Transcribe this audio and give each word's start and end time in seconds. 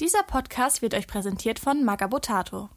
Dieser 0.00 0.22
Podcast 0.22 0.80
wird 0.80 0.94
euch 0.94 1.06
präsentiert 1.06 1.58
von 1.58 1.84
Magabotato. 1.84 2.70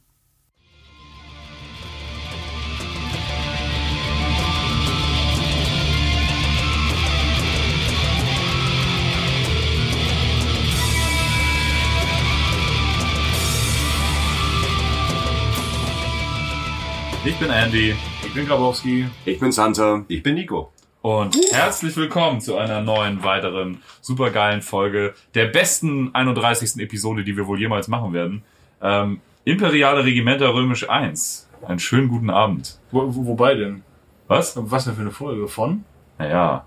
Ich 17.24 17.38
bin 17.38 17.50
Andy 17.50 17.96
Ich 18.26 18.34
bin 18.34 18.46
Grabowski. 18.46 19.08
Ich 19.24 19.40
bin 19.40 19.54
Santa. 19.54 20.04
Ich 20.10 20.22
bin 20.22 20.36
Nico. 20.36 20.73
Und 21.04 21.36
herzlich 21.52 21.98
willkommen 21.98 22.40
zu 22.40 22.58
einer 22.58 22.80
neuen, 22.80 23.26
weiteren, 23.26 23.84
supergeilen 24.00 24.62
Folge 24.62 25.14
der 25.36 25.48
besten 25.48 26.16
31. 26.16 26.82
Episode, 26.82 27.26
die 27.26 27.36
wir 27.36 27.46
wohl 27.46 27.60
jemals 27.60 27.90
machen 27.90 28.14
werden. 28.14 28.42
Ähm, 28.82 29.20
Imperiale 29.44 30.06
Regimenter 30.06 30.54
Römisch 30.54 30.90
1. 30.90 31.50
Einen 31.68 31.80
schönen 31.80 32.08
guten 32.08 32.30
Abend. 32.30 32.80
Wo, 32.92 33.14
wo, 33.14 33.26
wobei 33.26 33.54
denn? 33.56 33.84
Was? 34.30 34.54
Was 34.56 34.86
denn 34.86 34.96
für 34.96 35.02
eine 35.02 35.12
Folge? 35.12 35.50
Von? 35.50 35.84
Naja. 36.18 36.66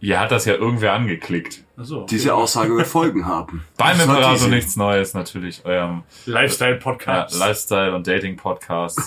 Ihr 0.00 0.18
hat 0.18 0.32
das 0.32 0.46
ja 0.46 0.54
irgendwer 0.54 0.94
angeklickt. 0.94 1.64
Achso. 1.76 2.06
Diese 2.06 2.34
Aussage 2.34 2.74
wird 2.74 2.86
Folgen 2.86 3.26
haben. 3.26 3.66
Beim 3.76 4.00
Imperator 4.00 4.48
nichts 4.48 4.76
Neues 4.76 5.12
natürlich. 5.12 5.62
Eurem 5.66 6.04
ja, 6.24 6.32
Lifestyle-Podcast. 6.32 7.38
Lifestyle- 7.38 7.94
und 7.94 8.06
Dating-Podcast. 8.06 8.98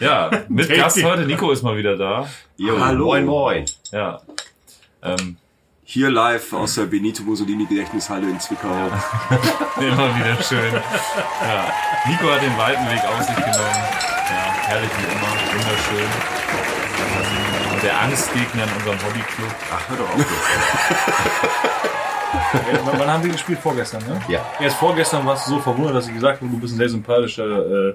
Ja, 0.00 0.30
mit. 0.48 0.68
Gast 0.68 1.02
heute. 1.02 1.22
Nico 1.26 1.50
ist 1.50 1.62
mal 1.62 1.76
wieder 1.76 1.96
da. 1.96 2.28
Jo, 2.56 2.78
Hallo. 2.80 3.06
Moin, 3.06 3.24
moin. 3.26 3.64
Ja. 3.92 4.20
Ähm, 5.02 5.36
Hier 5.84 6.10
live 6.10 6.52
aus 6.52 6.74
der 6.74 6.84
Benito 6.84 7.22
Mussolini 7.22 7.64
Gedächtnishalle 7.66 8.28
in 8.28 8.38
Zwickau. 8.40 8.68
Immer 9.80 10.14
wieder 10.16 10.42
schön. 10.42 10.72
Ja. 10.72 11.72
Nico 12.06 12.30
hat 12.30 12.42
den 12.42 12.56
weiten 12.58 12.86
Weg 12.90 13.04
auf 13.04 13.22
sich 13.22 13.36
genommen. 13.36 13.54
Ja, 13.54 14.54
herrlich 14.68 14.90
wie 14.98 15.04
immer. 15.04 15.32
Wunderschön. 15.54 16.10
Und 17.72 17.82
der 17.82 18.00
Angstgegner 18.00 18.64
in 18.64 18.72
unserem 18.76 18.98
Hobbyclub. 19.06 19.54
Ach, 19.72 19.88
hör 19.88 19.96
doch 19.96 20.14
auf. 20.14 20.26
Wann 22.98 23.10
haben 23.10 23.24
wir 23.24 23.32
gespielt? 23.32 23.58
Vorgestern, 23.58 24.02
ne? 24.06 24.20
Ja. 24.28 24.44
Erst 24.60 24.76
vorgestern 24.76 25.24
warst 25.26 25.46
du 25.46 25.52
so 25.52 25.60
verwundert, 25.60 25.94
dass 25.96 26.08
ich 26.08 26.14
gesagt 26.14 26.40
habe, 26.40 26.50
du 26.50 26.58
bist 26.58 26.74
ein 26.74 26.78
sehr 26.78 26.88
sympathischer 26.88 27.88
äh, 27.90 27.94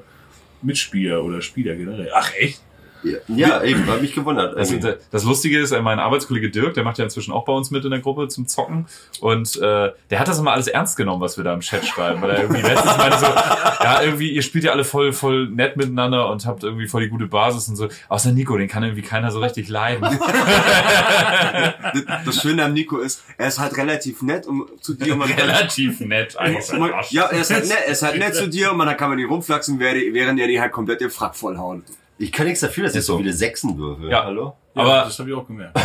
Mitspieler 0.64 1.24
oder 1.24 1.42
Spieler 1.42 1.76
generell. 1.76 2.12
Ach, 2.14 2.34
echt? 2.36 2.62
Ja, 3.04 3.18
ja 3.28 3.64
eben, 3.64 3.86
hat 3.88 4.02
mich 4.02 4.14
gewundert. 4.14 4.58
Das, 4.58 4.74
das 5.12 5.24
Lustige 5.24 5.60
ist, 5.60 5.72
äh, 5.72 5.82
mein 5.82 6.00
Arbeitskollege 6.00 6.50
Dirk, 6.50 6.74
der 6.74 6.84
macht 6.84 6.98
ja 6.98 7.04
inzwischen 7.04 7.32
auch 7.32 7.46
bei 7.46 7.54
uns 7.54 7.72
mit 7.72 7.84
in 7.86 7.92
der 7.92 8.00
Gruppe 8.00 8.28
zum 8.28 8.48
Zocken. 8.48 8.88
Und 9.20 9.56
äh, 9.58 9.92
der 10.10 10.20
hat 10.20 10.28
das 10.28 10.40
immer 10.40 10.52
alles 10.52 10.68
ernst 10.68 10.98
genommen, 10.98 11.22
was 11.22 11.38
wir 11.38 11.44
da 11.44 11.54
im 11.54 11.62
Chat 11.62 11.86
schreiben. 11.86 12.22
Weil 12.22 12.32
er 12.32 12.42
irgendwie 12.42 12.62
letztens 12.62 12.98
meinte 12.98 13.18
so, 13.20 13.26
ja, 13.26 14.02
irgendwie, 14.02 14.32
ihr 14.32 14.42
spielt 14.42 14.64
ja 14.64 14.72
alle 14.72 14.84
voll, 14.84 15.14
voll 15.14 15.48
nett 15.50 15.78
miteinander 15.78 16.30
und 16.30 16.46
habt 16.46 16.64
irgendwie 16.64 16.88
voll 16.88 17.02
die 17.02 17.10
gute 17.10 17.28
Basis 17.28 17.68
und 17.70 17.76
so. 17.76 17.88
Außer 18.10 18.32
Nico, 18.32 18.58
den 18.58 18.68
kann 18.68 18.84
irgendwie 18.84 19.02
keiner 19.02 19.32
so 19.32 19.40
richtig 19.40 19.70
leiden. 19.70 20.08
Das 22.26 22.42
Schöne 22.42 22.64
am 22.64 22.74
Nico 22.74 22.98
ist, 22.98 23.24
er 23.38 23.48
ist 23.48 23.60
halt 23.60 23.78
relativ 23.78 24.22
nett 24.22 24.48
um 24.48 24.68
zu 24.82 24.94
dir. 24.94 25.14
und 25.14 25.20
Man 25.24 25.30
Relativ 25.32 26.00
nett. 26.00 26.38
Einfach 26.38 27.12
ja, 27.12 27.26
er 27.26 27.42
ist 27.42 27.52
halt 27.52 27.68
nett, 27.68 27.78
er 27.86 27.92
ist 27.92 28.02
halt 28.02 28.18
nett 28.18 28.36
zu 28.36 28.48
dir 28.50 28.72
und 28.72 28.78
man 28.78 28.96
kann 28.98 29.10
man 29.10 29.20
ihn 29.20 29.28
rumflaxen, 29.28 29.80
während 29.80 30.14
während 30.14 30.40
er 30.40 30.48
die 30.48 30.60
halt 30.60 30.72
komplett 30.72 31.02
den 31.02 31.10
Frack 31.10 31.36
vollhauen. 31.36 31.84
Ich 32.20 32.32
kann 32.32 32.46
nichts 32.46 32.62
dafür, 32.62 32.84
dass 32.86 32.96
ich 32.96 33.04
so 33.04 33.18
viele 33.18 33.34
Sechsen 33.34 33.78
würfel. 33.78 34.10
Ja. 34.10 34.24
Hallo? 34.26 34.56
Ja, 34.76 34.82
Aber- 34.84 34.94
das 35.06 35.18
habe 35.20 35.30
ich 35.30 35.36
auch 35.36 35.46
gemerkt. 35.48 35.78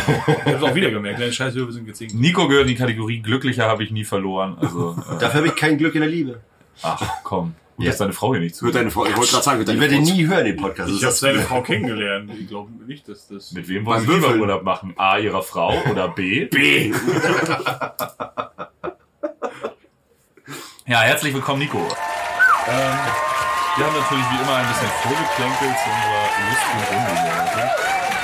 Ich 0.45 0.53
habe 0.53 0.65
auch 0.65 0.75
wieder 0.75 0.89
gemerkt. 0.91 1.19
Deine 1.19 1.31
Scheißwürfel 1.33 1.73
sind 1.73 1.85
gezinkt. 1.85 2.13
Nico 2.13 2.47
gehört 2.47 2.63
in 2.63 2.69
die 2.69 2.75
Kategorie 2.75 3.19
glücklicher 3.21 3.65
habe 3.67 3.83
ich 3.83 3.91
nie 3.91 4.03
verloren. 4.05 4.57
Also, 4.59 4.91
äh, 5.11 5.19
Dafür 5.19 5.39
habe 5.39 5.47
ich 5.47 5.55
kein 5.55 5.77
Glück 5.77 5.95
in 5.95 6.01
der 6.01 6.09
Liebe. 6.09 6.41
ach 6.81 7.01
komm. 7.23 7.55
Gut, 7.75 7.85
Ja. 7.85 7.91
dass 7.91 7.99
deine 7.99 8.13
Frau 8.13 8.33
hier 8.33 8.41
nicht 8.41 8.51
Wird 8.53 8.59
zuhört. 8.59 8.75
deine 8.75 8.91
Frau, 8.91 9.05
ich 9.05 9.15
wollte 9.17 9.31
gerade 9.31 9.43
sagen, 9.43 9.59
wird 9.59 9.69
Ich 9.69 9.75
deine 9.79 9.91
werde 9.91 10.05
Frau. 10.05 10.13
nie 10.15 10.27
hören, 10.27 10.45
den 10.45 10.55
Podcast. 10.57 10.89
Ich 10.91 11.03
habe 11.03 11.13
ist 11.13 11.19
seine 11.19 11.39
Frau 11.39 11.61
kennengelernt. 11.61 12.31
Ich 12.39 12.47
glaube 12.47 12.71
nicht, 12.85 13.07
dass 13.07 13.27
das... 13.27 13.51
Mit 13.53 13.67
wem 13.69 13.85
wollen 13.85 14.01
Sie 14.05 14.11
lieber. 14.13 14.35
Urlaub 14.35 14.63
machen? 14.63 14.93
A, 14.97 15.17
ihrer 15.17 15.41
Frau 15.43 15.73
oder 15.91 16.09
B? 16.09 16.45
B. 16.45 16.93
Ja, 20.87 21.01
herzlich 21.01 21.35
willkommen, 21.35 21.59
Nico. 21.59 21.77
Ähm, 21.77 22.97
wir 23.79 23.85
haben 23.85 23.95
natürlich 23.95 24.25
wie 24.31 24.41
immer 24.43 24.55
ein 24.55 24.67
bisschen 24.67 24.89
vorgeplänkelt 25.03 25.75
zu 25.79 25.89
unserer 25.89 26.25
lustigen 26.49 26.83
Runde 26.91 27.11
hier 27.21 27.35
heute. 27.39 27.63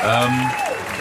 Ähm, 0.03 0.51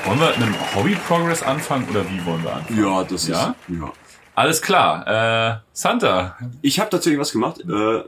wollen 0.06 0.20
wir 0.20 0.26
mit 0.28 0.36
einem 0.36 0.54
Hobby-Progress 0.74 1.42
anfangen 1.42 1.88
oder 1.90 2.08
wie 2.08 2.24
wollen 2.24 2.42
wir 2.44 2.54
anfangen? 2.54 2.82
Ja, 2.84 3.02
das 3.04 3.28
Ja? 3.28 3.54
ist. 3.68 3.78
Ja. 3.80 3.92
Alles 4.36 4.62
klar. 4.62 5.06
Äh, 5.06 5.56
Santa. 5.72 6.36
Ich 6.62 6.78
habe 6.80 6.90
tatsächlich 6.90 7.20
was 7.20 7.32
gemacht. 7.32 7.60
Äh, 7.68 8.02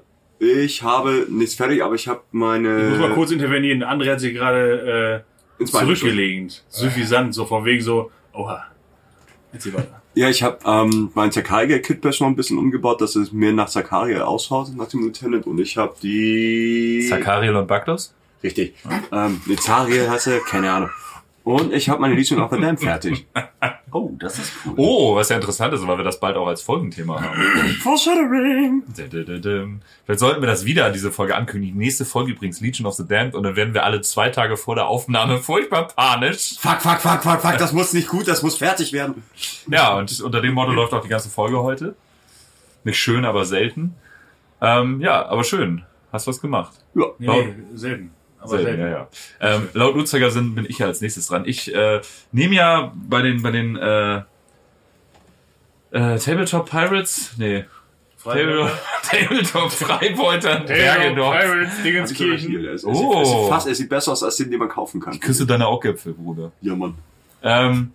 ich 0.45 0.83
habe 0.83 1.27
nichts 1.31 1.55
fertig, 1.55 1.83
aber 1.83 1.95
ich 1.95 2.09
habe 2.09 2.21
meine. 2.31 2.85
Ich 2.85 2.91
muss 2.91 2.99
mal 3.09 3.15
kurz 3.15 3.31
intervenieren. 3.31 3.83
André 3.83 4.13
hat 4.13 4.21
sich 4.21 4.35
gerade 4.35 5.25
äh, 5.61 5.65
zurückgelehnt. 5.65 6.65
Suffisant. 6.69 7.35
So 7.35 7.47
von 7.47 7.65
wegen 7.65 7.83
so... 7.83 8.11
Oha. 8.33 8.65
Erzähl 9.53 9.73
weiter. 9.75 10.03
Ja, 10.17 10.31
ich 10.31 10.43
habe 10.43 10.59
ähm, 10.65 11.11
mein 11.15 11.31
Zakaria 11.31 11.79
Kitbash 11.79 12.21
noch 12.21 12.29
ein 12.29 12.37
bisschen 12.37 12.57
umgebaut, 12.57 13.03
dass 13.03 13.17
es 13.17 13.33
mir 13.33 13.53
nach 13.53 13.69
Zakaria 13.69 14.25
ausschaut, 14.25 14.75
nach 14.75 14.89
dem 14.89 15.03
Lieutenant. 15.03 15.47
Und 15.47 15.61
ich 15.61 15.77
habe 15.77 15.95
die... 16.03 17.07
Zakariel 17.07 17.55
und 17.55 17.67
Baktos? 17.67 18.15
Richtig. 18.43 18.75
Ähm, 19.13 19.43
eine 19.47 19.57
Zariel 19.57 20.09
heißt 20.09 20.29
er, 20.29 20.41
keine 20.41 20.73
Ahnung. 20.73 20.91
Und 21.45 21.71
ich 21.71 21.91
habe 21.91 22.01
meine 22.01 22.15
Legion 22.15 22.41
of 22.41 22.51
the 22.51 22.59
Damned 22.59 22.81
fertig. 22.81 23.27
Oh, 23.97 24.13
das 24.19 24.39
ist 24.39 24.53
cool. 24.67 24.75
Oh, 24.77 25.17
was 25.17 25.31
ja 25.31 25.37
interessant 25.37 25.73
ist, 25.73 25.87
weil 25.87 25.97
wir 25.97 26.05
das 26.05 26.21
bald 26.21 26.37
auch 26.37 26.47
als 26.47 26.61
Folgenthema 26.61 27.19
haben. 27.23 27.41
Foreshadowing! 27.83 28.83
Vielleicht 28.95 30.21
sollten 30.21 30.43
wir 30.43 30.47
das 30.47 30.67
wieder, 30.67 30.91
diese 30.91 31.11
Folge 31.11 31.35
ankündigen. 31.35 31.79
Nächste 31.79 32.05
Folge 32.05 32.33
übrigens 32.33 32.61
Legion 32.61 32.87
of 32.87 32.95
the 32.95 33.09
Damned 33.09 33.35
und 33.35 33.43
dann 33.45 33.57
werden 33.57 33.73
wir 33.73 33.85
alle 33.85 34.03
zwei 34.03 34.29
Tage 34.29 34.59
vor 34.59 34.75
der 34.75 34.87
Aufnahme 34.87 35.39
furchtbar 35.43 35.89
panisch. 35.89 36.59
Fuck, 36.59 36.83
fuck, 36.83 37.01
fuck, 37.01 37.23
fuck, 37.23 37.41
fuck, 37.41 37.57
das 37.57 37.73
muss 37.73 37.95
nicht 37.95 38.09
gut, 38.09 38.29
das 38.29 38.43
muss 38.43 38.59
fertig 38.59 38.93
werden. 38.93 39.23
Ja, 39.71 39.97
und 39.97 40.21
unter 40.21 40.43
dem 40.43 40.53
Motto 40.53 40.73
läuft 40.73 40.93
auch 40.93 41.03
die 41.03 41.09
ganze 41.09 41.31
Folge 41.31 41.63
heute. 41.63 41.95
Nicht 42.85 42.99
schön, 42.99 43.25
aber 43.25 43.47
selten. 43.47 43.95
Ähm, 44.61 45.01
ja, 45.01 45.25
aber 45.27 45.43
schön. 45.43 45.85
Hast 46.13 46.27
was 46.27 46.41
gemacht. 46.41 46.73
Ja. 46.95 47.07
Nee, 47.19 47.29
nee, 47.29 47.55
selten. 47.75 48.11
Aber 48.41 48.59
selten. 48.59 48.81
ja, 48.81 48.89
ja. 48.89 49.09
Ähm, 49.41 49.69
laut 49.73 49.97
Uhrzeigersinn 49.97 50.55
bin 50.55 50.67
ich 50.69 50.79
ja 50.79 50.87
als 50.87 51.01
nächstes 51.01 51.27
dran. 51.29 51.45
Ich 51.47 51.75
äh, 51.75 52.01
nehme 52.33 52.55
ja 52.55 52.93
bei 52.95 53.23
den 53.23 53.43
bei 53.43 53.51
den 53.51 53.77
äh, 53.77 54.17
äh, 55.93 56.19
Tabletop 56.19 56.69
Pirates, 56.69 57.33
nee, 57.39 57.65
Tabletop, 58.23 58.71
Tabletop 59.03 59.71
Freibeutern, 59.73 60.67
Bergedorf. 60.67 61.39
Pirates, 61.39 61.83
Dingenskirchen. 61.83 62.65
Er, 62.65 62.73
ist, 62.73 62.85
Oh. 62.85 62.91
oh. 62.91 63.19
er, 63.21 63.25
sieht 63.25 63.49
fast, 63.49 63.67
er 63.69 63.75
sieht 63.75 63.89
besser 63.89 64.13
aus 64.13 64.23
als 64.23 64.37
den, 64.37 64.51
den 64.51 64.59
man 64.59 64.69
kaufen 64.69 65.01
kann. 65.01 65.19
Küsse 65.21 65.47
deine 65.47 65.67
Augäpfel, 65.67 66.13
Bruder. 66.15 66.53
Ja, 66.61 66.75
Mann. 66.75 66.95
Ähm, 67.43 67.93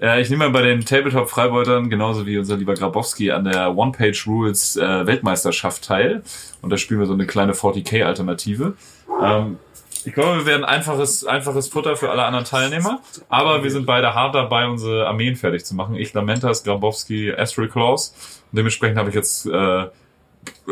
äh, 0.00 0.22
ich 0.22 0.30
nehme 0.30 0.44
mal 0.44 0.50
bei 0.50 0.62
den 0.62 0.84
Tabletop 0.84 1.28
Freibeutern 1.28 1.90
genauso 1.90 2.26
wie 2.26 2.38
unser 2.38 2.56
lieber 2.56 2.74
Grabowski 2.74 3.32
an 3.32 3.44
der 3.44 3.76
One-Page 3.76 4.26
Rules 4.26 4.76
äh, 4.76 5.06
Weltmeisterschaft 5.06 5.84
teil. 5.84 6.22
Und 6.62 6.70
da 6.70 6.76
spielen 6.78 7.00
wir 7.00 7.06
so 7.06 7.12
eine 7.14 7.26
kleine 7.26 7.52
40k-Alternative. 7.52 8.74
Ähm, 9.22 9.58
ich 10.06 10.14
glaube, 10.14 10.38
wir 10.38 10.46
werden 10.46 10.64
einfaches, 10.64 11.24
einfaches 11.24 11.66
Futter 11.66 11.96
für 11.96 12.10
alle 12.10 12.24
anderen 12.24 12.44
Teilnehmer. 12.44 13.00
Aber 13.28 13.64
wir 13.64 13.70
sind 13.72 13.86
beide 13.86 14.14
hart 14.14 14.36
dabei, 14.36 14.68
unsere 14.68 15.08
Armeen 15.08 15.34
fertig 15.34 15.64
zu 15.64 15.74
machen. 15.74 15.96
Ich, 15.96 16.14
Lamentas, 16.14 16.62
Grabowski, 16.62 17.32
Astral 17.32 17.68
Claws. 17.68 18.14
Und 18.52 18.56
dementsprechend 18.56 18.98
habe 18.98 19.08
ich 19.08 19.16
jetzt 19.16 19.46
äh, 19.46 19.86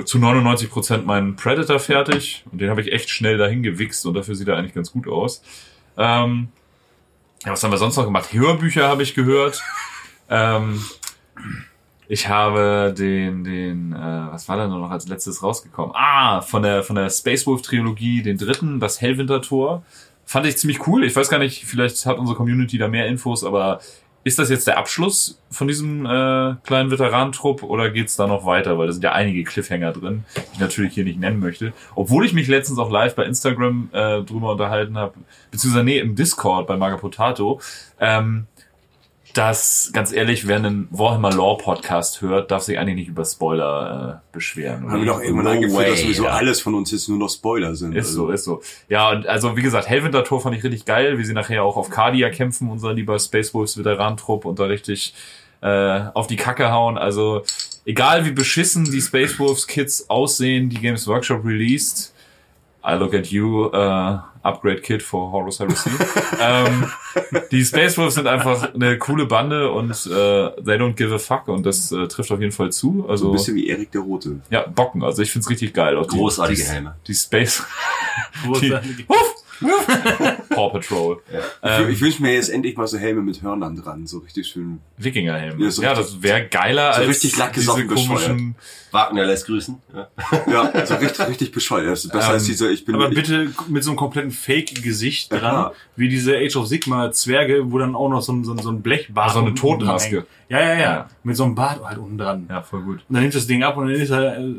zu 0.05 0.19
99% 0.19 1.03
meinen 1.03 1.35
Predator 1.35 1.81
fertig. 1.81 2.45
Und 2.53 2.61
den 2.61 2.71
habe 2.71 2.81
ich 2.81 2.93
echt 2.93 3.11
schnell 3.11 3.37
dahin 3.37 3.65
gewichst. 3.65 4.07
Und 4.07 4.15
dafür 4.15 4.37
sieht 4.37 4.47
er 4.47 4.57
eigentlich 4.57 4.75
ganz 4.75 4.93
gut 4.93 5.09
aus. 5.09 5.43
Ähm, 5.99 6.49
ja, 7.45 7.51
was 7.51 7.63
haben 7.65 7.73
wir 7.73 7.79
sonst 7.79 7.97
noch 7.97 8.05
gemacht? 8.05 8.33
Hörbücher 8.33 8.87
habe 8.87 9.03
ich 9.03 9.17
gehört. 9.17 9.61
ähm, 10.31 10.81
ich 12.09 12.29
habe 12.29 12.95
den, 12.97 13.45
den, 13.45 13.93
äh, 13.93 13.97
was 14.31 14.49
war 14.49 14.57
da 14.57 14.67
noch 14.67 14.91
als 14.91 15.09
letztes 15.09 15.43
rausgekommen? 15.43 15.93
Ah, 15.95 16.41
von 16.41 16.63
der, 16.63 16.83
von 16.83 16.97
der 16.97 17.11
Space 17.11 17.47
Wolf 17.47 17.63
Trilogie, 17.63 18.23
den 18.23 18.37
dritten, 18.37 18.81
das 18.81 19.01
Hellwinter 19.01 19.41
Tor. 19.43 19.83
Fand 20.27 20.47
ich 20.47 20.57
ziemlich 20.57 20.87
cool. 20.87 21.05
Ich 21.05 21.15
weiß 21.15 21.29
gar 21.29 21.39
nicht, 21.39 21.65
vielleicht 21.65 22.05
hat 22.07 22.19
unsere 22.19 22.37
Community 22.37 22.79
da 22.79 22.89
mehr 22.89 23.07
Infos, 23.07 23.45
aber 23.45 23.81
ist 24.25 24.39
das 24.39 24.49
jetzt 24.49 24.67
der 24.67 24.79
Abschluss 24.79 25.39
von 25.51 25.69
diesem 25.69 26.07
äh, 26.07 26.55
kleinen 26.65 26.91
Veteranentrupp 26.91 27.63
oder 27.63 27.91
geht's 27.91 28.17
da 28.17 28.27
noch 28.27 28.47
weiter? 28.47 28.79
Weil 28.79 28.87
da 28.87 28.93
sind 28.95 29.05
ja 29.05 29.13
einige 29.13 29.45
Cliffhanger 29.45 29.93
drin, 29.93 30.25
die 30.35 30.41
ich 30.55 30.59
natürlich 30.61 30.95
hier 30.95 31.05
nicht 31.05 31.21
nennen 31.21 31.41
möchte. 31.41 31.75
Obwohl 31.95 32.25
ich 32.25 32.33
mich 32.33 32.49
letztens 32.49 32.79
auch 32.79 32.91
live 32.91 33.15
bei 33.15 33.25
Instagram 33.27 33.91
äh, 33.93 34.23
drüber 34.23 34.53
unterhalten 34.53 34.97
habe, 34.97 35.13
beziehungsweise 35.51 35.85
nee, 35.85 35.99
im 35.99 36.17
Discord 36.17 36.67
bei 36.67 36.79
Maga 36.79 36.97
Potato, 36.97 37.61
ähm, 38.01 38.47
dass, 39.35 39.91
ganz 39.93 40.13
ehrlich, 40.13 40.47
wer 40.47 40.57
einen 40.57 40.87
Warhammer 40.91 41.33
Law 41.33 41.57
Podcast 41.57 42.23
hört, 42.23 42.53
darf 42.53 42.63
sich 42.63 42.79
eigentlich 42.79 42.95
nicht 42.95 43.09
über 43.09 43.25
Spoiler 43.25 44.23
äh, 44.23 44.33
beschweren. 44.33 44.91
Haben 44.91 45.01
wir 45.01 45.07
doch 45.07 45.21
irgendwann 45.21 45.45
No 45.45 45.51
eingeführt, 45.51 45.79
way, 45.79 45.91
dass 45.91 46.01
sowieso 46.01 46.25
ja. 46.25 46.31
alles 46.31 46.61
von 46.61 46.75
uns 46.75 46.93
jetzt 46.93 47.09
nur 47.09 47.19
noch 47.19 47.29
Spoiler 47.29 47.75
sind. 47.75 47.97
Ist 47.97 48.13
so, 48.13 48.29
Also, 48.29 48.33
ist 48.33 48.45
so. 48.45 48.63
Ja, 48.89 49.11
und 49.11 49.27
also 49.27 49.57
wie 49.57 49.63
gesagt, 49.63 49.89
Hellwinter 49.89 50.23
Tor 50.23 50.41
fand 50.41 50.57
ich 50.57 50.63
richtig 50.63 50.85
geil, 50.85 51.19
wie 51.19 51.25
sie 51.25 51.35
nachher 51.35 51.65
auch 51.65 51.77
auf 51.77 51.91
Cardia 51.91 52.31
kämpfen, 52.31 52.71
unser 52.71 52.95
lieber 52.95 53.19
Space 53.19 53.53
Wolves 53.53 53.77
Veterantrupp 53.77 54.45
und 54.45 54.61
da 54.61 54.67
richtig 54.67 55.15
äh, 55.63 56.03
auf 56.15 56.29
die 56.29 56.37
Kacke 56.37 56.71
hauen. 56.71 56.97
Also 56.97 57.43
egal 57.85 58.25
wie 58.25 58.33
beschissen 58.33 58.85
die 58.85 59.01
Space 59.01 59.39
Wolves 59.41 59.67
Kits 59.67 60.09
aussehen, 60.09 60.71
die 60.71 60.79
Games 60.79 61.09
Workshop 61.09 61.45
released, 61.45 62.14
I 62.87 62.97
look 62.99 63.15
at 63.15 63.29
you, 63.29 63.67
uh, 63.73 64.21
Upgrade 64.43 64.83
Kit 64.83 65.03
for 65.03 65.33
Horus 65.33 65.59
Heresy. 65.59 65.89
ähm, 66.41 66.91
die 67.51 67.65
Space 67.65 67.97
Wolves 67.97 68.15
sind 68.17 68.27
einfach 68.27 68.75
eine 68.75 68.99
coole 68.99 69.25
Bande 69.25 69.71
und 69.71 69.91
äh, 69.91 70.51
they 70.63 70.77
don't 70.77 70.93
give 70.93 71.15
a 71.15 71.19
fuck 71.19 71.49
und 71.49 71.65
das 71.65 71.91
äh, 71.93 72.07
trifft 72.09 72.31
auf 72.31 72.41
jeden 72.41 72.53
Fall 72.53 72.71
zu. 72.71 73.03
So 73.05 73.09
Also 73.09 73.27
ein 73.31 73.33
bisschen 73.33 73.57
wie 73.57 73.69
Erik 73.69 73.91
der 73.93 74.03
Rote. 74.03 74.41
ja, 74.51 74.67
Bocken. 74.67 75.03
Also 75.03 75.23
ich 75.23 75.31
find's 75.33 75.49
richtig 75.49 75.73
geil. 75.73 75.97
Auch 75.97 76.07
die- 76.07 76.19
Großartige 76.19 76.61
die, 76.63 76.69
Helme. 76.69 76.95
Die 77.07 77.15
Space 77.15 77.63
die, 78.45 78.49
Großartige- 78.49 79.09
Wuff, 79.09 79.35
wuff. 79.61 79.87
Paw 80.55 80.71
Patrol. 80.71 81.23
Ich, 81.31 81.41
Ähm, 81.63 81.89
ich 81.91 82.01
wünsche 82.01 82.23
mir 82.23 82.35
jetzt 82.35 82.51
endlich 82.51 82.77
mal 82.77 82.87
so 82.87 82.99
Helme 82.99 83.23
mit 83.23 83.43
Hörnern 83.43 83.77
dran, 83.77 84.07
so 84.07 84.19
richtig 84.19 84.47
schön. 84.47 84.81
Wikingerhelm. 84.99 85.59
Ja, 85.59 85.65
Ja, 85.67 85.71
so 85.71 85.83
das 85.83 85.99
richtig- 85.99 86.23
wäre 86.23 86.47
geiler 86.47 86.93
so 86.93 87.01
als 87.01 87.09
richtig 87.09 87.37
lack 87.39 87.53
diese 87.55 87.67
gesoffen 87.67 87.89
komischen. 87.89 88.55
Wagner 88.93 89.25
lässt 89.25 89.47
grüßen. 89.47 89.77
Ja. 89.95 90.09
Ja, 90.73 90.87
so 90.87 90.95
richtig, 90.95 91.27
richtig 91.29 91.53
bescheuert. 91.53 91.89
Das 91.91 92.05
ist 92.05 92.13
besser 92.13 92.29
Ähm, 92.29 92.33
als 92.35 92.45
dieser, 92.45 92.71
ich 92.71 92.85
bin 92.85 92.95
Aber 92.95 93.09
ich, 93.09 93.15
bitte 93.15 93.51
mit 93.69 93.83
so 93.83 93.91
einem 93.91 93.97
kompletten 93.97 94.31
Fake-Gesicht 94.31 95.33
Ja, 95.33 95.39
dran, 95.39 95.51
klar. 95.51 95.73
wie 95.97 96.09
diese 96.09 96.37
Age 96.37 96.55
of 96.57 96.67
Sigma 96.69 97.11
Zwerge, 97.11 97.73
wo 97.73 97.79
dann 97.79 97.97
auch 97.97 98.09
noch 98.09 98.23
so 98.23 98.33
ein, 98.33 98.45
so 98.45 98.53
ein, 98.53 98.59
so 98.59 98.71
ein 98.71 98.83
Blechbart 98.83 99.33
So 99.33 99.39
eine 99.41 99.49
unten 99.49 99.61
dran 99.61 99.71
Totenmaske. 99.79 100.27
Ja, 100.49 100.61
ja, 100.61 100.75
ja, 100.75 100.79
Ja. 100.81 101.09
Mit 101.25 101.37
so 101.37 101.45
einem 101.45 101.55
Bart 101.57 101.81
halt 101.85 101.99
unten 101.99 102.19
dran. 102.19 102.47
Ja, 102.49 102.63
voll 102.63 102.83
gut. 102.83 103.01
Und 103.09 103.15
dann 103.15 103.23
nimmt 103.23 103.35
das 103.35 103.47
Ding 103.49 103.63
ab 103.65 103.77
und 103.77 103.87
dann 103.89 103.95
ist 103.97 104.11
er, 104.11 104.39
äh, 104.39 104.55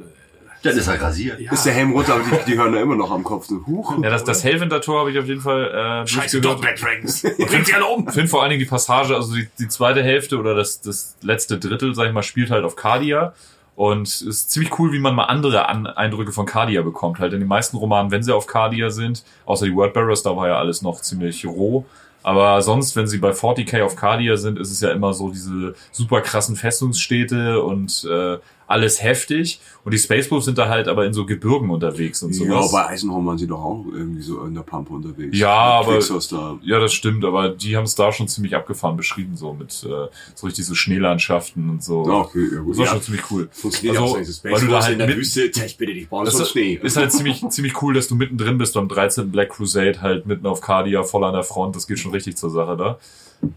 Dann 0.65 0.77
ist 0.77 0.87
er 0.87 1.01
rasiert. 1.01 1.39
ja. 1.39 1.51
ist 1.51 1.65
der 1.65 1.73
Helm 1.73 1.93
runter, 1.93 2.15
aber 2.15 2.23
die, 2.23 2.51
die 2.51 2.57
hören 2.57 2.73
da 2.73 2.81
immer 2.81 2.95
noch 2.95 3.11
am 3.11 3.23
Kopf. 3.23 3.45
So, 3.45 3.65
huch. 3.65 4.01
Ja, 4.01 4.09
das, 4.09 4.23
das 4.23 4.43
Hellwinter-Tor 4.43 4.99
habe 4.99 5.11
ich 5.11 5.19
auf 5.19 5.25
jeden 5.25 5.41
Fall 5.41 6.03
äh, 6.03 6.07
Scheiße, 6.07 6.41
doch, 6.41 6.59
Black 6.59 6.77
Dragons. 6.77 7.23
Und 7.23 7.47
bringt 7.47 7.67
sie 7.67 7.73
alle 7.73 7.85
um. 7.85 8.07
Ich 8.07 8.13
finde 8.13 8.27
vor 8.27 8.41
allen 8.41 8.49
Dingen 8.49 8.59
die 8.59 8.69
Passage, 8.69 9.15
also 9.15 9.35
die, 9.35 9.47
die 9.59 9.67
zweite 9.67 10.03
Hälfte 10.03 10.37
oder 10.37 10.55
das, 10.55 10.81
das 10.81 11.15
letzte 11.21 11.59
Drittel, 11.59 11.93
sag 11.95 12.07
ich 12.07 12.13
mal, 12.13 12.23
spielt 12.23 12.51
halt 12.51 12.65
auf 12.65 12.75
Cardia. 12.75 13.33
Und 13.75 14.07
es 14.07 14.21
ist 14.21 14.51
ziemlich 14.51 14.79
cool, 14.79 14.93
wie 14.93 14.99
man 14.99 15.15
mal 15.15 15.25
andere 15.25 15.67
An 15.67 15.85
Eindrücke 15.85 16.31
von 16.31 16.45
Cardia 16.45 16.81
bekommt. 16.81 17.19
Halt 17.19 17.33
in 17.33 17.39
den 17.39 17.49
meisten 17.49 17.77
Romanen, 17.77 18.09
wenn 18.09 18.23
sie 18.23 18.33
auf 18.33 18.47
Cardia 18.47 18.89
sind, 18.89 19.23
außer 19.45 19.65
die 19.65 19.75
Wordbearers, 19.75 20.23
da 20.23 20.35
war 20.35 20.47
ja 20.47 20.57
alles 20.57 20.81
noch 20.81 21.01
ziemlich 21.01 21.45
roh. 21.45 21.85
Aber 22.23 22.61
sonst, 22.63 22.95
wenn 22.95 23.05
sie 23.05 23.19
bei 23.19 23.31
40k 23.31 23.83
auf 23.83 23.95
Cardia 23.95 24.35
sind, 24.37 24.57
ist 24.57 24.71
es 24.71 24.81
ja 24.81 24.91
immer 24.91 25.13
so 25.13 25.29
diese 25.29 25.75
super 25.91 26.21
krassen 26.21 26.55
Festungsstädte 26.55 27.61
und 27.61 28.07
äh, 28.09 28.39
alles 28.67 29.01
heftig. 29.03 29.59
Und 29.83 29.93
die 29.93 29.97
Space 29.99 30.31
Wolves 30.31 30.45
sind 30.45 30.57
da 30.57 30.67
halt 30.69 30.87
aber 30.87 31.05
in 31.05 31.13
so 31.13 31.25
Gebirgen 31.25 31.69
unterwegs 31.69 32.23
und 32.23 32.31
Ja, 32.35 32.45
sowas. 32.47 32.71
bei 32.71 32.87
Eisenhorn 32.87 33.25
waren 33.25 33.37
sie 33.37 33.45
doch 33.47 33.59
auch 33.63 33.85
irgendwie 33.93 34.21
so 34.21 34.41
in 34.43 34.55
der 34.55 34.63
Pampe 34.63 34.93
unterwegs. 34.93 35.37
Ja, 35.37 35.53
aber- 35.53 35.99
da. 35.99 36.57
Ja, 36.63 36.79
das 36.79 36.93
stimmt, 36.93 37.23
aber 37.25 37.49
die 37.49 37.77
haben 37.77 37.83
es 37.83 37.93
da 37.95 38.11
schon 38.11 38.27
ziemlich 38.27 38.55
abgefahren 38.55 38.97
beschrieben, 38.97 39.35
so 39.35 39.53
mit 39.53 39.71
äh, 39.83 40.07
so 40.33 40.47
richtig 40.47 40.65
so 40.65 40.73
Schneelandschaften 40.73 41.69
und 41.69 41.83
so. 41.83 42.05
Ja, 42.07 42.13
okay, 42.13 42.47
ja 42.53 42.59
gut. 42.61 42.71
Das 42.71 42.77
war 42.79 42.85
Ja, 42.85 42.91
schon 42.93 43.01
ziemlich 43.03 43.31
cool. 43.31 43.49
Funktioniert 43.51 43.97
Also, 44.01 44.17
auch 44.17 44.23
so. 44.23 44.43
weil 44.49 44.59
du 44.61 44.67
da 44.67 44.81
halt 44.81 44.93
in 44.93 44.97
der 44.99 45.07
mit- 45.07 45.17
Wüste, 45.17 45.43
ich 45.43 45.77
bitte 45.77 45.93
dich, 45.93 46.07
du 46.09 46.21
ist, 46.23 46.49
Schnee. 46.51 46.79
ist 46.81 46.97
halt 46.97 47.11
ziemlich, 47.11 47.43
ziemlich 47.49 47.81
cool, 47.81 47.93
dass 47.93 48.07
du 48.07 48.15
mittendrin 48.15 48.57
bist 48.57 48.73
beim 48.73 48.87
13. 48.87 49.29
Black 49.31 49.49
Crusade, 49.49 50.01
halt 50.01 50.25
mitten 50.25 50.45
auf 50.47 50.61
Cardia, 50.61 51.03
voll 51.03 51.23
an 51.23 51.33
der 51.33 51.43
Front. 51.43 51.75
Das 51.75 51.85
geht 51.87 51.99
schon 51.99 52.11
richtig 52.11 52.37
zur 52.37 52.49
Sache 52.49 52.75
da. 52.77 52.97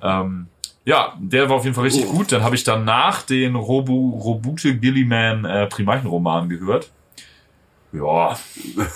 Ähm, 0.02 0.48
ja, 0.88 1.12
der 1.20 1.48
war 1.50 1.56
auf 1.56 1.64
jeden 1.64 1.74
Fall 1.74 1.84
richtig 1.84 2.06
Oh. 2.08 2.12
gut. 2.16 2.32
Dann 2.32 2.42
habe 2.42 2.54
ich 2.54 2.64
danach 2.64 3.22
den 3.22 3.54
Robu, 3.56 4.18
Robute 4.18 4.74
Gilliman 4.76 5.44
äh, 5.44 5.66
Primarchenroman 5.66 6.48
gehört. 6.48 6.90
Ja, 7.92 8.38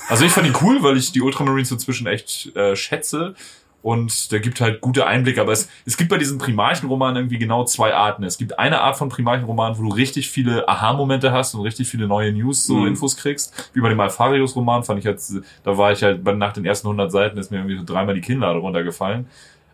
also 0.08 0.24
ich 0.24 0.32
fand 0.32 0.46
ihn 0.46 0.54
cool, 0.62 0.82
weil 0.82 0.96
ich 0.96 1.12
die 1.12 1.20
Ultramarines 1.22 1.70
inzwischen 1.70 2.06
echt 2.06 2.54
äh, 2.56 2.76
schätze. 2.76 3.34
Und 3.82 4.30
der 4.30 4.38
gibt 4.38 4.60
halt 4.60 4.80
gute 4.80 5.06
Einblicke, 5.08 5.40
aber 5.40 5.50
es, 5.52 5.68
es 5.84 5.96
gibt 5.96 6.08
bei 6.08 6.16
diesen 6.18 6.38
Primarchenromanen 6.38 7.16
irgendwie 7.16 7.38
genau 7.38 7.64
zwei 7.64 7.92
Arten. 7.92 8.22
Es 8.22 8.38
gibt 8.38 8.56
eine 8.58 8.80
Art 8.80 8.96
von 8.96 9.08
Primarchenroman, 9.08 9.76
wo 9.76 9.82
du 9.82 9.88
richtig 9.88 10.30
viele 10.30 10.68
Aha-Momente 10.68 11.32
hast 11.32 11.54
und 11.54 11.62
richtig 11.62 11.88
viele 11.88 12.06
neue 12.06 12.32
News, 12.32 12.64
so 12.64 12.76
Mhm. 12.76 12.86
Infos 12.88 13.16
kriegst. 13.16 13.70
Wie 13.74 13.80
bei 13.80 13.88
dem 13.88 13.98
Alfarius-Roman 13.98 14.84
fand 14.84 15.00
ich 15.00 15.04
jetzt, 15.04 15.34
da 15.64 15.76
war 15.76 15.90
ich 15.90 16.02
halt, 16.04 16.22
nach 16.24 16.52
den 16.52 16.64
ersten 16.64 16.86
100 16.86 17.10
Seiten 17.10 17.38
ist 17.38 17.50
mir 17.50 17.56
irgendwie 17.58 17.76
so 17.78 17.84
dreimal 17.84 18.14
die 18.14 18.20
Kinnlade 18.20 18.60
runtergefallen. 18.60 19.26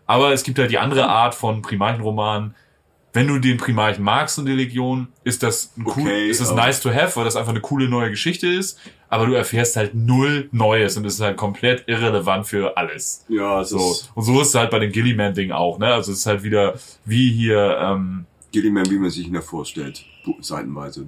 Aber 0.09 0.33
es 0.33 0.41
gibt 0.41 0.57
halt 0.57 0.71
die 0.71 0.79
andere 0.79 1.07
Art 1.07 1.35
von 1.35 1.61
Primarchenroman. 1.61 2.55
Wenn 3.13 3.27
du 3.27 3.37
den 3.37 3.57
Primarchen 3.57 4.03
magst 4.03 4.39
und 4.39 4.47
die 4.47 4.53
Legion, 4.53 5.09
ist 5.23 5.43
das 5.43 5.71
ein 5.77 5.85
cool, 5.85 6.01
Okay, 6.01 6.29
ist 6.31 6.41
das 6.41 6.51
nice 6.51 6.81
to 6.81 6.91
have, 6.91 7.15
weil 7.15 7.25
das 7.25 7.35
einfach 7.35 7.51
eine 7.51 7.61
coole 7.61 7.87
neue 7.87 8.09
Geschichte 8.09 8.47
ist. 8.47 8.79
Aber 9.07 9.27
du 9.27 9.33
erfährst 9.33 9.75
halt 9.75 9.93
null 9.93 10.49
Neues 10.51 10.97
und 10.97 11.05
es 11.05 11.15
ist 11.15 11.21
halt 11.21 11.37
komplett 11.37 11.83
irrelevant 11.87 12.47
für 12.47 12.75
alles. 12.75 13.23
Ja, 13.29 13.63
So. 13.63 13.77
ist 13.77 14.11
Und 14.15 14.23
so 14.23 14.41
ist 14.41 14.47
es 14.47 14.55
halt 14.55 14.71
bei 14.71 14.79
dem 14.79 14.91
Gilliman-Ding 14.91 15.51
auch, 15.51 15.77
ne? 15.77 15.93
Also 15.93 16.11
es 16.11 16.19
ist 16.19 16.25
halt 16.25 16.41
wieder 16.41 16.73
wie 17.05 17.31
hier, 17.31 17.77
ähm, 17.79 18.25
Gilliman, 18.51 18.89
wie 18.89 18.97
man 18.97 19.11
sich 19.11 19.27
ihn 19.27 19.33
da 19.33 19.41
vorstellt. 19.41 20.03
Seitenweise. 20.41 21.07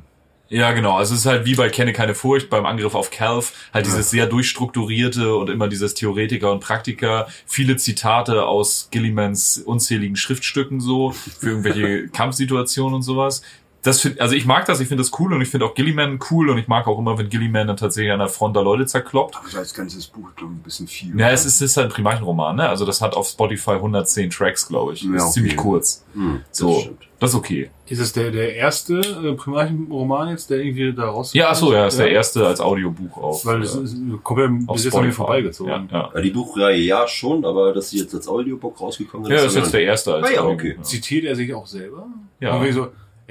Ja 0.51 0.73
genau, 0.73 0.97
also 0.97 1.13
es 1.13 1.21
ist 1.21 1.25
halt 1.25 1.45
wie 1.45 1.55
bei 1.55 1.69
Kenne 1.69 1.93
keine 1.93 2.13
Furcht 2.13 2.49
beim 2.49 2.65
Angriff 2.65 2.93
auf 2.93 3.09
Calf, 3.09 3.53
halt 3.73 3.85
dieses 3.85 4.09
sehr 4.09 4.27
durchstrukturierte 4.27 5.33
und 5.35 5.49
immer 5.49 5.69
dieses 5.69 5.93
Theoretiker 5.93 6.51
und 6.51 6.59
Praktiker, 6.59 7.27
viele 7.45 7.77
Zitate 7.77 8.45
aus 8.45 8.89
Gillimans 8.91 9.57
unzähligen 9.57 10.17
Schriftstücken 10.17 10.81
so, 10.81 11.11
für 11.11 11.49
irgendwelche 11.49 12.07
Kampfsituationen 12.13 12.95
und 12.95 13.01
sowas. 13.01 13.41
Das 13.83 14.01
find, 14.01 14.21
also 14.21 14.35
ich 14.35 14.45
mag 14.45 14.65
das, 14.65 14.79
ich 14.79 14.87
finde 14.87 15.03
das 15.03 15.11
cool 15.19 15.33
und 15.33 15.41
ich 15.41 15.49
finde 15.49 15.65
auch 15.65 15.73
Gilliman 15.73 16.19
cool 16.29 16.49
und 16.49 16.57
ich 16.59 16.67
mag 16.67 16.87
auch 16.87 16.99
immer, 16.99 17.17
wenn 17.17 17.29
Gilliman 17.29 17.65
dann 17.67 17.77
tatsächlich 17.77 18.11
an 18.11 18.19
der 18.19 18.27
Front 18.27 18.55
da 18.55 18.61
Leute 18.61 18.85
zerkloppt. 18.85 19.35
Aber 19.37 19.57
als 19.57 19.73
ganzes 19.73 20.05
Buch, 20.05 20.29
glaube 20.35 20.53
ich, 20.53 20.59
ein 20.59 20.63
bisschen 20.63 20.87
viel. 20.87 21.19
Ja, 21.19 21.31
es 21.31 21.45
ist, 21.45 21.55
es 21.55 21.71
ist 21.71 21.77
halt 21.77 21.87
ein 21.87 21.93
Primarchenroman, 21.93 22.55
ne? 22.57 22.69
Also 22.69 22.85
das 22.85 23.01
hat 23.01 23.15
auf 23.15 23.27
Spotify 23.27 23.71
110 23.71 24.29
Tracks, 24.29 24.67
glaube 24.67 24.93
ich. 24.93 25.01
Ja, 25.01 25.15
ist 25.15 25.23
okay. 25.23 25.31
ziemlich 25.31 25.57
kurz. 25.57 26.05
Hm, 26.13 26.41
das 26.47 26.57
So, 26.57 26.79
stimmt. 26.79 27.07
das 27.19 27.31
ist 27.31 27.35
okay. 27.35 27.71
Ist 27.87 27.99
es 27.99 28.13
der, 28.13 28.29
der 28.31 28.55
erste 28.55 28.99
äh, 28.99 29.33
Primarchen-Roman 29.33 30.29
jetzt, 30.29 30.49
der 30.51 30.59
irgendwie 30.59 30.93
da 30.93 31.09
raus 31.09 31.33
Ja, 31.33 31.49
ach 31.49 31.55
so, 31.55 31.73
ja, 31.73 31.87
ist 31.87 31.97
der 31.97 32.11
erste 32.11 32.45
als 32.45 32.61
Audiobuch 32.61 33.17
auf, 33.17 33.45
Weil 33.47 33.61
das 33.61 33.75
äh, 33.75 33.81
ist 33.83 33.97
komplett 34.23 34.51
auf 34.67 34.75
bis 34.75 34.85
jetzt 34.85 34.95
an 34.95 35.05
mir 35.07 35.11
vorbeigezogen. 35.11 35.89
Ja, 35.91 35.99
ja. 35.99 36.11
Ja, 36.13 36.21
die 36.21 36.29
Buchreihe 36.29 36.77
ja 36.77 37.07
schon, 37.07 37.43
aber 37.45 37.73
dass 37.73 37.89
sie 37.89 37.97
jetzt 37.97 38.13
als 38.13 38.27
Audiobook 38.27 38.79
rausgekommen 38.79 39.29
ja, 39.29 39.37
das 39.37 39.47
ist 39.47 39.55
jetzt 39.55 39.73
der 39.73 39.81
erste 39.81 40.13
als 40.13 40.27
Ah 40.27 40.31
ja, 40.31 40.43
okay. 40.45 40.77
Zitiert 40.83 41.25
er 41.25 41.35
sich 41.35 41.51
auch 41.53 41.65
selber? 41.65 42.07
Ja. 42.39 42.53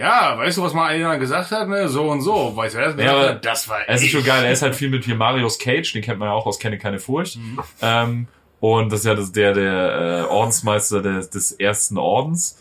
Ja, 0.00 0.38
weißt 0.38 0.56
du, 0.56 0.62
was 0.62 0.72
mal 0.72 0.86
einer 0.86 1.18
gesagt 1.18 1.50
hat, 1.50 1.68
ne? 1.68 1.86
So 1.90 2.10
und 2.10 2.22
so. 2.22 2.56
Weißt 2.56 2.74
du, 2.74 2.78
wer 2.78 2.86
das 2.86 2.96
gesagt 2.96 3.16
aber 3.16 3.28
hat? 3.28 3.44
Das 3.44 3.68
war 3.68 3.80
Es 3.86 4.02
ist 4.02 4.08
schon 4.08 4.24
geil, 4.24 4.44
er 4.44 4.52
ist 4.52 4.62
halt 4.62 4.74
viel 4.74 4.88
mit 4.88 5.04
hier 5.04 5.14
Marius 5.14 5.58
Cage, 5.58 5.92
den 5.92 6.00
kennt 6.00 6.18
man 6.18 6.28
ja 6.28 6.34
auch 6.34 6.46
aus 6.46 6.58
Kenne 6.58 6.78
keine 6.78 6.98
Furcht. 6.98 7.36
Mhm. 7.36 7.60
Ähm, 7.82 8.28
und 8.60 8.90
das 8.90 9.00
ist 9.00 9.06
ja 9.06 9.14
das, 9.14 9.30
der, 9.32 9.52
der 9.52 10.24
äh, 10.26 10.32
Ordensmeister 10.32 11.02
des, 11.02 11.28
des 11.28 11.52
ersten 11.52 11.98
Ordens. 11.98 12.58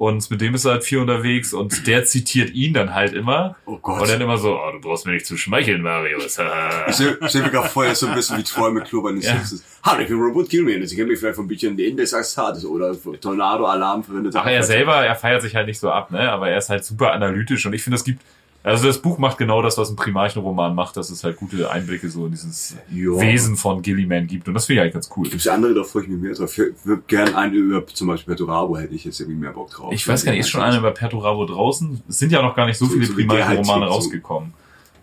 Und 0.00 0.30
mit 0.30 0.40
dem 0.40 0.54
ist 0.54 0.64
er 0.64 0.70
halt 0.72 0.84
viel 0.84 0.96
unterwegs 0.96 1.52
und 1.52 1.86
der 1.86 2.06
zitiert 2.06 2.54
ihn 2.54 2.72
dann 2.72 2.94
halt 2.94 3.12
immer. 3.12 3.56
Oh 3.66 3.76
Gott. 3.76 4.00
Und 4.00 4.08
dann 4.08 4.18
immer 4.22 4.38
so, 4.38 4.58
oh, 4.58 4.72
du 4.72 4.80
brauchst 4.80 5.04
mir 5.04 5.12
nicht 5.12 5.26
zu 5.26 5.36
schmeicheln, 5.36 5.82
Marius. 5.82 6.38
Ich 6.88 6.94
sehe 6.94 7.18
seh 7.28 7.42
mich 7.42 7.52
gerade 7.52 7.68
vorher 7.68 7.94
so 7.94 8.06
ein 8.06 8.14
bisschen 8.14 8.38
wie 8.38 8.70
McClure 8.72 9.02
bei 9.02 9.12
den 9.12 9.20
Ja. 9.20 9.32
Simpsons. 9.32 9.62
Hallo, 9.82 10.00
ich 10.00 10.08
bin 10.08 10.18
Robot 10.18 10.48
Gilman. 10.48 10.86
Sie 10.86 10.96
kennen 10.96 11.08
mich 11.08 11.18
vielleicht 11.18 11.36
von 11.36 11.46
Büchern 11.46 11.76
The 11.76 11.86
Index 11.86 12.14
Astartes 12.14 12.64
oder 12.64 12.96
Tornado 13.20 13.66
Alarm 13.66 14.02
verwendet. 14.02 14.34
Ach, 14.36 14.46
er 14.46 14.62
selber, 14.62 15.04
er 15.04 15.16
feiert 15.16 15.42
sich 15.42 15.54
halt 15.54 15.66
nicht 15.66 15.78
so 15.78 15.90
ab, 15.90 16.10
ne? 16.10 16.32
Aber 16.32 16.48
er 16.48 16.56
ist 16.56 16.70
halt 16.70 16.82
super 16.82 17.12
analytisch 17.12 17.66
und 17.66 17.74
ich 17.74 17.82
finde, 17.82 17.96
es 17.96 18.04
gibt, 18.04 18.22
also 18.62 18.86
das 18.86 18.98
Buch 18.98 19.16
macht 19.18 19.38
genau 19.38 19.62
das, 19.62 19.78
was 19.78 19.88
ein 19.90 19.96
Primarchenroman 19.96 20.74
macht, 20.74 20.96
dass 20.96 21.08
es 21.10 21.24
halt 21.24 21.36
gute 21.36 21.70
Einblicke 21.70 22.10
so 22.10 22.26
in 22.26 22.32
dieses 22.32 22.76
Ja. 22.90 23.18
Wesen 23.20 23.56
von 23.56 23.80
Gilliman 23.82 24.26
gibt 24.26 24.48
und 24.48 24.54
das 24.54 24.66
finde 24.66 24.80
ich 24.80 24.82
eigentlich 24.82 24.94
ganz 24.94 25.10
cool. 25.16 25.24
Gibt 25.28 25.40
es 25.40 25.48
andere, 25.48 25.72
da 25.74 25.82
freue 25.82 26.02
ich 26.02 26.08
mich 26.08 26.20
mehr 26.20 26.34
drauf. 26.34 26.56
Ich 26.58 26.74
würde 26.84 27.02
gerne 27.06 27.36
einen 27.36 27.54
über 27.54 27.86
zum 27.86 28.08
Beispiel 28.08 28.34
Perturabo 28.34 28.76
hätte 28.76 28.94
ich 28.94 29.04
jetzt 29.04 29.18
irgendwie 29.20 29.38
mehr 29.40 29.52
Bock 29.52 29.70
drauf. 29.70 29.92
Ich 29.92 30.06
weiß 30.06 30.24
gar 30.24 30.32
nicht, 30.32 30.40
ist 30.40 30.50
schon 30.50 30.60
einer 30.62 30.78
über 30.78 30.90
Perturabo 30.90 31.46
draußen? 31.46 32.02
Es 32.08 32.18
sind 32.18 32.32
ja 32.32 32.42
noch 32.42 32.54
gar 32.54 32.66
nicht 32.66 32.76
so, 32.78 32.84
So- 32.84 32.92
viele 32.92 33.06
so 33.06 33.14
halt 33.16 33.26
Primarchenromane 33.28 33.86
so. 33.86 33.92
rausgekommen. 33.92 34.52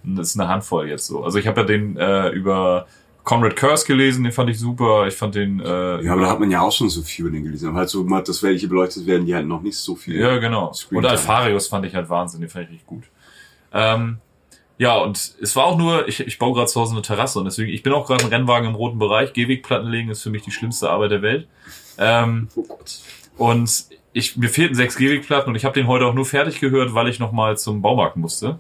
Und 0.03 0.15
Das 0.15 0.27
ist 0.29 0.39
eine 0.39 0.47
Handvoll 0.49 0.87
jetzt 0.87 1.07
so. 1.07 1.23
Also 1.23 1.39
ich 1.39 1.47
habe 1.47 1.61
ja 1.61 1.67
den 1.67 1.97
äh, 1.97 2.29
über 2.29 2.85
Conrad 3.23 3.55
Curse 3.57 3.85
gelesen, 3.85 4.23
den 4.23 4.31
fand 4.31 4.49
ich 4.51 4.57
super. 4.59 5.05
Ich 5.07 5.15
fand 5.15 5.35
den 5.35 5.59
äh, 5.59 6.01
Ja, 6.03 6.13
aber 6.13 6.21
da 6.21 6.29
hat 6.29 6.39
man 6.39 6.49
ja 6.49 6.61
auch 6.61 6.71
schon 6.71 6.89
so 6.89 7.01
viel 7.01 7.25
über 7.25 7.35
den 7.35 7.43
gelesen. 7.43 7.69
Aber 7.69 7.79
halt 7.79 7.89
so, 7.89 8.03
dass 8.03 8.41
welche 8.43 8.67
beleuchtet 8.69 9.05
werden, 9.05 9.25
die 9.25 9.35
halt 9.35 9.47
noch 9.47 9.61
nicht 9.61 9.75
so 9.77 9.95
viel. 9.95 10.15
Ja, 10.17 10.37
genau. 10.37 10.71
Und 10.91 11.05
Alfarius 11.05 11.67
fand 11.67 11.85
ich 11.87 11.93
halt 11.95 12.07
Wahnsinn, 12.07 12.39
den 12.39 12.49
fand 12.49 12.65
ich 12.65 12.69
richtig 12.71 12.87
gut. 12.87 13.03
Ähm, 13.77 14.17
ja, 14.79 14.97
und 14.97 15.35
es 15.41 15.55
war 15.55 15.65
auch 15.65 15.77
nur, 15.77 16.07
ich, 16.07 16.19
ich 16.19 16.37
baue 16.39 16.53
gerade 16.53 16.67
zu 16.67 16.79
Hause 16.79 16.93
eine 16.93 17.01
Terrasse 17.01 17.39
und 17.39 17.45
deswegen, 17.45 17.71
ich 17.71 17.83
bin 17.83 17.93
auch 17.93 18.07
gerade 18.07 18.23
ein 18.25 18.29
Rennwagen 18.29 18.69
im 18.69 18.75
roten 18.75 18.99
Bereich. 18.99 19.33
Gehwegplatten 19.33 19.89
legen 19.89 20.09
ist 20.09 20.23
für 20.23 20.29
mich 20.29 20.43
die 20.43 20.51
schlimmste 20.51 20.89
Arbeit 20.89 21.11
der 21.11 21.21
Welt. 21.21 21.47
Ähm, 21.97 22.49
Oh 22.55 22.67
und 23.37 23.85
ich, 24.13 24.35
mir 24.35 24.49
fehlten 24.49 24.75
sechs 24.75 24.97
Gehwegplatten 24.97 25.49
und 25.49 25.55
ich 25.55 25.63
habe 25.63 25.79
den 25.79 25.87
heute 25.87 26.05
auch 26.05 26.13
nur 26.13 26.25
fertig 26.25 26.59
gehört, 26.59 26.93
weil 26.95 27.07
ich 27.07 27.19
nochmal 27.19 27.57
zum 27.57 27.81
Baumarkt 27.81 28.17
musste. 28.17 28.59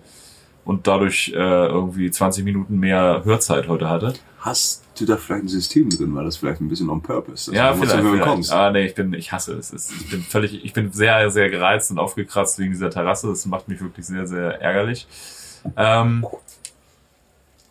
Und 0.65 0.85
dadurch 0.85 1.29
äh, 1.29 1.37
irgendwie 1.37 2.11
20 2.11 2.43
Minuten 2.43 2.77
mehr 2.77 3.21
Hörzeit 3.23 3.67
heute 3.67 3.89
hatte. 3.89 4.13
Hast 4.39 4.83
du 5.01 5.05
da 5.05 5.17
vielleicht 5.17 5.45
ein 5.45 5.47
System 5.47 5.89
drin? 5.89 6.13
War 6.15 6.23
das 6.23 6.37
vielleicht 6.37 6.61
ein 6.61 6.69
bisschen 6.69 6.89
on 6.89 7.01
purpose? 7.01 7.53
ja, 7.53 7.73
vielleicht. 7.73 7.99
vielleicht. 7.99 8.23
kommst? 8.23 8.51
Ah, 8.51 8.71
nee, 8.71 8.85
ich 8.85 8.95
bin, 8.95 9.13
ich 9.13 9.31
hasse 9.31 9.53
es. 9.53 9.73
es. 9.73 9.91
Ich 9.91 10.09
bin 10.09 10.21
völlig, 10.21 10.63
ich 10.63 10.73
bin 10.73 10.91
sehr, 10.91 11.29
sehr 11.29 11.49
gereizt 11.49 11.91
und 11.91 11.99
aufgekratzt 11.99 12.59
wegen 12.59 12.71
dieser 12.71 12.89
Terrasse. 12.89 13.27
Das 13.27 13.45
macht 13.45 13.67
mich 13.67 13.81
wirklich 13.81 14.05
sehr, 14.05 14.27
sehr 14.27 14.61
ärgerlich. 14.61 15.07
Ähm, 15.75 16.25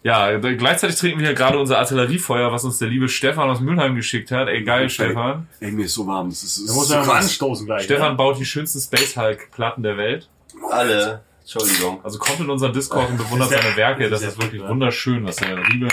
ja, 0.03 0.37
gleichzeitig 0.39 0.97
trinken 0.97 1.19
wir 1.19 1.27
hier 1.27 1.35
gerade 1.35 1.59
unser 1.59 1.79
Artilleriefeuer, 1.79 2.53
was 2.53 2.65
uns 2.65 2.79
der 2.79 2.89
liebe 2.89 3.09
Stefan 3.09 3.51
aus 3.51 3.61
Mülheim 3.61 3.97
geschickt 3.97 4.31
hat. 4.31 4.49
Ey, 4.49 4.63
geil. 4.63 4.89
Stefan. 4.89 5.49
Ey, 5.59 5.73
mir 5.73 5.87
ist 5.87 5.95
so 5.95 6.07
warm. 6.07 6.29
Das 6.31 6.43
ist, 6.45 6.59
das 6.59 6.67
Da 6.67 6.73
ist 6.73 6.77
muss 6.77 6.89
so 6.89 7.13
anstoßen 7.13 7.67
gleich. 7.67 7.85
Stefan 7.85 8.13
ne? 8.13 8.17
baut 8.17 8.39
die 8.39 8.45
schönsten 8.45 8.81
Space 8.81 9.17
Hulk 9.17 9.51
Platten 9.51 9.83
der 9.83 9.97
Welt. 9.97 10.29
Alle 10.71 11.23
Entschuldigung. 11.47 12.01
Also 12.03 12.19
kommt 12.19 12.41
in 12.41 12.51
unseren 12.51 12.73
Discord 12.73 13.09
und 13.09 13.19
bewundert 13.19 13.51
seine 13.51 13.77
Werke. 13.77 14.11
das 14.11 14.21
Das 14.21 14.33
ist 14.33 14.43
wirklich 14.43 14.67
wunderschön, 14.67 15.25
was 15.25 15.37
der 15.37 15.57
liebe, 15.71 15.87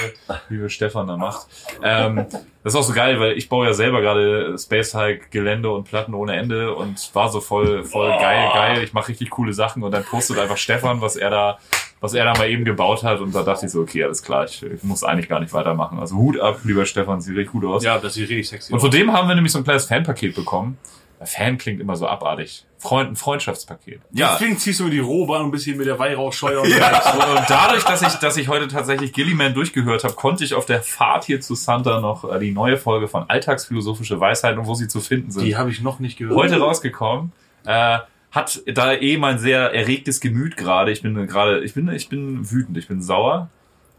liebe 0.50 0.68
Stefan 0.68 1.06
da 1.06 1.16
macht. 1.16 1.46
Ähm, 1.84 2.26
das 2.64 2.74
ist 2.74 2.76
auch 2.76 2.82
so 2.84 2.94
geil, 2.94 3.20
weil 3.20 3.34
ich 3.38 3.50
baue 3.50 3.68
ja 3.68 3.74
selber 3.74 4.02
gerade 4.02 4.58
Space 4.58 4.96
Hike 4.96 5.28
Gelände 5.30 5.70
und 5.70 5.84
Platten 5.84 6.16
ohne 6.16 6.36
Ende 6.36 6.74
und 6.74 7.08
war 7.14 7.30
so 7.30 7.40
voll, 7.40 7.84
voll 7.84 8.10
geil, 8.10 8.50
geil. 8.52 8.84
Ich 8.84 8.94
mache 8.94 9.10
richtig 9.10 9.30
coole 9.30 9.54
Sachen 9.54 9.84
und 9.84 9.92
dann 9.92 10.04
postet 10.04 10.40
einfach 10.40 10.58
Stefan, 10.58 11.02
was 11.02 11.16
er 11.18 11.30
da, 11.30 11.60
was 12.02 12.16
er 12.16 12.26
da 12.26 12.34
mal 12.34 12.50
eben 12.50 12.66
gebaut 12.66 13.04
hat 13.04 13.20
und 13.20 13.36
da 13.36 13.44
dachte 13.44 13.68
ich 13.68 13.72
so, 13.72 13.82
okay, 13.82 14.04
alles 14.04 14.24
klar, 14.24 14.46
ich, 14.46 14.64
ich 14.64 14.82
muss 14.82 15.04
eigentlich 15.04 15.30
gar 15.30 15.40
nicht 15.40 15.54
weitermachen. 15.54 16.00
Also 16.00 16.16
Hut 16.16 16.40
ab, 16.40 16.62
lieber 16.64 16.88
Stefan, 16.88 17.22
sieht 17.22 17.38
richtig 17.38 17.52
gut 17.52 17.66
aus. 17.66 17.84
Ja, 17.84 18.00
das 18.00 18.16
sieht 18.16 18.28
richtig 18.28 18.50
sexy 18.50 18.74
Und 18.74 18.78
aus. 18.78 18.82
von 18.82 18.90
dem 18.90 19.14
haben 19.14 19.28
wir 19.28 19.36
nämlich 19.36 19.52
so 19.54 19.60
ein 19.60 19.64
kleines 19.64 19.86
Fanpaket 19.86 20.34
bekommen. 20.34 20.80
Fan 21.26 21.58
klingt 21.58 21.80
immer 21.80 21.96
so 21.96 22.08
abartig. 22.08 22.66
Freund, 22.80 23.12
ein 23.12 23.16
Freundschaftspaket. 23.16 24.02
Deswegen 24.12 24.58
ziehst 24.58 24.82
du 24.82 24.84
mir 24.86 24.90
die 24.90 25.00
Robe 25.00 25.36
an 25.36 25.44
und 25.44 25.48
ein 25.48 25.52
bisschen 25.52 25.78
mit 25.78 25.88
der 25.88 25.98
Weihrauchscheuer 25.98 26.62
und 26.62 26.68
So, 26.70 26.76
und 26.76 27.50
dadurch, 27.50 27.84
dass 27.86 28.02
ich, 28.02 28.14
dass 28.16 28.36
ich 28.36 28.50
heute 28.50 28.68
tatsächlich 28.68 29.14
Gilliman 29.14 29.54
durchgehört 29.54 30.04
habe, 30.04 30.14
konnte 30.16 30.44
ich 30.44 30.54
auf 30.54 30.66
der 30.66 30.82
Fahrt 30.84 31.24
hier 31.24 31.40
zu 31.40 31.56
Santa 31.56 32.02
noch 32.02 32.30
äh, 32.30 32.40
die 32.40 32.52
neue 32.52 32.76
Folge 32.78 33.08
von 33.08 33.24
Alltagsphilosophische 33.30 34.20
Weisheiten 34.20 34.60
und 34.60 34.68
wo 34.68 34.74
sie 34.76 34.90
zu 34.90 35.00
finden 35.00 35.32
sind. 35.32 35.46
Die 35.46 35.56
habe 35.56 35.70
ich 35.70 35.82
noch 35.82 36.00
nicht 36.00 36.18
gehört. 36.18 36.36
heute 36.38 36.60
rausgekommen. 36.60 37.32
Äh, 37.66 38.00
hat 38.32 38.62
da 38.66 38.94
eh 38.94 39.16
mein 39.18 39.38
sehr 39.40 39.74
erregtes 39.74 40.20
Gemüt 40.20 40.58
gerade. 40.58 40.92
Ich 40.92 41.02
bin 41.04 41.16
gerade, 41.28 41.64
ich 41.64 41.74
bin, 41.74 41.88
ich 41.90 42.10
bin 42.10 42.52
wütend, 42.52 42.78
ich 42.78 42.88
bin 42.90 43.02
sauer. 43.02 43.50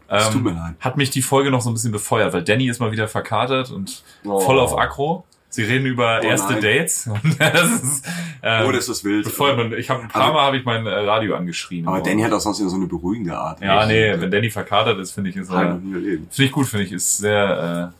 Es 0.07 0.27
tut 0.27 0.35
Ähm, 0.35 0.43
mir 0.43 0.51
leid. 0.51 0.75
hat 0.81 0.97
mich 0.97 1.09
die 1.09 1.23
Folge 1.23 1.49
noch 1.49 1.61
so 1.61 1.71
ein 1.71 1.73
bisschen 1.73 1.91
befeuert, 1.91 2.33
weil 2.33 2.43
Danny 2.43 2.67
ist 2.69 2.79
mal 2.79 2.91
wieder 2.91 3.07
verkatert 3.07 3.71
und 3.71 4.03
Oh. 4.25 4.39
voll 4.39 4.59
auf 4.59 4.77
Aggro. 4.77 5.25
Sie 5.55 5.63
reden 5.63 5.85
über 5.85 6.19
Oh 6.21 6.25
erste 6.25 6.53
nein. 6.53 6.61
Dates. 6.61 7.09
Das 7.39 7.71
ist, 7.71 8.05
ähm, 8.43 8.65
Oh, 8.67 8.71
das 8.71 8.89
ist 8.89 9.03
wild. 9.03 9.23
befeuert. 9.25 9.59
Und 9.59 9.73
Ich 9.73 9.89
habe 9.89 10.01
ein 10.03 10.07
paar 10.09 10.21
Also- 10.23 10.33
Mal 10.33 10.41
habe 10.45 10.57
ich 10.57 10.65
mein 10.65 10.85
äh, 10.85 10.89
Radio 10.89 11.35
angeschrien. 11.35 11.87
Aber 11.87 12.01
Danny 12.01 12.21
hat 12.21 12.31
auch 12.33 12.39
sonst 12.39 12.59
immer 12.59 12.69
so 12.69 12.75
eine 12.75 12.87
beruhigende 12.87 13.35
Art. 13.37 13.61
ja, 13.61 13.85
nee, 13.85 14.13
wenn 14.19 14.29
Danny 14.31 14.49
verkatert 14.49 14.99
ist, 14.99 15.11
finde 15.11 15.29
ich, 15.29 15.35
ist 15.37 15.49
er, 15.49 15.61
erlebt. 15.61 16.33
finde 16.33 16.45
ich 16.47 16.51
gut, 16.51 16.67
finde 16.67 16.85
ich, 16.85 16.91
ist 16.91 17.17
sehr 17.17 17.91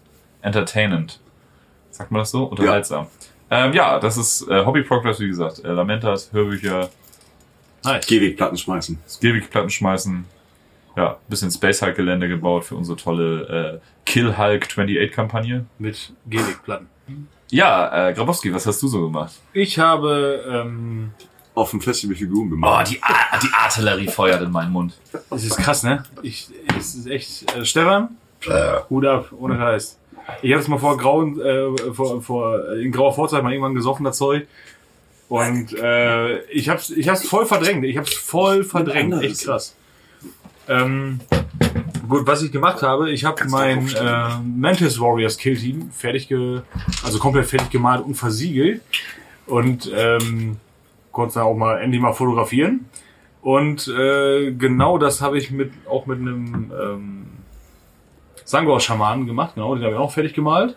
äh, 0.44 0.46
entertainend. 0.46 1.20
Sagt 1.92 2.12
man 2.12 2.20
das 2.20 2.32
so? 2.32 2.44
Unterhaltsam. 2.44 3.08
Ja, 3.50 3.66
ähm, 3.66 3.74
ja 3.74 4.00
das 4.00 4.18
ist 4.18 4.48
äh, 4.50 4.66
Hobby 4.66 4.84
Progress, 4.84 5.20
wie 5.20 5.28
gesagt. 5.28 5.64
Äh, 5.64 5.70
Lamentas, 5.72 6.32
Hörbücher, 6.34 6.90
Nice. 7.84 8.06
Gehwegplatten 8.08 8.58
schmeißen. 8.58 8.98
Gehwegplatten 9.22 9.70
schmeißen. 9.70 10.26
Ja, 10.98 11.12
ein 11.12 11.16
bisschen 11.30 11.52
Space 11.52 11.82
Hulk 11.82 11.96
Gelände 11.96 12.28
gebaut 12.28 12.66
für 12.66 12.76
unsere 12.76 12.98
tolle 12.98 13.80
äh, 13.82 14.06
Kill 14.06 14.38
Hulk 14.38 14.64
28 14.66 15.12
Kampagne. 15.12 15.66
Mit 15.78 16.14
Gelikplatten. 16.28 16.88
Ja, 17.56 18.10
äh, 18.10 18.14
Grabowski, 18.14 18.54
was 18.54 18.66
hast 18.66 18.82
du 18.84 18.88
so 18.90 19.02
gemacht? 19.04 19.32
Ich 19.54 19.80
habe, 19.80 20.44
ähm, 20.52 21.12
Auf 21.54 21.72
dem 21.72 21.80
Festival 21.80 22.14
Figuren 22.18 22.48
Oh, 22.48 22.50
gemacht. 22.50 22.92
die, 22.92 23.02
A 23.02 23.38
die 23.42 23.48
Artillerie 23.54 24.08
feuert 24.10 24.42
in 24.42 24.52
meinen 24.52 24.74
Mund. 24.74 24.94
das 25.30 25.46
ist 25.46 25.56
krass, 25.56 25.84
ne? 25.84 26.04
Ich, 26.22 26.50
es 26.78 26.96
ist 26.96 27.08
echt, 27.08 27.56
äh, 27.56 27.64
Stefan, 27.64 28.18
Hut 28.90 29.06
ab, 29.06 29.30
ohne 29.40 29.56
Scheiß. 29.58 29.98
Ich 30.42 30.52
habe 30.52 30.62
es 30.62 30.68
mal 30.68 30.80
vor 30.80 30.98
grauen, 30.98 31.40
äh, 31.40 31.94
vor, 31.94 32.22
vor, 32.22 32.74
in 32.74 32.92
grauer 32.92 33.14
Vorzeit 33.14 33.42
mal 33.42 33.54
irgendwann 33.54 33.74
gesoffen, 33.76 34.04
das 34.04 34.18
Zeug. 34.18 34.48
Und 35.30 35.72
äh, 35.80 36.40
ich 36.48 36.68
hab's, 36.68 36.90
ich 36.90 37.08
hab's 37.08 37.26
voll 37.26 37.46
verdrängt. 37.46 37.86
Ich 37.86 37.98
hab's 37.98 38.14
voll 38.14 38.66
verdrängt. 38.66 39.24
Echt 39.24 39.46
krass. 39.46 39.76
Ähm, 40.68 41.22
gut, 42.08 42.28
was 42.28 42.42
ich 42.42 42.52
gemacht 42.52 42.82
habe, 42.82 43.12
ich 43.12 43.26
habe 43.26 43.46
mein 43.50 43.88
äh, 43.88 44.38
Mantis 44.44 45.00
Warriors 45.00 45.38
Kill 45.38 45.58
Team 45.58 45.90
fertig, 45.92 46.28
ge 46.28 46.62
also 47.04 47.20
komplett 47.20 47.46
fertig 47.46 47.70
gemalt 47.70 48.04
und 48.06 48.16
versiegelt. 48.16 48.82
Und 49.48 49.92
ähm, 49.96 50.58
konnte 51.12 51.36
dann 51.36 51.44
auch 51.44 51.56
mal 51.56 51.80
endlich 51.80 52.02
mal 52.02 52.14
fotografieren. 52.14 52.86
Und 53.42 53.88
äh, 53.88 54.52
genau 54.52 54.98
das 54.98 55.22
habe 55.22 55.38
ich 55.38 55.52
mit 55.52 55.72
auch 55.88 56.08
mit 56.08 56.20
einem 56.20 56.72
ähm, 56.80 57.26
Sangor-Schamanen 58.44 59.26
gemacht, 59.26 59.56
genau, 59.56 59.76
den 59.76 59.84
habe 59.84 59.94
ich 59.94 60.00
auch 60.00 60.12
fertig 60.12 60.34
gemalt. 60.34 60.76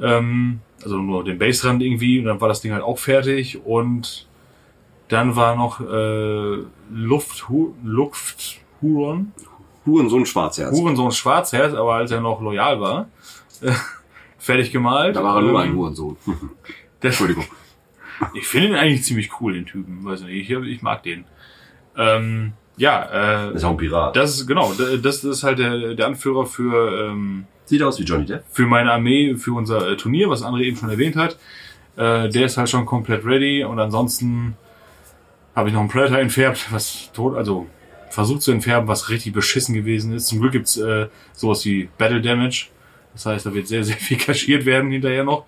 Ähm, 0.00 0.60
also 0.82 0.96
nur 0.96 1.24
den 1.24 1.38
Bassrand 1.38 1.82
irgendwie. 1.82 2.20
Und 2.20 2.26
dann 2.26 2.40
war 2.40 2.48
das 2.48 2.60
Ding 2.60 2.72
halt 2.72 2.82
auch 2.82 2.98
fertig. 2.98 3.64
Und 3.64 4.26
dann 5.08 5.36
war 5.36 5.56
noch 5.56 5.80
äh, 5.80 6.64
Luft, 6.90 7.46
Luft 7.82 8.60
Huron, 8.80 9.32
Hurensohn 9.88 10.26
Schwarzherz. 10.26 10.72
Hurensohn 10.76 11.10
Schwarzherz, 11.12 11.74
aber 11.74 11.94
als 11.94 12.10
er 12.10 12.20
noch 12.20 12.40
loyal 12.40 12.80
war, 12.80 13.08
äh, 13.62 13.72
fertig 14.38 14.70
gemalt. 14.72 15.16
Da 15.16 15.24
war 15.24 15.36
er 15.36 15.42
nur 15.42 15.50
Ähm, 15.62 15.70
ein 15.70 15.76
Hurensohn. 15.76 16.16
Entschuldigung. 17.00 17.44
Ich 18.34 18.48
finde 18.48 18.70
ihn 18.70 18.74
eigentlich 18.74 19.04
ziemlich 19.04 19.30
cool, 19.40 19.52
den 19.52 19.64
Typen. 19.64 20.04
Weiß 20.04 20.22
nicht, 20.22 20.34
ich, 20.34 20.50
ich 20.50 20.82
mag 20.82 21.04
den. 21.04 21.24
Ähm, 21.96 22.52
ja, 22.76 23.48
äh, 23.50 23.54
Ist 23.54 23.62
auch 23.62 23.70
ein 23.70 23.76
Pirat. 23.76 24.16
das 24.16 24.34
ist 24.34 24.46
genau, 24.48 24.72
das 25.00 25.22
ist 25.22 25.44
halt 25.44 25.60
der, 25.60 25.94
der 25.94 26.06
Anführer 26.06 26.44
für 26.44 27.10
ähm, 27.10 27.44
Sieht 27.66 27.80
aus 27.80 27.96
wie 28.00 28.02
Johnny 28.02 28.24
Depp. 28.26 28.42
für 28.50 28.66
meine 28.66 28.90
Armee, 28.90 29.36
für 29.36 29.52
unser 29.52 29.88
äh, 29.92 29.96
Turnier, 29.96 30.28
was 30.30 30.42
André 30.42 30.62
eben 30.62 30.76
schon 30.76 30.90
erwähnt 30.90 31.14
hat. 31.14 31.38
Äh, 31.96 32.28
der 32.28 32.46
ist 32.46 32.56
halt 32.56 32.68
schon 32.68 32.86
komplett 32.86 33.24
ready 33.24 33.62
und 33.62 33.78
ansonsten 33.78 34.56
habe 35.54 35.68
ich 35.68 35.74
noch 35.74 35.80
einen 35.82 35.88
Predator 35.90 36.18
entfärbt, 36.18 36.72
was 36.72 37.12
tot, 37.12 37.36
also 37.36 37.66
versucht 38.18 38.42
zu 38.42 38.50
entfärben, 38.50 38.88
was 38.88 39.10
richtig 39.10 39.32
beschissen 39.32 39.76
gewesen 39.76 40.12
ist. 40.12 40.26
Zum 40.26 40.40
Glück 40.40 40.50
gibt's 40.50 40.76
äh, 40.76 41.06
sowas 41.34 41.64
wie 41.64 41.88
Battle 41.98 42.20
Damage. 42.20 42.66
Das 43.12 43.26
heißt, 43.26 43.46
da 43.46 43.54
wird 43.54 43.68
sehr, 43.68 43.84
sehr 43.84 43.94
viel 44.08 44.18
kaschiert 44.18 44.66
werden 44.66 44.90
hinterher 44.90 45.22
noch. 45.22 45.44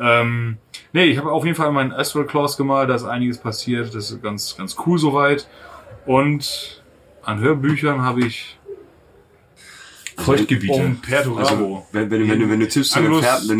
Ähm, 0.00 0.56
nee, 0.94 1.04
ich 1.04 1.18
habe 1.18 1.30
auf 1.30 1.44
jeden 1.44 1.56
Fall 1.56 1.70
meinen 1.72 1.92
Astral 1.92 2.24
Claws 2.24 2.56
gemalt, 2.56 2.88
da 2.88 2.94
ist 2.94 3.04
einiges 3.04 3.36
passiert, 3.36 3.94
das 3.94 4.10
ist 4.10 4.22
ganz, 4.22 4.56
ganz 4.56 4.76
cool 4.86 4.98
soweit. 4.98 5.46
Und 6.06 6.82
an 7.22 7.38
Hörbüchern 7.40 8.00
habe 8.00 8.24
ich 8.24 8.58
Feuchtgebiete. 10.16 10.72
um 10.72 10.96
Perturabo. 10.96 11.40
Also, 11.42 11.86
wenn, 11.92 12.10
wenn, 12.10 12.20
du- 12.20 12.28
wenn, 12.28 12.40
du, 12.40 12.50
wenn 12.50 12.60
du 12.60 12.68
Tipps 12.68 12.88
zu 12.90 12.98
dem 12.98 13.06
Anglus 13.06 13.24
Färben, 13.24 13.48
dem 13.48 13.58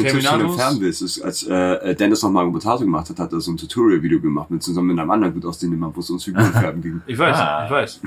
willst, 0.81 1.03
ist, 1.03 1.21
als 1.21 1.43
äh, 1.45 1.95
Dennis 1.95 2.23
noch 2.23 2.31
mal 2.31 2.51
Potato 2.51 2.81
gemacht 2.81 3.09
hat, 3.11 3.19
hat 3.19 3.33
er 3.33 3.41
so 3.41 3.53
ein 3.53 3.57
Tutorial-Video 3.57 4.21
gemacht, 4.21 4.51
mit 4.51 4.63
zusammen 4.63 4.89
mit 4.89 4.99
einem 4.99 5.11
anderen 5.11 5.35
gut 5.35 5.45
aussehenden 5.45 5.79
Mann, 5.81 5.93
wo 5.95 6.01
es 6.01 6.09
ums 6.11 6.25
Figuren 6.25 6.53
färben 6.53 6.83
ging. 6.83 7.01
Ich 7.07 7.19
weiß, 7.19 7.37
Ah. 7.37 7.65
ich 7.67 7.71
weiß. 7.71 8.01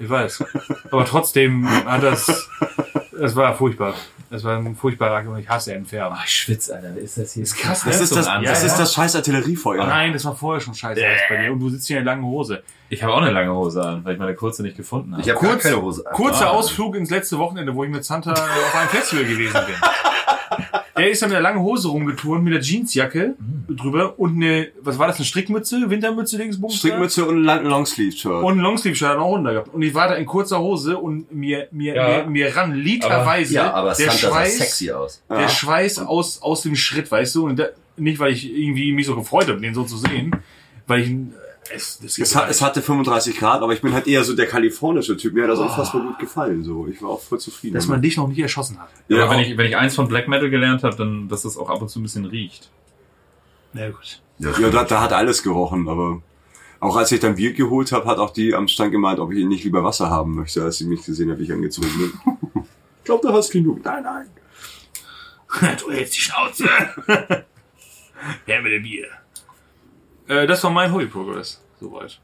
Ich 0.00 0.08
weiß. 0.10 0.44
Aber 0.90 1.04
trotzdem 1.04 1.68
hat 1.68 2.02
das, 2.02 2.48
es 3.20 3.36
war 3.36 3.54
furchtbar. 3.54 3.94
Es 4.36 4.44
war 4.44 4.56
ein 4.56 4.74
furchtbarer 4.76 5.28
und 5.28 5.38
ich 5.38 5.48
hasse 5.48 5.74
Entfernung. 5.74 6.12
Ah, 6.14 6.22
ich 6.24 6.32
schwitze, 6.32 6.74
Alter. 6.76 6.96
Ist 6.96 7.18
das 7.18 7.32
hier? 7.32 7.42
Ist 7.42 7.56
krass, 7.56 7.82
Das 7.84 8.00
ist 8.00 8.14
das, 8.14 8.26
Ja, 8.26 8.40
das, 8.40 8.60
ja. 8.62 8.66
ist 8.68 8.76
das 8.78 8.92
scheiß 8.94 9.16
Artilleriefeuer. 9.16 9.86
Nein, 9.86 10.12
das 10.12 10.24
war 10.24 10.36
vorher 10.36 10.60
schon 10.60 10.74
scheiße 10.74 11.04
alles 11.04 11.20
bei 11.28 11.36
dir 11.42 11.52
und 11.52 11.60
du 11.60 11.68
sitzt 11.70 11.86
hier 11.86 11.98
in 11.98 12.04
der 12.04 12.14
langen 12.14 12.24
Hose. 12.26 12.62
Ich 12.88 13.02
habe 13.02 13.12
auch 13.14 13.20
eine 13.22 13.30
lange 13.32 13.52
Hose 13.54 13.82
an, 13.82 14.04
weil 14.04 14.12
ich 14.14 14.18
meine 14.20 14.34
kurze 14.34 14.62
nicht 14.62 14.76
gefunden 14.76 15.12
habe. 15.12 15.22
Ich 15.22 15.28
habe 15.34 15.58
keine 15.58 15.82
Hose. 15.82 16.06
an. 16.06 16.12
Kurzer 16.14 16.46
Ah. 16.46 16.50
Ausflug 16.50 16.94
ins 16.96 17.10
letzte 17.10 17.38
Wochenende, 17.38 17.74
wo 17.74 17.82
ich 17.84 17.90
mit 17.90 18.04
Santa 18.04 18.32
auf 18.32 18.74
einem 18.74 18.88
Festival 18.90 19.24
gewesen 19.24 19.60
bin. 19.66 19.74
Er 20.96 21.10
ist 21.10 21.20
dann 21.20 21.28
mit 21.28 21.34
der 21.34 21.42
langen 21.42 21.60
Hose 21.60 21.88
rumgeturnt, 21.88 22.42
mit 22.42 22.54
der 22.54 22.62
Jeansjacke 22.62 23.34
drüber 23.68 24.18
und 24.18 24.36
eine, 24.36 24.68
was 24.80 24.98
war 24.98 25.06
das, 25.06 25.16
eine 25.16 25.26
Strickmütze, 25.26 25.90
Wintermütze, 25.90 26.38
Dingsbums? 26.38 26.76
Strickmütze 26.76 27.26
und 27.26 27.46
ein 27.48 27.64
Longsleeve-Shirt. 27.66 28.42
Und 28.42 28.58
ein 28.58 28.60
Longsleeve-Shirt 28.60 29.08
hat 29.10 29.16
er 29.16 29.22
auch 29.22 29.32
runter 29.32 29.52
gehabt. 29.52 29.74
Und 29.74 29.82
ich 29.82 29.92
war 29.94 30.08
da 30.08 30.14
in 30.14 30.24
kurzer 30.24 30.58
Hose 30.60 30.96
und 30.96 31.30
mir, 31.34 31.68
mir, 31.70 31.94
Ja. 31.94 32.08
mir, 32.24 32.30
mir 32.30 32.56
ran 32.56 32.74
literweise 32.74 33.54
Ja, 33.54 33.72
aber 33.74 33.88
der 33.88 34.10
Santa 34.10 34.12
sah 34.16 34.28
Schweiß, 34.28 34.58
sexy 34.58 34.90
aus. 34.90 35.22
der 35.28 35.40
Ja. 35.42 35.48
Schweiß 35.48 35.98
aus, 35.98 36.40
aus 36.40 36.62
dem 36.62 36.76
Schritt, 36.76 37.10
weißt 37.10 37.34
du? 37.34 37.46
Und 37.46 37.58
da, 37.58 37.66
nicht, 37.98 38.18
weil 38.18 38.32
ich 38.32 38.50
irgendwie 38.50 38.92
mich 38.92 39.06
so 39.06 39.14
gefreut 39.16 39.48
habe, 39.48 39.60
den 39.60 39.74
so 39.74 39.84
zu 39.84 39.98
sehen, 39.98 40.34
weil 40.86 41.00
ich 41.00 41.08
ihn, 41.10 41.34
es, 41.70 41.98
das 41.98 42.18
Es, 42.18 42.34
hat, 42.34 42.50
es 42.50 42.60
hatte 42.62 42.82
35 42.82 43.36
Grad, 43.38 43.62
aber 43.62 43.72
ich 43.72 43.80
bin 43.80 43.92
halt 43.92 44.06
eher 44.06 44.24
so 44.24 44.34
der 44.34 44.46
kalifornische 44.46 45.16
Typ. 45.16 45.34
Mir 45.34 45.44
hat 45.44 45.50
das 45.50 45.58
unfassbar 45.58 46.02
gut 46.02 46.18
gefallen. 46.18 46.64
So, 46.64 46.86
ich 46.86 47.00
war 47.02 47.10
auch 47.10 47.20
voll 47.20 47.38
zufrieden. 47.38 47.74
dass 47.74 47.86
man 47.86 48.02
dich 48.02 48.16
noch 48.16 48.28
nicht 48.28 48.38
erschossen 48.38 48.78
hat. 48.78 48.88
ja, 49.08 49.24
Aber 49.24 49.32
wenn 49.32 49.40
ich, 49.40 49.56
wenn 49.56 49.66
ich 49.66 49.76
eins 49.76 49.94
von 49.94 50.08
Black 50.08 50.28
Metal 50.28 50.50
gelernt 50.50 50.82
habe, 50.82 50.96
dann, 50.96 51.28
dass 51.28 51.42
das 51.42 51.56
auch 51.56 51.70
ab 51.70 51.82
und 51.82 51.88
zu 51.88 52.00
ein 52.00 52.02
bisschen 52.02 52.24
riecht. 52.24 52.70
Na 53.72 53.90
gut. 53.90 54.20
ja, 54.38 54.70
da, 54.70 54.84
da 54.84 55.00
hat 55.00 55.12
alles 55.12 55.42
gerochen, 55.42 55.88
aber 55.88 56.22
auch 56.80 56.96
als 56.96 57.10
ich 57.12 57.20
dann 57.20 57.36
Bier 57.36 57.52
geholt 57.52 57.92
habe, 57.92 58.06
hat 58.06 58.18
auch 58.18 58.30
die 58.30 58.54
am 58.54 58.68
Stand 58.68 58.92
gemeint, 58.92 59.18
ob 59.18 59.32
ich 59.32 59.44
nicht 59.44 59.64
lieber 59.64 59.82
Wasser 59.82 60.10
haben 60.10 60.34
möchte, 60.34 60.62
als 60.62 60.78
sie 60.78 60.86
mich 60.86 61.04
gesehen 61.04 61.30
hat, 61.30 61.38
wie 61.38 61.44
ich 61.44 61.52
angezogen 61.52 61.88
bin. 61.98 62.12
ich 62.98 63.04
glaube, 63.04 63.26
da 63.26 63.34
hast 63.34 63.52
du 63.52 63.58
genug. 63.58 63.84
Nein, 63.84 64.02
nein. 64.02 64.26
du 65.78 65.90
hältst 65.90 66.16
die 66.16 66.20
Schnauze. 66.20 66.64
Her 68.46 68.62
mit 68.62 68.72
dem 68.72 68.82
Bier. 68.82 69.08
Äh, 70.28 70.46
das 70.46 70.62
war 70.64 70.70
mein 70.70 70.92
Hobby 70.92 71.06
Progress. 71.06 71.60
Soweit. 71.80 72.18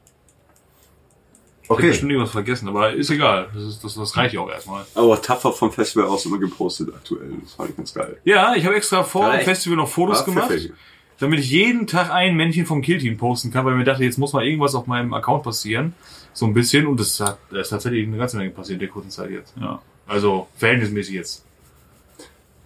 Ich 1.62 1.68
hab 1.70 1.76
Okay. 1.78 1.88
bestimmt 1.88 2.10
irgendwas 2.10 2.32
vergessen, 2.32 2.68
aber 2.68 2.92
ist 2.92 3.10
egal. 3.10 3.48
Das, 3.54 3.62
ist, 3.62 3.84
das, 3.84 3.94
das 3.94 4.16
reicht 4.16 4.34
ja 4.34 4.40
auch 4.40 4.50
erstmal. 4.50 4.84
Aber 4.94 5.20
Tougher 5.22 5.52
vom 5.52 5.70
Festival 5.70 6.08
aus 6.08 6.26
immer 6.26 6.38
gepostet 6.38 6.92
aktuell. 6.94 7.30
Das 7.42 7.54
fand 7.54 7.70
ich 7.70 7.76
ganz 7.76 7.94
geil. 7.94 8.18
Ja, 8.24 8.54
ich 8.56 8.64
habe 8.66 8.74
extra 8.74 9.04
vor 9.04 9.28
Ja, 9.28 9.36
dem? 9.38 9.44
Festival 9.44 9.76
noch 9.76 9.88
Fotos 9.88 10.18
War 10.18 10.24
gemacht. 10.26 10.48
pfiffig. 10.50 10.72
damit 11.20 11.38
ich 11.38 11.50
jeden 11.50 11.86
Tag 11.86 12.10
ein 12.10 12.34
Männchen 12.34 12.66
vom 12.66 12.82
Killteam 12.82 13.16
posten 13.16 13.52
kann, 13.52 13.64
weil 13.64 13.74
ich 13.74 13.78
mir 13.78 13.84
dachte, 13.84 14.02
jetzt 14.02 14.18
muss 14.18 14.32
mal 14.32 14.44
irgendwas 14.44 14.74
auf 14.74 14.86
meinem 14.88 15.14
Account 15.14 15.44
passieren. 15.44 15.94
So 16.32 16.46
ein 16.46 16.52
bisschen. 16.54 16.86
Und 16.86 16.98
das 16.98 17.20
hat, 17.20 17.38
das 17.50 17.60
ist 17.60 17.68
tatsächlich 17.70 18.06
eine 18.08 18.16
ganze 18.16 18.36
Menge 18.38 18.50
passiert 18.50 18.74
in 18.76 18.80
der 18.80 18.88
kurzen 18.88 19.10
Zeit 19.10 19.30
jetzt. 19.30 19.54
Ja. 19.60 19.80
Also 20.08 20.48
verhältnismäßig 20.56 21.14
jetzt. 21.14 21.44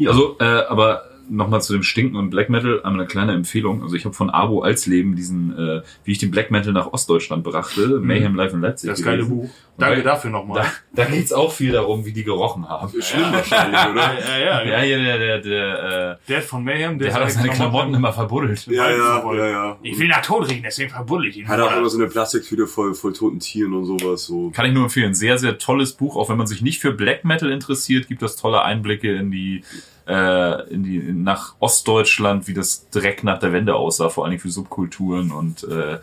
Also, 0.07 0.37
äh, 0.41 0.45
aber 0.45 1.05
nochmal 1.29 1.63
zu 1.63 1.73
dem 1.73 1.83
Stinken 1.83 2.17
und 2.17 2.31
Black 2.31 2.51
Metal 2.51 2.83
einmal 2.83 3.01
eine 3.01 3.09
kleine 3.09 3.33
Empfehlung. 3.33 3.83
Also 3.83 3.95
ich 3.95 4.05
habe 4.05 4.15
von 4.15 4.31
Abo 4.31 4.63
Alsleben 4.63 5.17
diesen, 5.17 5.57
äh, 5.57 5.83
wie 6.05 6.13
ich 6.13 6.19
den 6.19 6.31
Black 6.31 6.51
Metal 6.51 6.73
nach 6.73 6.93
Ostdeutschland 6.93 7.45
brachte, 7.45 8.01
Mayhem 8.01 8.35
Live 8.35 8.53
in 8.53 8.61
Leipzig. 8.61 8.89
Mhm. 8.89 8.93
Das 8.93 9.03
geile 9.03 9.17
gelesen. 9.19 9.37
Buch. 9.37 9.51
Danke 9.79 9.97
weil- 9.97 10.03
dafür 10.05 10.31
nochmal. 10.31 10.63
Da, 10.95 11.05
da 11.05 11.11
geht's 11.11 11.33
auch 11.33 11.53
viel 11.53 11.73
darum, 11.73 12.05
wie 12.07 12.13
die 12.13 12.25
gerochen 12.25 12.67
haben. 12.69 12.91
Schlimm 13.03 13.33
wahrscheinlich, 13.33 13.79
oder? 13.79 14.15
Ja, 14.29 14.39
ja, 14.39 14.65
Ja, 14.65 14.81
hier 14.81 14.99
der, 15.03 15.19
der, 15.19 15.39
der, 15.41 16.13
äh, 16.13 16.17
Der 16.29 16.43
von 16.43 16.65
Mayhem, 16.65 16.99
der, 16.99 17.09
der 17.09 17.15
hat 17.17 17.23
auch 17.25 17.29
seine 17.29 17.51
Klamotten 17.51 17.93
immer 17.95 18.13
verbuddelt. 18.13 18.67
Ja, 18.67 18.91
ja, 18.91 19.35
ja, 19.35 19.47
ja. 19.47 19.79
Ich 19.83 19.99
will 19.99 20.09
nach 20.09 20.23
Tod 20.23 20.49
riechen, 20.49 20.63
deswegen 20.65 20.91
verbuddel 20.91 21.29
ich 21.29 21.37
ihn. 21.39 21.49
Hat 21.49 21.61
auch 21.61 21.77
immer 21.77 21.89
so 21.89 21.99
eine 21.99 22.07
Plastiktüte 22.09 22.67
voll, 22.67 22.95
voll 22.95 23.13
toten 23.13 23.39
Tieren 23.41 23.75
und 23.75 23.85
sowas. 23.85 24.25
So. 24.25 24.51
Kann 24.51 24.67
ich 24.67 24.73
nur 24.73 24.85
empfehlen. 24.85 25.15
Sehr, 25.15 25.37
sehr 25.39 25.59
tolles 25.59 25.93
Buch. 25.93 26.17
Auch 26.17 26.29
wenn 26.31 26.39
man 26.39 26.47
sich 26.47 26.63
nicht 26.63 26.81
für 26.81 26.93
Black 26.93 27.25
Metal 27.25 27.51
interessiert, 27.51 28.09
gibt 28.09 28.23
das 28.23 28.37
tolle 28.37 28.63
Einblicke 28.63 29.15
in 29.15 29.31
die, 29.31 29.63
äh, 30.09 30.69
in 30.71 30.85
die, 30.85 30.99
nach 31.01 31.55
Ostdeutschland, 31.59 32.49
wie 32.49 32.55
das 32.55 32.89
direkt 32.91 33.25
nach 33.25 33.39
der 33.39 33.53
Wende 33.53 33.75
aussah, 33.75 34.09
vor 34.09 34.25
allen 34.25 34.31
Dingen 34.31 34.41
für 34.43 34.51
Subkulturen 34.51 35.33
und, 35.33 35.65
äh, 35.65 35.99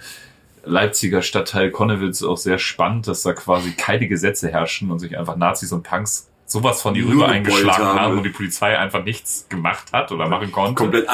Leipziger 0.63 1.22
Stadtteil 1.22 1.72
Konnewitz 1.72 2.24
auch 2.24 2.38
sehr 2.38 2.58
spannend, 2.58 3.08
dass 3.08 3.24
da 3.24 3.34
quasi 3.34 3.72
keine 3.72 4.08
Gesetze 4.08 4.50
herrschen 4.50 4.91
und 4.91 5.00
sich 5.00 5.17
einfach 5.17 5.36
Nazis 5.36 5.72
und 5.72 5.84
Punks 5.84 6.29
sowas 6.46 6.82
von 6.82 6.93
die 6.93 7.01
gebeult 7.01 7.29
eingeschlagen 7.29 7.84
haben. 7.86 8.00
haben 8.00 8.17
und 8.17 8.24
die 8.24 8.29
Polizei 8.29 8.77
einfach 8.77 9.03
nichts 9.03 9.48
gemacht 9.50 9.91
hat 9.91 10.12
oder 10.12 10.27
machen 10.27 10.51
konnte. 10.51 10.75
Komplett 10.75 11.08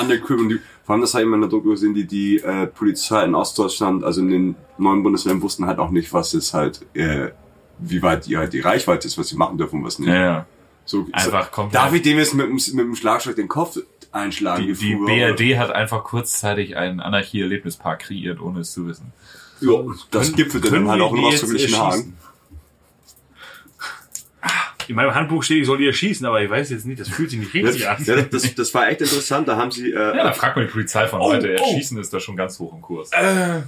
die, 0.50 0.60
vor 0.84 0.94
allem, 0.94 1.02
das 1.02 1.14
habe 1.14 1.24
ich 1.24 1.32
in 1.32 1.40
der 1.42 1.50
Doku 1.50 1.70
gesehen, 1.70 1.94
die, 1.94 2.06
die 2.06 2.38
äh, 2.38 2.68
Polizei 2.68 3.24
in 3.24 3.36
Ostdeutschland, 3.36 4.04
also 4.04 4.22
in 4.22 4.30
den 4.30 4.56
neuen 4.78 5.02
Bundesländern, 5.04 5.42
wussten 5.42 5.66
halt 5.66 5.80
auch 5.80 5.92
nicht, 5.92 6.12
was 6.14 6.34
ist 6.34 6.54
halt, 6.54 6.82
äh, 6.96 7.30
wie 7.78 8.02
weit 8.02 8.26
die, 8.26 8.38
halt 8.38 8.52
die 8.54 8.60
Reichweite 8.60 9.08
ist, 9.08 9.18
was 9.18 9.30
sie 9.30 9.38
machen 9.38 9.58
dürfen 9.58 9.80
und 9.80 9.86
was 9.86 10.00
nicht. 10.00 10.10
Ja, 10.10 10.16
ja. 10.16 10.46
So, 10.86 11.08
Einfach 11.12 11.46
so, 11.46 11.52
komplett. 11.52 11.82
Darf 11.84 11.94
ich 11.94 12.02
dem 12.02 12.18
jetzt 12.18 12.34
mit, 12.34 12.48
dem- 12.48 12.56
mit 12.56 12.86
dem 12.86 12.96
Schlagstock 12.96 13.36
den 13.36 13.48
Kopf 13.48 13.78
einschlagen? 14.12 14.66
Die, 14.66 14.74
die? 14.74 14.96
BRD 14.96 15.58
hat 15.60 15.72
einfach 15.72 16.04
kurzzeitig 16.04 16.76
einen 16.76 17.00
Anarchie-Erlebnispark 17.00 18.00
kreiert, 18.00 18.42
ohne 18.42 18.62
es 18.62 18.74
zu 18.74 18.88
wissen. 18.88 19.14
Ja, 19.62 19.84
das 20.12 20.34
gipfelt 20.34 20.64
dann 20.66 20.72
Können 20.72 20.90
halt 20.90 21.02
auch 21.02 21.14
in 21.14 21.20
Rostock-Lichtenhagen. 21.20 21.90
erschießen? 21.92 22.18
In 24.88 24.96
meinem 24.96 25.14
Handbuch 25.14 25.44
steht, 25.44 25.60
ich 25.62 25.68
soll 25.68 25.78
die 25.78 25.86
erschießen, 25.86 26.26
aber 26.26 26.42
ich 26.42 26.50
weiß 26.50 26.72
jetzt 26.72 26.86
nicht, 26.88 27.00
das 27.00 27.10
fühlt 27.10 27.30
sich 27.30 27.38
nicht 27.40 27.54
richtig 27.54 27.88
an. 27.88 28.04
ja, 28.04 28.22
das, 28.24 28.56
das 28.56 28.74
war 28.74 28.88
echt 28.90 29.02
interessant. 29.02 29.48
Da 29.48 29.56
haben 29.56 29.70
sie, 29.70 29.92
äh, 29.92 29.94
Ja, 29.96 30.24
da 30.24 30.34
fragt 30.34 30.56
man 30.56 30.66
die 30.66 30.72
Polizei 30.72 31.08
von 31.08 31.22
Oh, 31.22 31.26
heute. 31.32 31.56
oh. 31.60 31.64
Erschießen 31.64 31.98
ist 32.00 32.12
da 32.12 32.20
schon 32.20 32.36
ganz 32.36 32.58
hoch 32.58 32.74
im 32.74 32.82
Kurs. 32.82 33.12
Äh, 33.12 33.62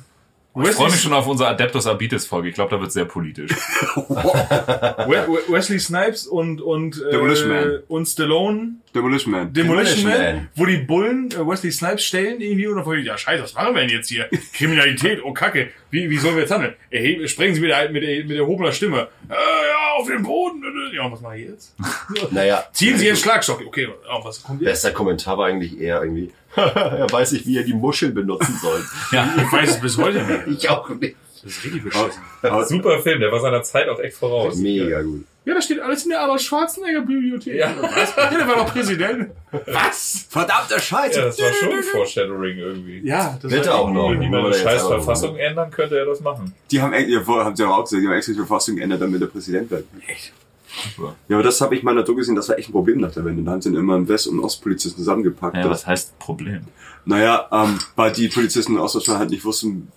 ich 0.55 0.70
freue 0.72 0.91
mich 0.91 1.01
schon 1.01 1.13
auf 1.13 1.27
unsere 1.27 1.50
Adeptus 1.50 1.88
Arbites 1.88 2.25
Folge. 2.25 2.50
Ich 2.50 2.55
glaube, 2.55 2.72
da 2.75 2.81
wird 2.81 2.91
sehr 2.91 3.05
politisch. 3.05 3.51
We- 3.96 5.27
We- 5.27 5.53
Wesley 5.53 5.79
Snipes 5.79 6.27
und 6.27 6.62
und 6.62 7.01
Demolition 7.12 7.51
äh, 7.51 7.65
Man. 7.65 7.79
und 7.88 8.05
Stallone 8.08 8.72
Demolition 8.93 9.31
Man. 9.31 9.53
Demolition 9.53 10.03
Demolition 10.03 10.25
Man, 10.25 10.36
Man. 10.36 10.50
wo 10.55 10.65
die 10.65 10.77
Bullen 10.77 11.31
äh, 11.31 11.48
Wesley 11.48 11.72
Snipes 11.72 12.03
stellen 12.03 12.41
irgendwie 12.41 12.67
und 12.67 12.75
dann 12.75 12.84
vorher, 12.84 13.01
ja 13.03 13.17
scheiße, 13.17 13.43
was 13.43 13.53
machen 13.53 13.74
wir 13.75 13.81
denn 13.81 13.89
jetzt 13.91 14.10
hier? 14.10 14.29
Kriminalität, 14.53 15.22
oh 15.24 15.31
Kacke, 15.34 15.70
wie, 15.89 16.10
wie 16.10 16.17
sollen 16.17 16.36
wir 16.36 16.41
jetzt 16.41 16.51
handeln? 16.51 16.74
Erheben, 16.89 17.27
sprechen 17.27 17.55
Sie 17.55 17.62
mit, 17.62 17.70
der, 17.70 17.89
mit, 17.89 18.03
der, 18.03 18.25
mit 18.25 18.38
erhobener 18.38 18.72
Stimme. 18.74 19.08
Äh, 19.29 19.34
ja, 19.34 19.93
auf 19.98 20.08
den 20.08 20.24
Boden. 20.24 20.63
Ja, 20.93 21.03
und 21.05 21.13
was 21.13 21.22
mache 21.22 21.38
ich 21.38 21.48
jetzt? 21.50 21.75
Naja, 22.31 22.65
Ziehen 22.74 22.98
Sie 22.98 23.05
jetzt 23.05 23.22
Schlagstock. 23.22 23.62
Okay, 23.65 23.88
oh, 24.12 24.24
was 24.25 24.43
kommt 24.43 24.62
jetzt? 24.62 24.70
bester 24.72 24.91
Kommentar 24.91 25.38
war 25.38 25.48
eigentlich 25.48 25.79
eher 25.79 26.01
irgendwie, 26.01 26.31
er 26.55 27.08
weiß 27.12 27.31
nicht, 27.34 27.46
wie 27.46 27.58
er 27.58 27.63
die 27.63 27.74
Muscheln 27.74 28.13
benutzen 28.13 28.58
soll. 28.62 28.84
Ja, 29.12 29.27
Ich 29.38 29.51
weiß 29.51 29.70
es 29.72 29.79
bis 29.81 29.98
heute 29.98 30.22
nicht. 30.24 30.63
Ich 30.63 30.70
auch 30.70 30.89
nicht. 30.89 31.15
Das 31.43 31.51
ist 31.53 31.63
richtig 31.63 31.84
beschissen. 31.84 32.22
Aber- 32.43 32.65
super 32.65 33.00
Film. 33.00 33.20
Der 33.20 33.31
war 33.31 33.39
seiner 33.39 33.63
Zeit 33.63 33.89
auch 33.89 34.00
echt 34.00 34.15
voraus. 34.17 34.55
Mega 34.58 35.01
gut. 35.01 35.25
Ja, 35.43 35.55
da 35.55 35.62
steht 35.62 35.79
alles 35.79 36.03
in 36.03 36.12
der 36.12 36.22
Arnold 36.22 36.39
Schwarzenegger 36.39 37.01
Bibliothek. 37.01 37.55
Ja. 37.55 37.74
Was? 37.81 38.15
Ja, 38.15 38.29
der 38.29 38.48
war 38.48 38.58
doch 38.58 38.72
Präsident. 38.72 39.31
Was? 39.65 40.27
Verdammter 40.29 40.79
Scheiße! 40.79 41.20
Ja, 41.20 41.25
das 41.25 41.41
war 41.41 41.51
schon 41.51 41.72
ein 41.72 41.81
Foreshadowing 41.84 42.58
irgendwie. 42.60 43.01
Ja, 43.03 43.39
das 43.41 43.51
Bitte 43.51 43.70
war 43.70 43.79
auch 43.79 43.91
noch. 43.91 44.12
Wenn 44.12 44.20
die 44.22 44.29
mal 44.29 44.41
Nur 44.43 44.51
eine 44.51 44.60
scheiß 44.60 44.84
Verfassung 44.86 45.38
ändern, 45.38 45.72
könnte 45.72 45.98
er 45.98 46.05
das 46.05 46.20
machen. 46.20 46.53
Die 46.70 46.79
haben, 46.79 46.93
vorher 47.25 47.46
haben 47.46 47.55
sie 47.55 47.63
auch 47.63 47.84
gesagt, 47.84 48.03
die 48.03 48.08
haben 48.08 48.13
extra 48.13 48.34
die 48.34 48.38
Verfassung 48.38 48.75
geändert, 48.75 49.01
damit 49.01 49.20
der 49.20 49.25
Präsident 49.27 49.72
wird. 49.72 49.86
Echt? 50.08 50.31
Super. 50.96 51.16
Ja, 51.28 51.36
aber 51.38 51.44
das 51.44 51.60
habe 51.62 51.75
ich 51.75 51.84
mal 51.84 51.92
in 51.92 51.98
der 51.98 52.06
Doku 52.06 52.17
gesehen, 52.19 52.36
das 52.36 52.48
war 52.50 52.58
echt 52.58 52.69
ein 52.69 52.72
Problem 52.72 53.00
nach 53.00 53.12
der 53.12 53.26
Wende. 53.26 53.43
Da 53.43 53.52
haben 53.52 53.62
sie 53.62 53.72
dann 53.72 53.80
immer 53.80 53.95
einen 53.95 54.08
West- 54.08 54.28
und 54.28 54.39
Ostpolizisten 54.39 54.98
zusammengepackt. 55.00 55.56
Ja, 55.58 55.63
Das- 55.63 55.72
was 55.82 55.88
heißt 55.88 56.19
Problem? 56.19 56.62
Naja, 57.06 57.48
ähm, 57.52 57.80
weil 57.95 58.12
die 58.12 58.28
Polizisten 58.30 58.74
in 58.74 58.80
Ostdeutschland 58.80 59.19
halt 59.19 59.30
nicht 59.32 59.43
wussten, 59.43 59.88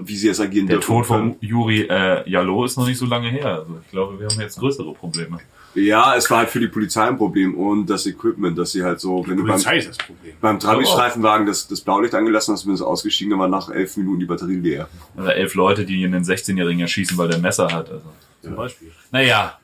wie 0.00 0.16
sie 0.16 0.28
jetzt 0.28 0.40
agieren 0.40 0.66
Der 0.66 0.76
dürfen. 0.76 0.86
Tod 0.96 1.06
von 1.06 1.36
Juri 1.40 1.82
äh, 1.88 2.28
Jallo 2.28 2.64
ist 2.64 2.76
noch 2.76 2.86
nicht 2.86 2.98
so 2.98 3.06
lange 3.06 3.28
her. 3.30 3.46
Also 3.46 3.78
ich 3.84 3.90
glaube, 3.90 4.18
wir 4.18 4.26
haben 4.28 4.40
jetzt 4.40 4.58
größere 4.58 4.92
Probleme. 4.94 5.38
Ja, 5.74 6.14
es 6.16 6.30
war 6.30 6.38
halt 6.38 6.48
für 6.48 6.58
die 6.60 6.68
Polizei 6.68 7.02
ein 7.06 7.18
Problem 7.18 7.54
und 7.54 7.84
das 7.90 8.06
Equipment, 8.06 8.56
dass 8.56 8.72
sie 8.72 8.82
halt 8.82 8.98
so, 8.98 9.22
wenn 9.26 9.36
du 9.36 9.42
beim, 9.42 9.52
Polizei 9.52 9.76
ist 9.76 9.88
das 9.90 9.98
Problem. 9.98 10.32
beim 10.40 10.58
Trabi-Streifenwagen 10.58 11.46
das, 11.46 11.68
das 11.68 11.82
Blaulicht 11.82 12.14
angelassen 12.14 12.54
hast, 12.54 12.64
bist 12.64 12.80
du 12.80 12.86
ausgestiegen, 12.86 13.30
dann 13.32 13.40
war 13.40 13.48
nach 13.48 13.68
elf 13.68 13.96
Minuten 13.98 14.20
die 14.20 14.24
Batterie 14.26 14.56
leer. 14.56 14.88
Also 15.16 15.28
elf 15.30 15.54
Leute, 15.54 15.84
die 15.84 16.02
einen 16.04 16.24
16-Jährigen 16.24 16.80
erschießen, 16.80 17.18
weil 17.18 17.28
der 17.28 17.36
ein 17.36 17.42
Messer 17.42 17.70
hat. 17.70 17.90
Also. 17.90 18.06
Zum 18.42 18.56
Beispiel. 18.56 18.90
Naja, 19.12 19.58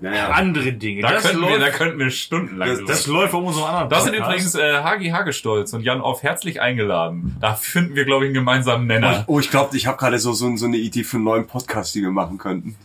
Naja. 0.00 0.28
Andere 0.30 0.72
Dinge. 0.72 1.02
da 1.02 1.12
das, 1.12 1.22
könnten, 1.22 1.42
wir, 1.42 1.58
da 1.58 1.66
läuft, 1.66 1.78
könnten 1.78 1.98
wir 1.98 2.10
stundenlang 2.10 2.68
das, 2.68 2.84
das 2.86 3.06
läuft 3.06 3.34
auf 3.34 3.44
unserem 3.44 3.66
anderen 3.66 3.88
Das 3.88 4.04
sind 4.04 4.14
übrigens 4.14 4.54
äh, 4.54 4.82
Hagi 4.82 5.10
Hagestolz 5.10 5.72
und 5.72 5.82
Jan 5.82 6.00
Off 6.00 6.22
herzlich 6.22 6.60
eingeladen. 6.60 7.36
Da 7.40 7.54
finden 7.54 7.94
wir, 7.94 8.04
glaube 8.04 8.24
ich, 8.24 8.28
einen 8.28 8.34
gemeinsamen 8.34 8.86
Nenner. 8.86 9.24
Oh, 9.26 9.40
ich 9.40 9.50
glaube, 9.50 9.76
ich 9.76 9.86
habe 9.86 9.96
gerade 9.96 10.18
so, 10.18 10.32
so, 10.32 10.54
so 10.56 10.66
eine 10.66 10.76
Idee 10.76 11.04
für 11.04 11.16
einen 11.16 11.24
neuen 11.24 11.46
Podcast, 11.46 11.94
die 11.94 12.02
wir 12.02 12.10
machen 12.10 12.38
könnten. 12.38 12.76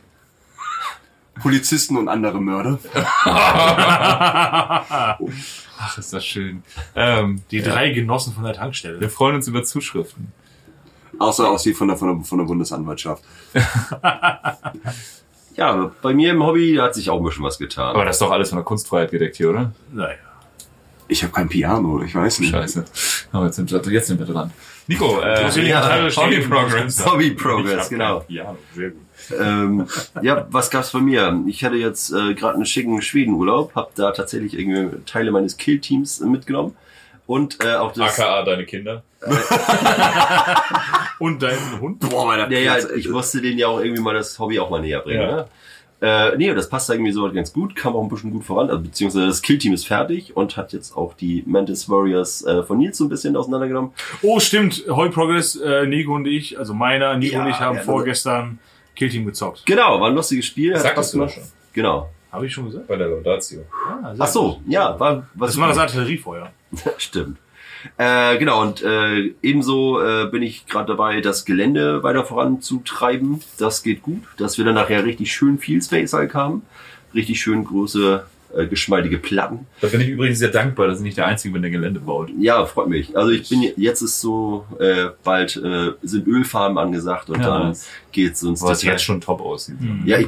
Polizisten 1.42 1.98
und 1.98 2.08
andere 2.08 2.42
Mörder. 2.42 2.80
Ach, 5.78 5.98
ist 5.98 6.14
das 6.14 6.26
schön. 6.26 6.64
Ähm, 6.96 7.42
Die 7.52 7.62
drei 7.62 7.90
Genossen 7.90 8.34
von 8.34 8.44
der 8.44 8.54
Tankstelle. 8.54 9.00
wir 9.02 9.10
freuen 9.10 9.36
uns 9.36 9.48
über 9.48 9.64
Zuschriften. 9.64 10.32
Außer 11.20 11.50
aus 11.50 11.64
die 11.64 11.74
von 11.74 11.88
der, 11.88 11.98
von 11.98 12.18
der, 12.20 12.26
von 12.26 12.38
der 12.40 12.46
Bundesanwaltschaft. 12.46 13.24
Ja, 15.58 15.92
bei 16.02 16.14
mir 16.14 16.32
im 16.32 16.44
Hobby 16.46 16.76
hat 16.82 16.96
sich 16.96 17.10
auch 17.10 17.18
ein 17.20 17.24
bisschen 17.24 17.44
was 17.44 17.58
getan. 17.58 17.96
Aber 17.96 18.06
das 18.06 18.16
ist 18.18 18.22
doch 18.22 18.32
alles 18.32 18.50
von 18.50 18.58
der 18.58 18.66
Kunstfreiheit 18.66 19.12
gedeckt 19.12 19.38
hier, 19.38 19.50
oder? 19.52 19.72
Naja. 19.94 20.16
Ich 21.08 21.22
habe 21.24 21.32
kein 21.32 21.48
Piano, 21.48 22.02
ich 22.04 22.16
weiß 22.16 22.40
nicht. 22.40 22.50
Scheiße. 22.52 22.84
Aber 23.32 23.46
jetzt 23.46 23.56
sind, 23.58 23.72
wir- 23.72 23.82
jetzt 23.94 24.08
sind 24.08 24.20
wir 24.20 24.26
dran. 24.26 24.52
Nico, 24.88 25.20
äh, 25.22 25.48
ja 25.68 26.08
Ja, 26.08 26.16
Hobby. 26.16 26.40
Progress. 26.42 27.06
Hobby 27.06 27.32
Progress, 27.32 27.90
genau. 27.90 28.20
Piano. 28.22 28.58
Sehr 28.76 28.90
gut. 28.90 29.02
ähm, 29.40 29.88
ja, 30.22 30.46
was 30.50 30.70
gab's 30.70 30.92
bei 30.92 31.00
mir? 31.00 31.42
Ich 31.48 31.64
hatte 31.64 31.76
jetzt 31.76 32.12
äh, 32.12 32.34
gerade 32.34 32.56
einen 32.56 32.66
schicken 32.66 33.02
Schwedenurlaub, 33.02 33.74
habe 33.76 33.90
da 33.96 34.12
tatsächlich 34.12 34.58
irgendwie 34.58 34.98
Teile 35.06 35.32
meines 35.32 35.58
Kill-Teams 35.58 36.22
äh, 36.22 36.26
mitgenommen 36.26 36.76
und 37.28 37.64
äh, 37.64 37.76
auch 37.76 37.94
das. 37.94 38.20
AKA 38.20 38.44
deine 38.44 38.66
Kinder. 38.66 39.04
Und 41.20 41.42
dein 41.42 41.58
Hund? 41.82 42.00
Boah, 42.10 42.26
meiner 42.26 42.52
Ja, 42.52 42.60
ja, 42.60 42.78
ich 42.78 42.86
Alter. 42.86 43.10
musste 43.10 43.42
denen 43.42 43.58
ja 43.58 43.68
auch 43.68 43.80
irgendwie 43.80 44.02
mal 44.02 44.14
das 44.14 44.38
Hobby 44.40 44.60
auch 44.60 44.70
mal 44.70 44.82
näher 44.82 45.00
bringen. 45.00 45.22
Ja. 45.22 45.36
Ne? 45.36 45.46
Äh, 46.02 46.38
nee, 46.38 46.54
das 46.54 46.70
passt 46.70 46.90
irgendwie 46.90 47.12
so 47.14 47.32
ganz 47.32 47.54
gut, 47.54 47.74
kam 47.76 47.96
auch 47.96 48.04
ein 48.04 48.10
bisschen 48.10 48.30
gut 48.32 48.44
voran, 48.44 48.70
also, 48.70 48.82
beziehungsweise 48.82 49.28
das 49.28 49.42
Kill-Team 49.42 49.74
ist 49.74 49.88
fertig 49.88 50.36
und 50.36 50.58
hat 50.58 50.74
jetzt 50.74 50.96
auch 50.98 51.14
die 51.14 51.42
Mantis 51.48 51.90
Warriors 51.90 52.44
äh, 52.46 52.64
von 52.64 52.78
Nils 52.78 52.98
so 52.98 53.06
ein 53.06 53.10
bisschen 53.10 53.36
auseinandergenommen. 53.38 53.92
Oh, 54.22 54.40
stimmt. 54.42 54.84
Hoi 54.90 55.10
Progress, 55.10 55.56
äh, 55.56 55.86
Nico 55.88 56.14
und 56.14 56.28
ich, 56.28 56.60
also 56.60 56.74
meiner, 56.74 57.16
Nico 57.18 57.36
Ja, 57.36 57.44
und 57.44 57.50
ich 57.50 57.60
haben 57.60 57.78
ja, 57.78 57.84
vorgestern 57.84 58.60
Killteam 58.96 59.26
gezockt. 59.26 59.66
Genau, 59.66 60.00
war 60.02 60.10
ein 60.10 60.16
lustiges 60.16 60.46
Spiel. 60.46 60.74
Sagtest 60.76 60.94
Spaß 60.94 61.12
du 61.12 61.18
gemacht. 61.20 61.34
schon. 61.34 61.44
Genau. 61.74 62.10
Habe 62.32 62.46
ich 62.46 62.54
schon 62.54 62.66
gesagt? 62.66 62.88
Bei 62.88 62.98
der 62.98 63.08
Laudatio. 63.08 63.62
Ah, 63.88 64.14
Ach 64.20 64.28
so, 64.28 64.60
ja, 64.68 65.00
war 65.00 65.26
was 65.34 65.52
Das 65.52 65.60
war 65.62 65.70
das 65.70 65.78
Artilleriefeuer. 65.78 66.52
Stimmt. 66.98 67.38
Äh, 67.98 68.38
genau, 68.38 68.62
und 68.62 68.82
äh, 68.84 69.34
ebenso 69.42 70.02
äh, 70.02 70.28
bin 70.28 70.42
ich 70.44 70.66
gerade 70.68 70.88
dabei, 70.88 71.22
das 71.22 71.46
Gelände 71.46 72.04
weiter 72.04 72.24
voranzutreiben. 72.26 73.42
Das 73.58 73.84
geht 73.84 74.02
gut, 74.02 74.22
dass 74.38 74.58
wir 74.58 74.66
dann 74.66 74.76
nachher 74.76 75.04
richtig 75.06 75.32
schön 75.34 75.58
viel 75.60 75.82
Space 75.82 76.14
halt 76.14 76.34
haben. 76.34 76.64
Richtig 77.14 77.40
schön 77.42 77.64
große, 77.64 78.26
äh, 78.56 78.68
geschmeidige 78.68 79.18
Platten. 79.18 79.68
Da 79.82 79.88
bin 79.88 80.02
ich 80.02 80.10
übrigens 80.10 80.40
sehr 80.40 80.50
dankbar, 80.50 80.88
dass 80.88 80.98
ich 81.00 81.04
nicht 81.04 81.18
der 81.18 81.28
Einzige 81.28 81.54
bin, 81.54 81.62
der 81.62 81.72
Gelände 81.72 82.00
baut. 82.00 82.30
Ja, 82.40 82.66
freut 82.66 82.88
mich. 82.90 83.16
Also 83.18 83.32
ich 83.32 83.48
bin 83.48 83.62
jetzt 83.78 84.02
ist 84.02 84.20
so, 84.20 84.66
äh, 84.80 85.08
bald 85.24 85.56
äh, 85.58 85.92
sind 86.02 86.28
Ölfarben 86.28 86.78
angesagt 86.78 87.30
und 87.30 87.40
Ja, 87.40 87.46
dann 87.60 87.68
nice. 87.70 87.88
geht's 88.12 88.44
uns 88.44 88.62
Was 88.62 88.84
jetzt 88.84 89.04
schon 89.04 89.22
top 89.22 89.42
aussieht. 89.42 89.78
Ja, 90.06 90.20
ich, 90.20 90.28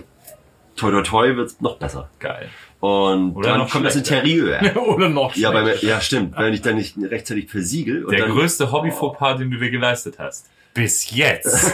toi 0.76 0.92
toi 0.92 1.02
toi 1.02 1.36
wird's 1.36 1.60
noch 1.60 1.78
besser. 1.78 2.10
Geil. 2.20 2.50
Und 2.80 3.36
Oder 3.36 3.50
dann 3.50 3.60
noch 3.60 3.72
kommt 3.72 3.86
das. 3.86 3.96
Interieur. 3.96 4.60
Oder 4.88 5.10
noch 5.10 5.36
ja, 5.36 5.52
bei 5.52 5.64
mir, 5.64 5.84
ja, 5.84 6.00
stimmt. 6.00 6.38
Wenn 6.38 6.54
ich 6.54 6.62
dann 6.62 6.76
nicht 6.76 6.96
rechtzeitig 6.98 7.50
versiegel 7.50 8.06
und 8.06 8.12
Der 8.12 8.28
dann 8.28 8.32
größte 8.36 8.72
Hobby-Fauxpas, 8.72 9.38
den 9.38 9.50
du 9.50 9.58
dir 9.58 9.72
geleistet 9.72 10.16
hast. 10.20 10.48
Bis 10.74 11.10
jetzt. 11.10 11.74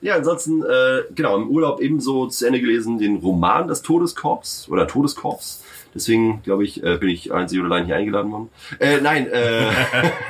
Ja, 0.00 0.14
ansonsten, 0.14 0.62
äh, 0.62 1.02
genau, 1.14 1.36
im 1.36 1.48
Urlaub 1.48 1.80
ebenso 1.80 2.28
zu 2.28 2.46
Ende 2.46 2.60
gelesen 2.60 2.98
den 2.98 3.16
Roman 3.16 3.66
Das 3.66 3.82
Todeskorps 3.82 4.68
oder 4.70 4.86
Todeskorps. 4.86 5.64
Deswegen, 5.94 6.42
glaube 6.42 6.64
ich, 6.64 6.82
äh, 6.82 6.96
bin 6.98 7.08
ich 7.08 7.32
einzig 7.32 7.58
oder 7.60 7.70
allein 7.74 7.86
hier 7.86 7.96
eingeladen 7.96 8.30
worden. 8.30 8.48
Äh, 8.78 9.00
nein, 9.00 9.26
äh, 9.28 9.70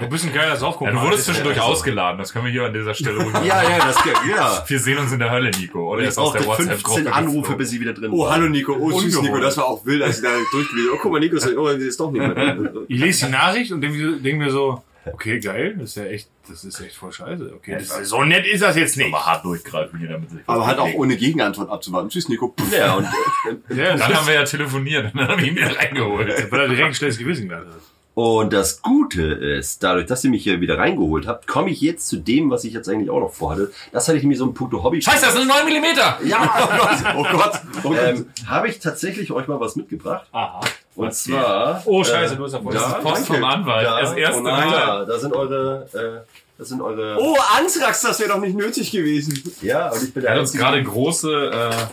Du 0.00 0.08
bist 0.08 0.24
ein 0.24 0.32
geiler 0.32 0.48
Ja, 0.50 0.56
Saufkumpel. 0.56 0.94
du 0.94 1.02
wurdest 1.02 1.24
zwischendurch 1.26 1.60
ausgeladen, 1.60 2.18
das 2.18 2.32
können 2.32 2.44
wir 2.46 2.52
hier 2.52 2.64
an 2.64 2.72
dieser 2.72 2.94
Stelle 2.94 3.18
ruhig 3.18 3.34
ja, 3.44 3.62
ja, 3.62 3.78
das 3.78 3.96
ja. 4.28 4.64
Wir 4.66 4.78
sehen 4.78 4.98
uns 4.98 5.12
in 5.12 5.18
der 5.18 5.30
Hölle, 5.30 5.50
Nico. 5.50 5.92
Oder 5.92 6.04
ist 6.04 6.16
aus 6.18 6.32
der 6.32 6.40
brauchte 6.40 6.62
15 6.64 6.84
WhatsApp-Gruppe 6.88 7.12
Anrufe, 7.12 7.54
bis 7.56 7.72
ich 7.72 7.80
wieder 7.80 7.92
drin 7.92 8.10
Oh, 8.12 8.24
war. 8.24 8.32
hallo 8.32 8.48
Nico. 8.48 8.72
Oh, 8.78 8.90
süß 8.90 9.16
Ungewohnt. 9.16 9.24
Nico, 9.24 9.40
das 9.40 9.56
war 9.56 9.66
auch 9.66 9.84
wild, 9.84 10.02
als 10.02 10.18
ich 10.18 10.22
da 10.24 10.30
durchgelesen 10.52 10.90
Oh, 10.94 10.98
guck 11.02 11.12
mal, 11.12 11.20
Nico 11.20 11.36
ist, 11.36 11.46
oh, 11.56 11.68
ist 11.68 12.00
doch 12.00 12.10
nicht 12.10 12.20
mehr 12.20 12.34
drin. 12.34 12.70
Ich 12.88 13.00
lese 13.00 13.26
die 13.26 13.32
Nachricht 13.32 13.72
und 13.72 13.80
denke 13.80 14.16
denk 14.18 14.38
mir 14.38 14.50
so, 14.50 14.82
okay, 15.12 15.40
geil, 15.40 15.74
das 15.78 15.90
ist 15.90 15.96
ja 15.96 16.04
echt, 16.04 16.28
das 16.48 16.64
ist 16.64 16.80
echt 16.80 16.96
voll 16.96 17.12
scheiße. 17.12 17.52
Okay, 17.56 17.76
das 17.78 17.98
ist, 17.98 18.08
so 18.08 18.22
nett 18.24 18.46
ist 18.46 18.62
das 18.62 18.76
jetzt 18.76 18.96
nicht. 18.96 19.10
Mal 19.10 19.24
hart 19.24 19.44
durchgreifen 19.44 19.98
hier 19.98 20.08
damit. 20.08 20.30
sich 20.30 20.40
Aber 20.46 20.66
halt 20.66 20.78
auch 20.78 20.92
ohne 20.94 21.16
Gegenantwort 21.16 21.70
abzuwarten. 21.70 22.08
Tschüss, 22.08 22.28
Nico. 22.28 22.54
Pff. 22.58 22.72
Ja, 22.76 22.94
und 22.94 23.04
äh, 23.04 23.74
Ja, 23.74 23.96
Dann 23.96 24.14
haben 24.16 24.26
wir 24.26 24.34
ja 24.34 24.44
telefoniert 24.44 25.12
und 25.12 25.20
dann 25.20 25.28
haben 25.28 25.40
wir 25.40 25.48
ihn 25.48 25.56
wieder 25.56 25.76
reingeholt. 25.76 26.50
weil 26.50 26.60
er 26.60 26.68
direkt 26.68 26.86
ein 26.88 26.94
schlechtes 26.94 27.18
Gewissen 27.18 27.48
gehabt 27.48 27.66
hat. 27.66 27.74
Und 28.14 28.52
das 28.52 28.82
Gute 28.82 29.22
ist, 29.22 29.84
dadurch, 29.84 30.06
dass 30.06 30.24
ihr 30.24 30.30
mich 30.30 30.42
hier 30.42 30.60
wieder 30.60 30.76
reingeholt 30.76 31.28
habt, 31.28 31.46
komme 31.46 31.70
ich 31.70 31.80
jetzt 31.80 32.08
zu 32.08 32.16
dem, 32.16 32.50
was 32.50 32.64
ich 32.64 32.72
jetzt 32.72 32.88
eigentlich 32.88 33.10
auch 33.10 33.20
noch 33.20 33.32
vorhatte. 33.32 33.70
Das 33.92 34.08
hatte 34.08 34.16
ich 34.16 34.24
nämlich 34.24 34.40
so 34.40 34.44
ein 34.46 34.54
Punkto 34.54 34.82
Hobby. 34.82 35.00
Scheiße, 35.00 35.24
das 35.26 35.34
sind 35.34 35.46
9 35.46 35.64
Millimeter! 35.64 36.18
Ja, 36.24 37.14
Oh 37.16 37.22
Gott. 37.30 37.52
Oh 37.84 37.88
Gott. 37.90 37.96
ähm, 37.96 38.26
habe 38.48 38.68
ich 38.68 38.80
tatsächlich 38.80 39.30
euch 39.30 39.46
mal 39.46 39.60
was 39.60 39.76
mitgebracht. 39.76 40.26
Aha. 40.32 40.60
Und 40.98 41.14
zwar. 41.14 41.80
Oh, 41.84 42.02
scheiße, 42.02 42.34
äh, 42.34 42.36
du 42.36 42.44
hast 42.44 42.52
ja 42.54 42.60
voll. 42.60 42.74
Das 42.74 42.82
Ja, 42.82 42.96
ist 42.98 43.02
Post 43.04 43.26
vom 43.28 43.44
Anwalt. 43.44 43.84
Ja, 43.84 44.00
Das 44.00 44.14
erste 44.14 44.38
oh. 44.38 44.42
Mal. 44.42 44.70
Ja, 44.70 45.04
da 45.04 45.18
sind 45.18 45.32
eure. 45.32 45.88
Äh, 45.94 46.28
das 46.58 46.68
sind 46.70 46.80
eure. 46.82 47.16
Oh, 47.20 47.36
Anthrax, 47.56 48.00
das 48.00 48.18
wäre 48.18 48.30
doch 48.30 48.40
nicht 48.40 48.56
nötig 48.56 48.90
gewesen. 48.90 49.40
Ja, 49.62 49.90
und 49.90 50.02
ich 50.02 50.12
bin 50.12 50.24
Er 50.24 50.30
der 50.30 50.32
hat 50.32 50.40
uns 50.40 50.52
gerade 50.52 50.82
große 50.82 51.30
äh, 51.30 51.86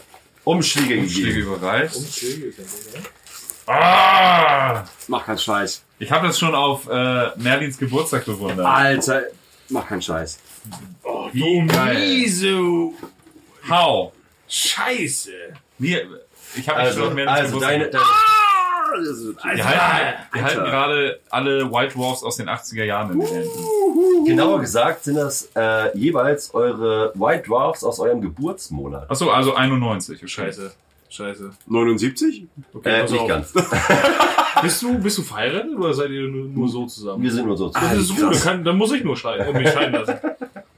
Umschläge 0.44 1.02
Umschläge 1.02 1.40
überreicht. 1.42 1.96
Ah! 3.68 4.84
Mach 5.08 5.26
keinen 5.26 5.38
Scheiß. 5.38 5.84
Ich 6.00 6.12
habe 6.12 6.26
das 6.28 6.40
schon 6.40 6.56
auf 6.56 6.88
äh, 6.90 7.30
Merlins 7.38 7.78
Geburtstag 7.78 8.26
bewundert. 8.26 8.66
Alter, 8.66 9.22
mach 9.70 9.88
keinen 9.88 10.02
Scheiß. 10.02 10.40
Wie 11.32 11.68
geil. 11.68 11.98
Wieso? 11.98 12.94
How? 13.70 14.14
Scheiße. 14.48 15.32
Mir, 15.78 16.08
ich 16.56 16.68
habe 16.68 16.80
Also, 16.80 17.00
schon 17.02 17.08
auf 17.10 17.14
Merlins 17.14 17.38
also 17.40 17.60
Geburtstag 17.60 17.72
deine, 17.72 17.90
deine, 17.92 18.06
Wir 19.02 19.66
halten, 19.66 20.18
wir 20.34 20.44
halten 20.44 20.64
gerade 20.64 21.20
alle 21.30 21.72
White 21.72 21.94
Dwarfs 21.96 22.24
aus 22.24 22.38
den 22.38 22.48
80er 22.50 22.84
Jahren 22.84 23.12
in 23.14 23.20
den 23.20 23.28
Händen. 23.28 24.26
genauer 24.26 24.60
gesagt 24.62 25.04
sind 25.04 25.16
das 25.16 25.50
äh, 25.56 25.98
jeweils 25.98 26.54
eure 26.54 27.12
White 27.16 27.44
Dwarfs 27.48 27.84
aus 27.84 28.00
eurem 28.00 28.22
Geburtsmonat. 28.22 29.10
Achso, 29.10 29.30
also 29.30 29.54
91. 29.56 30.18
Okay. 30.18 30.28
Scheiße. 30.28 30.72
Scheiße. 31.10 31.52
79? 31.68 32.48
Okay, 32.74 32.90
Äh, 32.90 33.04
nicht 33.04 33.20
auf. 33.20 33.28
ganz. 33.28 33.54
Bist 34.62 34.82
du, 34.82 34.98
bist 35.00 35.18
du 35.18 35.22
verheiratet 35.22 35.76
oder 35.76 35.94
seid 35.94 36.12
ihr 36.12 36.30
nur, 36.30 36.46
nur 36.46 36.70
so 36.70 36.86
zusammen? 36.86 37.22
Wir 37.22 37.30
sind 37.30 37.46
nur 37.46 37.58
so. 37.58 37.70
das 37.70 37.94
ist 37.98 38.16
gut, 38.16 38.22
dann, 38.34 38.40
kann, 38.42 38.64
dann 38.64 38.78
muss 38.78 38.90
ich 38.94 39.04
nur 39.04 39.18
scheiden, 39.18 39.52
mich 39.56 39.70
scheiden 39.70 39.94
lassen. 39.94 40.16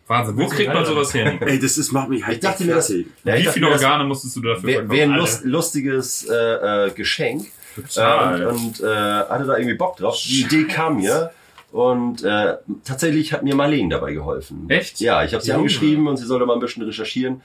Wahnsinn. 0.07 0.35
Wo 0.35 0.47
kriegt 0.47 0.73
man 0.73 0.83
sowas 0.83 1.13
her? 1.13 1.37
Ey, 1.41 1.59
das 1.59 1.77
ist, 1.77 1.91
macht 1.91 2.09
mich 2.09 2.25
halt 2.25 2.37
Ich 2.37 2.41
dachte 2.41 2.63
mir, 2.65 2.73
das, 2.73 2.89
ja, 2.89 2.95
ich 2.97 3.05
Wie 3.23 3.43
dachte 3.43 3.51
viele 3.51 3.69
Organe 3.69 4.03
musstest 4.05 4.35
du 4.35 4.41
dafür 4.41 4.63
wäre 4.67 4.89
wär 4.89 5.03
ein 5.03 5.09
verkaufen? 5.11 5.19
lust, 5.19 5.45
lustiges 5.45 6.27
äh, 6.27 6.87
äh, 6.87 6.91
Geschenk. 6.91 7.45
Äh, 7.77 7.81
Total. 7.81 8.47
und 8.47 8.57
und 8.57 8.79
äh, 8.81 8.85
hatte 8.85 9.45
da 9.45 9.57
irgendwie 9.57 9.75
Bock 9.75 9.97
drauf. 9.97 10.17
Die 10.23 10.41
Idee 10.41 10.65
kam 10.65 10.97
mir. 10.97 11.31
Und 11.71 12.23
äh, 12.23 12.55
tatsächlich 12.85 13.33
hat 13.33 13.43
mir 13.43 13.53
Marlene 13.53 13.89
dabei 13.89 14.13
geholfen. 14.13 14.65
Echt? 14.69 14.99
Ja, 15.01 15.23
ich 15.23 15.33
habe 15.33 15.43
sie 15.43 15.49
Junge. 15.49 15.59
angeschrieben 15.59 16.07
und 16.07 16.17
sie 16.17 16.25
sollte 16.25 16.45
mal 16.45 16.53
ein 16.53 16.59
bisschen 16.61 16.81
recherchieren, 16.83 17.41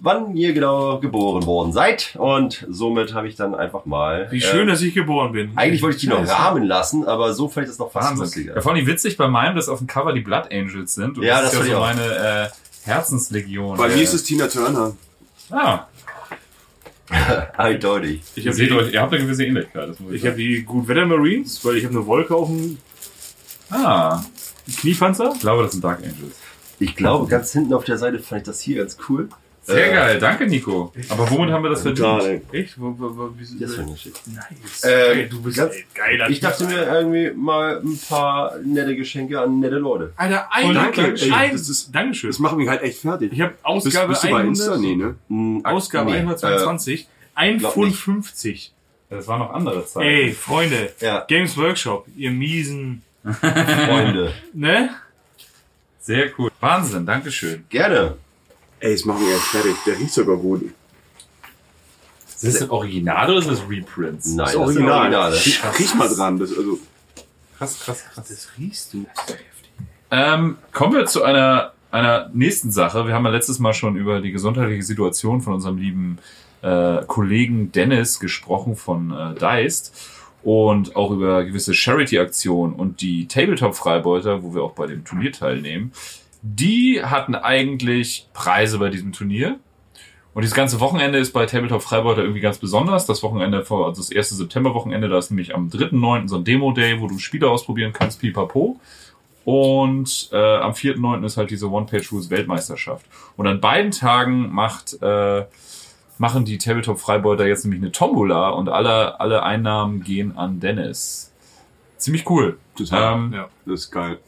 wann 0.00 0.36
ihr 0.36 0.52
genau 0.52 0.98
geboren 1.00 1.46
worden 1.46 1.72
seid. 1.72 2.14
Und 2.18 2.66
somit 2.68 3.14
habe 3.14 3.26
ich 3.26 3.36
dann 3.36 3.54
einfach 3.54 3.86
mal. 3.86 4.28
Wie 4.30 4.40
schön, 4.42 4.68
Äh, 4.68 4.72
dass 4.72 4.82
ich 4.82 4.92
geboren 4.94 5.32
bin. 5.32 5.52
eigentlich 5.56 5.80
wollte 5.82 5.96
ich 5.96 6.02
die 6.02 6.08
noch 6.08 6.28
rahmen 6.28 6.64
lassen, 6.64 7.06
aber 7.08 7.32
so 7.32 7.48
fand 7.48 7.64
ich 7.64 7.70
das 7.70 7.78
noch 7.78 7.90
fast 7.90 8.08
Wahnsinn. 8.10 8.24
lustiger. 8.24 8.54
Ja, 8.56 8.60
vor 8.60 8.72
allem 8.72 8.86
witzig 8.86 9.16
bei 9.16 9.28
meinem, 9.28 9.56
dass 9.56 9.68
auf 9.70 9.78
dem 9.78 9.86
Cover 9.86 10.12
die 10.12 10.20
Blood 10.20 10.52
Angels 10.52 10.94
sind. 10.94 11.16
Und 11.16 11.24
Ja, 11.24 11.40
das, 11.40 11.52
das 11.52 11.62
ist 11.62 11.68
ja 11.68 11.74
so 11.76 11.80
meine 11.80 12.04
äh, 12.04 12.48
Herzenslegion. 12.84 13.78
Bei 13.78 13.88
äh, 13.88 13.94
mir 13.96 14.02
ist 14.02 14.12
es 14.12 14.24
Tina 14.24 14.46
Turner. 14.46 14.92
Ah, 15.50 15.86
Eindeutig. 17.56 18.20
Ich 18.34 18.44
ihr 18.44 18.50
habe 18.50 18.56
seht 18.56 18.70
die, 18.70 18.74
euch, 18.74 18.92
ihr 18.92 19.00
habt 19.00 19.12
eine 19.12 19.22
gewisse 19.22 19.44
Ähnlichkeit. 19.44 19.90
Ich 20.10 20.14
ich 20.22 20.26
hab 20.26 20.36
die 20.36 20.62
Good 20.62 20.88
Weather 20.88 21.06
Marines, 21.06 21.64
weil 21.64 21.76
ich 21.76 21.84
habe 21.84 21.94
eine 21.94 22.06
Wolke 22.06 22.34
auf 22.34 22.48
dem. 22.48 22.78
Ah, 23.70 24.22
Kniepanzer. 24.80 25.32
ich 25.34 25.40
glaube, 25.40 25.62
das 25.62 25.72
sind 25.72 25.84
Dark 25.84 25.98
Angels. 25.98 26.40
Ich 26.78 26.96
glaube, 26.96 27.28
ganz 27.28 27.52
hinten 27.52 27.72
auf 27.72 27.84
der 27.84 27.98
Seite 27.98 28.18
fand 28.18 28.42
ich 28.42 28.46
das 28.46 28.60
hier 28.60 28.76
ganz 28.76 28.96
cool. 29.08 29.28
Sehr 29.66 29.90
Äh, 29.90 29.94
geil, 29.94 30.18
danke 30.18 30.46
Nico. 30.46 30.92
Aber 31.08 31.30
womit 31.30 31.50
haben 31.50 31.62
wir 31.62 31.70
das 31.70 31.80
verdient? 31.82 32.42
Echt? 32.52 32.78
Wo, 32.78 32.94
wo, 32.98 33.16
wo, 33.16 33.30
wie, 33.38 33.58
Das 33.58 33.74
fand 33.76 33.94
ich 33.94 34.02
schick. 34.02 34.14
nice. 34.26 34.82
Ey, 34.84 35.26
du 35.28 35.40
bist 35.42 35.56
ganz- 35.56 35.74
geiler 35.94 36.28
Ich 36.28 36.40
dachte 36.40 36.64
mir 36.66 36.84
irgendwie 36.84 37.30
mal 37.30 37.80
ein 37.82 37.98
paar 38.08 38.58
nette 38.62 38.94
Geschenke 38.94 39.40
an 39.40 39.60
nette 39.60 39.76
Leute. 39.76 40.12
Alter, 40.16 40.48
ein, 40.52 40.74
Danke, 40.74 41.02
Dankeschön. 41.02 41.28
ey, 41.32 41.34
ein, 41.38 41.52
das 41.52 41.68
ist- 41.70 41.94
Dankeschön. 41.94 42.28
Das 42.30 42.38
macht 42.40 42.56
mich 42.58 42.68
halt 42.68 42.82
echt 42.82 42.98
fertig. 42.98 43.32
Ich 43.32 43.40
habe 43.40 43.52
Bist, 43.52 43.64
Ausgabe 43.64 44.08
bist 44.08 44.24
du 44.24 44.28
bei 44.28 44.40
100, 44.42 44.48
Insta? 44.48 44.76
Nee, 44.76 44.96
ne? 44.96 45.14
Hm, 45.28 45.64
Ausgabe 45.64 46.10
nee, 46.10 46.18
122, 46.18 47.08
ein 47.34 47.58
glaub 47.58 47.72
Pfund 47.72 47.88
nicht. 47.88 48.00
50. 48.00 48.72
Das 49.08 49.26
waren 49.28 49.38
noch 49.38 49.52
andere 49.54 49.86
Zeiten. 49.86 50.06
Ey, 50.06 50.32
Freunde, 50.32 50.92
Ja, 51.00 51.24
Games 51.26 51.56
Workshop, 51.56 52.06
ihr 52.16 52.30
miesen, 52.32 53.02
Äh, 53.24 53.86
Freunde. 53.86 54.32
ne? 54.52 54.90
Sehr 56.00 56.26
cool. 56.38 56.50
Wahnsinn, 56.60 57.06
Dankeschön. 57.06 57.64
Gerne. 57.70 58.18
Ey, 58.84 58.92
das 58.92 59.06
macht 59.06 59.20
mich 59.20 59.30
echt 59.30 59.44
fertig. 59.44 59.76
Der 59.86 59.98
riecht 59.98 60.12
sogar 60.12 60.36
gut. 60.36 60.62
Ist 62.42 62.60
das 62.60 62.68
Original 62.68 63.30
oder 63.30 63.38
ist 63.38 63.48
das 63.48 63.62
Reprints? 63.66 64.26
Nein, 64.26 64.36
Das 64.36 64.44
das 64.44 64.52
sind 64.52 64.62
Original. 64.62 64.98
Originale. 65.00 65.36
Riech, 65.36 65.78
riech 65.78 65.94
mal 65.94 66.08
dran. 66.14 66.38
Das, 66.38 66.50
also, 66.50 66.78
Krass, 67.56 67.80
krass, 67.80 68.04
krass. 68.12 68.28
Das 68.28 68.48
riechst 68.58 68.92
du. 68.92 69.06
Ähm, 70.10 70.58
kommen 70.72 70.92
wir 70.92 71.06
zu 71.06 71.22
einer, 71.22 71.72
einer 71.90 72.28
nächsten 72.34 72.70
Sache. 72.72 73.06
Wir 73.06 73.14
haben 73.14 73.24
ja 73.24 73.30
letztes 73.30 73.58
Mal 73.58 73.72
schon 73.72 73.96
über 73.96 74.20
die 74.20 74.32
gesundheitliche 74.32 74.82
Situation 74.82 75.40
von 75.40 75.54
unserem 75.54 75.78
lieben 75.78 76.18
äh, 76.60 77.02
Kollegen 77.06 77.72
Dennis 77.72 78.20
gesprochen 78.20 78.76
von 78.76 79.12
äh, 79.12 79.34
Deist 79.34 79.94
und 80.42 80.94
auch 80.94 81.10
über 81.10 81.42
gewisse 81.44 81.72
Charity-Aktionen 81.72 82.74
und 82.74 83.00
die 83.00 83.28
Tabletop-Freibeuter, 83.28 84.42
wo 84.42 84.54
wir 84.54 84.62
auch 84.62 84.72
bei 84.72 84.86
dem 84.86 85.06
Turnier 85.06 85.32
teilnehmen. 85.32 85.92
Die 86.46 87.02
hatten 87.02 87.34
eigentlich 87.34 88.28
Preise 88.34 88.78
bei 88.78 88.90
diesem 88.90 89.12
Turnier. 89.12 89.58
Und 90.34 90.42
dieses 90.42 90.54
ganze 90.54 90.78
Wochenende 90.78 91.18
ist 91.18 91.32
bei 91.32 91.46
Tabletop 91.46 91.80
Freibeuter 91.80 92.20
irgendwie 92.20 92.40
ganz 92.40 92.58
besonders. 92.58 93.06
Das 93.06 93.22
Wochenende 93.22 93.64
vor, 93.64 93.86
also 93.86 94.02
das 94.02 94.10
erste 94.10 94.34
September-Wochenende, 94.34 95.08
da 95.08 95.16
ist 95.16 95.30
nämlich 95.30 95.54
am 95.54 95.68
3.9. 95.68 96.28
so 96.28 96.36
ein 96.36 96.44
Demo-Day, 96.44 97.00
wo 97.00 97.06
du 97.06 97.18
Spiele 97.18 97.48
ausprobieren 97.48 97.94
kannst, 97.94 98.20
pipapo. 98.20 98.78
Und 99.46 100.28
äh, 100.32 100.36
am 100.56 100.72
4.9. 100.72 101.24
ist 101.24 101.38
halt 101.38 101.50
diese 101.50 101.70
One-Page-Rules-Weltmeisterschaft. 101.70 103.06
Und 103.38 103.46
an 103.46 103.60
beiden 103.62 103.90
Tagen 103.90 104.52
macht, 104.52 105.00
äh, 105.00 105.46
machen 106.18 106.44
die 106.44 106.58
Tabletop 106.58 106.98
Freibeuter 106.98 107.46
jetzt 107.46 107.64
nämlich 107.64 107.80
eine 107.80 107.92
Tombola 107.92 108.50
und 108.50 108.68
alle, 108.68 109.18
alle 109.18 109.44
Einnahmen 109.44 110.02
gehen 110.02 110.36
an 110.36 110.60
Dennis. 110.60 111.32
Ziemlich 111.96 112.28
cool. 112.28 112.58
total. 112.76 113.14
Ähm, 113.14 113.32
Ja. 113.32 113.48
das 113.64 113.80
ist 113.84 113.90
geil. 113.90 114.18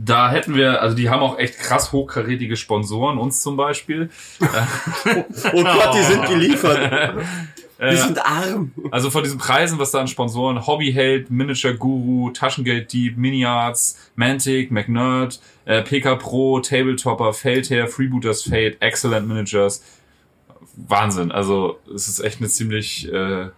Da 0.00 0.30
hätten 0.30 0.54
wir, 0.54 0.80
also 0.80 0.96
die 0.96 1.10
haben 1.10 1.22
auch 1.22 1.38
echt 1.38 1.58
krass 1.58 1.90
hochkarätige 1.90 2.56
Sponsoren, 2.56 3.18
uns 3.18 3.42
zum 3.42 3.56
Beispiel. 3.56 4.10
Oh 5.52 5.62
Gott, 5.62 5.94
die 5.94 6.02
sind 6.02 6.26
geliefert. 6.26 7.14
Die 7.80 7.96
sind 7.96 8.18
arm. 8.26 8.72
Also 8.90 9.08
von 9.08 9.22
diesen 9.22 9.38
Preisen, 9.38 9.78
was 9.78 9.92
da 9.92 10.00
an 10.00 10.08
Sponsoren, 10.08 10.66
Hobbyheld, 10.66 11.30
Miniature 11.30 11.76
Guru, 11.76 12.30
Taschengelddieb, 12.30 13.16
Miniarts, 13.16 14.10
Mantic, 14.16 14.72
McNerd, 14.72 15.40
äh, 15.64 15.82
PK 15.82 16.16
Pro, 16.16 16.58
Tabletopper, 16.58 17.32
Feldherr, 17.32 17.86
Freebooters 17.86 18.42
Fate, 18.42 18.78
Excellent 18.80 19.28
Managers. 19.28 19.84
Wahnsinn. 20.74 21.30
Also 21.30 21.78
es 21.94 22.08
ist 22.08 22.18
echt 22.18 22.40
eine 22.40 22.48
ziemlich 22.48 23.12
äh, 23.12 23.50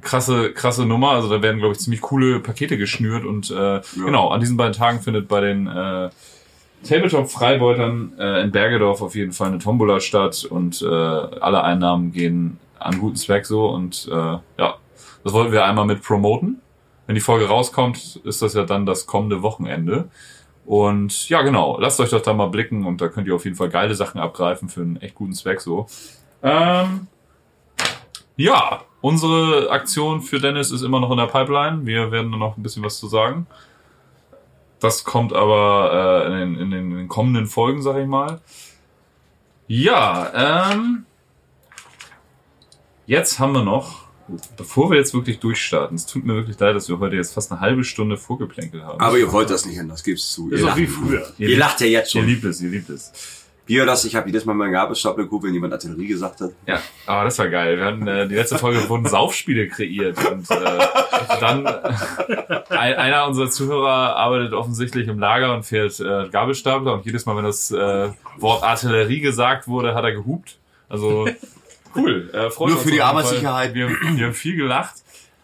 krasse, 0.00 0.52
krasse 0.52 0.86
Nummer. 0.86 1.10
Also 1.10 1.28
da 1.28 1.42
werden, 1.42 1.58
glaube 1.58 1.74
ich, 1.74 1.80
ziemlich 1.80 2.00
coole 2.00 2.40
Pakete 2.40 2.76
geschnürt 2.76 3.24
und 3.24 3.50
äh, 3.50 3.80
genau, 3.94 4.28
an 4.28 4.40
diesen 4.40 4.56
beiden 4.56 4.72
Tagen 4.72 5.00
findet 5.00 5.28
bei 5.28 5.40
den 5.40 5.66
äh, 5.66 6.10
Tabletop-Freibeutern 6.84 8.12
äh, 8.18 8.42
in 8.42 8.50
Bergedorf 8.50 9.02
auf 9.02 9.14
jeden 9.14 9.32
Fall 9.32 9.48
eine 9.48 9.58
Tombola 9.58 10.00
statt 10.00 10.44
und 10.44 10.82
äh, 10.82 10.86
alle 10.86 11.64
Einnahmen 11.64 12.12
gehen 12.12 12.58
an 12.78 12.98
guten 12.98 13.16
Zweck 13.16 13.46
so 13.46 13.68
und 13.68 14.08
äh, 14.10 14.14
ja, 14.58 14.76
das 15.24 15.32
wollten 15.32 15.52
wir 15.52 15.64
einmal 15.64 15.86
mit 15.86 16.02
promoten. 16.02 16.60
Wenn 17.06 17.14
die 17.14 17.20
Folge 17.20 17.48
rauskommt, 17.48 18.20
ist 18.24 18.42
das 18.42 18.54
ja 18.54 18.64
dann 18.64 18.86
das 18.86 19.06
kommende 19.06 19.42
Wochenende. 19.42 20.08
Und 20.64 21.28
ja, 21.28 21.42
genau, 21.42 21.78
lasst 21.78 22.00
euch 22.00 22.10
doch 22.10 22.22
da 22.22 22.32
mal 22.32 22.46
blicken 22.46 22.86
und 22.86 23.00
da 23.00 23.08
könnt 23.08 23.26
ihr 23.26 23.34
auf 23.34 23.44
jeden 23.44 23.56
Fall 23.56 23.68
geile 23.68 23.94
Sachen 23.94 24.20
abgreifen 24.20 24.68
für 24.68 24.80
einen 24.80 24.96
echt 24.96 25.14
guten 25.14 25.34
Zweck 25.34 25.60
so. 25.60 25.86
Ähm, 26.42 27.08
ja, 28.36 28.82
unsere 29.00 29.70
Aktion 29.70 30.22
für 30.22 30.40
Dennis 30.40 30.70
ist 30.70 30.82
immer 30.82 31.00
noch 31.00 31.10
in 31.10 31.16
der 31.18 31.26
Pipeline. 31.26 31.86
Wir 31.86 32.10
werden 32.10 32.32
da 32.32 32.38
noch 32.38 32.56
ein 32.56 32.62
bisschen 32.62 32.82
was 32.82 32.98
zu 32.98 33.06
sagen. 33.08 33.46
Das 34.80 35.04
kommt 35.04 35.32
aber 35.32 36.24
äh, 36.24 36.26
in, 36.26 36.32
den, 36.32 36.56
in, 36.60 36.70
den, 36.70 36.90
in 36.90 36.96
den 36.96 37.08
kommenden 37.08 37.46
Folgen, 37.46 37.80
sag 37.82 37.96
ich 37.98 38.06
mal. 38.06 38.40
Ja, 39.66 40.70
ähm, 40.72 41.06
jetzt 43.06 43.38
haben 43.38 43.52
wir 43.52 43.64
noch 43.64 44.04
bevor 44.56 44.90
wir 44.90 44.96
jetzt 44.98 45.14
wirklich 45.14 45.38
durchstarten, 45.38 45.96
es 45.96 46.06
tut 46.06 46.24
mir 46.24 46.34
wirklich 46.34 46.58
leid, 46.58 46.74
dass 46.74 46.88
wir 46.88 46.98
heute 46.98 47.16
jetzt 47.16 47.34
fast 47.34 47.52
eine 47.52 47.60
halbe 47.60 47.84
Stunde 47.84 48.16
vorgeplänkelt 48.16 48.82
haben. 48.82 49.00
Aber 49.00 49.18
ihr 49.18 49.30
wollt 49.32 49.50
das 49.50 49.66
nicht 49.66 49.78
anders, 49.78 50.02
geb's 50.02 50.32
zu. 50.32 50.50
Das 50.50 50.50
Ihr 50.50 50.56
ist 50.56 50.62
doch 50.62 50.68
lacht, 50.68 50.78
wie 50.78 50.86
früher. 50.86 51.32
ihr, 51.38 51.48
ihr 51.50 51.58
lacht 51.58 51.80
ja 51.80 51.86
jetzt 51.86 52.14
ihr 52.14 52.20
schon. 52.20 52.28
liebt 52.28 52.44
es, 52.44 52.60
ihr 52.60 52.70
liebt 52.70 52.88
es. 52.88 53.43
Bier 53.66 53.86
das, 53.86 54.04
ich 54.04 54.14
habe 54.14 54.26
jedes 54.26 54.44
Mal 54.44 54.52
meinen 54.54 54.72
Gabelstapler 54.72 55.24
geguckt, 55.24 55.44
wenn 55.44 55.54
jemand 55.54 55.72
Artillerie 55.72 56.06
gesagt 56.06 56.40
hat. 56.42 56.50
Ja, 56.66 56.80
aber 57.06 57.24
das 57.24 57.38
war 57.38 57.48
geil. 57.48 57.78
Wir 57.78 57.84
hatten, 57.86 58.06
äh, 58.06 58.28
die 58.28 58.34
letzte 58.34 58.58
Folge 58.58 58.86
wurden 58.88 59.06
Saufspiele 59.06 59.68
kreiert 59.68 60.18
und 60.30 60.50
äh, 60.50 60.78
dann 61.40 61.64
äh, 61.64 62.60
ein, 62.68 62.94
einer 62.94 63.26
unserer 63.26 63.48
Zuhörer 63.48 64.16
arbeitet 64.16 64.52
offensichtlich 64.52 65.08
im 65.08 65.18
Lager 65.18 65.54
und 65.54 65.64
fährt 65.64 65.98
äh, 65.98 66.28
Gabelstapler 66.28 66.92
und 66.92 67.06
jedes 67.06 67.24
Mal, 67.24 67.36
wenn 67.36 67.44
das 67.44 67.70
äh, 67.70 68.10
Wort 68.38 68.62
Artillerie 68.62 69.20
gesagt 69.20 69.66
wurde, 69.66 69.94
hat 69.94 70.04
er 70.04 70.12
gehupt. 70.12 70.58
Also 70.90 71.26
cool. 71.96 72.30
Äh, 72.34 72.50
freut 72.50 72.68
Nur 72.68 72.78
uns 72.78 72.86
für 72.86 72.92
die 72.92 73.02
Arbeitssicherheit. 73.02 73.74
Wir, 73.74 73.88
wir 73.88 74.26
haben 74.26 74.34
viel 74.34 74.56
gelacht. 74.56 74.96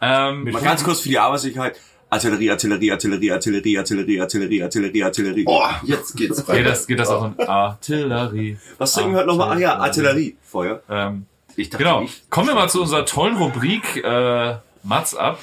Ähm, 0.02 0.44
Mal 0.44 0.62
ganz 0.62 0.84
kurz 0.84 1.00
für 1.00 1.08
die 1.08 1.18
Arbeitssicherheit. 1.18 1.78
Artillerie, 2.10 2.50
Artillerie, 2.50 2.90
Artillerie, 2.92 3.30
Artillerie, 3.32 3.78
Artillerie, 3.78 4.20
Artillerie, 4.20 4.62
Artillerie, 4.62 5.04
Artillerie. 5.04 5.44
Boah, 5.44 5.80
jetzt 5.84 6.16
geht's 6.16 6.48
rein. 6.48 6.56
geht 6.56 6.66
das, 6.66 6.86
geht 6.86 6.98
das 6.98 7.08
auch 7.08 7.24
in 7.24 7.48
Artillerie? 7.48 8.58
Was 8.78 8.92
sagen 8.94 9.12
wir 9.12 9.18
heute 9.18 9.28
nochmal? 9.28 9.52
Ach 9.54 9.58
ja, 9.58 9.76
Artillerie. 9.78 10.36
Feuer. 10.42 10.82
Ähm, 10.90 11.26
Ich 11.56 11.70
dachte, 11.70 11.84
genau. 11.84 12.02
ich, 12.02 12.28
Kommen 12.28 12.48
wir 12.48 12.54
mal 12.54 12.68
zu 12.68 12.80
unserer 12.82 13.04
tollen 13.06 13.36
Rubrik 13.36 14.02
äh, 14.04 14.54
Mats 14.82 15.14
ab. 15.14 15.38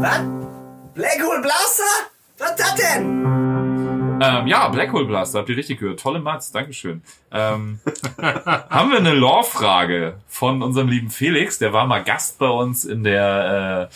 Was? 0.00 0.20
Blackhole 0.94 1.40
Blaster? 1.40 1.82
Was 2.38 2.56
das 2.56 2.74
denn? 2.74 3.93
Ähm, 4.20 4.46
ja, 4.46 4.68
Black 4.68 4.92
Hole 4.92 5.06
Blaster, 5.06 5.40
habt 5.40 5.48
ihr 5.48 5.56
richtig 5.56 5.80
gehört. 5.80 6.00
Tolle 6.00 6.20
Mats, 6.20 6.52
Dankeschön. 6.52 7.02
Ähm, 7.32 7.80
haben 8.20 8.90
wir 8.90 8.98
eine 8.98 9.12
Lore-Frage 9.12 10.16
von 10.28 10.62
unserem 10.62 10.88
lieben 10.88 11.10
Felix, 11.10 11.58
der 11.58 11.72
war 11.72 11.86
mal 11.86 12.02
Gast 12.02 12.38
bei 12.38 12.48
uns 12.48 12.84
in 12.84 13.02
der 13.04 13.88
äh, 13.90 13.94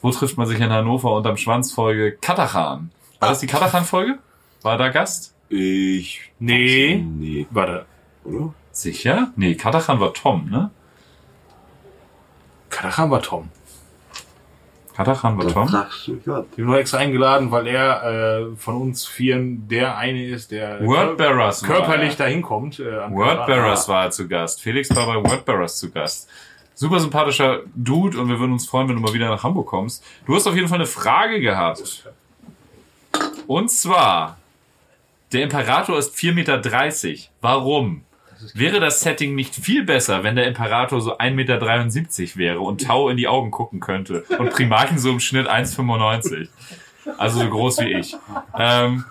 Wo 0.00 0.10
trifft 0.10 0.36
man 0.36 0.46
sich 0.46 0.60
in 0.60 0.70
Hannover 0.70 1.14
unterm 1.14 1.36
Schwanz-Folge 1.36 2.12
Katachan. 2.12 2.90
War 3.18 3.28
das 3.30 3.40
die 3.40 3.46
Katachan-Folge? 3.46 4.18
War 4.62 4.78
da 4.78 4.88
Gast? 4.88 5.34
Ich. 5.48 6.20
Nee. 6.38 7.04
Nee, 7.04 7.46
Warte. 7.50 7.86
oder? 8.24 8.54
Sicher? 8.72 9.32
Nee, 9.36 9.54
Katachan 9.54 10.00
war 10.00 10.12
Tom, 10.12 10.48
ne? 10.50 10.70
Katachan 12.68 13.10
war 13.10 13.22
Tom. 13.22 13.50
Katachan 14.96 15.36
war 15.36 15.46
Tom? 15.46 15.68
Fragst 15.68 16.08
du 16.08 16.18
was? 16.24 16.46
Den 16.56 16.66
wir 16.68 16.78
extra 16.78 16.96
eingeladen, 16.96 17.50
weil 17.50 17.66
er 17.66 18.02
äh, 18.50 18.56
von 18.56 18.80
uns 18.80 19.06
Vieren 19.06 19.68
der 19.68 19.98
eine 19.98 20.24
ist, 20.24 20.50
der 20.50 20.82
Wordbearers 20.82 21.62
war 21.62 21.68
körperlich 21.68 22.12
er. 22.12 22.16
dahin 22.16 22.40
kommt. 22.40 22.80
Äh, 22.80 23.10
Wordbearers 23.10 23.90
war 23.90 24.04
er 24.04 24.10
zu 24.10 24.26
Gast. 24.26 24.62
Felix 24.62 24.88
war 24.96 25.04
bei 25.06 25.30
Wordbearers 25.30 25.78
zu 25.78 25.90
Gast. 25.90 26.30
Super 26.74 26.98
sympathischer 26.98 27.60
Dude 27.74 28.18
und 28.18 28.30
wir 28.30 28.40
würden 28.40 28.52
uns 28.52 28.66
freuen, 28.66 28.88
wenn 28.88 28.96
du 28.96 29.02
mal 29.02 29.12
wieder 29.12 29.28
nach 29.28 29.42
Hamburg 29.42 29.66
kommst. 29.66 30.02
Du 30.26 30.34
hast 30.34 30.46
auf 30.46 30.54
jeden 30.54 30.68
Fall 30.68 30.78
eine 30.78 30.86
Frage 30.86 31.40
gehabt. 31.40 32.06
Und 33.46 33.70
zwar, 33.70 34.38
der 35.30 35.42
Imperator 35.42 35.98
ist 35.98 36.16
4,30 36.16 36.32
Meter. 36.32 37.28
Warum? 37.42 38.02
Wäre 38.54 38.80
das 38.80 39.00
Setting 39.00 39.34
nicht 39.34 39.54
viel 39.54 39.84
besser, 39.84 40.22
wenn 40.22 40.36
der 40.36 40.46
Imperator 40.46 41.00
so 41.00 41.18
1,73 41.18 41.30
Meter 41.34 42.36
wäre 42.36 42.60
und 42.60 42.84
Tau 42.84 43.08
in 43.08 43.16
die 43.16 43.28
Augen 43.28 43.50
gucken 43.50 43.80
könnte 43.80 44.24
und 44.38 44.50
Primarchen 44.50 44.98
so 44.98 45.10
im 45.10 45.20
Schnitt 45.20 45.48
1,95? 45.48 46.48
Also 47.18 47.40
so 47.40 47.48
groß 47.48 47.78
wie 47.80 47.94
ich. 47.94 48.16
Ähm, 48.58 49.04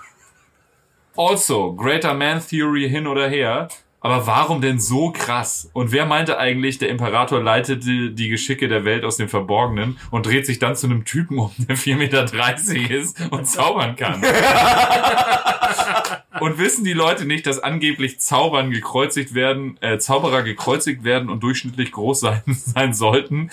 also, 1.18 1.74
Greater 1.74 2.14
Man 2.14 2.46
Theory 2.46 2.90
hin 2.90 3.08
oder 3.08 3.30
her. 3.30 3.70
Aber 4.06 4.28
warum 4.28 4.62
denn 4.62 4.80
so 4.80 5.10
krass? 5.10 5.72
Und 5.74 5.92
wer 5.92 6.06
meinte 6.06 6.38
eigentlich, 6.38 6.78
der 6.78 6.90
Imperator 6.90 7.42
leitete 7.42 8.12
die 8.12 8.30
Geschicke 8.30 8.68
der 8.68 8.86
Welt 8.86 9.04
aus 9.04 9.18
dem 9.18 9.30
Verborgenen 9.30 9.98
und 10.12 10.28
dreht 10.28 10.46
sich 10.46 10.60
dann 10.60 10.76
zu 10.76 10.86
einem 10.86 11.06
Typen 11.06 11.40
um, 11.40 11.52
der 11.58 11.76
4,30 11.76 11.96
Meter 11.98 12.92
ist 12.92 13.20
und 13.32 13.48
zaubern 13.48 13.96
kann? 13.96 14.22
und 16.40 16.60
wissen 16.60 16.86
die 16.86 16.94
Leute 16.94 17.26
nicht, 17.26 17.48
dass 17.48 17.58
angeblich 17.58 18.20
Zaubern 18.20 18.70
gekreuzigt 18.70 19.34
werden, 19.34 19.80
äh, 19.82 19.98
Zauberer 19.98 20.44
gekreuzigt 20.44 21.04
werden 21.04 21.28
und 21.28 21.42
durchschnittlich 21.42 21.92
groß 21.92 22.20
sein, 22.20 22.44
sein 22.46 22.94
sollten? 22.94 23.50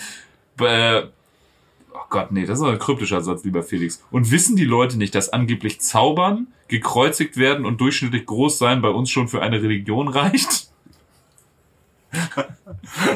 Äh, 0.59 1.01
Gott, 2.13 2.31
nee, 2.31 2.45
das 2.45 2.59
ist 2.59 2.65
ein 2.65 2.77
kryptischer 2.77 3.21
Satz, 3.21 3.43
lieber 3.43 3.63
Felix. 3.63 4.03
Und 4.11 4.29
wissen 4.29 4.55
die 4.55 4.65
Leute 4.65 4.99
nicht, 4.99 5.15
dass 5.15 5.29
angeblich 5.29 5.81
Zaubern, 5.81 6.45
gekreuzigt 6.67 7.37
werden 7.37 7.65
und 7.65 7.81
durchschnittlich 7.81 8.27
groß 8.27 8.59
sein 8.59 8.83
bei 8.83 8.89
uns 8.89 9.09
schon 9.09 9.27
für 9.27 9.41
eine 9.41 9.63
Religion 9.63 10.07
reicht? 10.07 10.69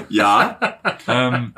Ja. 0.09 0.57
Ähm, 1.07 1.53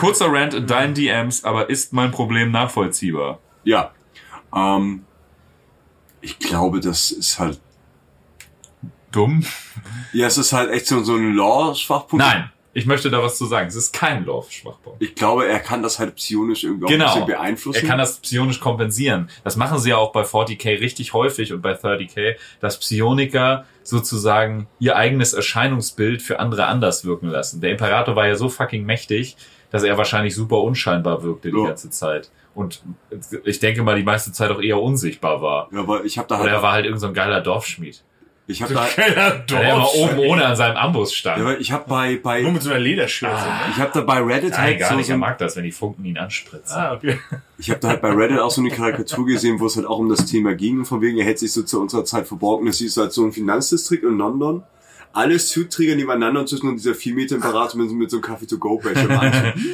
kurzer 0.00 0.32
Rant 0.32 0.54
in 0.54 0.66
deinen 0.66 0.94
DMs, 0.94 1.44
aber 1.44 1.70
ist 1.70 1.92
mein 1.92 2.10
Problem 2.10 2.50
nachvollziehbar? 2.50 3.38
Ja. 3.62 3.92
Ähm, 4.52 5.04
ich 6.20 6.40
glaube, 6.40 6.80
das 6.80 7.12
ist 7.12 7.38
halt. 7.38 7.60
Dumm? 9.12 9.44
Ja, 10.12 10.26
es 10.26 10.38
ist 10.38 10.52
halt 10.52 10.72
echt 10.72 10.88
so, 10.88 11.04
so 11.04 11.14
ein 11.14 11.34
Law-Schwachpunkt. 11.34 12.24
Nein, 12.24 12.50
ich 12.74 12.86
möchte 12.86 13.10
da 13.10 13.22
was 13.22 13.36
zu 13.38 13.44
sagen. 13.46 13.68
Es 13.68 13.74
ist 13.74 13.92
kein 13.92 14.24
Love-Schwachpunkt. 14.24 15.02
Ich 15.02 15.14
glaube, 15.14 15.46
er 15.46 15.58
kann 15.60 15.82
das 15.82 15.98
halt 15.98 16.14
psionisch 16.16 16.64
irgendwie 16.64 16.86
auch 16.86 16.88
ein 16.90 16.98
Genau. 16.98 17.06
bisschen 17.12 17.26
beeinflussen. 17.26 17.82
Er 17.84 17.88
kann 17.88 17.98
das 17.98 18.18
psionisch 18.18 18.60
kompensieren. 18.60 19.28
Das 19.44 19.56
machen 19.56 19.78
sie 19.78 19.90
ja 19.90 19.96
auch 19.98 20.12
bei 20.12 20.22
40k 20.22 20.80
richtig 20.80 21.12
häufig 21.12 21.52
und 21.52 21.60
bei 21.62 21.72
30k, 21.74 22.36
dass 22.60 22.78
Psioniker 22.78 23.66
sozusagen 23.82 24.68
ihr 24.78 24.96
eigenes 24.96 25.32
Erscheinungsbild 25.34 26.22
für 26.22 26.40
andere 26.40 26.66
anders 26.66 27.04
wirken 27.04 27.28
lassen. 27.28 27.60
Der 27.60 27.70
Imperator 27.72 28.16
war 28.16 28.26
ja 28.26 28.34
so 28.36 28.48
fucking 28.48 28.84
mächtig, 28.84 29.36
dass 29.70 29.82
er 29.82 29.96
wahrscheinlich 29.98 30.34
super 30.34 30.58
unscheinbar 30.62 31.22
wirkte 31.22 31.50
die 31.50 31.58
Ja. 31.58 31.66
ganze 31.68 31.90
Zeit. 31.90 32.30
Und 32.54 32.82
ich 33.44 33.58
denke 33.60 33.82
mal, 33.82 33.96
die 33.96 34.02
meiste 34.02 34.30
Zeit 34.32 34.50
auch 34.50 34.60
eher 34.60 34.78
unsichtbar 34.80 35.40
war. 35.40 35.68
ja, 35.72 35.80
aber 35.80 36.04
ich 36.04 36.18
habe 36.18 36.28
da 36.28 36.36
Oder 36.40 36.48
er 36.48 36.52
halt. 36.54 36.62
war 36.62 36.72
halt 36.72 36.84
irgendein 36.84 37.00
so 37.00 37.06
ein 37.08 37.14
geiler 37.14 37.40
Dorfschmied. 37.40 38.02
Ich 38.48 38.60
habe 38.62 38.74
da. 38.74 38.84
Keiner 38.86 39.44
Weil 39.48 39.62
er 39.64 39.74
immer 39.74 39.94
oben 39.94 40.18
ohne 40.18 40.44
an 40.44 40.56
seinem 40.56 40.76
Amboss 40.76 41.10
Ja, 41.12 41.16
stand. 41.16 41.40
aber 41.40 41.60
ich 41.60 41.70
habe 41.70 41.84
bei 41.88 42.14
Nur 42.14 42.20
bei 42.22 42.42
mit 42.42 42.62
so 42.62 42.70
einer 42.70 42.80
Lederschürze. 42.80 43.36
ich 43.70 43.78
habe 43.78 43.90
da 43.94 44.00
bei 44.00 44.18
Reddit 44.20 44.50
Ja, 44.50 44.58
halt 44.58 44.76
egal, 44.76 44.92
so, 44.94 44.98
ich 44.98 45.06
so 45.06 45.16
mag 45.16 45.38
das, 45.38 45.56
wenn 45.56 45.64
die 45.64 45.70
Funken 45.72 46.04
ihn 46.04 46.18
anspritzen. 46.18 46.76
Ah, 46.76 46.92
okay. 46.94 47.18
ich 47.58 47.70
habe 47.70 47.80
da 47.80 47.88
halt 47.88 48.02
bei 48.02 48.10
Reddit 48.10 48.40
auch 48.40 48.50
so 48.50 48.60
eine 48.60 48.70
Karikatur 48.70 49.24
gesehen, 49.26 49.60
wo 49.60 49.66
es 49.66 49.76
halt 49.76 49.86
auch 49.86 49.98
um 49.98 50.08
das 50.08 50.26
Thema 50.26 50.54
ging 50.54 50.80
und 50.80 50.84
von 50.86 51.00
wegen 51.00 51.18
er 51.18 51.24
hätte 51.24 51.40
sich 51.40 51.52
so 51.52 51.62
zu 51.62 51.80
unserer 51.80 52.04
Zeit 52.04 52.26
verborgen. 52.26 52.66
Das 52.66 52.78
siehst 52.78 52.96
du 52.96 53.02
halt 53.02 53.12
so 53.12 53.24
ein 53.24 53.32
Finanzdistrikt 53.32 54.02
in 54.02 54.18
London. 54.18 54.62
Alle 55.12 55.38
Suitträger 55.38 55.94
nebeneinander 55.94 56.40
und 56.40 56.48
zwischen 56.48 56.74
dieser 56.76 56.94
4 56.94 57.14
Meter 57.14 57.34
Imperator 57.36 57.78
mit, 57.80 57.88
so- 57.90 57.94
mit 57.96 58.10
so 58.10 58.16
einem 58.16 58.22
Kaffee-to-go-Becher. 58.22 59.54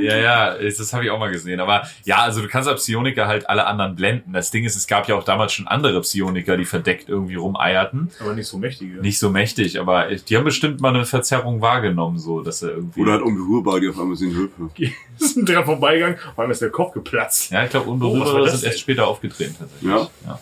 Ja, 0.00 0.16
ja, 0.16 0.54
das 0.58 0.92
habe 0.92 1.04
ich 1.04 1.10
auch 1.10 1.18
mal 1.18 1.30
gesehen. 1.30 1.58
Aber 1.60 1.86
ja, 2.04 2.16
also 2.18 2.42
du 2.42 2.48
kannst 2.48 2.68
als 2.68 2.82
Psioniker 2.82 3.26
halt 3.26 3.48
alle 3.48 3.66
anderen 3.66 3.94
blenden. 3.94 4.32
Das 4.32 4.50
Ding 4.50 4.64
ist, 4.64 4.76
es 4.76 4.86
gab 4.86 5.08
ja 5.08 5.14
auch 5.14 5.24
damals 5.24 5.52
schon 5.52 5.66
andere 5.66 6.00
Psioniker, 6.02 6.56
die 6.56 6.64
verdeckt 6.66 7.08
irgendwie 7.08 7.34
rumeierten. 7.36 8.10
Aber 8.20 8.34
nicht 8.34 8.46
so 8.46 8.58
mächtige. 8.58 9.00
Nicht 9.00 9.18
so 9.18 9.30
mächtig, 9.30 9.78
aber 9.80 10.06
die 10.14 10.36
haben 10.36 10.44
bestimmt 10.44 10.80
mal 10.80 10.94
eine 10.94 11.06
Verzerrung 11.06 11.60
wahrgenommen, 11.62 12.18
so 12.18 12.42
dass 12.42 12.62
er 12.62 12.70
irgendwie. 12.70 13.00
Oder 13.00 13.12
halt 13.12 13.22
unberührbar, 13.22 13.80
die 13.80 13.88
auf 13.88 13.98
einmal 13.98 14.16
sind 14.16 14.34
Höfe. 14.34 14.70
sind 15.16 15.48
dran 15.48 15.64
vorbeigegangen, 15.64 16.18
vor 16.34 16.42
allem 16.42 16.50
ist 16.50 16.62
der 16.62 16.70
Kopf 16.70 16.92
geplatzt. 16.92 17.50
ja, 17.50 17.64
ich 17.64 17.70
glaube, 17.70 17.88
Oh, 17.88 17.92
Unberührbare 17.92 18.44
das 18.44 18.60
sind 18.60 18.68
erst 18.68 18.80
später 18.80 19.06
aufgetreten 19.06 19.54
tatsächlich. 19.58 19.90
Ja. 19.90 20.38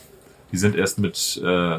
Die 0.53 0.57
sind 0.57 0.75
erst 0.77 0.99
mit 0.99 1.41
äh, 1.45 1.79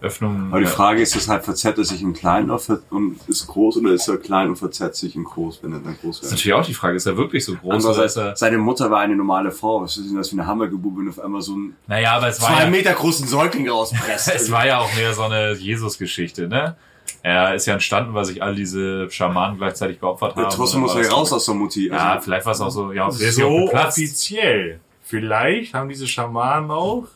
Öffnungen. 0.00 0.48
Aber 0.50 0.60
die 0.60 0.66
Frage 0.66 1.02
ist, 1.02 1.14
ist 1.14 1.28
halt, 1.28 1.44
verzerrt 1.44 1.78
er 1.78 1.84
sich 1.84 2.02
im 2.02 2.12
Kleinen 2.14 2.50
und 2.90 3.18
ist 3.28 3.46
groß 3.46 3.78
oder 3.78 3.92
ist 3.92 4.08
er 4.08 4.16
klein 4.16 4.48
und 4.48 4.56
verzerrt 4.56 4.96
sich 4.96 5.14
in 5.14 5.24
groß, 5.24 5.60
wenn 5.62 5.72
er 5.72 5.80
dann 5.80 5.96
groß 6.00 6.20
Das 6.20 6.26
ist 6.26 6.30
wird? 6.32 6.32
natürlich 6.32 6.54
auch 6.54 6.66
die 6.66 6.74
Frage, 6.74 6.96
ist 6.96 7.06
er 7.06 7.16
wirklich 7.16 7.44
so 7.44 7.54
groß 7.56 7.84
oder 7.84 8.04
ist 8.04 8.16
er. 8.16 8.36
seine 8.36 8.58
Mutter 8.58 8.90
war 8.90 9.00
eine 9.00 9.16
normale 9.16 9.50
Frau. 9.50 9.82
Was 9.82 9.96
ist 9.96 10.08
denn 10.08 10.16
das 10.16 10.30
für 10.30 10.36
eine 10.36 10.46
Hammergeburt, 10.46 10.98
wenn 10.98 11.08
auf 11.08 11.20
einmal 11.20 11.42
so 11.42 11.52
einen 11.52 11.76
Naja, 11.86 12.12
aber 12.12 12.28
es 12.28 12.40
war 12.40 12.48
zwei 12.50 12.64
ja, 12.64 12.70
Meter 12.70 12.92
großen 12.92 13.26
Säugling 13.26 13.68
rauspresst? 13.68 14.30
es 14.34 14.50
war 14.50 14.66
ja 14.66 14.78
auch 14.78 14.94
mehr 14.94 15.12
so 15.12 15.22
eine 15.22 15.52
Jesus-Geschichte, 15.54 16.48
ne? 16.48 16.76
Er 17.22 17.54
ist 17.54 17.66
ja 17.66 17.74
entstanden, 17.74 18.14
weil 18.14 18.24
sich 18.24 18.42
all 18.42 18.54
diese 18.54 19.10
Schamanen 19.10 19.58
gleichzeitig 19.58 20.00
geopfert 20.00 20.36
haben. 20.36 20.42
Ja, 20.42 20.48
Trotzdem 20.48 20.80
muss 20.80 20.94
er 20.94 21.04
war 21.04 21.10
raus 21.18 21.32
aus 21.32 21.44
der 21.44 21.54
Mutti. 21.54 21.88
Ja, 21.88 22.12
Also, 22.12 22.24
vielleicht 22.24 22.46
war 22.46 22.52
es 22.52 22.60
auch 22.60 22.70
so, 22.70 22.92
ja, 22.92 23.10
ja 23.10 23.32
So 23.32 23.68
offiziell. 23.72 24.80
Vielleicht 25.02 25.74
haben 25.74 25.88
diese 25.88 26.06
Schamanen 26.06 26.70
auch. 26.70 27.08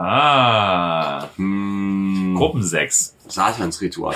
Ah, 0.00 1.28
hm, 1.36 2.34
Gruppensex. 2.34 3.14
Satansritual. 3.28 4.14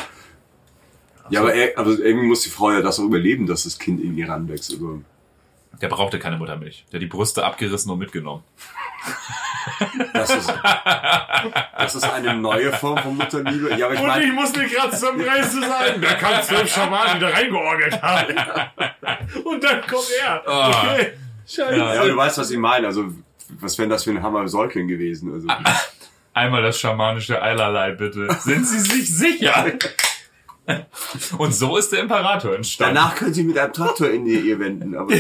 Ja, 1.29 1.41
aber, 1.41 1.55
er, 1.55 1.79
aber 1.79 1.91
irgendwie 1.91 2.27
muss 2.27 2.41
die 2.41 2.49
Frau 2.49 2.73
ja 2.73 2.81
das 2.81 2.99
auch 2.99 3.05
überleben, 3.05 3.47
dass 3.47 3.65
das 3.65 3.79
Kind 3.79 4.01
in 4.01 4.17
ihr 4.17 4.29
ranwächst. 4.29 4.73
Also, 4.73 5.03
Der 5.83 5.89
brauchte 5.89 6.19
keine 6.19 6.39
Muttermilch. 6.39 6.87
Der 6.91 6.99
hat 6.99 7.03
die 7.03 7.07
Brüste 7.07 7.45
abgerissen 7.45 7.91
und 7.91 7.99
mitgenommen. 7.99 8.43
das, 10.15 10.31
ist, 10.31 10.53
das 11.77 11.95
ist 11.95 12.05
eine 12.05 12.35
neue 12.35 12.73
Form 12.73 12.97
von 12.97 13.19
Mutterliebe. 13.19 13.77
Ja, 13.77 13.85
aber 13.87 13.95
ich 13.95 14.01
Und 14.01 14.07
meine, 14.07 14.25
ich 14.25 14.33
muss 14.33 14.57
mir 14.57 14.67
gerade 14.67 14.91
zusammenreißen 14.91 15.63
zu 15.63 15.69
sagen, 15.69 16.01
da 16.01 16.15
kann 16.15 16.43
zwölf 16.43 16.73
Schamanen 16.73 17.17
wieder 17.17 17.31
reingeorgelt 17.35 18.01
haben. 18.01 18.35
Und 19.45 19.63
dann 19.63 19.83
kommt 19.83 20.09
er. 20.23 20.49
Ah. 20.49 20.71
Okay. 20.71 21.13
Scheiße. 21.47 21.77
Ja. 21.77 21.95
ja, 21.95 22.01
aber 22.01 22.09
du 22.09 22.17
weißt, 22.17 22.39
was 22.39 22.51
ich 22.51 22.59
meine. 22.59 22.87
Also, 22.87 23.13
was 23.61 23.79
wäre 23.79 23.89
das 23.89 24.05
für 24.05 24.11
ein 24.11 24.23
Hammer-Säugling 24.23 24.89
gewesen? 24.89 25.33
Also, 25.33 25.49
Einmal 26.33 26.63
das 26.63 26.79
schamanische 26.81 27.41
Eilerlei, 27.41 27.93
bitte. 27.93 28.29
Sind 28.41 28.67
Sie 28.67 28.81
sich 28.81 29.17
sicher? 29.17 29.67
Und 31.39 31.55
so 31.55 31.77
ist 31.77 31.93
der 31.93 32.01
Imperator 32.01 32.57
entstanden. 32.57 32.95
Danach 32.95 33.15
können 33.15 33.35
sie 33.35 33.45
mit 33.45 33.59
einem 33.59 33.73
Traktor 33.73 34.09
in 34.11 34.25
die 34.25 34.35
Ehe 34.35 34.59
wenden. 34.59 34.97
Aber 34.97 35.15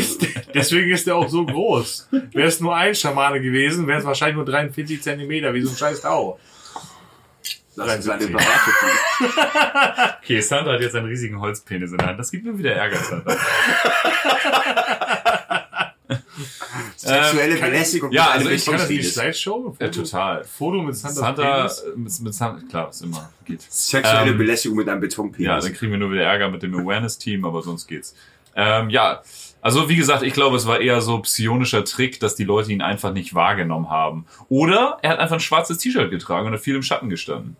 Deswegen 0.54 0.90
ist 0.90 1.06
der 1.06 1.16
auch 1.16 1.28
so 1.28 1.44
groß. 1.44 2.08
Wäre 2.32 2.48
es 2.48 2.60
nur 2.60 2.74
ein 2.74 2.94
Schamane 2.94 3.40
gewesen, 3.42 3.86
wäre 3.86 3.98
es 3.98 4.06
wahrscheinlich 4.06 4.36
nur 4.36 4.46
43 4.46 5.02
Zentimeter, 5.02 5.52
wie 5.52 5.60
so 5.62 5.70
ein 5.70 5.76
scheiß 5.76 6.00
Tau. 6.00 6.40
lassen 7.76 8.02
sie 8.02 8.12
einen 8.12 8.28
Imperator. 8.28 8.74
Okay, 10.24 10.40
Sandra 10.40 10.72
hat 10.72 10.80
jetzt 10.80 10.96
einen 10.96 11.06
riesigen 11.08 11.38
Holzpenis 11.38 11.92
in 11.92 11.98
der 11.98 12.06
Hand. 12.08 12.18
Das 12.18 12.30
gibt 12.30 12.46
mir 12.46 12.56
wieder 12.56 12.72
Ärger, 12.72 12.96
Sandra. 12.96 13.36
Sexuelle 17.04 17.56
Belästigung. 17.56 18.12
ja, 18.12 18.22
mit 18.24 18.32
also 18.32 18.46
einem 18.48 18.56
ich 18.56 18.64
Kann 18.64 18.74
das 18.74 18.88
die. 18.88 19.02
Slideshow? 19.02 19.76
Ja, 19.80 19.88
total. 19.88 20.44
Foto 20.44 20.82
mit 20.82 20.96
Santa, 20.96 21.32
Penis? 21.32 21.84
mit, 21.96 22.20
mit 22.20 22.34
Sandra, 22.34 22.60
klar, 22.68 22.90
ist 22.90 23.02
immer, 23.02 23.30
geht. 23.44 23.62
Sexuelle 23.62 24.30
Ähm, 24.30 24.38
Belästigung 24.38 24.76
mit 24.78 24.88
einem 24.88 25.00
Betonpenis. 25.00 25.46
Ja, 25.46 25.60
dann 25.60 25.72
kriegen 25.72 25.92
wir 25.92 25.98
nur 25.98 26.12
wieder 26.12 26.22
Ärger 26.24 26.48
mit 26.48 26.62
dem 26.62 26.74
Awareness-Team, 26.74 27.44
aber 27.44 27.62
sonst 27.62 27.86
geht's. 27.86 28.14
Ähm, 28.56 28.88
ja, 28.90 29.22
also 29.60 29.88
wie 29.88 29.96
gesagt, 29.96 30.22
ich 30.22 30.32
glaube, 30.34 30.56
es 30.56 30.66
war 30.66 30.80
eher 30.80 31.00
so 31.00 31.18
psionischer 31.20 31.84
Trick, 31.84 32.20
dass 32.20 32.34
die 32.36 32.44
Leute 32.44 32.70
ihn 32.72 32.82
einfach 32.82 33.12
nicht 33.12 33.34
wahrgenommen 33.34 33.90
haben. 33.90 34.26
Oder 34.48 34.98
er 35.02 35.10
hat 35.10 35.18
einfach 35.18 35.36
ein 35.36 35.40
schwarzes 35.40 35.78
T-Shirt 35.78 36.10
getragen 36.10 36.46
und 36.46 36.52
hat 36.52 36.60
viel 36.60 36.76
im 36.76 36.82
Schatten 36.82 37.08
gestanden. 37.08 37.56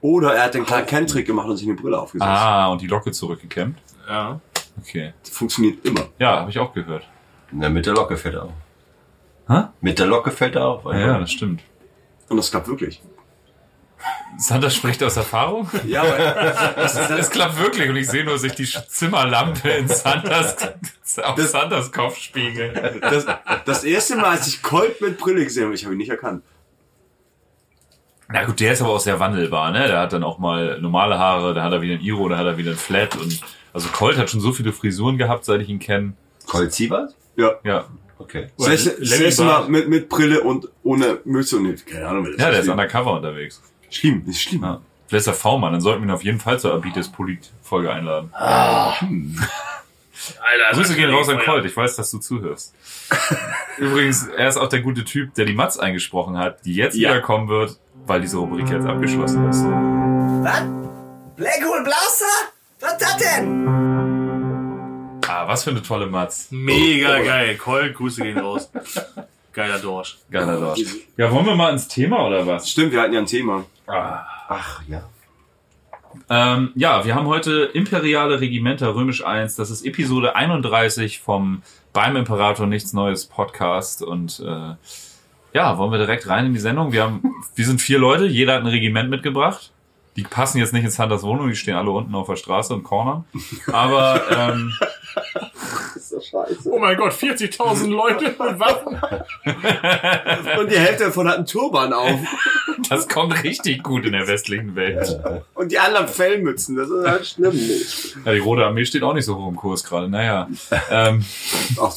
Oder 0.00 0.34
er 0.34 0.44
hat 0.44 0.54
den 0.54 0.66
Clark 0.66 0.86
Kent 0.88 1.10
Trick 1.10 1.26
gemacht 1.26 1.48
und 1.48 1.56
sich 1.56 1.66
eine 1.66 1.76
Brille 1.76 1.98
aufgesetzt. 1.98 2.28
Ah, 2.28 2.68
und 2.68 2.80
die 2.82 2.86
Locke 2.86 3.12
zurückgekämmt. 3.12 3.78
Ja. 4.08 4.40
Okay. 4.82 5.12
Funktioniert 5.30 5.84
immer. 5.86 6.08
Ja, 6.18 6.40
habe 6.40 6.50
ich 6.50 6.58
auch 6.58 6.74
gehört. 6.74 7.08
Na, 7.52 7.68
mit 7.68 7.86
der 7.86 7.94
Locke 7.94 8.16
fällt 8.16 8.34
er 8.34 8.44
auf. 8.44 8.52
Hä? 9.48 9.64
Mit 9.80 9.98
der 9.98 10.06
Locke 10.06 10.30
fällt 10.30 10.56
er 10.56 10.66
auf. 10.66 10.84
Ja, 10.86 10.98
ja, 10.98 11.18
das 11.18 11.30
stimmt. 11.32 11.62
Und 12.28 12.36
das 12.38 12.50
klappt 12.50 12.68
wirklich. 12.68 13.02
Sandra 14.36 14.68
spricht 14.68 15.02
aus 15.02 15.16
Erfahrung. 15.16 15.68
Ja, 15.86 16.02
aber 16.02 17.18
Es 17.18 17.30
klappt 17.30 17.58
wirklich 17.58 17.88
und 17.88 17.96
ich 17.96 18.08
sehe 18.08 18.24
nur 18.24 18.38
sich 18.38 18.52
die 18.54 18.64
Zimmerlampe 18.66 19.68
in 19.70 19.86
Sanders, 19.88 20.56
auf 21.22 21.34
Das- 21.36 21.52
Sanders 21.52 21.92
Kopf 21.92 22.16
spiegeln. 22.18 22.74
das, 23.00 23.26
das 23.64 23.84
erste 23.84 24.16
Mal, 24.16 24.30
als 24.32 24.46
ich 24.48 24.62
Colt 24.62 25.00
mit 25.00 25.18
Brille 25.18 25.44
gesehen 25.44 25.64
habe, 25.64 25.74
ich 25.74 25.84
habe 25.84 25.94
ihn 25.94 25.98
nicht 25.98 26.10
erkannt. 26.10 26.42
Na 28.28 28.44
gut, 28.44 28.58
der 28.58 28.72
ist 28.72 28.82
aber 28.82 28.90
auch 28.94 29.00
sehr 29.00 29.20
wandelbar, 29.20 29.70
ne? 29.70 29.86
Der 29.86 30.00
hat 30.00 30.12
dann 30.12 30.24
auch 30.24 30.38
mal 30.38 30.80
normale 30.80 31.18
Haare, 31.18 31.54
da 31.54 31.62
hat 31.62 31.72
er 31.72 31.82
wieder 31.82 31.94
ein 31.94 32.00
Iro, 32.00 32.28
da 32.28 32.38
hat 32.38 32.46
er 32.46 32.56
wieder 32.56 32.72
ein 32.72 32.76
Flat 32.76 33.14
und 33.16 33.40
also 33.72 33.88
Colt 33.90 34.16
hat 34.18 34.30
schon 34.30 34.40
so 34.40 34.52
viele 34.52 34.72
Frisuren 34.72 35.18
gehabt, 35.18 35.44
seit 35.44 35.60
ich 35.60 35.68
ihn 35.68 35.78
kenne. 35.78 36.14
Colt 36.46 36.72
Sievert? 36.72 37.14
Ja. 37.36 37.52
Ja. 37.64 37.84
Okay. 38.18 38.48
Bart. 38.56 39.38
Mal 39.38 39.68
mit, 39.68 39.88
mit 39.88 40.08
Brille 40.08 40.40
und 40.42 40.68
ohne 40.82 41.18
Mütze 41.24 41.56
und 41.56 41.86
keine 41.86 42.06
Ahnung, 42.08 42.24
das 42.24 42.36
Ja, 42.40 42.50
der 42.50 42.60
ist 42.60 42.64
schlimm. 42.66 42.78
undercover 42.78 43.12
unterwegs. 43.14 43.60
Schlimm, 43.90 44.22
das 44.26 44.36
ist 44.36 44.42
schlimm. 44.42 44.62
Ja. 44.62 44.80
Vielleicht 45.06 45.22
ist 45.22 45.26
er 45.26 45.34
V-Mann, 45.34 45.72
dann 45.72 45.80
sollten 45.80 46.02
wir 46.02 46.08
ihn 46.08 46.14
auf 46.14 46.24
jeden 46.24 46.40
Fall 46.40 46.58
zur 46.58 46.72
Abites 46.74 47.08
Polit-Folge 47.10 47.92
einladen. 47.92 48.30
Alter, 50.40 50.72
Grüße 50.72 50.94
gehen 50.94 51.10
raus 51.10 51.28
an 51.28 51.38
Colt, 51.40 51.64
ich 51.66 51.76
weiß, 51.76 51.96
dass 51.96 52.10
du 52.10 52.18
zuhörst. 52.18 52.72
Übrigens, 53.78 54.26
er 54.28 54.48
ist 54.48 54.56
auch 54.56 54.68
der 54.68 54.80
gute 54.80 55.04
Typ, 55.04 55.34
der 55.34 55.44
die 55.44 55.52
Mats 55.54 55.78
eingesprochen 55.78 56.38
hat, 56.38 56.64
die 56.64 56.74
jetzt 56.74 56.96
Ja. 56.96 57.10
wiederkommen 57.10 57.48
wird, 57.48 57.78
weil 58.06 58.20
diese 58.22 58.38
Rubrik 58.38 58.68
jetzt 58.70 58.86
abgeschlossen 58.86 59.48
ist. 59.48 59.62
Was? 59.64 60.62
Blackhole 61.36 61.82
Blaster? 61.82 62.24
Was 62.80 62.96
das 62.98 63.16
denn? 63.18 64.23
Ah, 65.36 65.48
was 65.48 65.64
für 65.64 65.70
eine 65.70 65.82
tolle 65.82 66.06
Mats. 66.06 66.46
Mega 66.52 67.20
geil. 67.20 67.56
Colt, 67.56 67.96
Grüße 67.96 68.22
gehen 68.22 68.38
raus. 68.38 68.70
Geiler 69.52 69.80
Dorsch. 69.80 70.18
Geiler 70.30 70.60
Dorsch. 70.60 70.84
Ja, 71.16 71.32
wollen 71.32 71.46
wir 71.46 71.56
mal 71.56 71.72
ins 71.72 71.88
Thema 71.88 72.24
oder 72.24 72.46
was? 72.46 72.70
Stimmt, 72.70 72.92
wir 72.92 73.00
hatten 73.00 73.14
ja 73.14 73.18
ein 73.18 73.26
Thema. 73.26 73.64
Ach, 73.88 74.82
ja. 74.86 75.02
Ähm, 76.30 76.70
ja, 76.76 77.04
wir 77.04 77.16
haben 77.16 77.26
heute 77.26 77.64
Imperiale 77.74 78.40
Regimenter 78.40 78.94
Römisch 78.94 79.24
1. 79.24 79.56
Das 79.56 79.70
ist 79.72 79.84
Episode 79.84 80.36
31 80.36 81.18
vom 81.18 81.62
Beim 81.92 82.14
Imperator 82.14 82.68
Nichts 82.68 82.92
Neues 82.92 83.26
Podcast. 83.26 84.04
Und 84.04 84.38
äh, 84.38 84.76
ja, 85.52 85.78
wollen 85.78 85.90
wir 85.90 85.98
direkt 85.98 86.28
rein 86.28 86.46
in 86.46 86.54
die 86.54 86.60
Sendung? 86.60 86.92
Wir 86.92 87.02
haben, 87.02 87.34
wir 87.56 87.66
sind 87.66 87.82
vier 87.82 87.98
Leute, 87.98 88.26
jeder 88.26 88.54
hat 88.54 88.60
ein 88.60 88.68
Regiment 88.68 89.10
mitgebracht. 89.10 89.72
Die 90.16 90.22
passen 90.22 90.58
jetzt 90.58 90.72
nicht 90.72 90.84
in 90.84 90.90
Sanders 90.90 91.22
Wohnung, 91.22 91.48
die 91.48 91.56
stehen 91.56 91.74
alle 91.74 91.90
unten 91.90 92.14
auf 92.14 92.28
der 92.28 92.36
Straße 92.36 92.72
und 92.72 92.84
cornern. 92.84 93.24
Aber 93.72 94.22
ähm, 94.30 94.72
Oh 96.64 96.78
mein 96.78 96.96
Gott, 96.96 97.12
40.000 97.12 97.88
Leute 97.88 98.24
mit 98.26 98.38
Waffen. 98.60 99.00
Und 100.60 100.70
die 100.70 100.78
Hälfte 100.78 101.04
davon 101.04 101.28
hat 101.28 101.36
einen 101.36 101.46
Turban 101.46 101.92
auf. 101.92 102.18
das 102.88 103.08
kommt 103.08 103.42
richtig 103.44 103.82
gut 103.82 104.04
in 104.04 104.12
der 104.12 104.26
westlichen 104.26 104.74
Welt. 104.74 105.20
Und 105.54 105.72
die 105.72 105.78
anderen 105.78 106.08
Fellmützen, 106.08 106.76
das 106.76 106.88
ist 106.88 107.06
halt 107.06 107.26
schlimm. 107.26 107.58
Ja, 108.24 108.32
die 108.32 108.38
Rote 108.38 108.64
Armee 108.64 108.84
steht 108.84 109.02
auch 109.02 109.14
nicht 109.14 109.24
so 109.24 109.36
hoch 109.36 109.48
im 109.48 109.56
Kurs 109.56 109.84
gerade. 109.84 110.08
Naja. 110.08 110.48
Ähm, 110.90 111.24
Ach, 111.80 111.96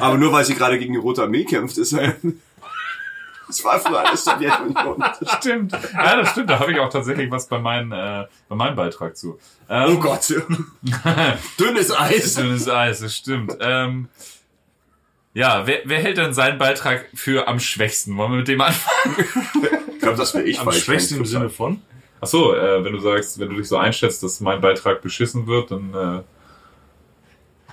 aber 0.00 0.16
nur 0.18 0.32
weil 0.32 0.44
sie 0.44 0.54
gerade 0.54 0.78
gegen 0.78 0.92
die 0.92 1.00
Rote 1.00 1.22
Armee 1.22 1.44
kämpft, 1.44 1.78
ist 1.78 1.92
er. 1.92 2.14
Das 3.54 3.64
war 3.64 3.78
früher 3.78 4.00
alles 4.00 4.24
Sowjetunion. 4.24 5.04
stimmt. 5.38 5.72
Ja, 5.92 6.16
das 6.16 6.30
stimmt. 6.30 6.50
Da 6.50 6.58
habe 6.58 6.72
ich 6.72 6.80
auch 6.80 6.88
tatsächlich 6.90 7.30
was 7.30 7.46
bei, 7.46 7.58
meinen, 7.58 7.92
äh, 7.92 8.26
bei 8.48 8.56
meinem 8.56 8.74
Beitrag 8.74 9.16
zu. 9.16 9.38
Ähm, 9.68 9.96
Oh 9.96 10.00
Gott. 10.00 10.28
Dünnes 11.60 11.96
Eis. 11.96 12.34
Dünnes 12.34 12.68
Eis, 12.68 13.00
das 13.00 13.14
stimmt. 13.16 13.56
Ähm, 13.60 14.08
ja, 15.34 15.66
wer, 15.66 15.80
wer 15.84 16.00
hält 16.00 16.18
denn 16.18 16.32
seinen 16.34 16.58
Beitrag 16.58 17.06
für 17.14 17.46
am 17.46 17.60
schwächsten? 17.60 18.16
Wollen 18.16 18.32
wir 18.32 18.38
mit 18.38 18.48
dem 18.48 18.60
anfangen? 18.60 19.16
Ich 19.94 20.00
glaube, 20.00 20.16
das 20.18 20.34
wäre 20.34 20.44
ich, 20.44 20.58
Am 20.60 20.70
schwächsten 20.72 21.16
im 21.18 21.24
Sinne 21.24 21.50
von? 21.50 21.80
Ach 22.20 22.26
so, 22.26 22.54
äh, 22.54 22.84
wenn 22.84 22.92
du 22.92 22.98
sagst, 22.98 23.38
wenn 23.38 23.50
du 23.50 23.56
dich 23.56 23.68
so 23.68 23.76
einschätzt, 23.76 24.22
dass 24.22 24.40
mein 24.40 24.60
Beitrag 24.60 25.00
beschissen 25.02 25.46
wird, 25.46 25.70
dann 25.70 25.94
äh, 25.94 26.22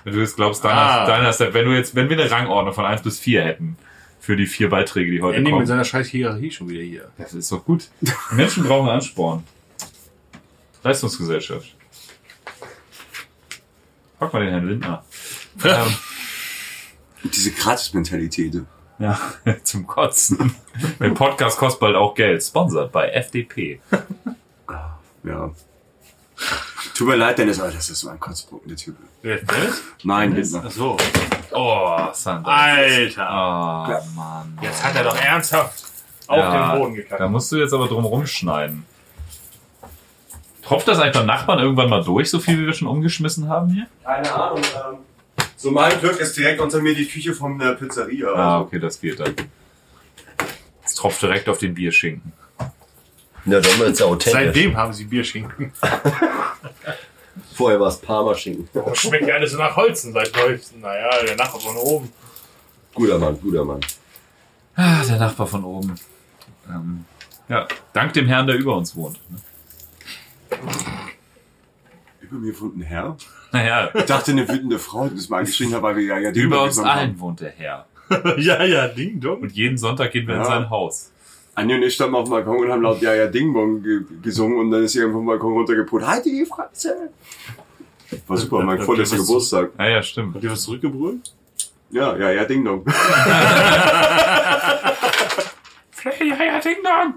wenn 0.04 0.14
du 0.14 0.20
jetzt 0.20 0.36
glaubst, 0.36 0.64
deiner, 0.64 0.80
Ah. 0.80 1.06
deiner 1.06 1.28
ist 1.30 1.40
wenn 1.40 1.64
du 1.64 1.72
jetzt, 1.72 1.94
wenn 1.94 2.08
wir 2.08 2.18
eine 2.20 2.30
Rangordnung 2.30 2.74
von 2.74 2.84
1 2.84 3.02
bis 3.02 3.18
4 3.20 3.42
hätten 3.44 3.76
für 4.22 4.36
die 4.36 4.46
vier 4.46 4.70
Beiträge, 4.70 5.10
die 5.10 5.20
heute 5.20 5.38
Andy 5.38 5.50
mit 5.50 5.56
kommen. 5.56 5.66
seiner 5.66 5.84
scheiß 5.84 6.06
Hierarchie 6.06 6.52
schon 6.52 6.68
wieder 6.68 6.82
hier. 6.82 7.10
Das 7.18 7.34
ist 7.34 7.50
doch 7.50 7.64
gut. 7.64 7.88
Menschen 8.30 8.62
brauchen 8.62 8.88
Ansporn. 8.88 9.42
Leistungsgesellschaft. 10.84 11.74
Frag 14.20 14.32
mal 14.32 14.44
den 14.44 14.50
Herrn 14.50 14.68
Lindner. 14.68 15.04
ähm. 15.64 15.94
Diese 17.24 17.50
Gratis-Mentalität. 17.50 18.62
ja, 19.00 19.18
zum 19.64 19.88
Kotzen. 19.88 20.54
Der 21.00 21.10
Podcast 21.10 21.58
kostet 21.58 21.80
bald 21.80 21.96
auch 21.96 22.14
Geld. 22.14 22.44
Sponsored 22.44 22.92
bei 22.92 23.08
FDP. 23.08 23.80
Ja. 25.24 25.52
Tut 26.94 27.08
mir 27.08 27.16
leid, 27.16 27.38
Dennis, 27.38 27.58
aber 27.60 27.70
das 27.70 27.88
ist 27.90 28.00
so 28.00 28.08
ein 28.08 28.20
Kotzpunkt, 28.20 28.68
der 28.68 28.76
Typ. 28.76 28.96
Wer 29.22 29.40
ist 29.40 29.50
Dennis? 29.50 29.82
Nein, 30.04 30.34
Lindner. 30.34 30.62
Ach 30.66 30.70
so. 30.70 30.96
Oh, 31.52 31.96
Sandra. 32.12 32.50
Alter. 32.54 33.28
Oh, 34.00 34.14
Mann. 34.16 34.58
Jetzt 34.62 34.82
hat 34.84 34.94
er 34.96 35.04
doch 35.04 35.16
ernsthaft 35.16 35.84
auf 36.26 36.36
Ja, 36.38 36.72
den 36.72 36.78
Boden 36.80 36.94
Da 36.96 37.02
gekackt. 37.02 37.30
musst 37.30 37.52
du 37.52 37.56
jetzt 37.56 37.72
aber 37.72 37.86
drum 37.88 38.04
rumschneiden. 38.04 38.84
Tropft 40.62 40.86
das 40.88 40.98
eigentlich 40.98 41.14
beim 41.14 41.26
Nachbarn 41.26 41.58
irgendwann 41.58 41.90
mal 41.90 42.02
durch, 42.04 42.30
so 42.30 42.38
viel 42.38 42.58
wie 42.58 42.66
wir 42.66 42.72
schon 42.72 42.88
umgeschmissen 42.88 43.48
haben 43.48 43.68
hier? 43.72 43.86
Keine 44.04 44.32
Ahnung. 44.32 44.58
Ähm, 44.58 44.98
so 45.56 45.70
mein 45.70 45.98
Glück 46.00 46.18
ist 46.20 46.36
direkt 46.36 46.60
unter 46.60 46.80
mir 46.80 46.94
die 46.94 47.06
Küche 47.06 47.34
von 47.34 47.58
der 47.58 47.72
Pizzeria. 47.72 48.28
Ah, 48.34 48.60
okay, 48.60 48.78
das 48.78 49.00
geht 49.00 49.18
dann. 49.20 49.34
Es 50.84 50.94
tropft 50.94 51.20
direkt 51.22 51.48
auf 51.48 51.58
den 51.58 51.74
Bierschinken. 51.74 52.32
Ja, 53.44 53.60
dann 53.60 53.78
wird 53.78 53.90
es 53.90 53.98
ja 53.98 54.06
authentisch. 54.06 54.32
Seitdem 54.32 54.76
haben 54.76 54.92
sie 54.92 55.04
Bierschinken. 55.04 55.72
Vorher 57.54 57.80
war 57.80 57.88
es 57.88 57.98
Parmaschinken. 57.98 58.68
Oh, 58.74 58.94
schmeckt 58.94 59.26
ja 59.26 59.34
alles 59.34 59.52
so 59.52 59.58
nach 59.58 59.74
Holzen 59.76 60.12
seit 60.12 60.36
Holzen. 60.36 60.80
Naja, 60.80 61.10
der 61.26 61.36
Nachbar 61.36 61.60
von 61.60 61.76
oben. 61.76 62.12
Guter 62.94 63.18
Mann, 63.18 63.38
guter 63.40 63.64
Mann. 63.64 63.80
Ah, 64.76 65.02
der 65.04 65.18
Nachbar 65.18 65.46
von 65.46 65.64
oben. 65.64 65.94
Ähm, 66.68 67.04
ja, 67.48 67.66
dank 67.92 68.12
dem 68.14 68.26
Herrn, 68.26 68.46
der 68.46 68.56
über 68.56 68.76
uns 68.76 68.94
wohnt. 68.96 69.18
ne? 69.30 69.38
Über 72.20 72.36
mir 72.36 72.58
wohnt 72.60 72.76
ein 72.78 72.82
Herr. 72.82 73.16
Naja, 73.52 73.90
Ich 73.94 74.04
dachte, 74.04 74.30
eine 74.32 74.48
wütende 74.48 74.78
Frau, 74.78 75.08
die 75.08 75.16
das 75.16 75.28
mal 75.28 75.38
angeschrien 75.40 75.74
hat, 75.74 75.82
weil 75.82 75.96
wir 75.96 76.04
ja, 76.04 76.18
ja 76.18 76.30
die 76.32 76.40
über 76.40 76.62
uns 76.62 76.74
übergekommen 76.76 76.90
haben. 77.00 77.08
allen 77.10 77.20
wohnt 77.20 77.40
der 77.40 77.50
Herr. 77.50 77.86
ja, 78.38 78.62
ja, 78.64 78.88
Ding 78.88 79.20
Dong. 79.20 79.40
Und 79.42 79.52
jeden 79.52 79.76
Sonntag 79.78 80.12
gehen 80.12 80.26
wir 80.26 80.34
in 80.36 80.40
Ja. 80.40 80.46
sein 80.46 80.70
Haus. 80.70 81.11
Anja 81.54 81.76
und 81.76 81.82
ich 81.82 81.94
standen 81.94 82.14
auf 82.14 82.24
dem 82.24 82.30
Balkon 82.30 82.58
und 82.64 82.70
haben 82.72 82.82
laut 82.82 83.00
Ja, 83.02 83.14
ja, 83.14 83.26
Ding 83.26 83.52
Bong 83.52 83.82
ge 83.82 84.00
gesungen 84.22 84.58
und 84.58 84.70
dann 84.70 84.84
ist 84.84 84.92
sie 84.92 85.00
irgendwann 85.00 85.20
vom 85.20 85.26
Balkon 85.26 85.52
runtergebrüllt. 85.52 86.06
Halt 86.06 86.24
die 86.24 86.46
Fresse! 86.46 87.10
War 88.26 88.36
super, 88.36 88.62
mein 88.62 88.78
Ja, 88.78 88.84
vorletzter 88.84 89.16
Geburtstag. 89.18 89.70
Ja, 89.78 89.88
ja, 89.88 90.02
stimmt. 90.02 90.34
Habt 90.34 90.44
ihr 90.44 90.50
was 90.50 90.62
zurückgebrüllt? 90.62 91.32
Ja, 91.90 92.16
ja, 92.16 92.30
ja, 92.30 92.44
Ding 92.44 92.64
Dong. 92.64 92.84
Ja, 96.04 96.44
ja, 96.44 96.58
Ding 96.58 96.78
Dong. 96.82 97.14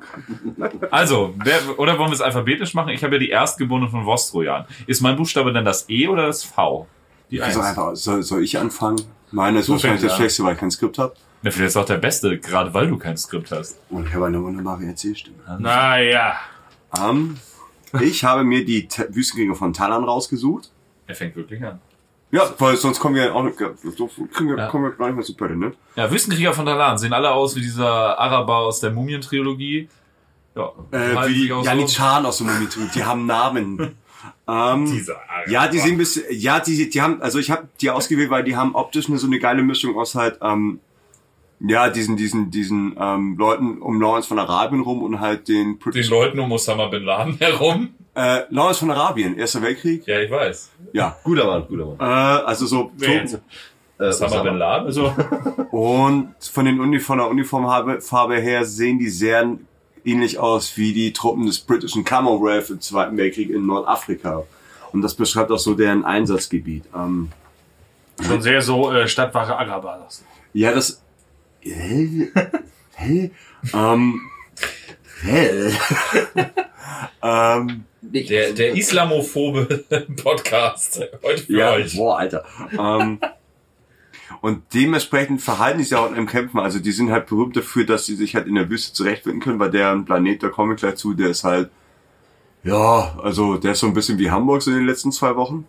Also, 0.92 1.34
wer, 1.44 1.80
oder 1.80 1.98
wollen 1.98 2.10
wir 2.12 2.14
es 2.14 2.22
alphabetisch 2.22 2.76
machen? 2.76 2.90
Ich 2.90 3.04
habe 3.04 3.16
ja 3.16 3.20
die 3.20 3.30
Erstgeborene 3.30 3.90
von 3.90 4.06
Vostrojan. 4.06 4.66
Ist 4.86 5.02
mein 5.02 5.16
Buchstabe 5.16 5.52
dann 5.52 5.66
das 5.66 5.90
E 5.90 6.08
oder 6.08 6.28
das 6.28 6.44
V? 6.44 6.86
Die 7.32 7.42
Also 7.42 7.62
Eins. 7.62 7.70
einfach, 7.70 7.96
soll, 7.96 8.22
soll 8.22 8.44
ich 8.44 8.60
anfangen? 8.60 9.02
Meine 9.32 9.60
ist 9.60 9.70
Du 9.70 9.72
wahrscheinlich 9.74 10.02
fängst 10.02 10.12
das. 10.12 10.18
Schlechteste, 10.18 10.44
weil 10.44 10.54
ich 10.54 10.60
kein 10.60 10.70
Skript 10.70 11.00
habe. 11.00 11.16
Na, 11.46 11.52
vielleicht 11.52 11.68
ist 11.70 11.78
auch 11.78 11.86
der 11.86 11.98
Beste, 11.98 12.40
gerade 12.40 12.74
weil 12.74 12.88
du 12.88 12.98
kein 12.98 13.16
Skript 13.18 13.52
hast. 13.52 13.78
Und 13.92 14.08
ich 14.08 14.14
habe 14.16 14.26
eine 14.26 14.42
wunderbare 14.42 14.84
Erzählstimme. 14.84 15.38
Naja. 15.60 16.38
Am 16.90 17.38
Ich 18.02 18.24
habe 18.24 18.44
mir 18.44 18.66
die 18.66 18.88
Ta- 18.88 19.06
Wüstenkrieger 19.10 19.54
von 19.54 19.72
Talan 19.72 20.04
rausgesucht. 20.04 20.72
Er 21.06 21.14
fängt 21.16 21.36
wirklich 21.36 21.64
an. 21.64 21.80
Ja, 22.32 22.52
weil 22.58 22.76
sonst 22.78 23.00
kommen 23.00 23.14
wir 23.14 23.34
auch 23.36 23.44
nicht, 23.44 23.58
so 23.60 24.08
kriegen 24.34 24.50
wir, 24.50 24.58
Ja. 24.58 24.68
kommen 24.70 24.86
wir 24.86 24.92
gar 24.92 25.06
nicht 25.06 25.16
mehr 25.18 25.24
zu 25.24 25.36
Pötte, 25.36 25.56
ne? 25.56 25.74
Ja, 25.96 26.10
Wüstenkrieger 26.12 26.52
von 26.54 26.66
Talan 26.66 26.98
sehen 26.98 27.14
alle 27.14 27.30
aus 27.30 27.56
wie 27.56 27.62
dieser 27.62 28.20
Araber 28.20 28.58
aus 28.58 28.80
der 28.80 28.90
Mumien-Trilogie. 28.92 29.88
Ja, 30.56 30.72
Äh, 30.92 31.28
wie 31.30 31.48
so. 31.48 31.62
Janitscharen 31.62 32.26
aus 32.26 32.40
dem 32.40 32.48
Mumie-Trilogie, 32.48 32.92
die 32.96 33.04
haben 33.04 33.28
Namen. 33.28 33.96
ähm, 34.48 34.86
Dieser 34.92 35.18
Araber. 35.30 35.50
ja, 35.52 35.68
die 35.68 35.78
sehen 35.78 35.92
ein 35.92 35.98
bisschen, 36.00 36.24
ja, 36.32 36.60
die, 36.60 36.90
die 36.90 37.02
haben, 37.02 37.22
also 37.22 37.38
ich 37.38 37.52
habe 37.52 37.68
die 37.80 37.92
ausgewählt, 37.92 38.32
weil 38.32 38.44
die 38.44 38.56
haben 38.58 38.74
optisch 38.74 39.08
eine, 39.10 39.20
so 39.20 39.28
eine 39.28 39.38
geile 39.38 39.62
Mischung 39.62 39.96
aus 39.96 40.16
halt, 40.16 40.40
ähm, 40.42 40.80
ja, 41.60 41.90
diesen, 41.90 42.18
diesen, 42.18 42.52
diesen 42.52 42.96
ähm, 43.00 43.36
Leuten 43.38 43.82
um 43.82 44.02
Lawrence 44.02 44.28
von 44.28 44.40
Arabien 44.40 44.82
rum 44.82 45.02
und 45.04 45.20
halt 45.20 45.48
den, 45.48 45.80
Den 45.80 46.08
Leuten 46.10 46.40
um 46.40 46.52
Osama 46.52 46.88
Bin 46.88 47.04
Laden 47.04 47.38
herum. 47.40 47.90
äh, 48.14 48.42
Lawrence 48.50 48.80
von 48.80 48.92
Arabien, 48.92 49.38
Erster 49.38 49.62
Weltkrieg, 49.62 50.06
Ja, 50.08 50.20
ich 50.20 50.30
weiß. 50.32 50.72
ja. 50.94 51.16
Guter 51.24 51.46
Mann, 51.46 51.66
guter 51.68 51.86
Mann. 51.86 51.98
Äh, 52.00 52.04
also 52.46 52.66
so, 52.66 52.92
jetzt? 52.98 53.40
Äh, 54.00 54.04
Osama 54.08 54.42
Bin 54.44 54.56
Laden? 54.58 54.86
Also, 54.88 55.14
Und 55.72 56.36
von 56.42 56.66
den 56.66 56.80
Uni 56.80 57.00
von 57.00 57.18
der 57.18 57.30
Uniformfarbe 57.30 58.02
Farbe 58.02 58.36
her 58.38 58.66
sehen 58.66 59.00
die 59.00 59.10
sehr 59.10 59.58
ähnlich 60.04 60.38
aus 60.38 60.78
wie 60.78 60.94
die 60.94 61.14
Truppen 61.14 61.46
des 61.48 61.60
britischen 61.60 62.04
Commonwealth 62.06 62.70
im 62.70 62.80
Zweiten 62.82 63.18
Weltkrieg 63.18 63.50
in 63.50 63.66
Nordafrika. 63.66 64.44
Und 64.92 65.02
das 65.02 65.16
beschreibt 65.16 65.52
auch 65.52 65.58
so 65.58 65.74
deren 65.74 66.06
Einsatzgebiet. 66.06 66.84
Ähm, 66.96 67.30
schon 68.22 68.42
sehr 68.42 68.62
so 68.62 68.92
äh, 68.92 69.08
Stadtwache 69.08 69.58
du. 69.58 70.24
ja, 70.54 70.72
das. 70.74 71.02
Hä? 71.66 72.32
Hä? 72.96 73.32
Ähm. 73.74 74.22
Hä? 75.22 75.72
ähm, 77.24 77.86
Der, 78.02 78.54
der 78.54 78.76
islamophobe 78.76 79.84
Podcast. 80.24 81.02
Heute 81.24 81.44
für 81.44 81.58
ja, 81.58 81.72
euch. 81.72 81.96
boah, 81.98 82.20
Alter. 82.20 82.46
Ähm, 82.78 83.20
und 84.42 84.62
dementsprechend 84.76 85.42
verhalten 85.42 85.80
die 85.80 85.86
sich 85.86 85.96
auch 85.96 86.14
im 86.14 86.28
Kämpfen. 86.28 86.60
Also 86.60 86.78
die 86.78 86.92
sind 86.92 87.10
halt 87.10 87.26
berühmt 87.26 87.58
dafür, 87.58 87.84
dass 87.86 88.06
sie 88.06 88.16
sich 88.16 88.36
halt 88.36 88.46
in 88.46 88.54
der 88.56 88.70
Wüste 88.70 88.94
zurechtfinden 88.94 89.42
können, 89.42 89.58
weil 89.60 89.72
deren 89.72 90.06
Planet, 90.06 90.44
da 90.44 90.50
komme 90.50 90.76
ich 90.76 90.82
gleich 90.82 90.96
zu, 90.96 91.16
der 91.16 91.30
ist 91.30 91.44
halt, 91.44 91.72
ja, 92.64 93.18
also 93.24 93.58
der 93.58 93.72
ist 93.72 93.80
so 93.80 93.88
ein 93.88 93.94
bisschen 93.94 94.20
wie 94.20 94.30
Hamburg 94.30 94.62
so 94.62 94.70
in 94.70 94.78
den 94.78 94.86
letzten 94.86 95.12
zwei 95.12 95.36
Wochen. 95.36 95.68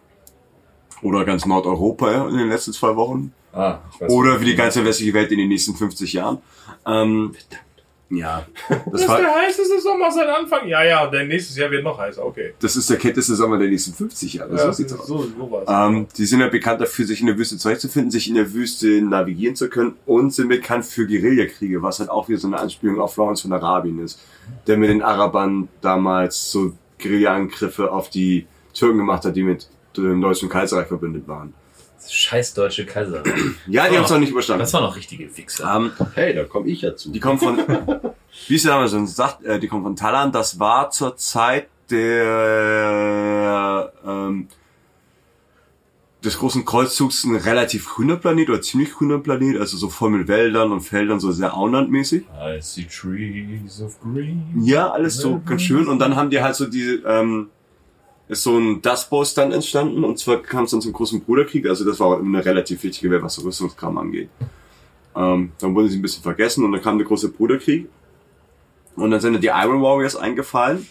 Oder 1.00 1.24
ganz 1.24 1.46
Nordeuropa 1.46 2.12
ja, 2.12 2.28
in 2.28 2.36
den 2.36 2.48
letzten 2.50 2.74
zwei 2.74 2.96
Wochen. 2.96 3.32
Ah, 3.56 3.80
ich 3.90 4.00
weiß 4.02 4.10
Oder 4.10 4.40
wie 4.40 4.44
die 4.44 4.54
ganze 4.54 4.84
westliche 4.84 5.14
Welt 5.14 5.32
in 5.32 5.38
den 5.38 5.48
nächsten 5.48 5.74
50 5.74 6.12
Jahren. 6.12 6.38
Ähm, 6.86 7.34
ja, 8.10 8.46
das 8.68 8.78
Das 8.92 9.00
ist 9.00 9.08
der 9.08 9.34
heißeste 9.34 9.80
Sommer 9.80 10.12
seit 10.12 10.28
Anfang. 10.28 10.68
Ja, 10.68 10.84
ja, 10.84 11.06
der 11.06 11.24
nächstes 11.24 11.56
Jahr 11.56 11.70
wird 11.70 11.82
noch 11.82 11.98
heißer, 11.98 12.24
okay. 12.24 12.52
das 12.60 12.76
ist 12.76 12.88
der 12.88 12.98
kälteste 12.98 13.34
Sommer 13.34 13.58
der 13.58 13.68
nächsten 13.68 13.94
50 13.94 14.34
Jahre. 14.34 14.58
so 14.58 14.72
sieht's 14.72 14.92
aus. 14.92 15.06
so, 15.06 15.24
sowas. 15.24 15.64
Ähm, 15.66 16.06
die 16.16 16.26
sind 16.26 16.40
ja 16.40 16.48
bekannt 16.48 16.82
dafür, 16.82 17.06
sich 17.06 17.20
in 17.20 17.26
der 17.26 17.38
Wüste 17.38 17.56
zurechtzufinden, 17.56 18.10
sich 18.10 18.28
in 18.28 18.34
der 18.34 18.52
Wüste 18.52 19.00
navigieren 19.02 19.56
zu 19.56 19.70
können 19.70 19.96
und 20.04 20.34
sind 20.34 20.48
bekannt 20.48 20.84
für 20.84 21.06
Guerillakriege, 21.06 21.82
was 21.82 21.98
halt 21.98 22.10
auch 22.10 22.28
wieder 22.28 22.38
so 22.38 22.46
eine 22.46 22.60
Anspielung 22.60 23.00
auf 23.00 23.16
Lawrence 23.16 23.42
von 23.42 23.52
Arabien 23.54 24.04
ist, 24.04 24.20
der 24.66 24.76
mit 24.76 24.90
den 24.90 25.02
Arabern 25.02 25.68
damals 25.80 26.50
so 26.50 26.74
Guerillaangriffe 27.02 27.90
auf 27.90 28.10
die 28.10 28.46
Türken 28.74 28.98
gemacht 28.98 29.24
hat, 29.24 29.34
die 29.34 29.42
mit 29.42 29.68
dem 29.96 30.20
Deutschen 30.20 30.50
Kaiserreich 30.50 30.86
verbündet 30.86 31.26
waren. 31.26 31.54
Scheiß 32.12 32.54
deutsche 32.54 32.86
Kaiser. 32.86 33.22
Ja, 33.66 33.88
die 33.88 33.94
Oh, 33.94 33.98
haben 33.98 34.04
es 34.04 34.10
noch 34.10 34.18
nicht 34.18 34.30
überstanden. 34.30 34.60
Das 34.60 34.72
waren 34.72 34.82
noch 34.84 34.96
richtige 34.96 35.34
Wichser. 35.36 35.74
Ähm, 35.76 35.92
Hey, 36.14 36.34
da 36.34 36.44
komme 36.44 36.68
ich 36.68 36.82
ja 36.82 36.94
zu. 36.96 37.10
die 37.10 37.20
kommen 37.20 37.38
von, 37.38 37.58
wie 38.48 38.54
es 38.56 38.62
der 38.62 38.72
Name 38.74 38.88
schon 38.88 39.06
sagt, 39.06 39.44
äh, 39.44 39.58
die 39.58 39.68
kommen 39.68 39.82
von 39.84 39.96
Talan. 39.96 40.32
Das 40.32 40.58
war 40.58 40.90
zur 40.90 41.16
Zeit 41.16 41.68
der 41.90 43.92
ähm, 44.06 44.48
des 46.24 46.38
großen 46.38 46.64
Kreuzzugs 46.64 47.22
ein 47.24 47.36
relativ 47.36 47.88
grüner 47.88 48.16
Planet 48.16 48.48
oder 48.50 48.60
ziemlich 48.60 48.92
grüner 48.92 49.18
Planet, 49.18 49.60
also 49.60 49.76
so 49.76 49.88
voll 49.88 50.10
mit 50.10 50.26
Wäldern 50.26 50.72
und 50.72 50.80
Feldern, 50.80 51.20
so 51.20 51.30
sehr 51.30 51.54
auenlandmäßig. 51.56 52.22
I 52.22 52.60
see 52.60 52.84
trees 52.84 53.80
of 53.80 54.00
green. 54.00 54.42
Ja, 54.62 54.90
alles 54.90 55.16
so 55.16 55.40
ganz 55.46 55.62
schön. 55.62 55.86
Und 55.86 56.00
dann 56.00 56.16
haben 56.16 56.30
die 56.30 56.42
halt 56.42 56.56
so 56.56 56.66
die, 56.66 57.00
ähm, 57.06 57.48
ist 58.28 58.42
so 58.42 58.58
ein 58.58 58.82
Dust 58.82 59.08
Bowl 59.08 59.24
Stand 59.24 59.54
entstanden 59.54 60.04
und 60.04 60.18
zwar 60.18 60.42
kam 60.42 60.64
es 60.64 60.72
dann 60.72 60.80
zum 60.80 60.92
großen 60.92 61.20
Bruderkrieg, 61.20 61.66
also 61.68 61.84
das 61.84 62.00
war 62.00 62.18
immer 62.18 62.38
eine 62.38 62.46
relativ 62.46 62.82
wichtige 62.82 63.10
Welt, 63.10 63.22
was 63.22 63.34
so 63.34 63.42
Rüstungskram 63.42 63.98
angeht. 63.98 64.28
Ähm, 65.14 65.52
dann 65.58 65.74
wurden 65.74 65.88
sie 65.88 65.98
ein 65.98 66.02
bisschen 66.02 66.22
vergessen 66.22 66.64
und 66.64 66.72
dann 66.72 66.82
kam 66.82 66.98
der 66.98 67.06
große 67.06 67.30
Bruderkrieg. 67.30 67.88
Und 68.96 69.10
dann 69.10 69.20
sind 69.20 69.34
dann 69.34 69.42
die 69.42 69.48
Iron 69.48 69.82
Warriors 69.82 70.16
eingefallen, 70.16 70.86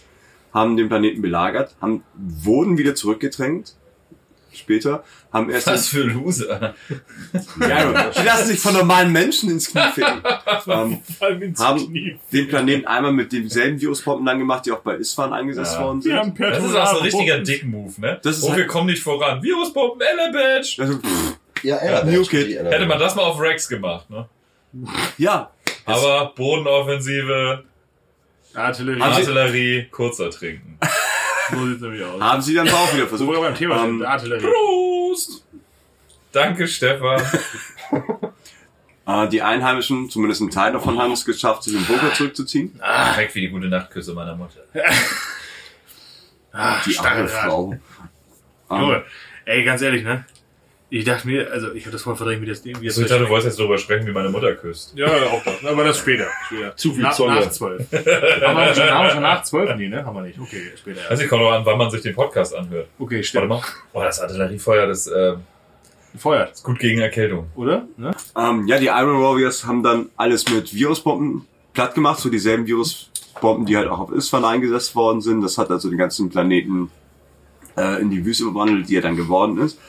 haben 0.53 0.77
den 0.77 0.87
Planeten 0.87 1.21
belagert, 1.21 1.75
haben, 1.81 2.03
wurden 2.15 2.77
wieder 2.77 2.95
zurückgedrängt, 2.95 3.75
später, 4.57 5.03
haben 5.31 5.49
erst 5.49 5.67
Was 5.67 5.87
für 5.87 6.01
Loser. 6.03 6.73
ja, 7.59 8.09
die 8.17 8.23
lassen 8.23 8.47
sich 8.47 8.59
von 8.59 8.73
normalen 8.73 9.11
Menschen 9.11 9.49
ins 9.51 9.71
Knie 9.71 9.81
ficken. 9.93 10.21
ähm, 10.67 11.01
Vor 11.17 11.27
allem 11.27 11.41
ins 11.41 11.59
haben 11.59 11.85
Knie. 11.87 12.17
den 12.31 12.47
Planeten 12.47 12.87
einmal 12.87 13.11
mit 13.11 13.31
demselben 13.31 13.79
Virusbomben 13.79 14.25
dann 14.25 14.39
gemacht, 14.39 14.65
die 14.65 14.71
auch 14.71 14.79
bei 14.79 14.95
Isfahan 14.95 15.33
eingesetzt 15.33 15.73
Ja. 15.75 15.83
worden 15.83 16.01
sind. 16.01 16.39
Das 16.39 16.63
ist 16.63 16.75
auch 16.75 16.87
so 16.91 16.97
ein 16.97 17.03
richtiger 17.03 17.39
Dick-Move, 17.39 17.93
ne? 18.01 18.19
Das 18.23 18.37
ist 18.37 18.43
oh, 18.43 18.49
halt- 18.49 18.57
wir 18.59 18.67
kommen 18.67 18.87
nicht 18.87 19.01
voran. 19.03 19.41
Virusbomben, 19.43 20.01
Ella 20.01 20.31
Badge. 20.31 20.75
Also, 20.79 20.97
pff, 20.99 21.37
Ja, 21.63 21.77
Ella, 21.77 22.03
New 22.03 22.21
Badge, 22.23 22.29
Kid. 22.29 22.47
die 22.49 22.55
Ella 22.55 22.71
Hätte 22.71 22.85
man 22.85 22.99
das 22.99 23.15
mal 23.15 23.23
auf 23.23 23.39
Rex 23.39 23.67
gemacht, 23.67 24.09
ne? 24.09 24.27
ja, 25.17 25.51
Aber 25.85 26.33
Bodenoffensive, 26.35 27.63
Artillerie. 28.53 28.97
Sie- 28.99 29.03
Artillerie, 29.03 29.87
kurzer 29.91 30.29
trinken. 30.29 30.77
so 31.51 31.65
sieht's 31.67 31.81
nämlich 31.81 32.03
aus. 32.03 32.21
haben 32.21 32.41
sie 32.41 32.53
dann 32.53 32.69
auch 32.69 32.93
wieder 32.93 33.03
Wo 33.03 33.09
wir 33.11 33.17
versucht. 33.17 33.41
beim 33.41 33.55
Thema 33.55 33.83
Ähm, 33.83 33.97
sind, 33.99 34.05
Artillerie. 34.05 34.45
Prost! 34.45 35.43
Danke, 36.31 36.67
Stefan. 36.67 37.21
Äh, 39.07 39.27
die 39.29 39.43
Einheimischen, 39.43 40.09
zumindest 40.09 40.41
ein 40.41 40.49
Teil 40.49 40.73
davon, 40.73 40.97
haben 40.99 41.11
es 41.11 41.23
geschafft, 41.25 41.61
sich 41.61 41.75
im 41.75 41.85
Bunker 41.85 42.11
zurückzuziehen. 42.15 42.81
Schmeckt 43.13 43.35
wie 43.35 43.41
die 43.41 43.49
gute 43.49 43.67
Nachtküsse 43.67 44.13
meiner 44.15 44.35
Mutter. 44.35 44.61
Ah, 46.51 46.77
Die 46.85 46.91
starre 46.93 47.27
Frau. 47.27 47.73
Ähm, 48.71 48.79
Junge, 48.81 49.03
ey, 49.45 49.63
ganz 49.63 49.81
ehrlich, 49.83 50.03
ne? 50.03 50.25
Ich 50.91 51.03
dachte 51.03 51.27
mir, 51.27 51.51
also 51.51 51.73
ich 51.73 51.83
habe 51.83 51.93
das 51.93 52.03
voll 52.03 52.15
verdrängt, 52.15 52.41
wie 52.43 52.45
das 52.45 52.61
Ding, 52.61 52.79
wie 52.79 52.85
das 52.85 52.95
Also 52.95 53.01
ich 53.03 53.09
dachte, 53.09 53.23
du 53.23 53.29
wolltest 53.29 53.47
jetzt 53.47 53.59
darüber 53.59 53.77
sprechen, 53.77 54.05
wie 54.05 54.11
meine 54.11 54.29
Mutter 54.29 54.53
küsst. 54.53 54.93
Ja, 54.95 55.07
auch 55.07 55.43
das. 55.43 55.65
Aber 55.65 55.83
das 55.83 55.97
später. 55.97 56.27
später. 56.45 56.75
Zu 56.75 56.93
viel 56.93 57.01
nach, 57.03 57.13
Zunge. 57.13 57.35
Nach 57.35 57.49
zwölf. 57.49 57.91
haben, 57.91 58.05
wir 58.57 58.75
schon, 58.75 58.89
haben 58.91 59.05
wir 59.05 59.11
schon 59.11 59.21
nach 59.23 59.43
zwölf? 59.43 59.75
Nee, 59.77 59.87
ne? 59.87 60.05
Haben 60.05 60.15
wir 60.15 60.21
nicht. 60.21 60.39
Okay, 60.39 60.61
später. 60.77 61.01
Also 61.09 61.23
ich 61.23 61.29
komme 61.29 61.43
noch 61.43 61.51
an, 61.53 61.65
wann 61.65 61.77
man 61.77 61.89
sich 61.89 62.01
den 62.01 62.13
Podcast 62.13 62.55
anhört. 62.55 62.87
Okay, 62.99 63.15
Warte 63.15 63.27
stimmt. 63.27 63.49
mal. 63.49 63.61
Oh, 63.93 64.01
das 64.01 64.19
Artilleriefeuer, 64.19 64.85
das 64.85 65.07
äh, 65.07 65.33
Feuert, 66.17 66.51
ist 66.53 66.63
gut 66.63 66.79
gegen 66.79 67.01
Erkältung. 67.01 67.47
oder? 67.55 67.87
Ne? 67.97 68.15
Ähm, 68.37 68.67
ja, 68.67 68.77
die 68.77 68.85
Iron 68.87 69.21
Warriors 69.21 69.65
haben 69.65 69.83
dann 69.83 70.09
alles 70.15 70.49
mit 70.49 70.73
Virusbomben 70.73 71.45
platt 71.73 71.95
gemacht, 71.95 72.19
so 72.19 72.29
dieselben 72.29 72.67
Virusbomben, 72.67 73.65
die 73.65 73.75
halt 73.75 73.89
auch 73.89 73.99
auf 73.99 74.11
Isfahan 74.11 74.45
eingesetzt 74.45 74.95
worden 74.95 75.21
sind. 75.21 75.41
Das 75.41 75.57
hat 75.57 75.71
also 75.71 75.89
den 75.89 75.97
ganzen 75.97 76.29
Planeten 76.29 76.89
äh, 77.75 78.01
in 78.01 78.11
die 78.11 78.23
Wüste 78.23 78.45
verwandelt, 78.45 78.87
die 78.87 78.95
er 78.95 79.01
dann 79.01 79.17
geworden 79.17 79.57
ist. 79.59 79.79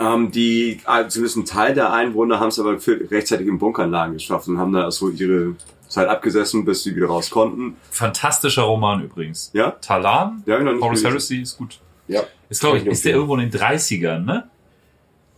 Ähm, 0.00 0.30
die, 0.32 0.80
äh, 0.86 1.06
zumindest 1.08 1.36
ein 1.36 1.44
Teil 1.44 1.74
der 1.74 1.92
Einwohner 1.92 2.40
haben 2.40 2.48
es 2.48 2.58
aber 2.58 2.76
rechtzeitig 3.10 3.46
in 3.46 3.58
Bunkeranlagen 3.58 4.14
geschafft 4.14 4.48
und 4.48 4.58
haben 4.58 4.72
da 4.72 4.90
so 4.90 5.10
ihre 5.10 5.54
Zeit 5.88 6.08
abgesessen, 6.08 6.64
bis 6.64 6.82
sie 6.82 6.96
wieder 6.96 7.06
raus 7.08 7.30
konnten. 7.30 7.76
Fantastischer 7.90 8.62
Roman 8.62 9.02
übrigens. 9.02 9.50
Ja? 9.52 9.72
Talan, 9.72 10.42
Ja, 10.46 10.58
nicht 10.58 10.80
Horus. 10.80 11.04
Heresy 11.04 11.42
ist 11.42 11.58
gut. 11.58 11.78
Ja. 12.08 12.22
Ist, 12.48 12.60
glaube 12.60 12.78
ich, 12.78 12.86
ist 12.86 13.04
der 13.04 13.12
irgendwo 13.12 13.36
in 13.36 13.50
den 13.50 13.52
30ern, 13.52 14.20
ne? 14.20 14.48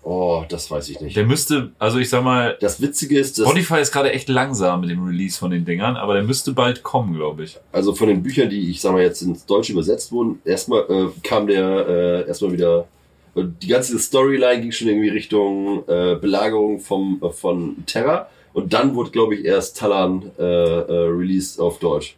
Oh, 0.04 0.44
das 0.48 0.70
weiß 0.70 0.88
ich 0.88 1.00
nicht. 1.00 1.16
Der 1.16 1.24
müsste, 1.24 1.72
also 1.78 1.98
ich 1.98 2.08
sag 2.08 2.24
mal, 2.24 2.56
Das 2.60 2.80
Witzige 2.80 3.18
ist, 3.18 3.38
dass, 3.38 3.46
Spotify 3.46 3.80
ist 3.80 3.92
gerade 3.92 4.12
echt 4.12 4.28
langsam 4.28 4.80
mit 4.80 4.90
dem 4.90 5.04
Release 5.04 5.38
von 5.38 5.50
den 5.50 5.64
Dingern, 5.64 5.96
aber 5.96 6.14
der 6.14 6.24
müsste 6.24 6.52
bald 6.52 6.82
kommen, 6.82 7.14
glaube 7.14 7.44
ich. 7.44 7.58
also 7.70 7.94
von 7.94 8.08
den 8.08 8.22
Büchern, 8.22 8.50
die 8.50 8.70
ich 8.70 8.80
sag 8.80 8.92
mal 8.92 9.02
jetzt 9.02 9.22
ins 9.22 9.46
Deutsche 9.46 9.72
übersetzt 9.72 10.10
wurden, 10.10 10.40
erstmal 10.44 10.80
äh, 10.88 11.08
kam 11.22 11.46
der 11.46 11.86
äh, 11.88 12.26
erstmal 12.26 12.52
wieder 12.52 12.86
äh, 13.34 13.44
die 13.62 13.68
ganze 13.68 13.98
Storyline 13.98 14.62
ging 14.62 14.72
schon 14.72 14.88
irgendwie 14.88 15.08
Richtung 15.08 15.84
äh, 15.88 16.16
Belagerung 16.16 16.80
vom 16.80 17.20
äh, 17.22 17.30
von 17.30 17.84
Terra 17.86 18.28
und 18.52 18.72
dann 18.72 18.94
wurde 18.94 19.10
glaube 19.10 19.34
ich 19.34 19.44
erst 19.44 19.78
Talan 19.78 20.30
äh, 20.38 20.42
äh, 20.42 21.08
released 21.08 21.60
auf 21.60 21.78
Deutsch. 21.78 22.16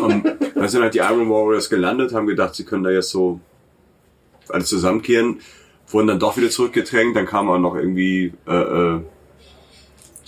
Und 0.00 0.24
dann 0.54 0.68
sind 0.68 0.82
halt 0.82 0.94
die 0.94 0.98
Iron 0.98 1.28
Warriors 1.28 1.68
gelandet, 1.68 2.12
haben 2.12 2.26
gedacht, 2.26 2.54
sie 2.54 2.64
können 2.64 2.84
da 2.84 2.90
jetzt 2.90 3.10
so 3.10 3.40
alles 4.48 4.68
zusammenkehren, 4.68 5.40
wurden 5.88 6.08
dann 6.08 6.18
doch 6.20 6.36
wieder 6.36 6.50
zurückgedrängt, 6.50 7.16
dann 7.16 7.26
kam 7.26 7.48
auch 7.50 7.58
noch 7.58 7.74
irgendwie, 7.74 8.32
äh, 8.46 8.52
äh, 8.52 9.00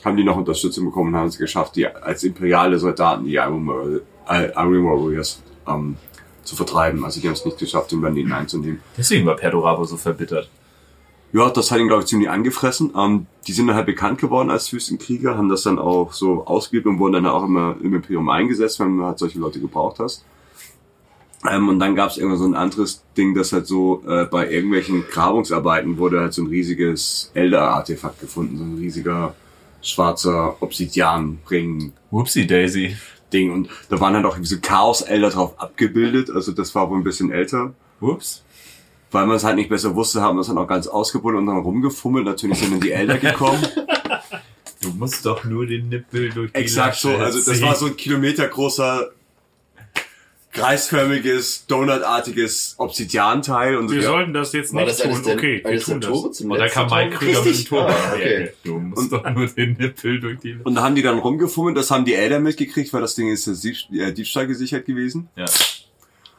haben 0.04 0.16
die 0.16 0.24
noch 0.24 0.36
Unterstützung 0.36 0.86
bekommen, 0.86 1.14
haben 1.14 1.28
es 1.28 1.38
geschafft, 1.38 1.76
die 1.76 1.86
als 1.86 2.24
imperiale 2.24 2.78
Soldaten 2.78 3.24
die 3.24 3.34
Iron, 3.34 4.00
äh, 4.28 4.50
Warriors 4.54 5.42
ähm, 5.66 5.96
zu 6.48 6.56
vertreiben. 6.56 7.04
Also 7.04 7.20
die 7.20 7.26
haben 7.26 7.34
es 7.34 7.44
nicht 7.44 7.58
geschafft, 7.58 7.92
den 7.92 8.00
Planeten 8.00 8.32
einzunehmen. 8.32 8.80
Deswegen 8.96 9.26
war 9.26 9.36
Perdorabo 9.36 9.84
so 9.84 9.98
verbittert. 9.98 10.48
Ja, 11.30 11.50
das 11.50 11.70
hat 11.70 11.78
ihn, 11.78 11.88
glaube 11.88 12.02
ich, 12.02 12.08
ziemlich 12.08 12.30
angefressen. 12.30 12.94
Ähm, 12.96 13.26
die 13.46 13.52
sind 13.52 13.66
dann 13.66 13.76
halt 13.76 13.84
bekannt 13.84 14.18
geworden 14.18 14.50
als 14.50 14.72
Wüstenkrieger, 14.72 15.36
haben 15.36 15.50
das 15.50 15.62
dann 15.62 15.78
auch 15.78 16.14
so 16.14 16.46
ausgeübt 16.46 16.86
und 16.86 16.98
wurden 16.98 17.12
dann 17.12 17.26
auch 17.26 17.44
immer 17.44 17.76
im 17.82 17.94
Imperium 17.94 18.30
eingesetzt, 18.30 18.80
wenn 18.80 18.96
du 18.96 19.04
halt 19.04 19.18
solche 19.18 19.38
Leute 19.38 19.60
gebraucht 19.60 19.98
hast. 19.98 20.24
Ähm, 21.48 21.68
und 21.68 21.80
dann 21.80 21.94
gab 21.94 22.10
es 22.10 22.16
irgendwann 22.16 22.38
so 22.38 22.46
ein 22.46 22.54
anderes 22.54 23.04
Ding, 23.14 23.34
das 23.34 23.52
halt 23.52 23.66
so 23.66 24.02
äh, 24.08 24.24
bei 24.24 24.50
irgendwelchen 24.50 25.04
Grabungsarbeiten 25.06 25.98
wurde 25.98 26.20
halt 26.20 26.32
so 26.32 26.42
ein 26.42 26.48
riesiges 26.48 27.30
Elder-Artefakt 27.34 28.20
gefunden, 28.20 28.56
so 28.56 28.64
ein 28.64 28.78
riesiger 28.78 29.34
schwarzer 29.82 30.56
Obsidian-Ring. 30.62 31.92
Whoopsie 32.10 32.46
Daisy. 32.46 32.96
Ding 33.32 33.52
und 33.52 33.68
da 33.88 34.00
waren 34.00 34.14
halt 34.14 34.24
auch 34.24 34.38
diese 34.38 34.60
Chaos-Elder 34.60 35.30
drauf 35.30 35.58
abgebildet, 35.58 36.30
also 36.30 36.52
das 36.52 36.74
war 36.74 36.90
wohl 36.90 36.98
ein 36.98 37.04
bisschen 37.04 37.30
älter. 37.30 37.74
Whoops. 38.00 38.44
Weil 39.10 39.26
man 39.26 39.36
es 39.36 39.44
halt 39.44 39.56
nicht 39.56 39.70
besser 39.70 39.94
wusste, 39.94 40.20
haben 40.20 40.36
wir 40.36 40.42
es 40.42 40.48
dann 40.48 40.58
auch 40.58 40.66
ganz 40.66 40.86
ausgebunden 40.86 41.40
und 41.40 41.46
dann 41.46 41.58
rumgefummelt. 41.58 42.26
Natürlich 42.26 42.58
sind 42.58 42.72
dann 42.72 42.80
die 42.80 42.92
Elder 42.92 43.16
gekommen. 43.16 43.66
Du 44.82 44.90
musst 44.90 45.26
doch 45.26 45.44
nur 45.44 45.66
den 45.66 45.88
Nippel 45.88 46.30
durch 46.30 46.52
die 46.52 46.58
Exakt 46.58 46.96
so, 46.96 47.10
Lasche 47.10 47.24
also 47.24 47.50
das 47.50 47.62
war 47.62 47.74
so 47.74 47.86
ein 47.86 47.96
kilometergroßer 47.96 49.10
kreisförmiges, 50.58 51.66
donutartiges 51.66 52.74
Obsidianteil 52.78 53.76
und 53.76 53.88
so. 53.88 53.94
Wir 53.94 54.02
ja. 54.02 54.08
sollten 54.08 54.32
das 54.32 54.52
jetzt 54.52 54.72
nicht 54.72 54.88
das 54.88 54.98
tun. 54.98 55.22
der, 55.24 55.34
Okay, 55.34 55.62
wir 55.64 55.80
tun 55.80 56.00
das. 56.00 56.40
Und 56.40 56.50
da 56.50 56.56
letzten 56.56 56.80
kam 56.80 56.90
Mike? 56.90 57.16
Krüger 57.16 57.42
mit 57.42 57.58
dem. 57.58 57.64
Tor. 57.64 57.88
Ah, 57.88 58.12
okay. 58.14 58.50
Du 58.64 58.78
musst 58.78 59.12
doch 59.12 59.30
nur 59.30 59.46
den 59.46 59.72
Nippel 59.74 60.20
durch 60.20 60.38
die 60.40 60.56
Und 60.62 60.74
da 60.74 60.82
haben 60.82 60.94
die 60.94 61.02
dann 61.02 61.18
rumgefummelt, 61.18 61.76
das 61.76 61.90
haben 61.90 62.04
die 62.04 62.14
Elder 62.14 62.40
mitgekriegt, 62.40 62.92
weil 62.92 63.00
das 63.00 63.14
Ding 63.14 63.28
ist 63.28 63.46
Dieb 63.64 63.76
äh, 63.92 64.12
Diebstahl 64.12 64.46
gesichert 64.46 64.86
gewesen. 64.86 65.28
Ja. 65.36 65.46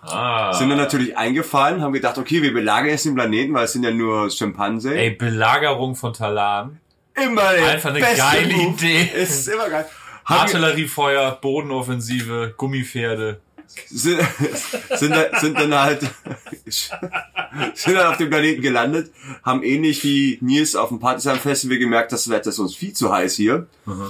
Ah. 0.01 0.53
Sind 0.53 0.69
dann 0.69 0.77
natürlich 0.77 1.17
eingefallen, 1.17 1.81
haben 1.81 1.93
gedacht, 1.93 2.17
okay, 2.17 2.41
wir 2.41 2.53
belagern 2.53 2.89
jetzt 2.89 3.05
den 3.05 3.15
Planeten, 3.15 3.53
weil 3.53 3.65
es 3.65 3.73
sind 3.73 3.83
ja 3.83 3.91
nur 3.91 4.29
Schimpansen. 4.29 4.93
Ey, 4.93 5.11
Belagerung 5.11 5.95
von 5.95 6.13
Talan. 6.13 6.79
immer 7.15 7.41
Einfach 7.41 7.89
eine 7.89 7.99
beste 7.99 8.17
geile 8.17 8.53
Move. 8.53 8.75
Idee. 8.75 9.09
Es 9.13 9.29
ist 9.31 9.47
immer 9.49 9.69
geil. 9.69 9.85
Artilleriefeuer, 10.23 11.31
Bodenoffensive, 11.41 12.53
Gummipferde. 12.55 13.41
Sind, 13.89 14.19
sind, 14.95 15.15
sind 15.39 15.59
dann 15.59 15.73
halt 15.73 16.07
sind 17.73 17.95
dann 17.95 18.07
auf 18.07 18.17
dem 18.17 18.29
Planeten 18.29 18.61
gelandet, 18.61 19.11
haben 19.43 19.63
ähnlich 19.63 20.03
wie 20.03 20.37
Nils 20.41 20.75
auf 20.75 20.89
dem 20.89 20.99
Partisan-Festival 20.99 21.77
gemerkt, 21.77 22.11
das 22.11 22.29
Wetter 22.29 22.49
ist 22.49 22.59
uns 22.59 22.75
viel 22.75 22.93
zu 22.93 23.11
heiß 23.11 23.35
hier. 23.35 23.67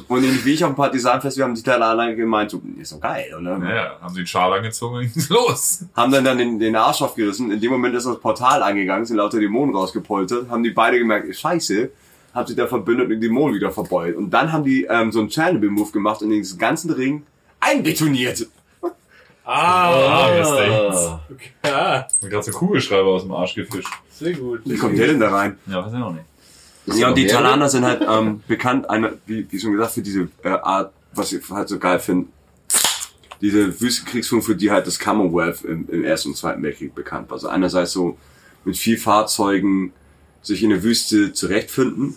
Und 0.08 0.24
ähnlich 0.24 0.46
wie 0.46 0.54
ich 0.54 0.64
auf 0.64 0.72
dem 0.72 0.76
Partisan-Festival 0.76 1.48
haben 1.48 1.56
die 1.56 1.64
Talaner 1.64 2.14
gemeint, 2.16 2.52
so, 2.52 2.62
ist 2.80 2.92
doch 2.92 3.00
geil, 3.00 3.34
oder? 3.40 3.58
Naja, 3.58 3.98
haben 4.02 4.14
sie 4.14 4.22
den 4.22 4.28
Schal 4.28 4.54
angezogen 4.54 4.98
und 4.98 5.14
ging's 5.14 5.30
los. 5.30 5.86
Haben 5.96 6.12
dann, 6.12 6.24
dann 6.24 6.38
den, 6.38 6.60
den 6.60 6.76
Arsch 6.76 7.02
aufgerissen. 7.02 7.52
In 7.52 7.62
dem 7.62 7.72
Moment 7.72 7.96
ist 7.96 8.06
das 8.06 8.20
Portal 8.20 8.62
angegangen, 8.64 9.06
sind 9.06 9.18
lauter 9.18 9.40
Dämonen 9.40 9.76
rausgepoltert, 9.76 10.50
haben 10.50 10.64
die 10.64 10.72
beide 10.72 11.00
gemerkt, 11.00 11.34
scheiße, 11.34 11.90
haben 12.34 12.48
sich 12.48 12.56
da 12.56 12.68
verbündet 12.68 13.06
und 13.06 13.12
den 13.12 13.22
Dämonen 13.22 13.56
wieder 13.56 13.72
verbeult. 13.72 14.16
Und 14.16 14.32
dann 14.32 14.52
haben 14.52 14.64
die 14.64 14.84
ähm, 14.84 15.12
so 15.12 15.20
einen 15.20 15.30
Chernobyl-Move 15.30 15.92
gemacht 15.92 16.22
und 16.22 16.30
den 16.30 16.46
ganzen 16.58 16.92
Ring 16.92 17.24
einbetoniert. 17.60 18.48
Ah, 19.52 20.30
Mist, 20.38 20.52
Ah. 20.52 21.20
Ja, 21.66 22.08
Mir 22.22 22.30
gerade 22.30 22.44
so 22.44 22.52
Kugelschreiber 22.52 23.08
aus 23.08 23.24
dem 23.24 23.32
Arsch 23.32 23.56
gefischt. 23.56 23.90
sehr 24.12 24.34
gut. 24.34 24.62
Wie 24.66 24.78
kommt 24.78 24.98
der 24.98 25.08
denn 25.08 25.20
da 25.20 25.30
rein? 25.30 25.58
Ja, 25.66 25.84
weiß 25.86 25.94
ich 25.94 26.00
auch 26.00 26.12
nicht. 26.14 27.00
Ja, 27.00 27.10
und 27.10 27.18
die? 27.18 27.26
Talaner 27.28 27.68
sind 27.70 27.84
halt 27.84 28.04
ähm, 28.08 28.42
bekannt, 28.48 28.90
eine, 28.90 29.18
wie, 29.26 29.48
wie 29.52 29.60
schon 29.60 29.72
gesagt, 29.74 29.94
für 29.94 30.02
diese 30.02 30.28
äh, 30.44 30.50
Art, 30.50 30.92
was 31.14 31.32
ich 31.34 31.48
halt 31.50 31.68
so 31.68 31.80
geil 31.80 32.00
finde, 32.00 32.28
diese 33.42 33.80
Wüstenkriegsführung, 33.82 34.44
für 34.44 34.56
die 34.56 34.70
halt 34.70 34.86
das 34.86 35.00
Commonwealth 35.00 35.64
im, 35.64 35.88
im 35.90 36.04
Ersten 36.04 36.30
und 36.30 36.36
Zweiten 36.36 36.62
Weltkrieg 36.62 36.94
bekannt 36.94 37.30
war. 37.30 37.36
Also 37.36 37.48
einerseits 37.48 37.92
so 37.92 38.18
mit 38.66 38.78
viel 38.78 38.98
Fahrzeugen 38.98 39.94
sich 40.42 40.62
in 40.64 40.70
der 40.70 40.84
Wüste 40.84 41.34
zurechtfinden, 41.34 42.16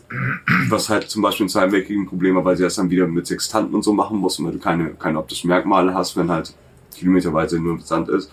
was 0.69 0.89
halt 0.89 1.09
zum 1.11 1.23
Beispiel 1.23 1.45
im 1.45 1.49
Zweiten 1.51 1.73
Weltkrieg 1.73 1.97
ein 1.99 2.07
Problem 2.07 2.35
war, 2.37 2.45
weil 2.45 2.57
sie 2.57 2.63
das 2.63 2.75
dann 2.75 2.91
wieder 2.91 3.07
mit 3.07 3.27
Sextanten 3.27 3.75
und 3.75 3.83
so 3.83 3.93
machen 3.93 4.19
mussten, 4.19 4.45
weil 4.45 4.53
du 4.53 4.59
keine, 4.59 4.91
keine 4.91 5.19
optischen 5.19 5.49
Merkmale 5.49 5.95
hast, 5.95 6.17
wenn 6.17 6.31
halt 6.31 6.55
kilometerweise 6.95 7.59
nur 7.59 7.81
Sand 7.81 8.09
ist. 8.09 8.31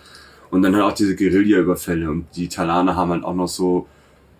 Und 0.50 0.62
dann 0.62 0.74
halt 0.74 0.84
auch 0.84 0.92
diese 0.92 1.14
Guerilla-Überfälle 1.14 2.10
und 2.10 2.26
die 2.34 2.48
Talaner 2.48 2.96
haben 2.96 3.10
halt 3.10 3.24
auch 3.24 3.34
noch 3.34 3.48
so 3.48 3.86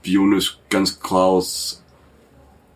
bionisch 0.03 0.59
ganz 0.69 0.99
kraus 1.01 1.85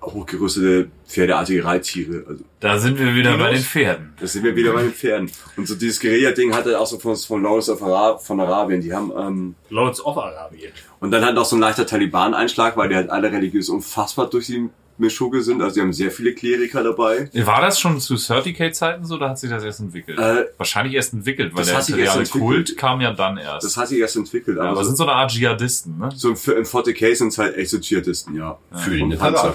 hochgerüstete 0.02 0.90
pferdeartige 1.06 1.64
Reittiere. 1.64 2.24
Also 2.28 2.44
Da 2.60 2.78
sind 2.78 2.98
wir 2.98 3.14
wieder 3.14 3.36
bei 3.38 3.50
den 3.52 3.62
Pferden. 3.62 4.12
da 4.20 4.26
sind 4.26 4.44
wir 4.44 4.54
wieder 4.54 4.72
bei 4.72 4.82
den 4.82 4.92
Pferden. 4.92 5.30
Und 5.56 5.66
so 5.66 5.74
dieses 5.74 5.98
Guerilla-Ding 6.00 6.54
hatte 6.54 6.78
auch 6.78 6.86
so 6.86 6.98
von, 6.98 7.16
von 7.16 7.42
Lawrence 7.42 7.72
of 7.72 7.82
Ara, 7.82 8.18
von 8.18 8.38
Arabien. 8.40 8.80
Die 8.82 8.92
haben, 8.92 9.12
ähm, 9.16 9.54
Lords 9.70 10.04
of 10.04 10.16
Arabien. 10.18 10.72
und 11.00 11.10
dann 11.10 11.24
halt 11.24 11.38
auch 11.38 11.44
so 11.44 11.56
ein 11.56 11.60
leichter 11.60 11.86
Taliban-Einschlag, 11.86 12.76
weil 12.76 12.88
die 12.90 12.96
halt 12.96 13.10
alle 13.10 13.32
religiös 13.32 13.68
unfassbar 13.68 14.28
durch 14.28 14.46
die 14.46 14.68
Mischugge 14.98 15.42
sind. 15.42 15.60
Also 15.62 15.74
die 15.74 15.80
haben 15.80 15.92
sehr 15.92 16.10
viele 16.10 16.34
Kleriker 16.34 16.82
dabei. 16.82 17.28
War 17.32 17.60
das 17.60 17.78
schon 17.80 18.00
zu 18.00 18.14
30k-Zeiten 18.14 19.04
so, 19.04 19.16
oder 19.16 19.30
hat 19.30 19.38
sich 19.38 19.50
das 19.50 19.62
erst 19.64 19.80
entwickelt? 19.80 20.18
Äh, 20.18 20.46
Wahrscheinlich 20.56 20.94
erst 20.94 21.12
entwickelt, 21.12 21.52
weil 21.52 21.60
das 21.60 21.68
der 21.68 21.76
hat 21.76 21.84
sich 21.84 21.96
erst 21.96 22.16
imperiale 22.16 22.26
entwickelt. 22.26 22.66
Kult 22.68 22.76
kam 22.78 23.00
ja 23.00 23.12
dann 23.12 23.36
erst. 23.38 23.64
Das 23.66 23.76
hat 23.76 23.88
sich 23.88 23.98
erst 23.98 24.16
entwickelt. 24.16 24.56
ja, 24.56 24.64
aber 24.64 24.82
so, 24.82 24.88
sind 24.88 24.96
so 24.96 25.04
eine 25.04 25.12
Art 25.12 25.30
Dschihadisten, 25.30 25.98
ne? 25.98 26.10
so 26.14 26.28
im, 26.28 26.34
im 26.34 26.64
40k 26.64 27.14
sind 27.14 27.28
es 27.28 27.38
halt 27.38 27.56
echt 27.56 27.70
so 27.70 27.78
Dschihadisten, 27.78 28.36
ja. 28.36 28.58
Für 28.72 28.90
den 28.96 29.16
Panzer. 29.18 29.54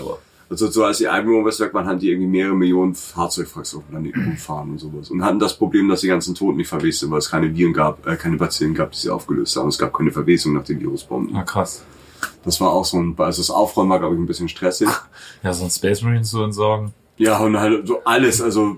Also 0.52 0.68
so 0.72 0.84
als 0.84 0.98
die 0.98 1.08
Einwohner 1.08 1.46
weg 1.46 1.74
waren, 1.76 1.86
hatten 1.86 2.00
die 2.00 2.10
irgendwie 2.10 2.28
mehrere 2.28 2.56
Millionen 2.56 2.96
Fahrzeugwracks 2.96 3.76
auf 3.76 3.84
dem 3.84 3.90
Planeten 3.92 4.24
rumfahren 4.26 4.72
und 4.72 4.80
sowas. 4.80 5.12
Und 5.12 5.24
hatten 5.24 5.38
das 5.38 5.56
Problem, 5.56 5.88
dass 5.88 6.02
die 6.02 6.08
ganzen 6.08 6.34
Toten 6.34 6.58
nicht 6.58 6.68
verwest 6.68 7.00
sind, 7.00 7.12
weil 7.12 7.20
es 7.20 7.30
keine 7.30 7.56
Viren 7.56 7.72
gab, 7.72 8.06
äh, 8.08 8.16
keine 8.16 8.38
Bazillen 8.38 8.74
gab, 8.74 8.92
die 8.92 8.98
sie 8.98 9.10
aufgelöst 9.12 9.56
haben. 9.56 9.68
Es 9.70 9.78
gab 9.78 9.94
keine 9.94 10.12
Verwesung 10.12 10.54
nach 10.54 10.64
den 10.64 10.80
Virusbomben. 10.80 11.36
Ah, 11.36 11.44
krass. 11.44 11.84
Das 12.46 12.60
war 12.62 12.72
auch 12.72 12.86
so 12.86 12.98
ein, 12.98 13.16
also 13.18 13.42
das 13.42 13.50
Aufräumen 13.52 13.90
war, 13.90 14.00
glaube 14.00 14.16
ich, 14.16 14.22
ein 14.22 14.26
bisschen 14.28 14.50
stressig. 14.50 14.88
Ja, 15.44 15.54
so 15.54 15.64
ein 15.66 15.70
Space 15.70 16.02
Marines 16.02 16.30
zu 16.32 16.42
entsorgen. 16.44 16.94
Ja, 17.18 17.38
und 17.40 17.58
halt 17.60 17.88
so 17.88 18.02
alles, 18.06 18.42
also 18.42 18.78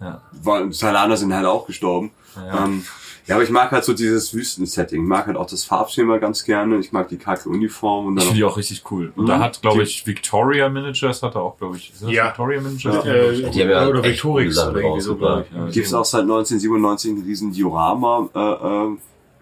Ja. 0.00 0.20
war, 0.42 0.68
Talaner 0.70 1.16
sind 1.16 1.32
halt 1.34 1.46
auch 1.46 1.66
gestorben. 1.66 2.10
Ja. 2.36 2.64
Ähm, 2.64 2.82
ja, 3.26 3.36
aber 3.36 3.44
ich 3.44 3.50
mag 3.50 3.70
halt 3.70 3.84
so 3.84 3.92
dieses 3.92 4.34
Wüstensetting. 4.34 5.02
Ich 5.02 5.08
mag 5.08 5.26
halt 5.28 5.36
auch 5.36 5.46
das 5.46 5.62
Farbschema 5.64 6.18
ganz 6.18 6.42
gerne. 6.44 6.78
Ich 6.78 6.90
mag 6.90 7.08
die 7.08 7.18
kacke 7.18 7.48
Uniform 7.48 8.06
und 8.06 8.14
Ich 8.14 8.24
dann 8.24 8.28
finde 8.32 8.38
die 8.38 8.44
auch 8.44 8.56
richtig 8.56 8.82
cool. 8.90 9.12
Und 9.14 9.24
Mhm. 9.24 9.28
da 9.28 9.38
hat, 9.38 9.62
glaube 9.62 9.82
ich, 9.84 10.04
Victoria 10.06 10.68
Managers 10.68 11.22
hat 11.22 11.36
er 11.36 11.42
auch, 11.42 11.56
glaube 11.56 11.76
ich. 11.76 11.92
Ist 11.92 12.02
das 12.02 12.10
Ja. 12.10 12.26
Victoria 12.28 12.60
Managers? 12.60 13.04
Ja. 13.04 13.12
Äh, 13.12 13.50
Die 13.50 13.62
haben 13.62 13.70
ja 13.70 13.86
oder 13.86 14.02
Victorix 14.02 14.58
oder 14.58 14.80
irgendwie 14.80 15.00
so, 15.02 15.14
glaube 15.16 15.46
ich. 15.48 15.56
Ja. 15.56 15.66
gibt's 15.68 15.94
auch 15.94 16.04
seit 16.04 16.22
1997 16.22 17.12
ein 17.12 17.22
riesen 17.22 17.52
Diorama, 17.52 18.28
äh, 18.34 18.38
äh, 18.40 18.96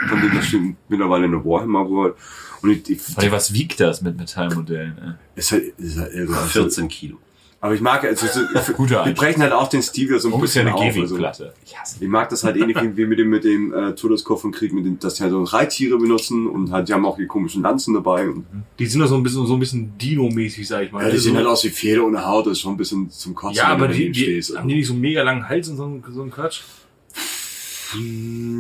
von 0.09 0.21
dem 0.21 0.35
das 0.35 0.47
steht 0.47 0.61
mittlerweile 0.89 1.27
in 1.27 1.33
der 1.33 1.45
Warhammer 1.45 1.89
World. 1.89 2.15
Und 2.63 2.71
ich, 2.71 2.89
ich, 2.91 3.17
Warte, 3.17 3.33
was 3.33 3.53
wiegt 3.55 3.81
das 3.81 4.03
mit 4.03 4.17
Metallmodellen? 4.17 4.97
Ey? 4.99 5.13
ist 5.35 5.53
halt, 5.53 5.73
ist 5.79 5.99
halt 5.99 6.13
irre. 6.15 6.35
Also, 6.37 6.47
14 6.65 6.89
Kilo. 6.89 7.17
Aber 7.63 7.75
ich 7.75 7.83
mag, 7.83 8.03
also, 8.05 8.27
so, 8.27 8.41
Gute 8.73 8.89
die 8.95 8.97
Einstellung. 8.97 9.15
brechen 9.15 9.43
halt 9.43 9.53
auch 9.53 9.69
den 9.69 9.83
Stil 9.83 10.09
wieder 10.09 10.19
so 10.19 10.29
ein 10.29 10.33
Ungefähr 10.33 10.65
bisschen 10.65 10.75
eine 10.75 10.77
auf. 10.77 10.97
Also. 11.29 11.45
Ich 11.67 11.79
hasse 11.79 11.97
ich 12.03 12.09
mag 12.09 12.31
das 12.31 12.43
halt 12.43 12.57
ähnlich 12.57 12.75
wie- 12.81 13.05
mit 13.07 13.19
dem, 13.19 13.29
mit 13.29 13.45
dem 13.45 13.75
äh, 13.75 13.95
Todeskopf 13.95 14.45
und 14.45 14.53
Krieg, 14.53 14.73
mit 14.73 14.87
dem, 14.87 14.99
dass 14.99 15.15
die 15.17 15.23
halt 15.25 15.33
so 15.33 15.43
Reittiere 15.43 15.99
benutzen 15.99 16.47
und 16.47 16.71
halt, 16.73 16.89
die 16.89 16.95
haben 16.95 17.05
auch 17.05 17.19
die 17.19 17.27
komischen 17.27 17.63
Lanzen 17.63 17.93
dabei. 17.93 18.31
Und, 18.31 18.47
Die 18.79 18.87
sind 18.87 19.01
doch 19.01 19.09
so 19.09 19.17
ein 19.17 19.23
bisschen, 19.23 19.47
so 19.47 19.53
ein 19.55 19.61
bisschen 19.61 19.93
Dino-mäßig, 19.99 20.67
sag 20.67 20.85
ich 20.85 20.93
mal. 20.93 21.01
ja, 21.03 21.09
die 21.09 21.13
Also- 21.13 21.25
sehen 21.25 21.37
halt 21.37 21.47
aus 21.47 21.63
wie 21.65 21.69
Pferde 21.71 22.03
ohne 22.07 22.27
Haut, 22.27 22.47
das 22.47 22.53
ist 22.53 22.61
schon 22.61 22.73
ein 22.75 22.79
bisschen 22.79 23.11
zum 23.11 23.35
Kotzen. 23.35 23.57
Ja, 23.59 23.65
wenn 23.69 23.73
aber 23.73 23.89
du 23.89 23.95
die, 23.95 24.11
die, 24.11 24.21
stehst. 24.23 24.57
haben 24.57 24.67
die 24.69 24.77
nicht 24.77 24.87
so 24.87 24.95
einen 24.95 25.03
mega 25.03 25.23
langen 25.23 25.47
Hals 25.47 25.69
und 25.69 25.77
so 25.77 25.85
einen, 25.85 26.03
so 26.13 26.23
einen 26.23 26.31
Quatsch? 26.31 26.61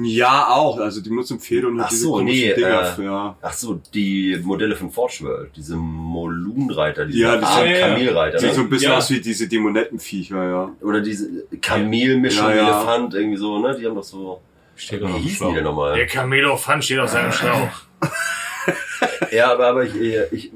Ja, 0.05 0.49
auch. 0.49 0.79
Also 0.79 1.01
die 1.01 1.09
benutzen 1.09 1.39
Pferde 1.39 1.69
und 1.69 1.81
Ach 1.81 1.91
so, 1.91 2.21
nee, 2.21 2.53
Dinger 2.55 2.97
äh, 2.99 3.05
ja. 3.05 3.37
Ach 3.41 3.53
so, 3.53 3.81
die 3.95 4.39
Modelle 4.43 4.75
von 4.77 4.91
Forge 4.91 5.19
World, 5.23 5.51
diese 5.57 5.77
Molunreiter, 5.77 7.07
diese 7.07 7.19
Ja, 7.21 7.37
die 7.37 7.45
Art 7.45 7.63
sind- 7.65 7.71
ja. 7.77 7.89
Kamelreiter. 7.89 8.39
Sieht 8.39 8.49
ne? 8.51 8.55
so 8.55 8.61
ein 8.63 8.71
bisschen 8.71 8.91
Ja. 8.93 8.99
aus 8.99 9.11
wie 9.11 9.21
diese 9.21 9.49
Dämonettenviecher, 9.49 10.45
ja. 10.45 10.71
Oder 10.81 11.01
diese 11.01 11.29
Kamelmischung, 11.61 12.49
Ja, 12.49 12.55
ja. 12.55 12.63
Elefant, 12.81 13.15
irgendwie 13.15 13.37
so, 13.39 13.59
ne? 13.59 13.77
Die 13.79 13.87
haben 13.87 13.95
doch 13.95 14.03
so. 14.05 14.41
Ich 14.77 14.85
stehe 14.85 15.01
Wie 15.07 15.13
hießen 15.19 15.49
die 15.49 15.55
denn 15.57 15.65
nochmal? 15.65 15.95
Der 15.97 16.07
Camelophan 16.07 16.81
steht 16.83 16.99
auf 16.99 17.11
seinem 17.11 17.33
Schlauch. 17.33 17.69
Ja, 19.33 19.53
aber, 19.53 19.67
aber 19.69 19.85
ich, 19.85 19.95
ich, 20.33 20.51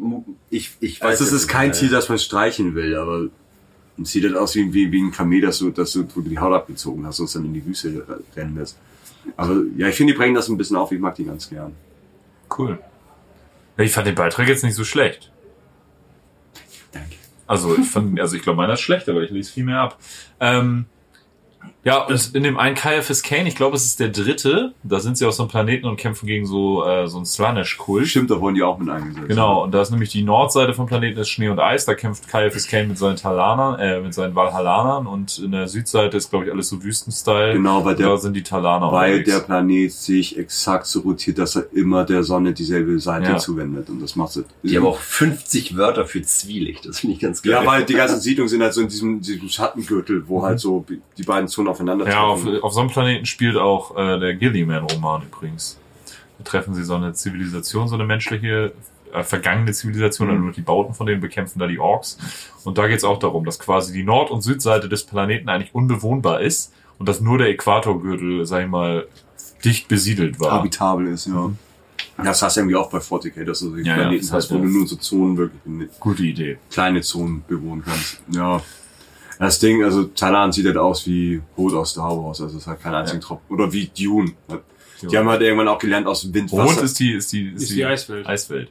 ich, 0.50 0.70
ich 0.80 1.00
weiß. 1.00 1.08
Also 1.20 1.24
es 1.24 1.32
ist 1.32 1.48
kein 1.48 1.68
nicht, 1.68 1.80
Tier, 1.80 1.90
das 1.90 2.08
man 2.08 2.18
streichen 2.18 2.74
will, 2.74 2.96
aber 2.96 3.26
sieht 4.02 4.24
halt 4.24 4.36
aus 4.36 4.54
wie, 4.54 4.72
wie, 4.72 4.90
wie 4.90 5.02
ein 5.02 5.12
Kamel, 5.12 5.40
das 5.40 5.58
du, 5.58 5.70
das 5.70 5.92
du, 5.92 6.06
wo 6.14 6.20
du 6.20 6.28
die 6.28 6.38
Haut 6.38 6.52
abgezogen 6.52 7.06
hast 7.06 7.20
und 7.20 7.26
es 7.26 7.32
dann 7.32 7.44
in 7.44 7.54
die 7.54 7.64
Wüste 7.64 8.20
rennen 8.36 8.56
lässt. 8.56 8.78
Aber 9.36 9.62
ja, 9.76 9.88
ich 9.88 9.94
finde, 9.94 10.12
die 10.12 10.18
bringen 10.18 10.34
das 10.34 10.48
ein 10.48 10.56
bisschen 10.56 10.76
auf, 10.76 10.92
ich 10.92 11.00
mag 11.00 11.14
die 11.14 11.24
ganz 11.24 11.48
gern. 11.48 11.74
Cool. 12.56 12.78
Ich 13.78 13.92
fand 13.92 14.06
den 14.06 14.14
Beitrag 14.14 14.48
jetzt 14.48 14.64
nicht 14.64 14.74
so 14.74 14.84
schlecht. 14.84 15.30
Danke. 16.92 17.16
Also 17.46 17.76
ich 17.76 17.88
fand, 17.88 18.20
also 18.20 18.36
ich 18.36 18.42
glaube, 18.42 18.56
meiner 18.56 18.74
ist 18.74 18.80
schlecht, 18.80 19.08
aber 19.08 19.22
ich 19.22 19.30
lese 19.30 19.52
viel 19.52 19.64
mehr 19.64 19.80
ab. 19.80 19.98
Ähm, 20.40 20.86
ja, 21.84 22.04
und 22.06 22.34
in 22.34 22.42
dem 22.42 22.58
einen 22.58 22.74
Caiaphas 22.74 23.22
Kane, 23.22 23.46
ich 23.48 23.56
glaube, 23.56 23.76
es 23.76 23.84
ist 23.84 24.00
der 24.00 24.08
dritte, 24.08 24.72
da 24.82 25.00
sind 25.00 25.18
sie 25.18 25.26
auf 25.26 25.34
so 25.34 25.42
einem 25.42 25.50
Planeten 25.50 25.86
und 25.86 25.96
kämpfen 25.96 26.26
gegen 26.26 26.46
so, 26.46 26.84
äh, 26.84 27.06
so 27.06 27.18
einen 27.18 27.26
Slaanesh-Kult. 27.26 28.08
Stimmt, 28.08 28.30
da 28.30 28.40
wurden 28.40 28.54
die 28.54 28.62
auch 28.62 28.78
mit 28.78 28.88
eingesetzt. 28.88 29.28
Genau, 29.28 29.62
und 29.64 29.72
da 29.72 29.82
ist 29.82 29.90
nämlich 29.90 30.10
die 30.10 30.22
Nordseite 30.22 30.72
vom 30.74 30.86
Planeten 30.86 31.18
ist 31.20 31.28
Schnee 31.28 31.48
und 31.48 31.58
Eis, 31.60 31.84
da 31.84 31.94
kämpft 31.94 32.26
Caiaphas 32.28 32.66
Kane 32.66 32.86
mit 32.88 32.98
seinen 32.98 33.16
Talanern, 33.16 33.78
äh, 33.78 34.00
mit 34.00 34.14
seinen 34.14 34.34
Valhallanern 34.34 35.06
und 35.06 35.38
in 35.38 35.52
der 35.52 35.68
Südseite 35.68 36.16
ist, 36.16 36.30
glaube 36.30 36.46
ich, 36.46 36.52
alles 36.52 36.68
so 36.70 36.82
Wüstenstyle. 36.82 37.52
Genau, 37.54 37.84
weil 37.84 37.94
da 37.96 38.04
der, 38.08 38.18
sind 38.18 38.34
die 38.34 38.42
Talaner 38.42 38.90
weil 38.90 39.18
unterwegs. 39.18 39.30
der 39.30 39.40
Planet 39.44 39.92
sich 39.92 40.38
exakt 40.38 40.86
so 40.86 41.00
rotiert, 41.00 41.38
dass 41.38 41.56
er 41.56 41.66
immer 41.72 42.04
der 42.04 42.22
Sonne 42.22 42.52
dieselbe 42.52 42.98
Seite 42.98 43.32
Ja. 43.32 43.36
zuwendet. 43.38 43.88
Und 43.90 44.00
das 44.00 44.16
macht 44.16 44.36
es. 44.36 44.44
Die 44.62 44.76
haben 44.76 44.86
auch 44.86 44.98
50 44.98 45.76
Wörter 45.76 46.06
für 46.06 46.22
Zwielicht, 46.22 46.86
das 46.86 47.00
finde 47.00 47.14
ich 47.16 47.20
ganz 47.20 47.42
geil. 47.42 47.52
Ja, 47.52 47.66
weil 47.66 47.84
die 47.84 47.94
ganzen 47.94 48.20
Siedlungen 48.20 48.48
sind 48.48 48.62
halt 48.62 48.72
so 48.74 48.80
in 48.80 48.88
diesem, 48.88 49.20
diesem 49.20 49.48
Schattengürtel, 49.48 50.26
wo 50.28 50.42
halt 50.42 50.60
so 50.60 50.84
die 51.18 51.22
beiden 51.22 51.48
Zonen 51.48 51.68
aufeinander 51.74 52.08
Ja, 52.08 52.22
auf, 52.22 52.46
auf 52.62 52.72
so 52.72 52.80
einem 52.80 52.90
Planeten 52.90 53.26
spielt 53.26 53.56
auch 53.56 53.96
äh, 53.96 54.18
der 54.18 54.34
Gilliman-Roman 54.34 55.22
übrigens. 55.22 55.78
Da 56.38 56.44
treffen 56.44 56.74
sie 56.74 56.82
so 56.84 56.94
eine 56.94 57.12
Zivilisation, 57.12 57.86
so 57.88 57.94
eine 57.94 58.04
menschliche, 58.04 58.72
äh, 59.12 59.22
vergangene 59.22 59.72
Zivilisation, 59.72 60.28
also 60.30 60.40
nur 60.40 60.52
die 60.52 60.62
Bauten 60.62 60.94
von 60.94 61.06
denen 61.06 61.20
bekämpfen 61.20 61.58
da 61.58 61.66
die 61.66 61.78
Orks. 61.78 62.18
Und 62.64 62.78
da 62.78 62.86
geht's 62.88 63.04
auch 63.04 63.18
darum, 63.18 63.44
dass 63.44 63.58
quasi 63.58 63.92
die 63.92 64.02
Nord- 64.02 64.30
und 64.30 64.40
Südseite 64.42 64.88
des 64.88 65.04
Planeten 65.04 65.48
eigentlich 65.48 65.74
unbewohnbar 65.74 66.40
ist 66.40 66.72
und 66.98 67.08
dass 67.08 67.20
nur 67.20 67.38
der 67.38 67.48
Äquatorgürtel, 67.50 68.46
sag 68.46 68.62
ich 68.64 68.68
mal, 68.68 69.06
dicht 69.64 69.88
besiedelt 69.88 70.40
war. 70.40 70.52
habitabel 70.52 71.06
ist, 71.08 71.26
ja. 71.26 71.50
Das 72.16 72.42
hast 72.42 72.56
du 72.56 72.60
irgendwie 72.60 72.76
auch 72.76 72.90
bei 72.90 72.98
40k, 72.98 73.44
dass 73.44 73.58
du 73.60 73.74
die 73.74 73.82
Ja, 73.82 73.88
ja, 73.88 74.02
Planeten 74.02 74.22
das 74.26 74.32
hast, 74.32 74.50
wo 74.52 74.56
ja. 74.56 74.60
du 74.62 74.68
nur 74.68 74.86
so 74.86 74.94
Zonen 74.96 75.36
wirklich, 75.36 75.88
Gute 75.98 76.22
Idee. 76.22 76.58
kleine 76.70 77.00
Zonen 77.00 77.42
bewohnen 77.48 77.82
kannst. 77.84 78.20
Ja. 78.30 78.60
Das 79.44 79.58
Ding, 79.58 79.82
also 79.84 80.04
Talan 80.04 80.52
sieht 80.52 80.66
halt 80.66 80.76
aus 80.78 81.06
wie 81.06 81.40
Rot 81.58 81.74
aus 81.74 81.90
Star 81.90 82.10
Wars, 82.16 82.40
also 82.40 82.56
es 82.58 82.66
hat 82.66 82.82
keinen 82.82 82.94
einzigen 82.94 83.20
Tropfen. 83.20 83.52
Oder 83.54 83.72
wie 83.72 83.86
Dune. 83.86 84.32
Die 85.02 85.18
haben 85.18 85.28
halt 85.28 85.42
irgendwann 85.42 85.68
auch 85.68 85.78
gelernt 85.78 86.06
aus 86.06 86.22
dem 86.22 86.32
Wind, 86.32 86.50
Rot 86.52 86.66
Wasser. 86.68 86.82
ist 86.84 86.98
die, 86.98 87.12
ist 87.12 87.30
die, 87.32 87.48
ist, 87.50 87.62
Ist 87.64 87.72
die 87.72 87.84
Eiswelt. 87.84 88.26
Eiswelt. 88.26 88.70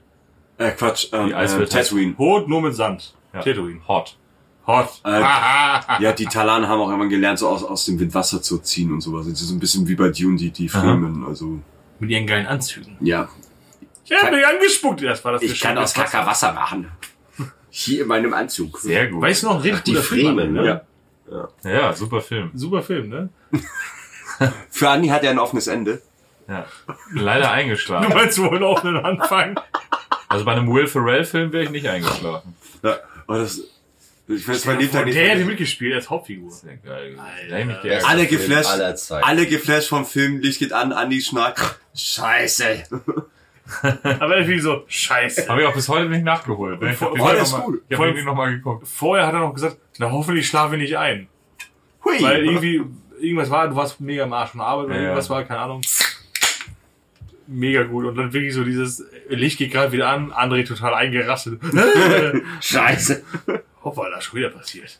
äh, 0.58 0.72
Quatsch, 0.72 1.08
ähm, 1.12 1.28
Die 1.28 1.36
Eiswelt 1.36 1.70
äh, 1.74 1.78
Tatooine. 1.84 2.16
Rot 2.18 2.48
nur 2.48 2.62
mit 2.62 2.74
Sand. 2.76 3.14
Ja. 3.34 3.42
Tatooine. 3.42 3.82
Hot. 3.88 4.18
Hot. 4.66 4.90
Äh, 5.04 5.20
ja, 5.20 6.12
die 6.18 6.26
Talan 6.26 6.68
haben 6.68 6.80
auch 6.80 6.88
irgendwann 6.88 7.10
gelernt, 7.10 7.38
so 7.38 7.50
aus, 7.50 7.64
aus 7.64 7.86
dem 7.86 8.00
Wind 8.00 8.14
Wasser 8.16 8.42
zu 8.42 8.58
ziehen 8.60 8.92
und 8.92 9.02
sowas. 9.02 9.28
Das 9.30 9.42
ist 9.42 9.50
so 9.50 9.54
ein 9.54 9.60
bisschen 9.60 9.88
wie 9.88 9.96
bei 9.96 10.10
Dune, 10.10 10.38
die, 10.38 10.52
die 10.52 10.70
Fremen, 10.70 11.24
also, 11.28 11.60
Mit 12.00 12.10
ihren 12.10 12.26
geilen 12.26 12.48
Anzügen. 12.48 12.98
ja. 13.02 13.28
Ich 14.06 14.12
hab 14.22 14.32
mich 14.32 14.46
angespuckt. 14.46 15.02
Das 15.02 15.24
war 15.24 15.32
das 15.34 15.42
Ich 15.44 15.60
kann 15.62 15.78
aus 15.78 15.94
Kacker 15.94 16.26
Wasser 16.26 16.52
machen. 16.52 16.88
Hier 17.76 18.04
in 18.04 18.08
meinem 18.08 18.36
Anzug. 18.36 18.78
Sehr 18.78 19.08
gut. 19.08 19.24
Weißt 19.24 19.42
du 19.42 19.48
noch, 19.48 19.64
richtig 19.64 19.96
die 19.96 20.02
Film, 20.02 20.36
Fremen, 20.38 20.54
ne? 20.54 20.62
ne? 20.62 20.82
Ja. 21.64 21.72
ja, 21.72 21.94
super 21.94 22.22
Film. 22.22 22.52
Super 22.54 22.84
Film, 22.84 23.10
ne? 23.10 23.30
Für 24.70 24.90
Andi 24.90 25.08
hat 25.08 25.24
er 25.24 25.32
ein 25.32 25.40
offenes 25.40 25.66
Ende. 25.66 26.00
Ja. 26.48 26.68
Leider 27.14 27.46
Du 27.46 27.52
eingeschlafen. 27.52 28.14
meinst 28.14 28.38
wohl 28.38 28.64
auch 28.64 28.84
einen 28.84 28.98
Anfang? 28.98 29.60
Also 30.30 30.46
bei 30.46 30.52
einem 30.52 30.72
Will 30.72 30.86
Ferrell-Film 30.86 31.52
wäre 31.52 31.64
ich 31.64 31.72
nicht 31.72 31.88
eingeschlafen. 31.88 32.56
Ja. 32.84 33.00
Aber 33.26 33.40
das, 33.40 33.60
ich 34.28 34.48
weiß 34.48 34.66
mein 34.66 34.80
Lebtag 34.80 35.06
nicht. 35.06 35.18
Der 35.18 35.30
hätte 35.30 35.46
mitgespielt 35.46 35.96
als 35.96 36.12
Hauptfigur. 36.12 36.52
Sehr 36.52 36.78
geil. 36.78 37.18
Alter. 37.52 38.08
Alle 38.08 38.28
geflasht. 38.28 39.10
Alle 39.10 39.48
geflasht 39.48 39.90
vom 39.90 40.06
Film, 40.06 40.42
Licht 40.42 40.60
geht 40.60 40.74
an, 40.74 40.94
Andi 40.94 41.22
schnarcht. 41.24 41.80
Scheiße. 41.96 42.84
Aber 44.20 44.38
irgendwie 44.38 44.60
so, 44.60 44.84
scheiße. 44.88 45.48
Habe 45.48 45.62
ich 45.62 45.68
auch 45.68 45.74
bis 45.74 45.88
heute 45.88 46.10
nicht 46.10 46.24
nachgeholt. 46.24 46.82
Ne? 46.82 46.94
Ich 46.94 47.02
habe 47.02 47.18
das 47.18 47.54
hab 47.54 47.66
den 47.90 48.26
noch 48.26 48.36
mal 48.36 48.52
geguckt. 48.52 48.88
Vorher 48.88 49.26
hat 49.28 49.34
er 49.34 49.40
noch 49.40 49.54
gesagt, 49.54 49.78
na 49.98 50.12
hoffentlich 50.12 50.48
schlafe 50.48 50.76
ich 50.76 50.82
nicht 50.82 50.98
ein. 50.98 51.28
Hui. 52.04 52.22
Weil 52.22 52.46
irgendwie, 52.46 52.84
irgendwas 53.20 53.50
war, 53.50 53.68
du 53.68 53.76
warst 53.76 54.02
mega 54.02 54.24
am 54.24 54.34
Arsch 54.34 54.52
von 54.52 54.62
Arbeit 54.62 54.86
oder 54.86 54.96
Ja, 54.96 55.02
irgendwas 55.02 55.30
war, 55.30 55.44
keine 55.44 55.62
Ahnung. 55.62 55.82
Mega 57.48 57.84
gut. 57.84 58.06
Und 58.06 58.16
dann 58.16 58.34
wirklich 58.34 58.54
so 58.54 58.64
dieses 58.64 59.06
Licht 59.30 59.58
geht 59.58 59.72
gerade 59.72 59.92
wieder 59.92 60.10
an, 60.10 60.32
André 60.32 60.66
total 60.66 60.94
eingerastet. 60.94 61.62
Scheiße. 62.60 63.24
Hoppala, 63.84 64.22
schon 64.22 64.40
wieder 64.40 64.50
passiert. 64.50 65.00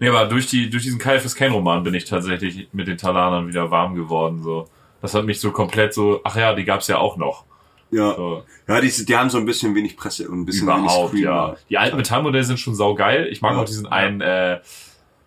Nee, 0.00 0.08
aber 0.08 0.26
durch, 0.26 0.46
die, 0.46 0.70
durch 0.70 0.84
diesen 0.84 0.98
Kyle 0.98 1.20
Kane 1.20 1.52
Roman 1.52 1.82
bin 1.82 1.94
ich 1.94 2.04
tatsächlich 2.04 2.68
mit 2.72 2.86
den 2.86 2.98
Talanern 2.98 3.48
wieder 3.48 3.70
warm 3.70 3.96
geworden. 3.96 4.42
So. 4.42 4.68
Das 5.02 5.14
hat 5.14 5.24
mich 5.24 5.40
so 5.40 5.50
komplett 5.50 5.92
so, 5.94 6.20
ach 6.24 6.36
ja, 6.36 6.54
die 6.54 6.64
gab's 6.64 6.86
ja 6.86 6.98
auch 6.98 7.16
noch. 7.16 7.44
Ja. 7.90 8.14
So. 8.14 8.42
Ja, 8.66 8.80
die, 8.80 9.04
die 9.06 9.16
haben 9.16 9.30
so 9.30 9.38
ein 9.38 9.46
bisschen 9.46 9.74
wenig 9.74 9.96
Presse 9.96 10.28
und 10.28 10.40
ein 10.40 10.44
bisschen 10.46 10.64
Überhaupt, 10.64 11.12
wenig 11.14 11.24
Screen. 11.24 11.34
ja. 11.34 11.56
Die 11.70 11.78
alten 11.78 11.96
Metallmodelle 11.96 12.44
sind 12.44 12.58
schon 12.60 12.74
saugeil. 12.74 13.26
Ich 13.30 13.40
mag 13.40 13.54
Ja. 13.54 13.60
auch 13.60 13.64
diesen 13.64 13.86
einen, 13.86 14.20
äh, 14.20 14.60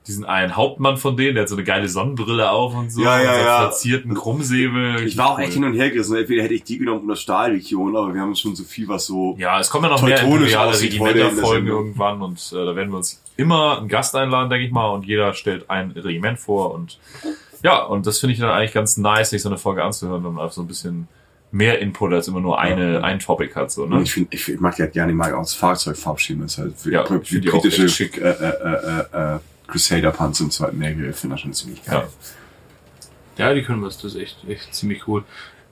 diesen 0.08 0.26
einen 0.26 0.56
Hauptmann 0.56 0.98
von 0.98 1.16
denen, 1.16 1.36
der 1.36 1.44
hat 1.44 1.50
so 1.50 1.56
eine 1.56 1.64
geile 1.64 1.88
Sonnenbrille 1.88 2.50
auf 2.50 2.74
und 2.76 2.92
so. 2.92 3.04
Ja, 3.04 3.22
ja, 3.22 3.30
und 3.32 3.38
so 3.40 3.46
ja. 3.46 3.62
verzierten 3.62 4.14
Krummsäbel. 4.16 5.06
Ich 5.08 5.16
war 5.18 5.30
auch 5.32 5.38
Cool. 5.38 5.44
echt 5.44 5.54
hin 5.54 5.64
und 5.64 5.74
her 5.74 5.92
gerissen. 5.92 6.16
Entweder 6.16 6.42
hätte 6.44 6.56
ich 6.56 6.64
die 6.64 6.80
genommen 6.80 7.06
oder 7.06 7.16
Stahllegion, 7.16 7.96
aber 7.96 8.14
wir 8.14 8.20
haben 8.22 8.36
schon 8.36 8.56
so 8.56 8.64
viel, 8.64 8.88
was 8.88 9.06
so. 9.06 9.36
Ja, 9.38 9.60
es 9.60 9.70
kommen 9.70 9.86
ja 9.86 9.92
noch 9.92 10.02
mehr 10.02 10.18
Regimenterfolgen 10.22 11.66
Sendung. 11.66 11.68
irgendwann 11.86 12.22
und 12.24 12.52
äh, 12.52 12.66
da 12.66 12.76
werden 12.76 12.90
wir 12.92 12.98
uns 12.98 13.22
immer 13.38 13.78
einen 13.78 13.88
Gast 13.88 14.16
einladen, 14.16 14.50
denke 14.50 14.66
ich 14.66 14.72
mal, 14.72 14.90
und 14.90 15.06
jeder 15.06 15.34
stellt 15.34 15.70
ein 15.70 15.92
Regiment 15.92 16.40
vor 16.40 16.74
und 16.74 17.00
ja, 17.64 17.84
und 17.84 18.08
das 18.08 18.18
finde 18.20 18.34
ich 18.34 18.40
dann 18.40 18.50
eigentlich 18.50 18.74
ganz 18.74 18.98
nice, 18.98 19.30
sich 19.30 19.42
so 19.44 19.50
eine 19.50 19.60
Folge 19.60 19.84
anzuhören, 19.84 20.24
wenn 20.24 20.34
man 20.34 20.42
einfach 20.44 20.56
so 20.56 20.62
ein 20.62 20.68
bisschen 20.68 21.08
mehr 21.52 21.80
Input 21.80 22.14
als 22.14 22.28
immer 22.28 22.40
nur 22.40 22.60
eine, 22.60 23.04
ein 23.04 23.20
Topic 23.20 23.54
hat, 23.56 23.72
so, 23.72 23.86
ne? 23.86 24.02
ich 24.02 24.14
finde, 24.14 24.30
ich, 24.34 24.48
ich 24.48 24.60
mag 24.60 24.76
die 24.76 24.84
halt 24.84 24.94
gerne, 24.94 25.12
ich 25.12 25.18
mag 25.18 25.34
auch 25.34 25.40
das 25.42 25.54
Fahrzeugfarbschema. 25.54 26.44
Das 26.44 26.54
ist 26.54 26.58
halt 26.60 26.86
wie, 26.86 26.92
Ja, 26.92 27.04
ich 27.04 27.28
find 27.28 27.44
die 27.46 27.50
auch 27.50 27.62
britische 27.62 27.90
schick. 27.90 28.18
Äh, 28.18 28.30
äh, 28.30 29.06
äh, 29.14 29.36
äh, 29.36 29.40
Crusader-Panzer 29.68 30.46
im 30.46 30.52
Zweiten 30.52 30.80
Weltkrieg. 30.80 31.10
Ich 31.10 31.16
finde 31.16 31.36
das 31.36 31.42
schon 31.42 31.54
ziemlich 31.54 31.84
geil. 31.86 32.08
Ja, 33.38 33.54
die 33.54 33.64
können 33.64 33.82
was, 33.82 33.98
das 33.98 34.16
ist 34.16 34.22
echt, 34.22 34.38
echt 34.48 34.74
ziemlich 34.74 35.08
cool. 35.08 35.24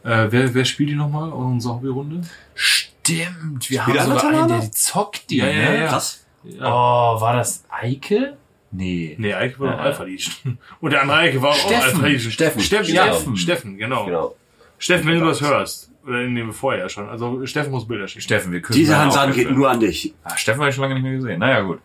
Äh, 0.04 0.28
wer, 0.30 0.54
wer 0.54 0.66
spielt 0.66 0.90
die 0.90 0.96
nochmal 0.96 1.28
in 1.28 1.34
unserer 1.34 1.76
Hobbyrunde? 1.76 2.22
Stimmt, 2.56 3.70
wir 3.70 3.86
haben 3.86 3.94
sogar 3.94 4.30
einen, 4.30 4.48
der 4.48 4.72
zockt 4.72 5.30
die, 5.30 5.38
Ja, 5.38 5.48
ja, 5.48 5.74
ja. 5.74 5.88
Krass. 5.88 6.26
Ja. 6.44 6.66
Oh, 6.68 7.20
war 7.22 7.36
das 7.36 7.64
Eike? 7.70 8.38
Nee. 8.72 9.16
Nee, 9.20 9.34
Eike 9.34 9.60
war 9.60 9.74
Ja. 9.74 9.78
Alpha 9.80 10.04
Legion. 10.04 10.58
Und 10.80 10.92
der 10.92 11.02
andere 11.02 11.18
Eike 11.18 11.42
war 11.42 11.50
auch 11.52 11.56
Steffen. 11.56 11.84
Alpha 11.96 12.06
Legion. 12.08 12.32
Steffen. 12.32 12.62
Steffen, 12.62 12.94
Ja. 12.94 13.08
Steffen, 13.14 13.38
Steffen, 13.38 13.78
genau. 13.78 14.06
Genau. 14.06 14.36
Steffen, 14.80 15.08
wenn 15.08 15.20
du 15.20 15.26
das 15.26 15.42
hörst. 15.42 15.92
Oder 16.06 16.22
in 16.22 16.34
dem 16.34 16.54
vorher 16.54 16.90
schon. 16.90 17.08
Also 17.08 17.46
Steffen 17.46 17.72
muss 17.72 17.88
Bilder 17.88 18.08
schicken. 18.08 18.22
Steffen, 18.22 18.52
wir 18.52 18.62
küssen 18.62 18.80
Diese 18.80 18.94
seinen 18.94 19.04
Hansan 19.04 19.34
geht 19.34 19.52
nur 19.52 19.70
an 19.70 19.80
dich. 19.80 20.16
Ah, 20.24 20.36
Steffen 20.36 20.62
habe 20.62 20.70
ich 20.70 20.76
schon 20.76 20.84
lange 20.84 20.96
nicht 20.96 21.04
mehr 21.04 21.14
gesehen. 21.14 21.40
Naja, 21.40 21.62
gut. 21.62 21.80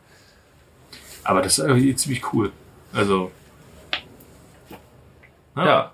Aber 1.24 1.42
das 1.42 1.58
ist 1.58 1.66
irgendwie 1.66 1.94
ziemlich 1.94 2.32
cool. 2.32 2.52
Also. 2.92 3.30
Ja. 5.56 5.92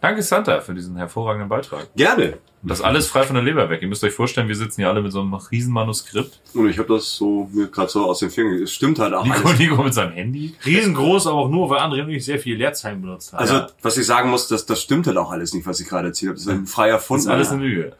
Danke, 0.00 0.22
Santa, 0.22 0.60
für 0.60 0.72
diesen 0.72 0.96
hervorragenden 0.96 1.48
Beitrag. 1.48 1.88
Gerne. 1.94 2.38
Und 2.62 2.68
das 2.70 2.82
alles 2.82 3.06
frei 3.06 3.22
von 3.22 3.34
der 3.34 3.42
Leber 3.42 3.70
weg. 3.70 3.80
Ihr 3.80 3.88
müsst 3.88 4.04
euch 4.04 4.12
vorstellen, 4.12 4.46
wir 4.48 4.54
sitzen 4.54 4.82
hier 4.82 4.88
alle 4.90 5.00
mit 5.00 5.12
so 5.12 5.20
einem 5.22 5.32
riesen 5.32 5.72
Manuskript. 5.72 6.40
Und 6.52 6.68
ich 6.68 6.78
habe 6.78 6.92
das 6.94 7.16
so 7.16 7.48
mir 7.52 7.68
gerade 7.68 7.90
so 7.90 8.04
aus 8.04 8.18
den 8.18 8.28
Fingern. 8.30 8.62
Es 8.62 8.72
stimmt 8.72 8.98
halt 8.98 9.14
auch 9.14 9.24
Nico, 9.24 9.48
alles. 9.48 9.58
Nico 9.58 9.82
mit 9.82 9.94
seinem 9.94 10.12
Handy. 10.12 10.54
Riesengroß, 10.66 11.26
aber 11.26 11.38
auch 11.38 11.48
nur, 11.48 11.70
weil 11.70 11.78
André 11.80 12.02
und 12.02 12.10
ich 12.10 12.22
sehr 12.24 12.38
viel 12.38 12.56
Leerzeichen 12.58 13.00
benutzt 13.00 13.32
haben. 13.32 13.40
Also, 13.40 13.54
Ja. 13.54 13.68
was 13.80 13.96
ich 13.96 14.04
sagen 14.04 14.28
muss, 14.28 14.46
das, 14.48 14.66
das 14.66 14.82
stimmt 14.82 15.06
halt 15.06 15.16
auch 15.16 15.30
alles 15.30 15.54
nicht, 15.54 15.66
was 15.66 15.80
ich 15.80 15.88
gerade 15.88 16.08
erzählt 16.08 16.30
habe. 16.30 16.34
Das 16.36 16.46
ist 16.46 16.52
ein 16.52 16.66
freier 16.66 16.96
Das 16.96 17.06
Fund. 17.06 17.20
ist 17.20 17.28
alles 17.28 17.50
eine 17.50 17.62
Lüge. 17.62 17.92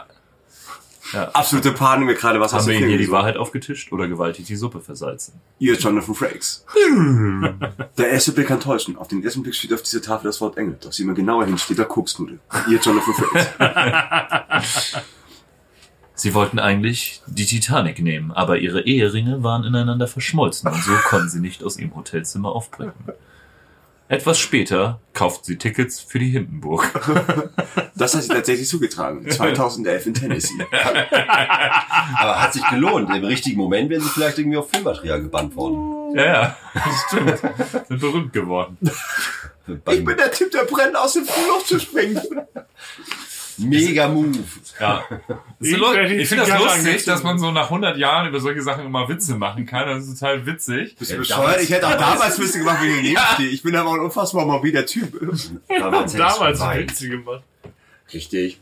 Absolute 1.14 1.72
Panik 1.72 2.06
mir 2.06 2.14
gerade 2.14 2.40
was 2.40 2.52
Haben 2.52 2.66
wir 2.66 2.74
den 2.74 2.82
Ihnen 2.82 2.88
hier 2.90 2.98
die 2.98 3.10
Wahrheit 3.10 3.36
aufgetischt 3.36 3.92
oder 3.92 4.08
gewaltig 4.08 4.46
die 4.46 4.56
Suppe 4.56 4.80
versalzen? 4.80 5.34
Ihr 5.58 5.74
Jonathan 5.74 6.14
Frakes. 6.14 6.64
Der 7.98 8.10
erste 8.10 8.32
Blick 8.32 8.48
kann 8.48 8.60
täuschen. 8.60 8.96
Auf 8.96 9.08
den 9.08 9.22
ersten 9.22 9.42
Blick 9.42 9.54
steht 9.54 9.72
auf 9.72 9.82
dieser 9.82 10.02
Tafel 10.02 10.26
das 10.26 10.40
Wort 10.40 10.56
Engel. 10.56 10.78
Doch 10.80 10.92
sieh 10.92 11.04
mal 11.04 11.14
genauer 11.14 11.46
hin, 11.46 11.58
steht 11.58 11.78
da 11.78 11.84
Koksnudel. 11.84 12.38
Ihr 12.68 12.78
Jonathan 12.78 13.14
Frakes. 13.14 14.96
Sie 16.20 16.34
wollten 16.34 16.58
eigentlich 16.58 17.22
die 17.26 17.46
Titanic 17.46 17.98
nehmen, 18.02 18.30
aber 18.30 18.58
ihre 18.58 18.82
Eheringe 18.82 19.42
waren 19.42 19.64
ineinander 19.64 20.06
verschmolzen 20.06 20.70
und 20.70 20.84
so 20.84 20.92
konnten 21.08 21.30
sie 21.30 21.40
nicht 21.40 21.64
aus 21.64 21.78
ihrem 21.78 21.96
Hotelzimmer 21.96 22.52
aufbrechen. 22.52 22.92
Etwas 24.10 24.40
später 24.40 24.98
kauften 25.14 25.44
sie 25.44 25.56
Tickets 25.56 26.00
für 26.00 26.18
die 26.18 26.30
Hindenburg. 26.30 26.90
Das 27.94 28.14
hat 28.14 28.22
sich 28.22 28.32
tatsächlich 28.32 28.66
zugetragen. 28.66 29.30
2011 29.30 30.06
in 30.06 30.14
Tennessee. 30.14 30.66
Aber 32.18 32.40
hat 32.40 32.54
sich 32.54 32.66
gelohnt. 32.70 33.14
Im 33.14 33.24
richtigen 33.24 33.58
Moment 33.58 33.90
wären 33.90 34.00
sie 34.00 34.08
vielleicht 34.08 34.38
irgendwie 34.38 34.56
auf 34.56 34.70
Filmmaterial 34.70 35.20
gebannt 35.20 35.54
worden. 35.54 36.16
Ja, 36.16 36.24
ja, 36.24 36.56
das 36.72 37.04
stimmt. 37.08 37.86
Sind 37.88 38.00
berühmt 38.00 38.32
geworden. 38.32 38.78
Ich 39.68 40.04
bin 40.04 40.16
der 40.16 40.32
Typ, 40.32 40.50
der 40.50 40.64
brennt 40.64 40.96
aus 40.96 41.12
dem 41.12 41.26
Flugloch 41.26 41.64
zu 41.66 41.78
springen. 41.78 42.18
Mega 43.60 44.08
Move. 44.08 44.38
Ja. 44.80 45.04
Ich 45.62 45.72
ich 45.72 46.28
finde 46.28 46.46
das 46.46 46.58
lustig, 46.58 47.04
dass 47.04 47.22
man 47.22 47.38
so 47.38 47.50
nach 47.50 47.64
100 47.64 47.98
Jahren 47.98 48.28
über 48.28 48.40
solche 48.40 48.62
Sachen 48.62 48.86
immer 48.86 49.06
Witze 49.10 49.34
machen 49.36 49.66
kann. 49.66 49.86
Das 49.86 50.06
ist 50.06 50.18
total 50.18 50.46
witzig. 50.46 50.96
Bist 50.96 51.12
du 51.12 51.18
bescheuert? 51.18 51.60
Ich 51.62 51.70
hätte 51.70 51.86
auch 51.86 51.98
damals 51.98 52.38
Witze 52.40 52.60
gemacht, 52.60 52.78
wie 52.82 52.88
ich 52.88 53.02
neben 53.02 53.18
stehe. 53.34 53.48
Ich 53.50 53.62
bin 53.62 53.76
aber 53.76 53.92
ein 53.92 54.00
unfassbar 54.00 54.46
morbider 54.46 54.86
Typ. 54.86 55.20
Damals, 55.68 56.14
Damals. 56.14 56.60
Witze 56.60 57.10
gemacht. 57.10 57.42
Richtig. 58.14 58.58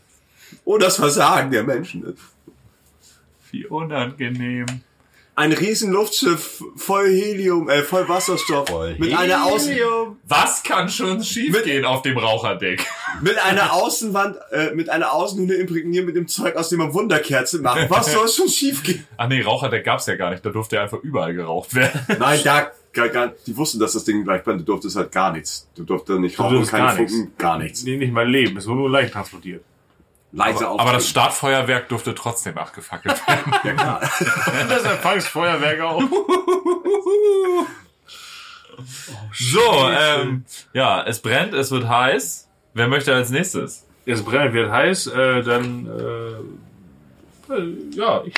Oh, 0.65 0.77
das 0.77 0.97
Versagen 0.97 1.51
der 1.51 1.63
Menschen. 1.63 2.17
Wie 3.51 3.65
unangenehm. 3.65 4.65
Ein 5.39 5.53
riesen 5.53 5.93
Luftschiff 5.93 6.61
voll 6.75 7.07
Helium, 7.07 7.69
äh, 7.69 7.81
voll 7.83 8.09
Wasserstoff. 8.09 8.67
Voll 8.67 8.95
mit 8.99 9.17
einer 9.17 9.45
Außen, 9.45 9.73
Was 10.27 10.63
kann 10.63 10.89
schon 10.89 11.23
schiefgehen 11.23 11.85
auf 11.85 12.01
dem 12.01 12.17
Raucherdeck? 12.17 12.85
mit 13.21 13.37
einer 13.41 13.71
Außenwand, 13.71 14.35
äh, 14.51 14.71
mit 14.75 14.89
einer 14.89 15.13
Außenhülle 15.13 15.55
imprägniert 15.55 16.05
mit 16.05 16.17
dem 16.17 16.27
Zeug, 16.27 16.57
aus 16.57 16.67
dem 16.67 16.79
man 16.79 16.93
Wunderkerze 16.93 17.61
macht. 17.61 17.89
Was 17.89 18.11
soll 18.11 18.27
schon 18.37 18.49
schiefgehen? 18.49 19.07
Ach 19.15 19.29
nee, 19.29 19.41
Raucherdeck 19.41 19.85
gab's 19.85 20.07
ja 20.07 20.15
gar 20.15 20.31
nicht. 20.31 20.45
Da 20.45 20.49
durfte 20.49 20.75
ja 20.75 20.81
einfach 20.83 20.99
überall 21.03 21.33
geraucht 21.33 21.73
werden. 21.73 22.01
Nein, 22.19 22.41
da, 22.43 22.71
gar, 22.91 23.07
gar, 23.07 23.31
die 23.47 23.55
wussten, 23.55 23.79
dass 23.79 23.93
das 23.93 24.03
Ding 24.03 24.25
gleich 24.25 24.43
brennt. 24.43 24.59
Du 24.59 24.65
durftest 24.65 24.97
halt 24.97 25.13
gar 25.13 25.31
nichts. 25.31 25.69
Du 25.73 25.85
durftest 25.85 26.19
nicht 26.19 26.37
rauchen, 26.37 26.65
keine 26.65 26.83
gar 26.83 26.95
Funken, 26.97 27.19
nichts. 27.21 27.37
gar 27.37 27.57
nichts. 27.57 27.83
Nee, 27.83 27.95
nicht 27.95 28.11
mein 28.11 28.27
Leben. 28.27 28.57
Es 28.57 28.67
wurde 28.67 28.79
nur 28.79 28.89
leicht 28.89 29.13
transportiert. 29.13 29.63
Leise 30.31 30.67
Aber, 30.67 30.79
aber 30.81 30.93
das 30.93 31.07
Startfeuerwerk 31.09 31.89
durfte 31.89 32.13
trotzdem 32.13 32.57
abgefackelt 32.57 33.19
werden. 33.27 33.79
Das 34.69 34.83
Empfangsfeuerwerk 34.83 35.81
auch. 35.81 36.03
So, 39.33 39.89
ähm, 39.89 40.45
ja, 40.73 41.03
es 41.03 41.19
brennt, 41.21 41.53
es 41.53 41.71
wird 41.71 41.87
heiß. 41.87 42.47
Wer 42.73 42.87
möchte 42.87 43.13
als 43.13 43.29
nächstes? 43.29 43.85
Es 44.05 44.23
brennt, 44.23 44.53
wird 44.53 44.71
heiß, 44.71 45.07
äh, 45.07 45.41
dann, 45.43 45.87
äh, 45.87 47.53
äh, 47.53 47.73
ja, 47.95 48.21
ich, 48.25 48.33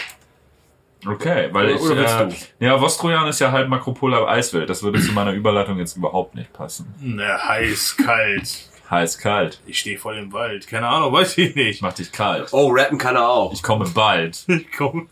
Okay, 1.05 1.49
weil 1.51 1.73
Oder- 1.73 1.81
oder 1.81 2.03
ich, 2.03 2.19
willst 2.19 2.53
äh, 2.59 2.65
ja, 2.65 2.79
Vostrojan 2.79 3.27
ist 3.27 3.39
ja 3.39 3.51
halt 3.51 3.67
Makropola 3.69 4.27
Eiswelt. 4.27 4.69
Das 4.69 4.83
würde 4.83 5.01
zu 5.01 5.11
meiner 5.13 5.31
Überleitung 5.31 5.79
jetzt 5.79 5.97
überhaupt 5.97 6.35
nicht 6.35 6.53
passen. 6.53 6.93
ne, 6.99 7.37
heiß, 7.43 7.97
kalt. 7.97 8.69
Heiß, 8.91 9.17
kalt. 9.17 9.61
Ich 9.65 9.79
stehe 9.79 9.97
voll 9.97 10.17
im 10.17 10.33
Wald. 10.33 10.67
Keine 10.67 10.87
Ahnung, 10.87 11.13
weiß 11.13 11.37
ich 11.37 11.55
nicht. 11.55 11.81
Macht 11.81 11.99
dich 11.99 12.11
kalt. 12.11 12.49
Oh, 12.51 12.67
rappen 12.71 12.97
kann 12.97 13.15
er 13.15 13.27
auch. 13.29 13.53
Ich 13.53 13.63
komme 13.63 13.89
bald. 13.89 14.43
Ich 14.47 14.71
komm. 14.77 15.07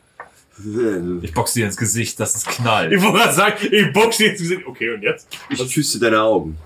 Ich 1.22 1.34
box 1.34 1.54
dir 1.54 1.66
ins 1.66 1.78
Gesicht, 1.78 2.20
dass 2.20 2.36
es 2.36 2.44
knallt. 2.46 2.92
Ich 2.92 3.02
wollte 3.02 3.20
gerade 3.20 3.34
sagen, 3.34 3.56
ich 3.72 3.94
box 3.94 4.18
dir 4.18 4.28
jetzt 4.28 4.40
gesehen. 4.40 4.64
Okay, 4.68 4.94
und 4.94 5.02
jetzt? 5.02 5.30
Ich 5.50 5.74
küsse 5.74 5.98
deine 6.02 6.22
Augen. 6.22 6.58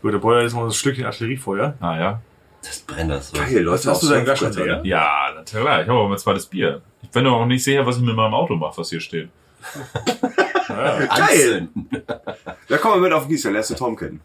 Gut, 0.00 0.14
der 0.14 0.18
Boiler 0.18 0.42
ist 0.44 0.54
mal 0.54 0.64
ein 0.64 0.72
Stückchen 0.72 1.04
Artilleriefeuer. 1.04 1.74
Ah 1.78 1.98
ja. 1.98 2.22
Das 2.62 2.78
brennt 2.78 3.10
das 3.10 3.28
so. 3.30 3.36
Geil, 3.36 3.58
Leute, 3.58 3.90
Hast 3.90 4.02
du 4.02 4.06
aus 4.06 4.08
dein 4.08 4.24
Glas 4.24 4.38
schon 4.38 4.52
Surfbrettern. 4.52 4.82
leer? 4.84 4.90
Ja, 4.98 5.30
natürlich. 5.34 5.64
Ich 5.66 5.70
habe 5.88 5.92
aber 5.92 6.08
mein 6.08 6.16
zweites 6.18 6.46
Bier. 6.46 6.80
Ich 7.02 7.10
bin 7.10 7.26
aber 7.26 7.36
auch 7.36 7.44
nicht 7.44 7.62
sicher, 7.62 7.84
was 7.84 7.96
ich 7.98 8.02
mit 8.02 8.16
meinem 8.16 8.32
Auto 8.32 8.54
mache, 8.56 8.78
was 8.78 8.88
hier 8.88 9.00
steht. 9.00 9.28
Geil! 10.68 11.68
Da 12.68 12.78
kommen 12.78 12.94
wir 12.94 13.00
mit 13.02 13.12
auf 13.12 13.24
den 13.24 13.28
Gießer, 13.30 13.50
lässt 13.50 13.70
du 13.70 13.74
Tom 13.74 13.94
kennen. 13.96 14.20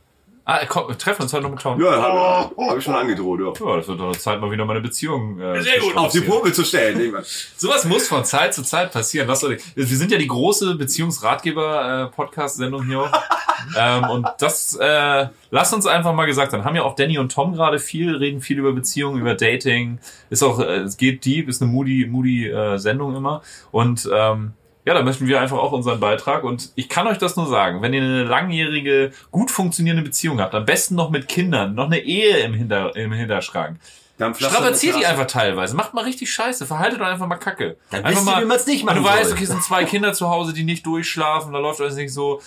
Ah, 0.50 0.66
komm, 0.66 0.88
wir 0.88 0.98
treffen 0.98 1.24
uns 1.24 1.34
heute 1.34 1.44
noch 1.44 1.50
mit 1.50 1.60
Tom. 1.60 1.78
Ja, 1.82 2.02
hab, 2.02 2.58
hab 2.58 2.78
ich 2.78 2.84
schon 2.86 2.96
angedroht, 2.96 3.42
ja. 3.42 3.48
Ja, 3.48 3.76
das 3.76 3.90
wird 3.90 4.00
doch 4.00 4.16
Zeit, 4.16 4.40
mal 4.40 4.50
wieder 4.50 4.64
meine 4.64 4.80
Beziehung 4.80 5.38
äh, 5.42 5.62
Sehr 5.62 5.82
gut. 5.82 5.98
Auf 5.98 6.14
die. 6.14 6.22
Probe 6.22 6.54
zu 6.54 6.64
stellen. 6.64 7.14
Sowas 7.58 7.84
muss 7.84 8.08
von 8.08 8.24
Zeit 8.24 8.54
zu 8.54 8.64
Zeit 8.64 8.94
passieren. 8.94 9.28
Lass 9.28 9.42
doch, 9.42 9.50
wir 9.50 9.86
sind 9.86 10.10
ja 10.10 10.18
die 10.18 10.28
große 10.28 10.76
Beziehungsratgeber-Podcast-Sendung 10.76 12.86
hier. 12.86 13.12
ähm, 13.78 14.06
und 14.06 14.26
das, 14.40 14.78
äh, 14.80 15.28
lass 15.52 15.74
uns 15.74 15.86
einfach 15.86 16.14
mal 16.14 16.28
gesagt 16.28 16.52
sein. 16.52 16.64
Haben 16.64 16.78
ja 16.78 16.84
auch 16.84 16.96
Danny 16.96 17.18
und 17.18 17.30
Tom 17.30 17.52
gerade 17.52 17.78
viel, 17.78 18.16
reden 18.16 18.40
viel 18.40 18.58
über 18.58 18.72
Beziehungen, 18.72 19.20
über 19.20 19.34
Dating. 19.34 20.00
Ist 20.30 20.44
auch, 20.44 20.62
äh, 20.62 20.78
es 20.78 20.96
geht 20.96 21.26
deep, 21.26 21.50
ist 21.50 21.62
eine 21.62 21.70
moody, 21.70 22.08
moody 22.08 22.48
äh, 22.48 22.78
Sendung 22.78 23.18
immer. 23.18 23.42
Und 23.72 24.10
ähm, 24.14 24.54
ja, 24.88 24.94
da 24.94 25.04
möchten 25.04 25.28
wir 25.28 25.42
einfach 25.42 25.58
auch 25.58 25.74
unseren 25.74 26.00
Beitrag. 26.00 26.46
Und 26.46 26.72
ich 26.76 26.88
kann 26.88 27.08
euch 27.08 27.18
das 27.18 27.36
nur 27.36 27.48
sagen, 27.48 27.82
wenn 27.82 27.94
ihr 27.94 28.02
eine 28.02 28.24
langjährige, 28.24 29.12
gut 29.32 29.52
funktionierende 29.52 30.02
Beziehung 30.02 30.40
habt, 30.40 30.56
am 30.56 30.64
besten 30.64 30.96
noch 30.96 31.10
mit 31.10 31.28
Kindern, 31.28 31.76
noch 31.76 31.88
eine 31.88 32.00
Ehe 32.00 32.38
im, 32.38 32.54
Hinter, 32.54 32.96
im 32.96 33.12
Hinterschrank, 33.12 33.80
Dampflaster 34.18 34.56
Strapaziert 34.56 34.96
die 34.98 35.06
einfach 35.06 35.28
teilweise. 35.28 35.76
Macht 35.76 35.94
mal 35.94 36.06
richtig 36.06 36.32
scheiße. 36.32 36.66
Verhaltet 36.66 37.02
doch 37.02 37.06
einfach 37.06 37.28
mal 37.28 37.36
kacke. 37.36 37.76
Dann 37.92 38.06
einfach 38.06 38.22
wisst 38.22 38.38
ihr, 38.38 38.42
wie 38.42 38.46
man's 38.46 38.66
nicht 38.66 38.86
machen 38.86 39.00
Und 39.00 39.04
du 39.04 39.10
weißt, 39.10 39.26
soll. 39.26 39.34
okay, 39.34 39.44
es 39.44 39.50
sind 39.50 39.62
zwei 39.62 39.84
Kinder 39.84 40.14
zu 40.14 40.30
Hause, 40.30 40.54
die 40.54 40.64
nicht 40.64 40.86
durchschlafen, 40.86 41.52
da 41.52 41.60
läuft 41.60 41.82
alles 41.82 41.96
nicht 41.96 42.14
so. 42.14 42.42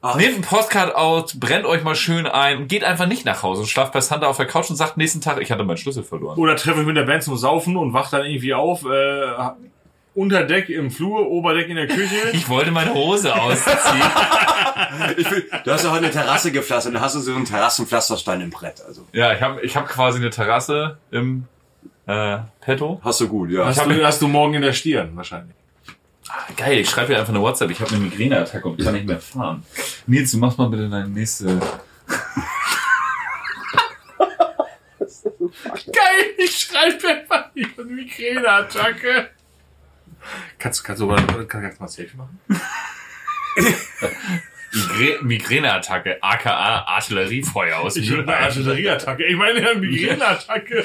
Ah. 0.00 0.16
Nehmt 0.16 0.34
einen 0.34 0.42
Postcard 0.42 0.94
out, 0.94 1.34
brennt 1.40 1.66
euch 1.66 1.82
mal 1.82 1.96
schön 1.96 2.28
ein 2.28 2.58
und 2.58 2.68
geht 2.68 2.84
einfach 2.84 3.06
nicht 3.06 3.24
nach 3.24 3.42
Hause 3.42 3.62
und 3.62 3.66
schlaft 3.66 3.92
bei 3.92 4.00
Santa 4.00 4.28
auf 4.28 4.36
der 4.36 4.46
Couch 4.46 4.70
und 4.70 4.76
sagt 4.76 4.98
nächsten 4.98 5.20
Tag, 5.20 5.40
ich 5.40 5.50
hatte 5.50 5.64
meinen 5.64 5.78
Schlüssel 5.78 6.04
verloren. 6.04 6.38
Oder 6.38 6.54
treffe 6.54 6.80
ich 6.82 6.86
mit 6.86 6.96
der 6.96 7.02
Band 7.02 7.24
zum 7.24 7.36
Saufen 7.36 7.76
und 7.76 7.92
wach 7.92 8.10
dann 8.10 8.24
irgendwie 8.24 8.54
auf, 8.54 8.84
äh, 8.84 9.32
unter 10.16 10.44
Deck 10.44 10.68
im 10.70 10.90
Flur, 10.90 11.30
Oberdeck 11.30 11.68
in 11.68 11.76
der 11.76 11.86
Küche. 11.86 12.16
Ich 12.32 12.48
wollte 12.48 12.70
meine 12.70 12.92
Hose 12.94 13.34
ausziehen. 13.34 13.76
Ich 15.16 15.30
will, 15.30 15.48
du 15.64 15.70
hast 15.70 15.84
doch 15.84 15.94
eine 15.94 16.10
Terrasse 16.10 16.52
gepflastert 16.52 16.94
und 16.94 17.00
hast 17.00 17.14
du 17.14 17.20
so 17.20 17.34
einen 17.34 17.44
Terrassenpflasterstein 17.44 18.40
im 18.42 18.50
Brett. 18.50 18.82
Also 18.86 19.06
ja, 19.12 19.32
ich 19.32 19.40
habe 19.40 19.60
ich 19.62 19.76
hab 19.76 19.88
quasi 19.88 20.18
eine 20.18 20.30
Terrasse 20.30 20.98
im 21.10 21.44
äh, 22.06 22.38
Petto. 22.60 23.00
hast 23.02 23.20
du 23.20 23.28
gut, 23.28 23.50
ja. 23.50 23.64
Hast 23.64 23.84
du, 23.84 24.04
hast 24.04 24.20
du 24.20 24.28
morgen 24.28 24.54
in 24.54 24.62
der 24.62 24.72
Stirn, 24.72 25.16
wahrscheinlich. 25.16 25.54
Geil, 26.56 26.78
ich 26.78 26.90
schreibe 26.90 27.12
dir 27.12 27.18
einfach 27.18 27.32
eine 27.32 27.40
WhatsApp. 27.42 27.70
Ich 27.70 27.80
habe 27.80 27.90
eine 27.90 28.00
Migräneattacke 28.00 28.68
und 28.68 28.82
kann 28.82 28.94
nicht 28.94 29.06
mehr 29.06 29.20
fahren. 29.20 29.62
Nils, 30.06 30.32
du 30.32 30.38
machst 30.38 30.58
mal 30.58 30.68
bitte 30.68 30.88
deine 30.88 31.08
nächste. 31.08 31.46
Geil, 35.86 36.24
ich 36.38 36.58
schreibe 36.58 37.08
einfach 37.08 37.50
eine 37.54 37.84
Migräneattacke. 37.84 39.30
Kannst, 40.58 40.84
kannst 40.84 41.02
du 41.02 41.08
kannst, 41.08 41.48
kannst 41.48 41.78
du 41.78 41.82
mal 41.82 41.88
Selfie 41.88 42.16
machen? 42.16 42.40
Migrä 44.72 45.22
Migräneattacke, 45.22 46.18
aka 46.22 46.84
Artilleriefeuer 46.86 47.78
aus 47.78 47.96
Ich 47.96 48.10
will 48.10 48.24
eine. 48.24 48.36
Artillerieattacke. 48.36 49.24
Ich 49.24 49.36
meine 49.36 49.66
eine 49.68 49.80
Migräneattacke. 49.80 50.84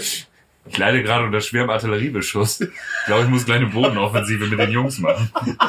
Ich 0.66 0.78
leide 0.78 1.02
gerade 1.04 1.26
unter 1.26 1.42
schwerem 1.42 1.70
Artilleriebeschuss. 1.70 2.62
Ich 2.62 2.70
glaube, 3.08 3.24
ich 3.24 3.30
muss 3.30 3.46
gleich 3.46 3.58
eine 3.58 3.68
Bodenoffensive 3.68 4.46
mit 4.48 4.60
den 4.60 4.72
Jungs 4.72 5.00
machen. 5.00 5.32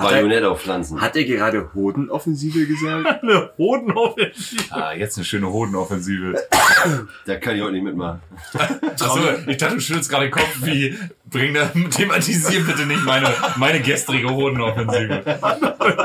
Bajonett 0.00 0.44
auf 0.44 0.62
Pflanzen. 0.62 1.00
Hat 1.00 1.16
er 1.16 1.24
gerade 1.24 1.70
Hodenoffensive 1.74 2.66
gesagt? 2.66 3.06
Eine 3.22 3.50
Hodenoffensive. 3.58 4.62
Ah, 4.70 4.92
jetzt 4.92 5.16
eine 5.16 5.24
schöne 5.24 5.52
Hodenoffensive. 5.52 6.34
Da 7.26 7.36
kann 7.36 7.56
ich 7.56 7.62
heute 7.62 7.72
nicht 7.72 7.84
mitmachen. 7.84 8.20
Achso, 8.54 9.20
ich 9.46 9.56
dachte, 9.56 9.74
du 9.74 9.80
schüttelst 9.80 10.10
gerade 10.10 10.26
den 10.26 10.32
Kopf 10.32 10.56
wie, 10.62 10.96
bring 11.26 11.54
da, 11.54 11.66
thematisier 11.90 12.64
bitte 12.64 12.86
nicht 12.86 13.04
meine, 13.04 13.28
meine 13.56 13.80
gestrige 13.80 14.30
Hodenoffensive. 14.30 15.22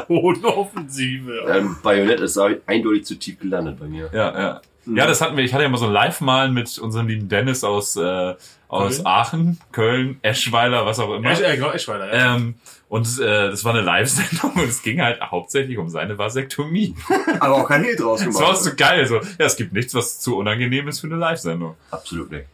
Hodenoffensive. 0.09 1.45
Ähm, 1.49 1.77
Bajonett 1.81 2.19
ist 2.19 2.39
eindeutig 2.65 3.05
zu 3.05 3.15
tief 3.15 3.39
gelandet 3.39 3.79
bei 3.79 3.85
mir. 3.85 4.09
Ja, 4.13 4.39
ja. 4.39 4.61
Ja, 4.87 5.07
das 5.07 5.21
hatten 5.21 5.35
wir. 5.35 5.43
Ich 5.43 5.53
hatte 5.53 5.63
ja 5.63 5.69
mal 5.69 5.77
so 5.77 5.87
ein 5.87 5.93
Live-Malen 5.93 6.53
mit 6.53 6.77
unserem 6.77 7.07
lieben 7.07 7.27
Dennis 7.27 7.63
aus, 7.63 7.95
äh, 7.95 8.35
aus 8.67 8.95
Köln? 8.97 9.07
Aachen, 9.07 9.59
Köln, 9.71 10.19
Eschweiler, 10.21 10.85
was 10.85 10.99
auch 10.99 11.13
immer. 11.15 11.31
Esch, 11.31 11.41
äh, 11.41 11.55
genau, 11.55 11.71
Eschweiler, 11.71 12.13
ja. 12.13 12.35
Ähm, 12.35 12.55
und 12.89 13.19
äh, 13.19 13.49
das 13.49 13.63
war 13.65 13.73
eine 13.73 13.81
Live-Sendung 13.83 14.53
und 14.53 14.69
es 14.69 14.81
ging 14.81 15.01
halt 15.01 15.19
hauptsächlich 15.21 15.77
um 15.77 15.89
seine 15.89 16.17
Vasektomie. 16.17 16.95
Aber 17.39 17.55
auch 17.55 17.67
kein 17.67 17.83
Hehl 17.83 17.95
draus 17.95 18.19
Das 18.23 18.33
war 18.35 18.41
gemacht. 18.47 18.63
so 18.63 18.71
geil. 18.75 19.05
So, 19.07 19.15
ja, 19.15 19.45
es 19.45 19.55
gibt 19.55 19.73
nichts, 19.73 19.93
was 19.95 20.19
zu 20.19 20.37
unangenehm 20.37 20.87
ist 20.87 20.99
für 20.99 21.07
eine 21.07 21.15
Live-Sendung. 21.17 21.75
Absolut 21.91 22.31
nicht. 22.31 22.45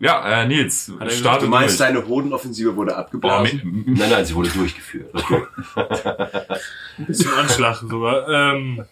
Ja, 0.00 0.42
äh, 0.42 0.46
Nils, 0.46 0.86
gesagt, 0.86 1.12
starte 1.12 1.44
Du 1.46 1.50
meinst, 1.50 1.80
durch. 1.80 1.88
deine 1.88 2.06
Hodenoffensive 2.06 2.76
wurde 2.76 2.94
abgeblasen? 2.96 3.60
mi- 3.64 3.98
Nein, 3.98 4.10
nein, 4.10 4.24
sie 4.24 4.32
wurde 4.36 4.48
durchgeführt. 4.50 5.10
Bisschen 6.98 7.32
Anschlag 7.38 7.76
sogar. 7.78 8.28
Ähm, 8.28 8.84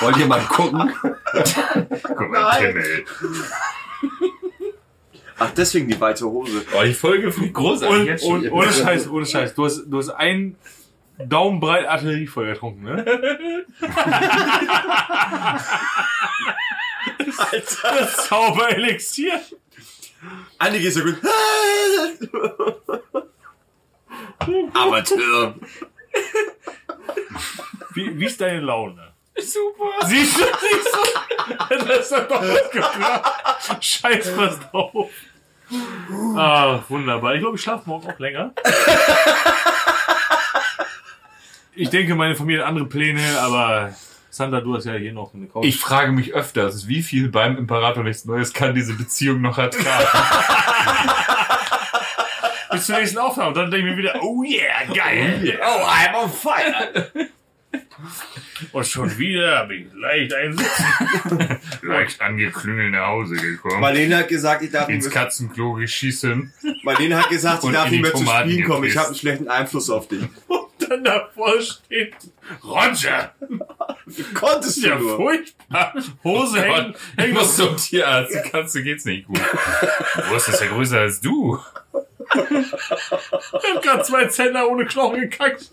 Wollt 0.00 0.16
ihr 0.18 0.26
mal 0.26 0.40
gucken? 0.42 0.92
Guck 1.02 2.30
mal, 2.30 2.58
Pimmel. 2.60 3.04
Ach, 5.38 5.50
deswegen 5.50 5.88
die 5.88 6.00
weite 6.00 6.24
Hose. 6.24 6.64
Oh, 6.76 6.82
die 6.82 6.94
Folge 6.94 7.30
finde 7.30 7.48
ich 7.48 7.54
großartig. 7.54 8.00
und, 8.00 8.06
jetzt 8.06 8.24
schon. 8.24 8.40
und, 8.42 8.52
ohne 8.52 8.72
Scheiß, 8.72 9.08
ohne 9.08 9.26
Scheiß. 9.26 9.54
Du 9.54 9.64
hast, 9.64 9.84
du 9.86 9.98
hast 9.98 10.10
ein 10.10 10.56
Daumenbreit 11.18 11.86
Artilleriefeuer 11.86 12.54
getrunken, 12.54 12.84
ne? 12.84 13.04
Alter. 17.38 17.94
Das 17.98 18.16
Zauberelixier. 18.26 19.40
Andi 20.58 20.80
geht 20.80 20.92
so 20.94 21.02
gut. 21.02 21.16
Amateur. 24.74 25.54
Wie, 27.94 28.18
wie 28.18 28.24
ist 28.26 28.40
deine 28.40 28.60
Laune? 28.60 29.12
Super. 29.38 30.06
Siehst 30.06 30.38
du, 30.38 30.44
siehst 30.60 30.94
du? 30.94 31.76
Das 31.86 32.10
hat 32.12 32.30
doch 32.30 32.42
was 32.42 32.70
gebracht. 32.70 33.84
Scheiß 33.84 34.36
was 34.36 34.60
drauf. 34.60 35.10
Ah, 36.36 36.80
wunderbar. 36.88 37.34
Ich 37.34 37.40
glaube, 37.40 37.56
ich 37.56 37.62
schlafe 37.62 37.88
morgen 37.88 38.08
auch 38.08 38.18
länger. 38.18 38.52
Ich 41.74 41.90
denke, 41.90 42.14
meine 42.14 42.34
Familie 42.34 42.62
hat 42.62 42.68
andere 42.68 42.86
Pläne, 42.86 43.38
aber 43.40 43.94
Sandra, 44.30 44.60
du 44.60 44.74
hast 44.74 44.86
ja 44.86 44.94
hier 44.94 45.12
noch 45.12 45.34
eine 45.34 45.46
Couch. 45.46 45.64
Ich 45.64 45.78
frage 45.78 46.12
mich 46.12 46.34
öfters, 46.34 46.88
wie 46.88 47.02
viel 47.02 47.28
beim 47.28 47.58
Imperator 47.58 48.02
nichts 48.02 48.24
Neues 48.24 48.52
kann 48.52 48.74
diese 48.74 48.94
Beziehung 48.94 49.40
noch 49.40 49.58
ertragen. 49.58 50.06
bis 52.70 52.86
zur 52.86 52.96
nächsten 52.96 53.18
Aufnahme. 53.18 53.48
Und 53.48 53.56
dann 53.56 53.70
denke 53.70 53.88
ich 53.88 53.92
mir 53.92 53.98
wieder, 53.98 54.22
oh 54.22 54.42
yeah, 54.42 54.84
geil. 54.92 55.58
Oh, 55.62 55.86
I'm 55.86 56.14
on 56.22 56.30
fire. 56.30 57.12
Und 58.72 58.86
schon 58.86 59.18
wieder 59.18 59.58
habe 59.58 59.74
ich 59.74 59.86
leicht 59.94 60.32
einsitzen. 60.34 60.84
Leicht 61.82 62.20
angeklüngelt 62.20 62.92
nach 62.92 63.08
Hause 63.08 63.36
gekommen. 63.36 63.80
Marlene 63.80 64.16
hat 64.18 64.28
gesagt, 64.28 64.62
ich 64.62 64.70
darf 64.70 64.88
ins 64.88 65.10
Katzenklo 65.10 65.74
geschießen. 65.74 66.52
Marlene 66.82 67.18
hat 67.18 67.28
gesagt, 67.28 67.58
ich 67.58 67.64
Und 67.64 67.72
darf 67.74 67.90
nicht 67.90 68.02
mehr 68.02 68.12
zu 68.12 68.18
Tomaten 68.24 68.50
spielen 68.50 68.66
kommen. 68.68 68.84
Ich 68.84 68.96
habe 68.96 69.08
einen 69.08 69.16
schlechten 69.16 69.48
Einfluss 69.48 69.90
auf 69.90 70.08
dich. 70.08 70.22
Dann 70.88 71.02
davor 71.02 71.60
steht 71.60 72.14
Roger. 72.62 73.34
Wie 74.06 74.22
konntest 74.34 74.82
du 74.84 74.88
Ja, 74.88 74.98
nur? 74.98 75.16
furchtbar. 75.16 75.94
Hose 76.22 76.60
hängen. 76.62 76.92
Gott, 77.16 77.26
ich 77.26 77.32
muss 77.34 77.56
zum 77.56 77.76
Tierarzt. 77.76 78.34
Die 78.34 78.50
Katze 78.50 78.82
geht's 78.84 79.04
nicht 79.04 79.26
gut. 79.26 79.40
Die 80.16 80.30
Wurst 80.30 80.48
ist 80.48 80.60
ja 80.60 80.68
größer 80.68 81.00
als 81.00 81.20
du. 81.20 81.58
Ich 82.34 83.74
hab 83.74 83.82
grad 83.82 84.06
zwei 84.06 84.26
Zähne 84.26 84.66
ohne 84.68 84.84
Knochen 84.84 85.20
gekackt. 85.22 85.70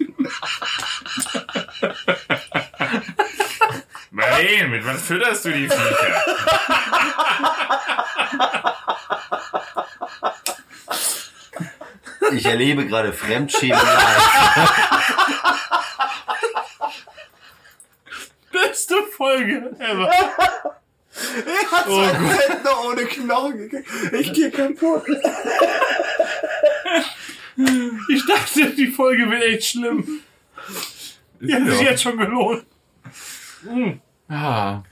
Marlene, 4.13 4.67
mit 4.67 4.85
was 4.85 5.01
fütterst 5.01 5.43
du 5.43 5.51
die 5.51 5.67
Viecher? 5.67 6.23
Ich 12.31 12.45
erlebe 12.45 12.85
gerade 12.85 13.11
Fremdschämen. 13.11 13.79
Beste 18.51 18.95
Folge 19.17 19.75
ever. 19.79 20.11
Oh 21.87 22.05
Gott. 22.05 22.63
noch 22.63 22.85
ohne 22.85 23.05
Knochen 23.05 23.57
gekriegt. 23.57 23.89
Ich 24.13 24.31
gehe 24.33 24.51
kaputt. 24.51 25.05
Ich 28.09 28.25
dachte, 28.27 28.69
die 28.75 28.87
Folge 28.87 29.29
wird 29.29 29.41
echt 29.41 29.69
schlimm. 29.69 30.21
Die 31.39 31.53
hat 31.53 31.65
sich 31.65 31.81
jetzt 31.81 32.03
schon 32.03 32.17
gelohnt. 32.17 32.65
Ah. 34.27 34.83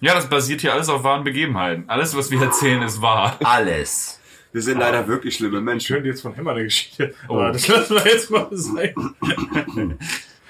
Ja, 0.00 0.14
das 0.14 0.28
basiert 0.28 0.60
hier 0.60 0.72
alles 0.72 0.88
auf 0.88 1.02
wahren 1.04 1.24
Begebenheiten. 1.24 1.84
Alles, 1.88 2.16
was 2.16 2.30
wir 2.30 2.40
erzählen, 2.40 2.82
ist 2.82 3.00
wahr. 3.00 3.38
Alles. 3.42 4.20
Wir 4.52 4.62
sind 4.62 4.78
leider 4.78 5.08
wirklich 5.08 5.36
schlimme 5.36 5.60
Menschen. 5.60 5.86
Schön 5.86 6.04
jetzt 6.04 6.22
von 6.22 6.34
Hämmer 6.34 6.52
eine 6.52 6.64
Geschichte. 6.64 7.14
Oh. 7.28 7.34
Aber 7.34 7.52
das 7.52 7.66
lassen 7.66 7.94
wir 7.96 8.06
jetzt 8.06 8.30
mal 8.30 8.48
sein. 8.52 8.94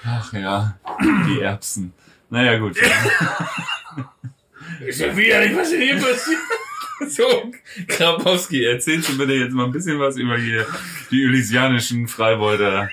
Ach 0.05 0.33
ja, 0.33 0.77
die 1.27 1.41
Erbsen. 1.41 1.93
Naja, 2.29 2.57
gut. 2.57 2.77
Ist 4.85 4.99
ja 4.99 5.15
wieder 5.15 5.39
nicht, 5.39 5.57
was 5.57 5.71
hier 5.71 5.95
passiert. 5.95 6.39
So, 7.09 7.51
Krabowski, 7.89 8.63
erzählst 8.63 9.09
du 9.09 9.17
bitte 9.17 9.33
jetzt 9.33 9.51
mal 9.51 9.65
ein 9.65 9.73
bisschen 9.73 9.99
was 9.99 10.15
über 10.15 10.37
hier 10.37 10.65
die 11.11 11.23
elysianischen 11.23 12.07
Freibeuter 12.07 12.89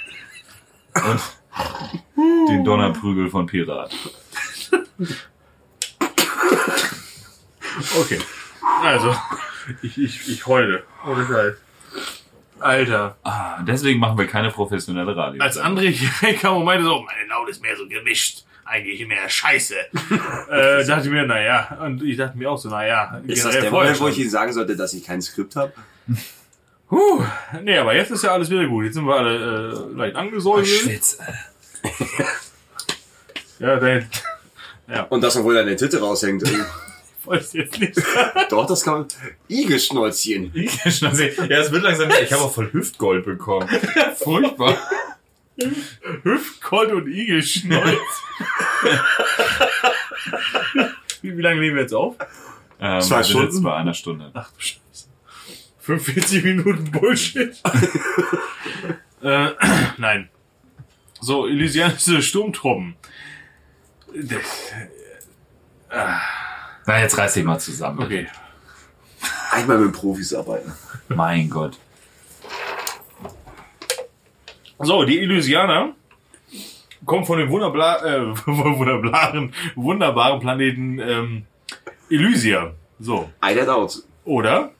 und 0.96 1.20
den 2.48 2.64
Donnerprügel 2.64 3.30
von 3.30 3.46
Pirat. 3.46 3.94
Okay. 7.98 8.18
Also, 8.84 9.14
ich, 9.82 9.98
ich, 9.98 10.28
ich 10.28 10.46
heule. 10.46 10.84
Ohne 11.06 11.26
Scheiß. 11.26 11.54
Alter. 12.60 13.16
Ah, 13.24 13.62
deswegen 13.62 13.98
machen 13.98 14.18
wir 14.18 14.26
keine 14.26 14.50
professionelle 14.50 15.16
Radio. 15.16 15.42
Als 15.42 15.58
André 15.58 15.88
hier 15.88 16.34
kam 16.40 16.58
und 16.58 16.64
meinte 16.64 16.84
so, 16.84 17.02
meine 17.02 17.28
Laune 17.28 17.50
ist 17.50 17.62
mehr 17.62 17.76
so 17.76 17.88
gemischt. 17.88 18.44
Eigentlich 18.64 19.06
mehr 19.06 19.28
Scheiße. 19.28 19.74
äh, 20.50 20.84
dachte 20.86 21.06
ich 21.06 21.12
mir, 21.12 21.26
naja. 21.26 21.78
Und 21.82 22.02
ich 22.02 22.16
dachte 22.16 22.38
mir 22.38 22.50
auch 22.50 22.58
so, 22.58 22.68
naja. 22.68 23.20
Ist 23.26 23.44
das 23.44 23.58
der 23.58 23.70
Moment, 23.70 24.00
wo 24.00 24.08
ich. 24.08 24.18
Ihnen 24.18 24.30
sagen 24.30 24.52
sollte, 24.52 24.76
dass 24.76 24.94
ich 24.94 25.04
kein 25.04 25.20
Skript 25.20 25.56
habe? 25.56 25.72
Puh. 26.88 27.24
Nee, 27.62 27.78
aber 27.78 27.94
jetzt 27.94 28.10
ist 28.12 28.22
ja 28.22 28.30
alles 28.30 28.50
wieder 28.50 28.66
gut. 28.66 28.84
Jetzt 28.84 28.94
sind 28.94 29.06
wir 29.06 29.16
alle 29.16 29.92
äh, 29.92 29.96
leicht 29.96 30.16
angesäuselt. 30.16 30.82
Schwitz. 30.82 31.18
Ja, 33.58 33.76
dein... 33.76 34.08
Und 35.08 35.22
das, 35.22 35.36
obwohl 35.36 35.54
deine 35.54 35.76
Titte 35.76 36.00
raushängt. 36.00 36.42
Weiß 37.24 37.52
jetzt 37.52 37.78
nicht. 37.78 38.02
Doch, 38.50 38.66
das 38.66 38.82
kann 38.82 38.94
man. 38.94 39.08
Igelschnäuzchen. 39.48 40.50
Ja, 40.54 41.60
es 41.60 41.70
wird 41.70 41.82
langsam. 41.82 42.10
Ich 42.20 42.32
habe 42.32 42.42
auch 42.42 42.52
voll 42.52 42.72
Hüftgold 42.72 43.24
bekommen. 43.24 43.68
Furchtbar. 44.16 44.76
Hüftgold 46.24 46.92
und 46.92 47.06
Igelschnäuz. 47.06 47.98
wie, 51.22 51.36
wie 51.36 51.42
lange 51.42 51.60
nehmen 51.60 51.76
wir 51.76 51.82
jetzt 51.82 51.94
auf? 51.94 52.16
Ähm, 52.80 53.00
Zwei 53.00 53.18
wir 53.18 53.24
sind 53.24 53.32
Stunden? 53.32 53.52
Jetzt 53.52 53.62
bei 53.62 53.74
einer 53.74 53.94
Stunde. 53.94 54.30
Ach 54.34 54.50
du 54.50 54.60
Scheiße. 54.60 55.08
45 55.78 56.44
Minuten 56.44 56.90
Bullshit. 56.90 57.60
äh, 59.22 59.50
nein. 59.98 60.28
So, 61.20 61.46
Elysianische 61.46 62.22
Sturmtruppen. 62.22 62.96
Das, 64.14 64.72
Na, 66.86 67.00
jetzt 67.00 67.16
reiß 67.18 67.34
dich 67.34 67.44
mal 67.44 67.58
zusammen. 67.58 68.02
okay. 68.02 68.26
Einmal 69.50 69.78
mit 69.78 69.92
Profis 69.92 70.32
arbeiten. 70.34 70.72
Mein 71.08 71.48
Gott. 71.50 71.78
So, 74.78 75.04
die 75.04 75.20
Elysianer 75.20 75.94
kommen 77.04 77.24
von 77.24 77.38
dem 77.38 77.50
wunderbla 77.50 78.04
äh, 78.04 78.36
wunderbaren, 78.46 79.54
wunderbaren 79.74 80.40
Planeten 80.40 80.98
ähm, 80.98 81.46
Elysia. 82.10 82.72
So. 82.98 83.30
I 83.44 83.54
that 83.54 83.68
out. 83.68 84.02
Oder? 84.24 84.72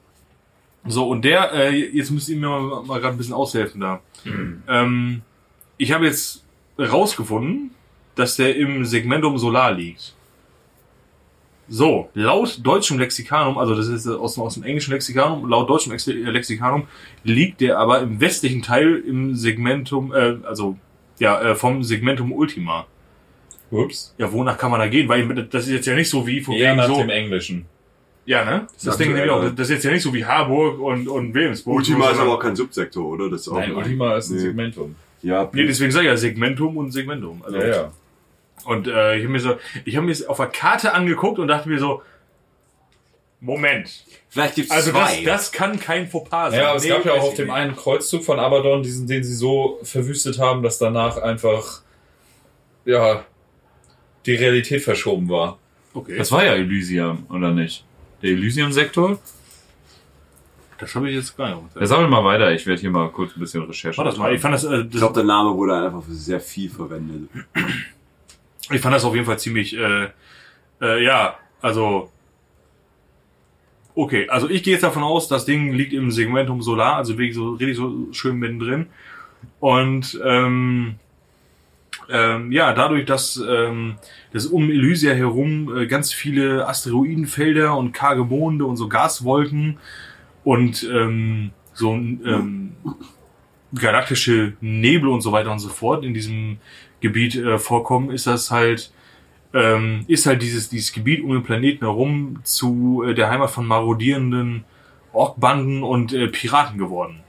So, 0.87 1.09
und 1.09 1.25
der, 1.25 1.53
äh, 1.53 1.71
jetzt 1.71 2.11
müsst 2.11 2.29
ihr 2.29 2.37
mir 2.37 2.49
mal, 2.49 2.83
mal 2.83 3.01
gerade 3.01 3.15
ein 3.15 3.19
bisschen 3.19 3.35
aushelfen 3.35 3.81
da. 3.81 4.01
Ähm, 4.69 5.23
ich 5.79 5.93
habe 5.93 6.07
jetzt 6.07 6.45
rausgefunden, 6.79 7.73
dass 8.15 8.37
der 8.37 8.57
im 8.57 8.85
Segmentum 8.85 9.39
Solar 9.39 9.73
liegt. 9.73 10.15
So, 11.69 12.11
laut 12.15 12.59
deutschem 12.63 12.99
Lexikanum, 12.99 13.57
also 13.57 13.75
das 13.75 13.87
ist 13.87 14.07
aus, 14.07 14.39
aus 14.39 14.55
dem 14.55 14.65
englischen 14.65 14.93
Lexikanum, 14.93 15.49
laut 15.49 15.71
deutschem 15.71 15.93
Ex- 15.93 16.07
Lexikanum 16.07 16.85
liegt 17.25 17.61
der 17.61 17.79
aber 17.79 18.01
im 18.01 18.21
westlichen 18.21 18.63
Teil 18.63 18.97
im 18.97 19.35
Segmentum, 19.35 20.13
äh, 20.13 20.37
also 20.43 20.77
ja, 21.19 21.41
äh, 21.41 21.55
vom 21.55 21.83
Segmentum 21.83 22.33
Ultima. 22.33 22.87
Ups. 23.71 24.15
Ja, 24.19 24.31
wonach 24.33 24.59
kann 24.59 24.71
man 24.71 24.81
da 24.81 24.89
gehen? 24.89 25.09
Weil 25.09 25.27
das 25.51 25.65
ist 25.67 25.71
jetzt 25.73 25.87
ja 25.87 25.95
nicht 25.95 26.11
so 26.11 26.27
wie 26.27 26.43
von 26.43 26.55
Eher 26.55 26.71
wegen 26.73 26.77
nach 26.77 26.89
so. 26.89 26.99
dem 26.99 27.09
Englischen. 27.09 27.65
Ja, 28.27 28.45
ne? 28.45 28.67
Das, 28.75 28.83
Das 28.85 28.97
denke 28.99 29.25
ich 29.25 29.31
auch. 29.31 29.43
Das 29.51 29.69
ist 29.69 29.71
jetzt 29.71 29.85
ja 29.85 29.93
nicht 29.93 30.03
so 30.03 30.13
wie 30.13 30.25
Harburg 30.27 30.79
und, 30.79 31.09
und 31.09 31.33
Wilhelmsburg. 31.33 31.77
Ultima 31.77 32.11
ist 32.11 32.19
aber 32.19 32.35
auch 32.35 32.39
kein 32.41 32.55
Subsektor, 32.55 33.05
oder? 33.07 33.31
Das 33.31 33.43
ist 33.43 33.49
auch 33.49 33.55
Nein, 33.59 33.75
Ultima 33.75 34.17
ist 34.17 34.29
ein 34.31 34.35
Nee. 34.37 34.41
Segmentum. 34.43 34.95
Ja, 35.23 35.49
Nee, 35.53 35.65
deswegen 35.67 35.91
sage 35.91 36.07
ich 36.07 36.11
ja 36.11 36.17
Segmentum 36.19 36.77
und 36.77 36.91
Segmentum. 36.91 37.43
Also, 37.45 37.57
Ja, 37.59 37.67
ja. 37.67 37.93
Und 38.65 38.87
äh, 38.89 39.17
ich 39.17 39.23
habe 39.25 39.33
mir 39.33 39.41
so, 39.41 39.57
ich 39.85 39.97
habe 39.97 40.07
mir 40.07 40.13
es 40.13 40.27
auf 40.27 40.37
der 40.39 40.47
Karte 40.47 40.95
angeguckt 40.95 41.39
und 41.39 41.49
dachte 41.49 41.69
mir 41.69 41.79
so, 41.79 42.03
Moment. 43.41 44.05
vielleicht 44.29 44.55
gibt's 44.55 44.71
Also 44.71 44.93
das, 44.93 45.15
zwei. 45.15 45.25
das 45.25 45.51
kann 45.53 45.81
kein 45.81 46.07
Fauxpas 46.09 46.51
sein. 46.53 46.61
Ja, 46.61 46.69
aber 46.69 46.77
es 46.77 46.85
Nee, 46.85 46.91
gab 46.91 47.05
ja 47.05 47.13
auch 47.15 47.23
auf 47.25 47.35
dem 47.35 47.47
nicht. 47.47 47.55
einen 47.55 47.75
Kreuzzug 47.75 48.23
von 48.25 48.39
Abaddon, 48.39 48.83
diesen, 48.85 49.09
den 49.09 49.25
sie 49.25 49.35
so 49.35 49.81
verwüstet 49.83 50.39
haben, 50.39 50.63
dass 50.63 50.79
danach 50.79 51.17
einfach, 51.19 51.83
ja, 52.85 53.25
die 54.27 54.35
Realität 54.37 54.83
verschoben 54.83 55.29
war. 55.29 55.59
Okay, 55.93 56.17
Das 56.17 56.29
das, 56.29 56.39
war 56.39 56.45
ja 56.45 56.55
Elysium, 56.55 57.27
oder 57.31 57.51
nicht? 57.51 57.85
Der 58.23 58.31
Elysium-Sektor? 58.31 59.19
habe 60.95 61.09
ich 61.11 61.15
jetzt 61.15 61.37
gar 61.37 61.49
nicht. 61.49 61.77
Ja, 61.79 61.87
sammel 61.87 62.09
mal 62.09 62.25
weiter, 62.25 62.51
ich 62.53 62.67
werde 62.67 62.81
hier 62.81 62.91
mal 62.91 63.09
kurz 63.11 63.37
ein 63.37 63.41
bisschen 63.41 63.63
Recherche 63.63 63.99
War 63.99 64.05
das 64.05 64.17
mal. 64.17 64.35
Ich 64.35 64.41
fand 64.41 64.55
das, 64.55 64.65
äh, 64.65 64.81
ich 64.81 64.91
das, 64.91 64.99
glaube, 65.01 65.15
der 65.15 65.25
Name 65.25 65.57
wurde 65.57 65.75
einfach 65.77 66.03
für 66.03 66.13
sehr 66.13 66.41
viel 66.41 66.69
verwendet. 66.71 67.29
Ich 68.71 68.81
fand 68.81 68.95
das 68.95 69.05
auf 69.05 69.15
jeden 69.15 69.27
Fall 69.27 69.39
ziemlich, 69.39 69.77
äh, 69.77 70.09
äh, 70.81 71.05
ja, 71.05 71.39
also 71.61 72.11
Okay, 73.95 74.27
also 74.29 74.49
ich 74.49 74.63
gehe 74.63 74.73
jetzt 74.73 74.85
davon 74.85 75.03
aus, 75.03 75.29
das 75.29 75.45
Ding 75.45 75.73
liegt 75.73 75.93
im 75.93 76.11
Segmentum 76.11 76.63
Solar, 76.63 76.97
also 76.97 77.19
wirklich 77.19 77.35
so 77.35 77.51
richtig 77.53 77.77
so 77.77 78.09
schön 78.13 78.37
mittendrin. 78.37 78.87
Und 79.61 80.19
ähm, 80.25 80.95
ähm, 82.09 82.53
ja, 82.53 82.73
dadurch, 82.73 83.05
dass, 83.05 83.37
ähm, 83.47 83.97
dass 84.33 84.47
um 84.47 84.71
Elysia 84.71 85.13
herum 85.13 85.77
äh, 85.77 85.87
ganz 85.87 86.13
viele 86.13 86.67
Asteroidenfelder 86.67 87.77
und 87.77 87.93
karge 87.93 88.25
Monde 88.25 88.65
und 88.65 88.77
so 88.77 88.89
Gaswolken 88.89 89.79
und 90.43 90.89
ähm, 90.91 91.51
so 91.75 91.93
ähm, 91.93 92.73
galaktische 93.75 94.55
Nebel 94.61 95.09
und 95.09 95.21
so 95.21 95.33
weiter 95.33 95.53
und 95.53 95.59
so 95.59 95.69
fort 95.69 96.05
in 96.05 96.15
diesem 96.15 96.59
Gebiet 97.03 97.35
äh, 97.37 97.59
vorkommen, 97.59 98.11
ist 98.11 98.27
das 98.27 98.51
halt 98.51 98.93
ähm, 99.55 100.05
ist 100.09 100.27
halt 100.27 100.43
dieses, 100.43 100.69
dieses 100.69 100.93
Gebiet 100.93 101.23
um 101.23 101.33
den 101.33 101.43
Planeten 101.43 101.85
herum 101.85 102.41
zu 102.45 103.05
äh, 103.07 103.15
der 103.15 103.31
Heimat 103.31 103.51
von 103.51 103.67
marodierenden 103.67 104.65
Orkbanden 105.13 105.83
und 105.83 106.13
äh, 106.13 106.29
Piraten 106.29 106.79
geworden. 106.79 107.21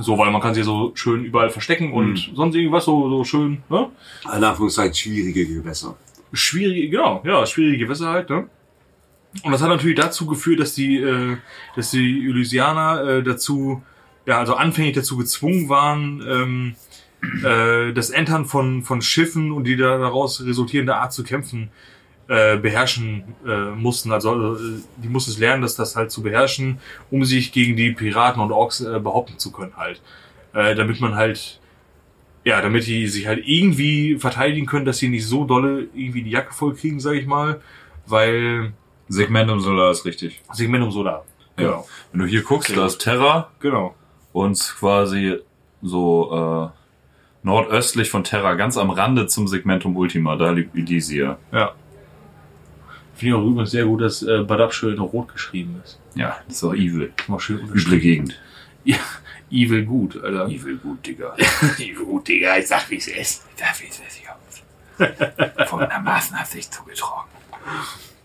So, 0.00 0.18
weil 0.18 0.30
man 0.30 0.40
kann 0.40 0.54
sie 0.54 0.62
so 0.62 0.92
schön 0.94 1.24
überall 1.24 1.50
verstecken 1.50 1.92
und 1.92 2.32
sonst 2.34 2.56
irgendwas 2.56 2.84
so, 2.84 3.08
so 3.08 3.22
schön, 3.24 3.62
ne? 3.68 3.90
In 4.24 4.42
Anführungszeichen 4.42 4.94
schwierige 4.94 5.46
Gewässer. 5.46 5.96
Schwierige, 6.32 6.88
genau, 6.88 7.22
ja, 7.24 7.46
schwierige 7.46 7.84
Gewässer 7.84 8.08
halt, 8.08 8.30
ne? 8.30 8.48
Und 9.42 9.52
das 9.52 9.62
hat 9.62 9.68
natürlich 9.68 9.96
dazu 9.96 10.26
geführt, 10.26 10.60
dass 10.60 10.74
die, 10.74 10.96
äh, 10.96 11.36
dass 11.76 11.90
die 11.90 12.26
Elysianer 12.26 13.04
äh, 13.04 13.22
dazu, 13.22 13.82
ja, 14.26 14.38
also 14.38 14.54
anfänglich 14.54 14.96
dazu 14.96 15.16
gezwungen 15.16 15.68
waren, 15.68 16.24
ähm, 16.28 16.74
äh, 17.44 17.92
das 17.92 18.10
Entern 18.10 18.44
von, 18.44 18.82
von 18.82 19.02
Schiffen 19.02 19.52
und 19.52 19.64
die 19.64 19.76
da 19.76 19.98
daraus 19.98 20.44
resultierende 20.44 20.96
Art 20.96 21.12
zu 21.12 21.24
kämpfen 21.24 21.70
äh, 22.28 22.56
beherrschen 22.56 23.24
äh, 23.46 23.70
mussten. 23.70 24.12
Also 24.12 24.54
äh, 24.54 24.58
die 24.96 25.08
mussten 25.08 25.32
es 25.32 25.38
lernen, 25.38 25.62
dass 25.62 25.76
das 25.76 25.94
halt 25.96 26.10
zu 26.10 26.22
beherrschen, 26.22 26.78
um 27.10 27.24
sich 27.24 27.52
gegen 27.52 27.76
die 27.76 27.92
Piraten 27.92 28.40
und 28.40 28.50
Orks 28.52 28.80
äh, 28.80 28.98
behaupten 29.00 29.38
zu 29.38 29.52
können 29.52 29.76
halt. 29.76 30.00
Äh, 30.54 30.74
damit 30.74 31.00
man 31.00 31.16
halt, 31.16 31.60
ja, 32.44 32.60
damit 32.62 32.86
die 32.86 33.08
sich 33.08 33.26
halt 33.26 33.46
irgendwie 33.46 34.18
verteidigen 34.18 34.66
können, 34.66 34.84
dass 34.84 34.98
sie 34.98 35.08
nicht 35.08 35.26
so 35.26 35.44
dolle 35.44 35.88
irgendwie 35.94 36.22
die 36.22 36.30
Jacke 36.30 36.54
voll 36.54 36.74
kriegen, 36.74 37.00
sag 37.00 37.14
ich 37.14 37.26
mal, 37.26 37.60
weil 38.06 38.72
Segmentum 39.08 39.60
Solar 39.60 39.90
ist 39.90 40.04
richtig. 40.04 40.40
Segmentum 40.52 40.92
Solar. 40.92 41.24
Ja. 41.58 41.84
Wenn 42.12 42.20
du 42.22 42.26
hier 42.26 42.42
guckst, 42.42 42.74
da 42.76 42.86
ist 42.86 42.98
Terra 42.98 43.50
Genau. 43.60 43.94
und 44.32 44.58
quasi 44.78 45.38
so 45.82 46.72
äh, 46.72 46.83
nordöstlich 47.44 48.10
von 48.10 48.24
Terra, 48.24 48.54
ganz 48.54 48.76
am 48.76 48.90
Rande 48.90 49.28
zum 49.28 49.46
Segmentum 49.46 49.96
Ultima, 49.96 50.34
da 50.36 50.50
liegt 50.50 50.74
Elysia. 50.74 51.38
Ja. 51.52 51.74
Finde 53.14 53.36
ich 53.36 53.40
auch 53.40 53.46
übrigens 53.46 53.70
sehr 53.70 53.84
gut, 53.84 54.00
dass 54.00 54.22
äh, 54.22 54.42
Badab 54.42 54.74
schön 54.74 54.94
in 54.94 55.00
Rot 55.00 55.32
geschrieben 55.32 55.80
ist. 55.84 56.00
Ja, 56.16 56.38
das 56.48 56.56
ist 56.56 56.64
auch 56.64 56.74
evil. 56.74 57.12
Mal 57.28 57.38
schön 57.38 57.60
Üble. 57.60 58.00
Gegend. 58.00 58.40
Ja, 58.82 58.98
Evil 59.50 59.84
gut, 59.84 60.22
Alter. 60.22 60.46
Evil 60.46 60.78
gut, 60.78 61.06
Digga. 61.06 61.36
Evil 61.78 62.04
gut, 62.04 62.26
Digga, 62.26 62.58
ich 62.58 62.66
sag, 62.66 62.90
wie 62.90 62.96
es 62.96 63.06
ist. 63.06 63.46
Ich 63.56 63.62
das, 63.62 63.80
Jungs? 64.20 64.62
Folgendermaßen 65.68 66.38
hat 66.38 66.48
sich 66.48 66.68
zugetragen. 66.70 67.28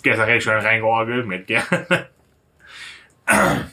Gestern 0.02 0.26
recht 0.26 0.44
schon 0.44 0.54
reingeorgelt 0.54 1.28
mit, 1.28 1.48
gell? 1.48 1.62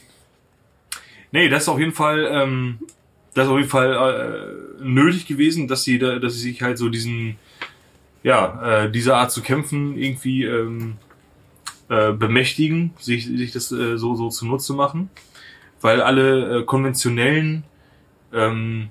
nee, 1.33 1.49
das 1.49 1.63
ist 1.63 1.69
auf 1.69 1.79
jeden 1.79 1.93
Fall, 1.93 2.29
ähm, 2.31 2.79
das 3.37 3.45
ist 3.45 3.51
auf 3.51 3.59
jeden 3.59 3.69
Fall 3.69 3.93
äh, 4.81 4.83
nötig 4.83 5.27
gewesen, 5.27 5.69
dass 5.69 5.85
sie, 5.85 5.99
da, 5.99 6.19
dass 6.19 6.33
sie 6.33 6.41
sich 6.41 6.63
halt 6.63 6.79
so 6.79 6.89
diesen, 6.89 7.37
ja, 8.23 8.85
äh, 8.85 8.91
dieser 8.91 9.19
Art 9.19 9.31
zu 9.31 9.43
kämpfen 9.43 9.99
irgendwie 9.99 10.45
ähm, 10.45 10.95
äh, 11.91 12.13
bemächtigen, 12.13 12.95
sich, 12.99 13.27
sich 13.27 13.53
das 13.53 13.71
äh, 13.73 13.99
so, 13.99 14.17
so 14.17 14.31
zunutze 14.31 14.73
machen, 14.73 15.11
weil 15.83 16.01
alle 16.01 16.61
äh, 16.61 16.65
konventionellen 16.65 17.65
ähm, 18.33 18.89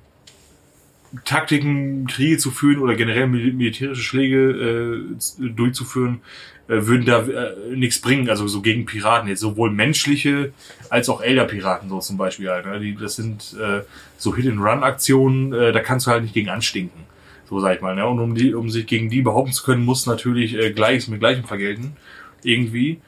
Taktiken, 1.23 2.07
Kriege 2.07 2.37
zu 2.37 2.51
führen 2.51 2.79
oder 2.79 2.95
generell 2.95 3.27
mil- 3.27 3.53
militärische 3.53 4.01
Schläge 4.01 5.05
äh, 5.39 5.49
durchzuführen, 5.49 6.21
äh, 6.67 6.87
würden 6.87 7.05
da 7.05 7.25
äh, 7.25 7.75
nichts 7.75 8.01
bringen. 8.01 8.29
Also 8.29 8.47
so 8.47 8.61
gegen 8.61 8.85
Piraten 8.85 9.29
jetzt 9.29 9.41
sowohl 9.41 9.71
menschliche 9.71 10.51
als 10.89 11.09
auch 11.09 11.21
Elder-Piraten 11.21 11.89
so 11.89 11.99
zum 11.99 12.17
Beispiel 12.17 12.49
halt. 12.49 12.65
Ne? 12.65 12.79
Die, 12.79 12.95
das 12.95 13.15
sind 13.15 13.55
äh, 13.59 13.81
so 14.17 14.35
Hit-and-Run-Aktionen, 14.35 15.53
äh, 15.53 15.71
da 15.71 15.79
kannst 15.79 16.07
du 16.07 16.11
halt 16.11 16.23
nicht 16.23 16.33
gegen 16.33 16.49
anstinken. 16.49 17.01
So 17.47 17.59
sag 17.59 17.75
ich 17.75 17.81
mal. 17.81 17.95
Ne? 17.95 18.07
Und 18.07 18.19
um 18.19 18.33
die, 18.33 18.55
um 18.55 18.69
sich 18.69 18.87
gegen 18.87 19.09
die 19.09 19.21
behaupten 19.21 19.53
zu 19.53 19.63
können, 19.63 19.85
muss 19.85 20.07
natürlich 20.07 20.55
äh, 20.55 20.71
Gleiches 20.71 21.07
mit 21.07 21.19
Gleichem 21.19 21.45
vergelten 21.45 21.95
irgendwie. 22.43 22.99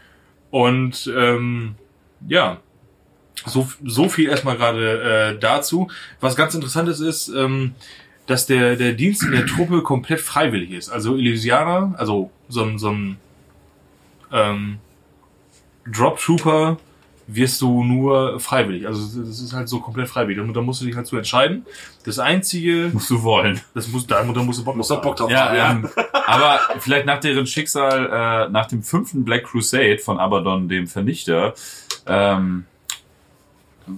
Und 0.52 1.12
ähm, 1.16 1.76
ja, 2.28 2.62
so, 3.46 3.70
so 3.86 4.10
viel 4.10 4.30
erstmal 4.30 4.58
gerade 4.58 5.34
äh, 5.36 5.40
dazu. 5.40 5.90
Was 6.20 6.36
ganz 6.36 6.54
interessantes 6.56 7.00
ist, 7.00 7.30
ähm, 7.30 7.76
dass 8.26 8.46
der, 8.46 8.76
der 8.76 8.94
Dienst 8.94 9.24
in 9.24 9.32
der 9.32 9.46
Truppe 9.46 9.82
komplett 9.84 10.20
freiwillig 10.20 10.72
ist. 10.72 10.90
Also 10.90 11.16
Elysianer, 11.16 11.94
also 11.98 12.30
so 12.50 12.64
ein, 12.64 12.78
so 12.78 12.90
ein 12.90 13.18
ähm, 14.32 14.80
Drop 15.90 16.20
Trooper 16.20 16.78
wirst 17.30 17.62
du 17.62 17.84
nur 17.84 18.40
freiwillig. 18.40 18.88
Also 18.88 19.22
das 19.22 19.40
ist 19.42 19.54
halt 19.54 19.68
so 19.70 19.80
komplett 19.82 20.08
freiwillig. 20.08 20.42
Und 20.42 20.54
da 20.54 20.62
musst 20.62 20.82
du 20.82 20.86
dich 20.86 20.96
halt 20.96 21.08
zu 21.08 21.18
entscheiden. 21.18 21.66
Das 22.06 22.20
einzige, 22.20 22.90
Musst 22.94 23.10
du 23.10 23.22
wollen. 23.24 23.60
das 23.74 23.88
muss, 23.90 24.08
da, 24.08 24.24
da 24.24 24.44
musst 24.44 24.60
du 24.60 24.64
Bock, 24.64 24.76
Muss 24.78 24.88
doch 24.88 25.02
Bock 25.02 25.18
drauf 25.18 25.30
Ja, 25.30 25.50
haben. 25.68 25.86
ähm, 25.96 26.04
aber 26.26 26.60
vielleicht 26.80 27.06
nach 27.06 27.20
deren 27.20 27.46
Schicksal, 27.46 28.48
äh, 28.48 28.50
nach 28.52 28.68
dem 28.68 28.82
fünften 28.82 29.26
Black 29.26 29.44
Crusade 29.46 30.00
von 30.00 30.18
Abaddon, 30.20 30.70
dem 30.70 30.88
Vernichter, 30.88 31.54
ähm, 32.06 32.66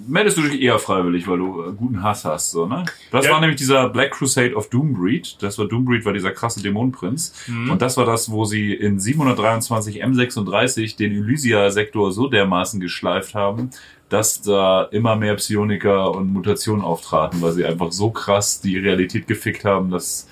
meldest 0.08 0.38
du 0.38 0.42
dich 0.44 0.62
eher 0.62 0.78
freiwillig, 0.80 1.28
weil 1.28 1.38
du 1.40 1.64
äh, 1.64 1.72
guten 1.74 2.04
Hass 2.04 2.26
hast, 2.26 2.52
so, 2.52 2.66
ne? 2.66 2.86
Das 3.12 3.26
Ja. 3.26 3.32
war 3.32 3.40
nämlich 3.42 3.58
dieser 3.58 3.90
Black 3.90 4.12
Crusade 4.12 4.56
of 4.56 4.70
Doombreed. 4.70 5.42
Das 5.42 5.58
war 5.58 5.66
Doombreed, 5.68 6.06
war 6.06 6.14
dieser 6.14 6.32
krasse 6.32 6.62
Dämonenprinz. 6.62 7.34
Und 7.48 7.82
das 7.82 7.98
war 7.98 8.06
das, 8.06 8.32
wo 8.32 8.46
sie 8.46 8.74
in 8.74 9.00
723 9.00 10.04
M36 10.04 10.98
den 10.98 11.12
Elysia-Sektor 11.14 12.12
so 12.12 12.28
dermaßen 12.28 12.80
geschleift 12.80 13.34
haben, 13.36 13.72
dass 14.10 14.42
da 14.42 14.84
immer 14.92 15.16
mehr 15.16 15.36
Psioniker 15.36 16.12
und 16.12 16.32
Mutationen 16.34 16.84
auftraten, 16.84 17.42
weil 17.42 17.52
sie 17.54 17.66
einfach 17.66 17.92
so 17.92 18.10
krass 18.12 18.60
die 18.62 18.78
Realität 18.78 19.28
gefickt 19.28 19.66
haben, 19.66 19.92
dass 19.92 20.28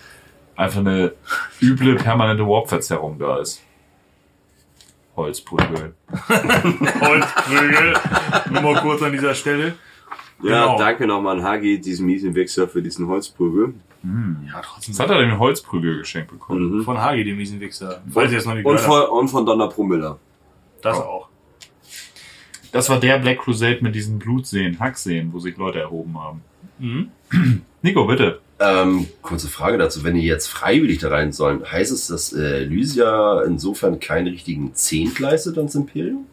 einfach 0.55 0.79
eine 0.79 1.13
üble 1.61 1.95
permanente 1.95 2.47
Warp-Verzerrung 2.47 3.19
da 3.19 3.37
ist. 3.37 3.61
Holzprügel. 5.17 5.93
Holzprügel. 7.01 7.93
Nur 8.51 8.61
mal 8.61 8.81
kurz 8.81 9.01
an 9.01 9.11
dieser 9.11 9.33
Stelle. 9.35 9.75
Ja, 10.43 10.65
Genau. 10.65 10.77
danke 10.77 11.07
nochmal 11.07 11.39
an 11.39 11.43
Hagi, 11.43 11.81
diesem 11.81 12.05
miesen 12.05 12.35
Wichser, 12.35 12.67
für 12.67 12.81
diesen 12.81 13.07
Holzprügel. 13.07 13.73
Ja, 14.45 14.61
trotzdem. 14.61 14.93
Was 14.93 14.99
hat 14.99 15.09
er 15.09 15.17
denn 15.19 15.29
den 15.29 15.39
Holzprügel 15.39 15.97
geschenkt 15.97 16.29
bekommen? 16.31 16.77
Mhm. 16.77 16.83
Von 16.83 16.99
Hagi, 16.99 17.23
dem 17.23 17.37
Wiesenwichser. 17.39 18.01
Falls 18.13 18.31
ihr 18.31 18.37
es 18.37 18.45
noch 18.45 18.53
nicht 18.53 18.65
Und 18.65 18.79
von, 18.79 19.01
und 19.09 19.27
von 19.27 19.45
Donna 19.45 19.67
Promiller. 19.67 20.19
Das 20.81 20.97
auch. 20.97 21.27
Das 22.71 22.89
war 22.89 22.99
der 22.99 23.17
Black 23.17 23.39
Crusade 23.39 23.79
mit 23.81 23.95
diesen 23.95 24.19
Blutseen, 24.19 24.79
Hackseen, 24.79 25.33
wo 25.33 25.39
sich 25.39 25.57
Leute 25.57 25.79
erhoben 25.79 26.17
haben. 26.19 26.41
Mhm. 26.77 27.09
Nico, 27.81 28.05
bitte. 28.05 28.39
Ähm, 28.59 29.07
kurze 29.21 29.47
Frage 29.49 29.77
dazu. 29.77 30.03
Wenn 30.03 30.15
die 30.15 30.23
jetzt 30.25 30.47
freiwillig 30.47 30.99
da 30.99 31.09
rein 31.09 31.31
sollen, 31.31 31.63
heißt 31.69 31.91
es, 31.91 32.07
dass 32.07 32.33
äh, 32.33 32.63
Lysia 32.63 33.43
insofern 33.43 33.99
keinen 33.99 34.27
richtigen 34.27 34.73
Zehnt 34.73 35.19
leistet 35.19 35.57
ans 35.57 35.75
Imperium? 35.75 36.25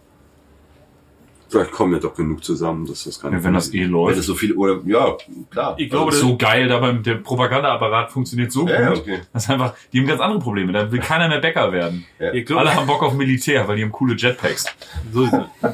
Vielleicht 1.50 1.70
kommen 1.70 1.92
ja 1.92 2.00
doch 2.00 2.14
genug 2.14 2.42
zusammen, 2.42 2.86
dass 2.86 3.04
das 3.04 3.20
kann. 3.20 3.32
Ja, 3.32 3.44
wenn 3.44 3.52
das 3.54 3.68
eh 3.72 3.80
Wenn 3.80 3.84
es 3.84 3.90
läuft. 3.90 4.22
so 4.24 4.34
viel, 4.34 4.54
oder, 4.54 4.80
ja, 4.86 5.14
klar. 5.50 5.74
Ich 5.78 5.88
glaube, 5.90 6.10
so 6.12 6.36
geil, 6.36 6.66
dabei 6.66 6.92
der 6.94 7.16
Propagandaapparat 7.16 8.10
funktioniert 8.10 8.50
so 8.50 8.66
Ja, 8.66 8.80
ja, 8.80 8.88
gut. 8.90 9.00
okay. 9.00 9.20
Das 9.32 9.44
ist 9.44 9.50
einfach, 9.50 9.74
die 9.92 10.00
haben 10.00 10.06
ganz 10.06 10.20
andere 10.20 10.40
Probleme. 10.40 10.72
Da 10.72 10.90
will 10.90 10.98
keiner 11.00 11.28
mehr 11.28 11.38
Bäcker 11.40 11.70
werden. 11.70 12.06
ich 12.32 12.46
glaube, 12.46 12.62
Alle 12.62 12.74
haben 12.74 12.86
Bock 12.86 13.02
auf 13.02 13.12
Militär, 13.14 13.68
weil 13.68 13.76
die 13.76 13.84
haben 13.84 13.92
coole 13.92 14.16
Jetpacks. 14.16 14.64
so 15.12 15.28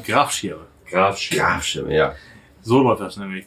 Grafschere. 0.05 0.67
Graf 0.91 1.19
Ja, 1.31 1.63
stimmt, 1.63 1.91
ja. 1.93 2.15
So 2.61 2.83
läuft 2.83 3.01
das 3.01 3.17
nämlich. 3.17 3.47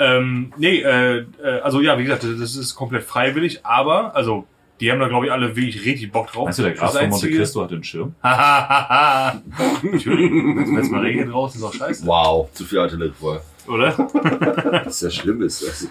Ähm, 0.00 0.52
nee, 0.56 0.80
äh, 0.80 1.18
äh, 1.42 1.60
also 1.62 1.80
ja, 1.80 1.98
wie 1.98 2.04
gesagt, 2.04 2.24
das 2.24 2.56
ist 2.56 2.74
komplett 2.74 3.04
freiwillig, 3.04 3.64
aber, 3.66 4.16
also, 4.16 4.46
die 4.80 4.90
haben 4.90 4.98
da, 4.98 5.08
glaube 5.08 5.26
ich, 5.26 5.32
alle 5.32 5.54
wirklich 5.56 5.84
richtig 5.84 6.10
Bock 6.10 6.32
drauf. 6.32 6.44
Meinst 6.46 6.58
du, 6.58 6.62
der 6.62 6.72
Graf 6.72 6.92
Das 6.92 7.00
von 7.00 7.10
Monte 7.10 7.26
Einzige- 7.26 7.36
Cristo 7.38 7.62
hat 7.62 7.70
den 7.70 7.84
Schirm? 7.84 8.14
Hahaha. 8.22 9.42
Natürlich. 9.82 10.30
Wenn 10.32 10.78
es 10.78 10.88
mal 10.90 11.02
regnet 11.02 11.30
draußen, 11.30 11.60
ist 11.60 11.66
auch 11.66 11.74
scheiße. 11.74 12.06
Wow, 12.06 12.50
zu 12.54 12.64
viel 12.64 12.78
Artillerie 12.78 13.12
voll. 13.12 13.40
Oder? 13.68 13.92
Das 14.84 15.02
ist 15.02 15.02
ja 15.02 15.10
schlimm 15.22 15.42
ist. 15.42 15.62
Also, 15.68 15.88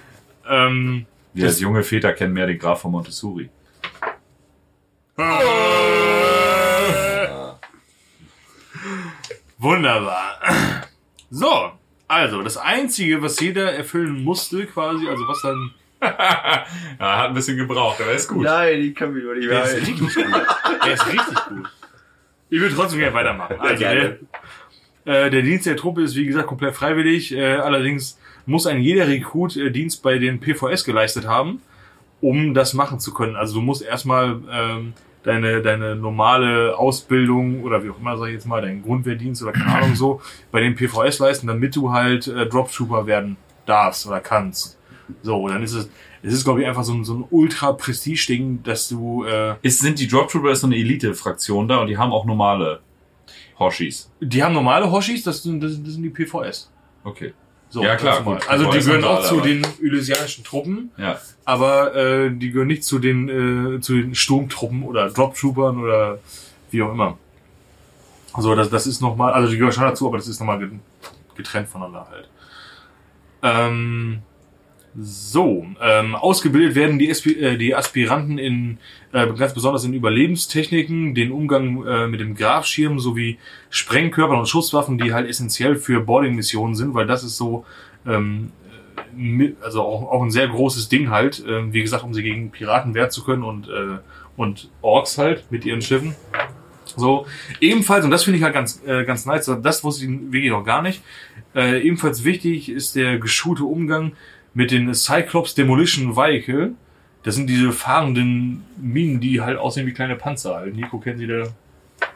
ähm, 0.50 1.06
Wir 1.36 1.46
als 1.46 1.60
junge 1.60 1.84
Väter 1.84 2.12
kennen 2.14 2.34
mehr 2.34 2.48
den 2.48 2.58
Graf 2.58 2.82
von 2.82 2.92
Montessori. 2.92 3.50
Wunderbar. 9.58 10.40
So, 11.30 11.72
also 12.10 12.42
das 12.42 12.58
Einzige, 12.58 13.22
was 13.22 13.40
jeder 13.40 13.72
erfüllen 13.72 14.24
musste, 14.24 14.66
quasi, 14.66 15.08
also 15.08 15.28
was 15.28 15.42
dann. 15.44 15.72
ja, 16.02 16.66
hat 17.00 17.28
ein 17.28 17.34
bisschen 17.34 17.56
gebraucht, 17.56 18.02
aber 18.02 18.12
ist 18.14 18.28
gut. 18.28 18.44
Nein, 18.44 18.82
die 18.82 18.94
können 18.94 19.16
wir 19.16 19.24
nur 19.24 19.36
nicht 19.36 19.50
Der 19.50 19.64
ist 19.64 19.76
richtig 19.76 20.00
gut. 20.00 20.16
Der 20.86 20.94
ist 20.94 21.08
richtig 21.08 21.38
gut. 21.50 21.70
Ich 22.50 22.60
will 22.60 22.72
trotzdem 22.74 23.00
gerne 23.00 23.14
weitermachen. 23.14 23.58
Also, 23.60 23.84
der, 23.84 24.18
äh, 25.06 25.30
der 25.30 25.42
Dienst 25.42 25.66
der 25.66 25.76
Truppe 25.76 26.02
ist, 26.02 26.16
wie 26.16 26.26
gesagt, 26.26 26.48
komplett 26.48 26.76
freiwillig. 26.76 27.32
Äh, 27.32 27.58
allerdings 27.58 28.18
muss 28.46 28.66
ein 28.66 28.82
jeder 28.82 29.08
Rekrut 29.08 29.56
äh, 29.56 29.70
Dienst 29.70 30.02
bei 30.02 30.18
den 30.18 30.40
PVS 30.40 30.86
geleistet 30.86 31.28
haben, 31.28 31.62
um 32.22 32.56
das 32.56 32.74
machen 32.74 33.00
zu 33.00 33.14
können. 33.14 33.36
Also 33.36 33.56
du 33.56 33.62
musst 33.62 33.84
erstmal 33.84 34.42
ähm, 34.52 34.94
deine, 35.30 35.62
deine 35.62 35.96
normale 35.96 36.76
Ausbildung 36.78 37.64
oder 37.64 37.84
wie 37.84 37.92
auch 37.92 38.00
immer, 38.00 38.18
sag 38.18 38.28
ich 38.28 38.34
jetzt 38.34 38.48
mal, 38.48 38.62
deinen 38.62 38.82
Grundwehrdienst 38.82 39.44
oder 39.44 39.52
keine 39.52 39.76
Ahnung 39.76 39.96
so, 39.96 40.22
bei 40.52 40.60
den 40.60 40.76
PVS 40.76 41.20
leisten, 41.20 41.48
damit 41.48 41.76
du 41.76 41.92
halt 41.92 42.28
äh, 42.28 42.48
Droptrooper 42.48 43.06
werden 43.06 43.38
darfst 43.66 44.08
oder 44.08 44.20
kannst. 44.20 44.78
So, 45.22 45.48
dann 45.48 45.64
ist 45.64 45.74
es, 45.74 45.90
es 46.24 46.34
ist, 46.34 46.44
glaube 46.44 46.62
ich, 46.62 46.68
einfach 46.68 46.84
so 46.84 46.94
ein, 46.94 47.04
so 47.04 47.14
ein 47.14 47.26
ultra-Prestige-Ding, 47.30 48.64
dass 48.64 48.90
du, 48.90 49.24
äh, 49.24 49.56
Ist, 49.62 49.80
sind 49.80 50.00
die 50.00 50.08
Drop 50.08 50.30
Troopers 50.30 50.62
so 50.62 50.68
eine 50.68 50.76
Elite-Fraktion 50.76 51.68
da 51.68 51.78
und 51.78 51.88
die 51.88 51.98
haben 51.98 52.12
auch 52.12 52.26
normale 52.26 52.82
Hoshis. 53.60 54.12
die 54.20 54.44
haben 54.44 54.54
normale 54.54 54.90
Hoshis, 54.92 55.24
das 55.24 55.44
sind, 55.44 55.62
das 55.62 55.74
sind, 55.74 55.86
das 55.86 55.94
sind 55.94 56.04
die 56.04 56.10
PVS. 56.10 56.72
Okay. 57.04 57.34
So, 57.70 57.84
Ja, 57.84 57.96
klar, 57.96 58.24
gut. 58.24 58.48
Also 58.50 58.72
die 58.72 58.80
gehören 58.80 59.04
auch 59.04 59.18
alle, 59.20 59.28
zu 59.28 59.42
den 59.42 59.66
elysianischen 59.82 60.44
Truppen, 60.44 60.92
Ja. 60.98 61.20
aber 61.46 61.96
äh, 61.96 62.32
die 62.32 62.52
gehören 62.52 62.68
nicht 62.68 62.84
zu 62.84 62.98
den 63.00 63.76
äh, 63.78 63.80
zu 63.82 63.94
den 63.94 64.16
Sturmtruppen 64.16 64.84
oder 64.84 65.10
Droptroopern 65.10 65.78
oder 65.84 66.20
wie 66.72 66.82
auch 66.82 66.92
immer. 66.92 67.18
So, 68.38 68.56
das, 68.56 68.70
das 68.70 68.88
ist 68.88 69.02
nochmal, 69.02 69.34
also 69.34 69.50
die 69.52 69.58
gehören 69.58 69.74
schon 69.74 69.84
dazu, 69.84 70.08
aber 70.08 70.18
das 70.18 70.28
ist 70.28 70.40
nochmal 70.40 70.70
getrennt 71.36 71.68
voneinander 71.68 72.08
halt. 72.10 72.30
Ähm, 73.42 74.20
so, 74.98 75.66
ähm, 75.82 76.16
ausgebildet 76.16 76.76
werden 76.76 76.98
die, 77.00 77.10
Aspi 77.12 77.34
äh, 77.34 77.58
die 77.58 77.76
Aspiranten 77.76 78.38
in 78.38 78.78
äh, 79.12 79.28
ganz 79.34 79.54
besonders 79.54 79.84
in 79.84 79.94
Überlebenstechniken, 79.94 81.14
den 81.14 81.32
Umgang 81.32 81.86
äh, 81.86 82.08
mit 82.08 82.20
dem 82.20 82.36
Grafschirm 82.36 83.00
sowie 83.00 83.38
Sprengkörpern 83.70 84.40
und 84.40 84.48
Schusswaffen, 84.48 84.98
die 84.98 85.14
halt 85.14 85.30
essentiell 85.30 85.76
für 85.76 86.02
Boarding-Missionen 86.02 86.76
sind, 86.76 86.94
weil 86.96 87.06
das 87.06 87.24
ist 87.24 87.38
so 87.38 87.66
ähm, 88.08 88.52
äh, 89.16 89.16
mi- 89.16 89.56
also 89.62 89.84
auch, 89.84 90.12
auch 90.12 90.24
ein 90.24 90.32
sehr 90.32 90.48
großes 90.48 90.90
Ding 90.90 91.10
halt, 91.10 91.46
äh, 91.46 91.72
wie 91.72 91.82
gesagt, 91.82 92.04
um 92.04 92.14
sie 92.14 92.24
gegen 92.24 92.50
Piraten 92.52 92.94
wehren 92.96 93.12
zu 93.12 93.24
können 93.24 93.44
und 93.44 93.68
äh, 93.68 94.00
und 94.38 94.70
Orks 94.82 95.18
halt 95.18 95.52
mit 95.52 95.66
ihren 95.66 95.82
Schiffen. 95.82 96.16
So, 96.96 97.28
ebenfalls, 97.60 98.06
und 98.06 98.12
das 98.12 98.24
finde 98.24 98.38
ich 98.38 98.44
halt 98.44 98.54
ganz, 98.54 98.82
äh, 98.86 99.04
ganz 99.04 99.26
nice, 99.26 99.52
das 99.62 99.84
wusste 99.84 100.06
ich 100.06 100.12
wirklich 100.32 100.50
noch 100.50 100.64
gar 100.64 100.82
nicht, 100.82 101.04
äh, 101.54 101.82
ebenfalls 101.82 102.24
wichtig 102.24 102.70
ist 102.70 102.96
der 102.96 103.20
geschulte 103.20 103.66
Umgang 103.66 104.14
mit 104.54 104.72
den 104.72 104.94
Cyclops 104.94 105.56
Demolition 105.56 106.16
Vehicle. 106.16 106.74
Das 107.24 107.36
sind 107.36 107.48
diese 107.48 107.72
fahrenden 107.72 108.64
Minen, 108.82 109.20
die 109.20 109.42
halt 109.42 109.58
aussehen 109.58 109.86
wie 109.88 109.94
kleine 109.94 110.16
Panzer. 110.16 110.56
halt. 110.56 110.76
Nico 110.76 111.00
kennen 111.00 111.20
Sie 111.20 111.28
da 111.28 111.44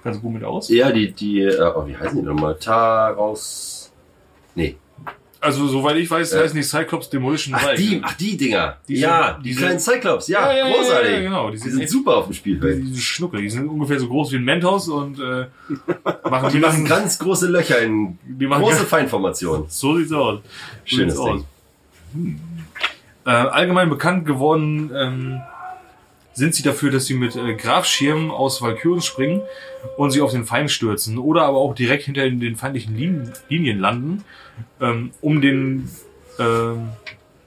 ganz 0.03 0.21
gut 0.21 0.33
mit 0.33 0.43
aus. 0.43 0.69
Ja, 0.69 0.91
die, 0.91 1.11
die, 1.11 1.41
äh, 1.41 1.61
oh, 1.75 1.85
wie 1.87 1.95
heißen 1.95 2.17
die 2.19 2.23
nochmal? 2.25 2.55
Taros. 2.55 3.91
Nee. 4.55 4.77
Also, 5.41 5.67
soweit 5.67 5.97
ich 5.97 6.09
weiß, 6.09 6.31
Äh. 6.31 6.39
heißen 6.43 6.55
die 6.55 6.63
Cyclops 6.63 7.09
Demolition 7.09 7.53
Ach, 7.53 7.61
Drei. 7.63 7.75
die, 7.75 7.99
ach, 8.01 8.13
die 8.13 8.37
Dinger. 8.37 8.77
Die 8.87 8.95
ja, 8.95 9.33
sind- 9.33 9.45
die 9.45 9.49
die 9.49 9.55
kleinen 9.57 9.77
sind- 9.79 9.95
Cyclops. 9.95 10.27
Ja, 10.29 10.53
Ja, 10.53 10.69
ja, 10.69 10.73
großartig. 10.73 11.11
ja, 11.11 11.19
genau. 11.19 11.49
Die 11.49 11.57
Die 11.57 11.69
sind 11.69 11.81
echt- 11.81 11.89
super 11.91 12.15
auf 12.15 12.25
dem 12.27 12.33
Spielfeld. 12.33 12.81
Diese 12.81 13.01
Schnuckel, 13.01 13.41
die 13.41 13.49
sind 13.49 13.67
ungefähr 13.67 13.99
so 13.99 14.07
groß 14.07 14.31
wie 14.31 14.37
ein 14.37 14.45
Menthaus 14.45 14.87
und 14.87 15.19
äh, 15.19 15.47
machen, 16.29 16.49
Die 16.53 16.59
machen 16.59 16.85
ganz 16.85 17.19
große 17.19 17.47
Löcher 17.49 17.79
in 17.81 18.17
Die 18.23 18.47
machen 18.47 18.61
große 18.63 18.85
Feinformationen. 18.85 19.65
So 19.67 19.97
sieht's 19.97 20.13
aus. 20.13 20.39
So 20.39 20.95
Schönes 20.95 21.15
sieht's 21.17 21.25
Ding. 21.29 21.45
Hm. 22.13 22.39
Äh, 23.25 23.29
allgemein 23.29 23.89
bekannt 23.89 24.25
geworden 24.25 24.91
ähm, 24.95 25.41
sind 26.33 26.55
sie 26.55 26.63
dafür, 26.63 26.91
dass 26.91 27.05
sie 27.05 27.13
mit 27.13 27.35
äh, 27.35 27.55
Grafschirmen 27.55 28.31
aus 28.31 28.61
Valkyren 28.61 29.01
springen 29.01 29.41
und 29.97 30.11
sie 30.11 30.21
auf 30.21 30.31
den 30.31 30.45
Feind 30.45 30.71
stürzen 30.71 31.17
oder 31.17 31.43
aber 31.43 31.57
auch 31.57 31.75
direkt 31.75 32.03
hinter 32.03 32.29
den 32.29 32.55
feindlichen 32.55 32.95
Linien, 32.95 33.33
Linien 33.49 33.79
landen, 33.79 34.23
ähm, 34.81 35.11
um 35.21 35.41
den 35.41 35.89
ähm, 36.39 36.89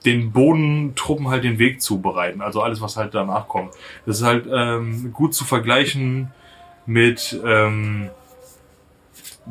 den 0.07 0.31
Bodentruppen 0.31 1.29
halt 1.29 1.45
den 1.45 1.59
Weg 1.59 1.83
zu 1.83 2.01
bereiten. 2.01 2.41
Also 2.41 2.63
alles, 2.63 2.81
was 2.81 2.97
halt 2.97 3.15
danach 3.15 3.49
kommt. 3.49 3.73
Das 4.07 4.19
ist 4.19 4.25
halt 4.25 4.47
ähm, 4.51 5.13
gut 5.13 5.35
zu 5.35 5.45
vergleichen 5.45 6.31
mit 6.87 7.39
ähm, 7.45 8.11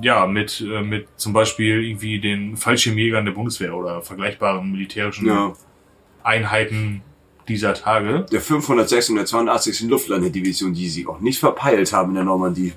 ja, 0.01 0.25
mit, 0.25 0.61
äh, 0.61 0.81
mit 0.81 1.07
zum 1.17 1.33
Beispiel 1.33 1.83
irgendwie 1.83 2.19
den 2.19 2.57
Fallschirmjägern 2.57 3.25
der 3.25 3.31
Bundeswehr 3.31 3.75
oder 3.75 4.01
vergleichbaren 4.01 4.71
militärischen 4.71 5.27
Ja. 5.27 5.53
Einheiten 6.23 7.01
dieser 7.47 7.73
Tage. 7.73 8.25
Der 8.31 8.41
506 8.41 9.09
und 9.09 9.15
der 9.17 9.25
82. 9.25 9.81
Luftlandedivision, 9.81 10.73
die 10.73 10.89
sie 10.89 11.07
auch 11.07 11.19
nicht 11.19 11.39
verpeilt 11.39 11.93
haben 11.93 12.09
in 12.09 12.15
der 12.15 12.23
Normandie. 12.23 12.73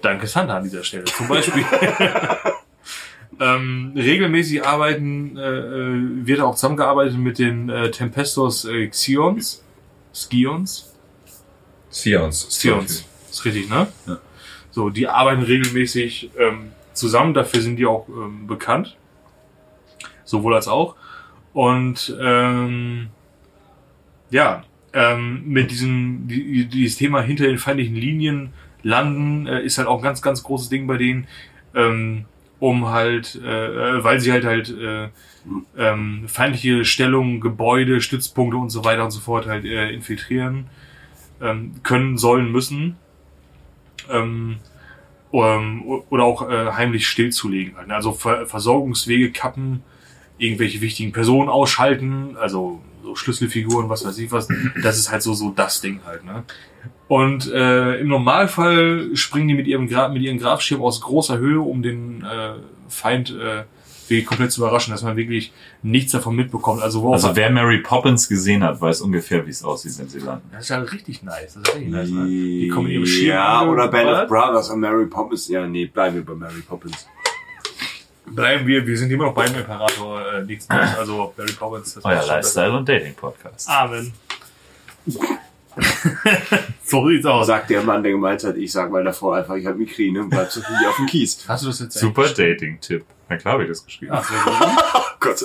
Danke 0.00 0.26
Santa 0.26 0.56
an 0.56 0.64
dieser 0.64 0.82
Stelle. 0.82 1.04
Zum 1.04 1.28
Beispiel. 1.28 1.64
ähm, 3.40 3.92
regelmäßig 3.94 4.66
arbeiten, 4.66 5.36
äh, 5.36 5.42
äh, 5.42 6.26
wird 6.26 6.40
auch 6.40 6.54
zusammengearbeitet 6.54 7.18
mit 7.18 7.38
den 7.38 7.68
äh, 7.68 7.90
Tempestos 7.90 8.64
äh, 8.64 8.88
Xions. 8.88 9.62
Skions? 10.14 10.94
Sions. 11.90 12.48
Xions. 12.48 13.04
Ist 13.30 13.44
richtig, 13.44 13.68
ne? 13.68 13.86
Ja. 14.06 14.18
So, 14.70 14.90
die 14.90 15.08
arbeiten 15.08 15.42
regelmäßig 15.42 16.30
ähm, 16.38 16.72
zusammen, 16.92 17.34
dafür 17.34 17.60
sind 17.60 17.76
die 17.76 17.86
auch 17.86 18.08
ähm, 18.08 18.46
bekannt. 18.46 18.96
Sowohl 20.24 20.54
als 20.54 20.68
auch. 20.68 20.96
Und 21.52 22.16
ähm, 22.20 23.08
ja, 24.30 24.62
ähm, 24.92 25.42
mit 25.46 25.70
diesem, 25.70 26.28
die, 26.28 26.66
dieses 26.66 26.96
Thema 26.96 27.20
hinter 27.20 27.46
den 27.46 27.58
feindlichen 27.58 27.96
Linien 27.96 28.52
landen, 28.82 29.46
äh, 29.46 29.62
ist 29.62 29.78
halt 29.78 29.88
auch 29.88 29.98
ein 29.98 30.02
ganz, 30.02 30.22
ganz 30.22 30.42
großes 30.42 30.68
Ding 30.68 30.86
bei 30.86 30.96
denen, 30.96 31.26
ähm, 31.74 32.24
um 32.58 32.88
halt, 32.88 33.40
äh, 33.42 33.98
äh, 33.98 34.04
weil 34.04 34.20
sie 34.20 34.32
halt 34.32 34.44
halt 34.44 34.74
äh, 34.76 35.08
ähm, 35.76 36.24
feindliche 36.26 36.84
Stellungen, 36.84 37.40
Gebäude, 37.40 38.00
Stützpunkte 38.00 38.56
und 38.56 38.70
so 38.70 38.84
weiter 38.84 39.04
und 39.04 39.10
so 39.10 39.20
fort 39.20 39.46
halt 39.46 39.64
äh, 39.64 39.90
infiltrieren 39.90 40.66
ähm, 41.40 41.74
können, 41.82 42.18
sollen, 42.18 42.52
müssen. 42.52 42.96
Ähm, 44.10 44.58
ähm, 45.32 46.02
oder 46.10 46.24
auch 46.24 46.48
äh, 46.48 46.72
heimlich 46.72 47.06
stillzulegen. 47.06 47.76
Halt, 47.76 47.88
ne? 47.88 47.94
Also 47.94 48.12
Ver 48.12 48.46
Versorgungswege 48.46 49.30
kappen, 49.30 49.82
irgendwelche 50.38 50.80
wichtigen 50.80 51.12
Personen 51.12 51.48
ausschalten, 51.48 52.36
also 52.36 52.80
so 53.02 53.14
Schlüsselfiguren, 53.14 53.88
was 53.88 54.04
weiß 54.04 54.18
ich 54.18 54.32
was. 54.32 54.48
Das 54.82 54.98
ist 54.98 55.10
halt 55.10 55.22
so 55.22 55.34
so 55.34 55.50
das 55.50 55.80
Ding 55.80 56.00
halt. 56.04 56.24
Ne? 56.24 56.44
Und 57.08 57.50
äh, 57.52 57.96
im 57.96 58.08
Normalfall 58.08 59.10
springen 59.14 59.48
die 59.48 59.54
mit 59.54 59.66
ihrem 59.66 59.88
Gra 59.88 60.08
mit 60.08 60.22
ihrem 60.22 60.38
Grafschirm 60.38 60.82
aus 60.82 61.00
großer 61.00 61.38
Höhe, 61.38 61.60
um 61.60 61.82
den 61.82 62.22
äh, 62.24 62.54
Feind 62.88 63.30
äh, 63.30 63.64
wirklich 64.10 64.26
komplett 64.26 64.52
zu 64.52 64.60
überraschen, 64.62 64.90
dass 64.92 65.02
man 65.02 65.16
wirklich 65.16 65.52
nichts 65.82 66.12
davon 66.12 66.36
mitbekommt. 66.36 66.82
Also, 66.82 67.02
worauf 67.02 67.14
Also 67.14 67.36
wer 67.36 67.50
Mary 67.50 67.78
Poppins 67.78 68.28
gesehen 68.28 68.62
hat, 68.64 68.80
weiß 68.80 69.00
ungefähr, 69.02 69.46
wie 69.46 69.50
es 69.50 69.62
aussieht, 69.64 69.98
wenn 69.98 70.08
sie 70.08 70.18
landen. 70.18 70.48
das 70.52 70.64
ist 70.64 70.68
ja 70.70 70.78
richtig 70.80 71.22
nice. 71.22 71.54
Das 71.54 71.62
ist 71.62 71.74
richtig 71.74 71.90
nice. 71.90 72.10
Ne? 72.10 72.26
Die 72.26 72.68
kommen 72.68 73.06
Schirm 73.06 73.28
Ja, 73.28 73.62
oder 73.62 73.88
Band 73.88 74.08
of. 74.10 74.28
Brothers 74.28 74.70
und 74.70 74.80
Mary 74.80 75.06
Poppins. 75.06 75.48
Ja, 75.48 75.66
nee, 75.66 75.86
bleiben 75.86 76.16
wir 76.16 76.24
bei 76.24 76.34
Mary 76.34 76.60
Poppins. 76.68 77.06
Bleiben 78.26 78.64
wir, 78.66 78.86
wir 78.86 78.96
sind 78.96 79.10
immer 79.10 79.24
noch 79.24 79.34
beim 79.34 79.52
Imperator, 79.54 80.34
äh, 80.34 80.44
nichts 80.44 80.68
Neues. 80.68 80.96
Also 80.98 81.32
Barry 81.36 81.52
Poppins. 81.52 81.94
Das 81.94 82.04
Euer 82.04 82.24
Lifestyle- 82.26 82.76
und 82.76 82.88
Dating-Podcast. 82.88 83.66
besser. 83.66 83.78
Amen. 83.80 84.12
so 86.84 87.08
sieht's 87.08 87.26
aus. 87.26 87.46
Sagt 87.46 87.70
der 87.70 87.82
Mann, 87.82 88.02
der 88.02 88.12
gemeint 88.12 88.42
hat, 88.44 88.56
ich 88.56 88.72
sag 88.72 88.90
mal 88.90 89.04
davor 89.04 89.36
einfach, 89.36 89.54
ich 89.54 89.66
hab 89.66 89.76
Migräne 89.76 90.20
und 90.20 90.30
bleib 90.30 90.50
so 90.50 90.60
viel 90.60 90.76
auf 90.88 90.96
dem 90.96 91.06
Kies. 91.06 91.44
Hast 91.48 91.62
du 91.64 91.68
das 91.68 91.80
jetzt 91.80 91.98
Super 91.98 92.28
Dating-Tipp. 92.28 93.04
Na 93.28 93.36
klar 93.36 93.54
habe 93.54 93.64
ich 93.64 93.68
das 93.70 93.84
geschrieben. 93.84 94.12
Ach. 94.14 94.28
Oh 94.94 95.00
Gott 95.20 95.38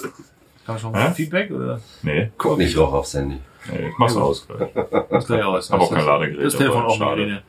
schon 0.79 0.93
Hä? 0.95 1.03
mal 1.03 1.13
Feedback 1.13 1.51
oder? 1.51 1.79
Nee, 2.01 2.31
Guck 2.37 2.57
nicht 2.57 2.75
auch 2.77 2.91
aufs 2.93 3.13
Handy. 3.13 3.39
nee 3.71 3.91
mach's 3.99 4.15
aus. 4.15 4.47
gleich. 4.47 4.69
Das 5.11 5.27
gleich 5.27 5.43
aus. 5.43 5.69
Hab 5.71 5.79
auch 5.81 5.91
kein 5.93 6.05
Ladegerät 6.05 6.45
Das 6.45 6.55
Telefon 6.57 6.83
auch 6.85 7.15
nicht. 7.15 7.43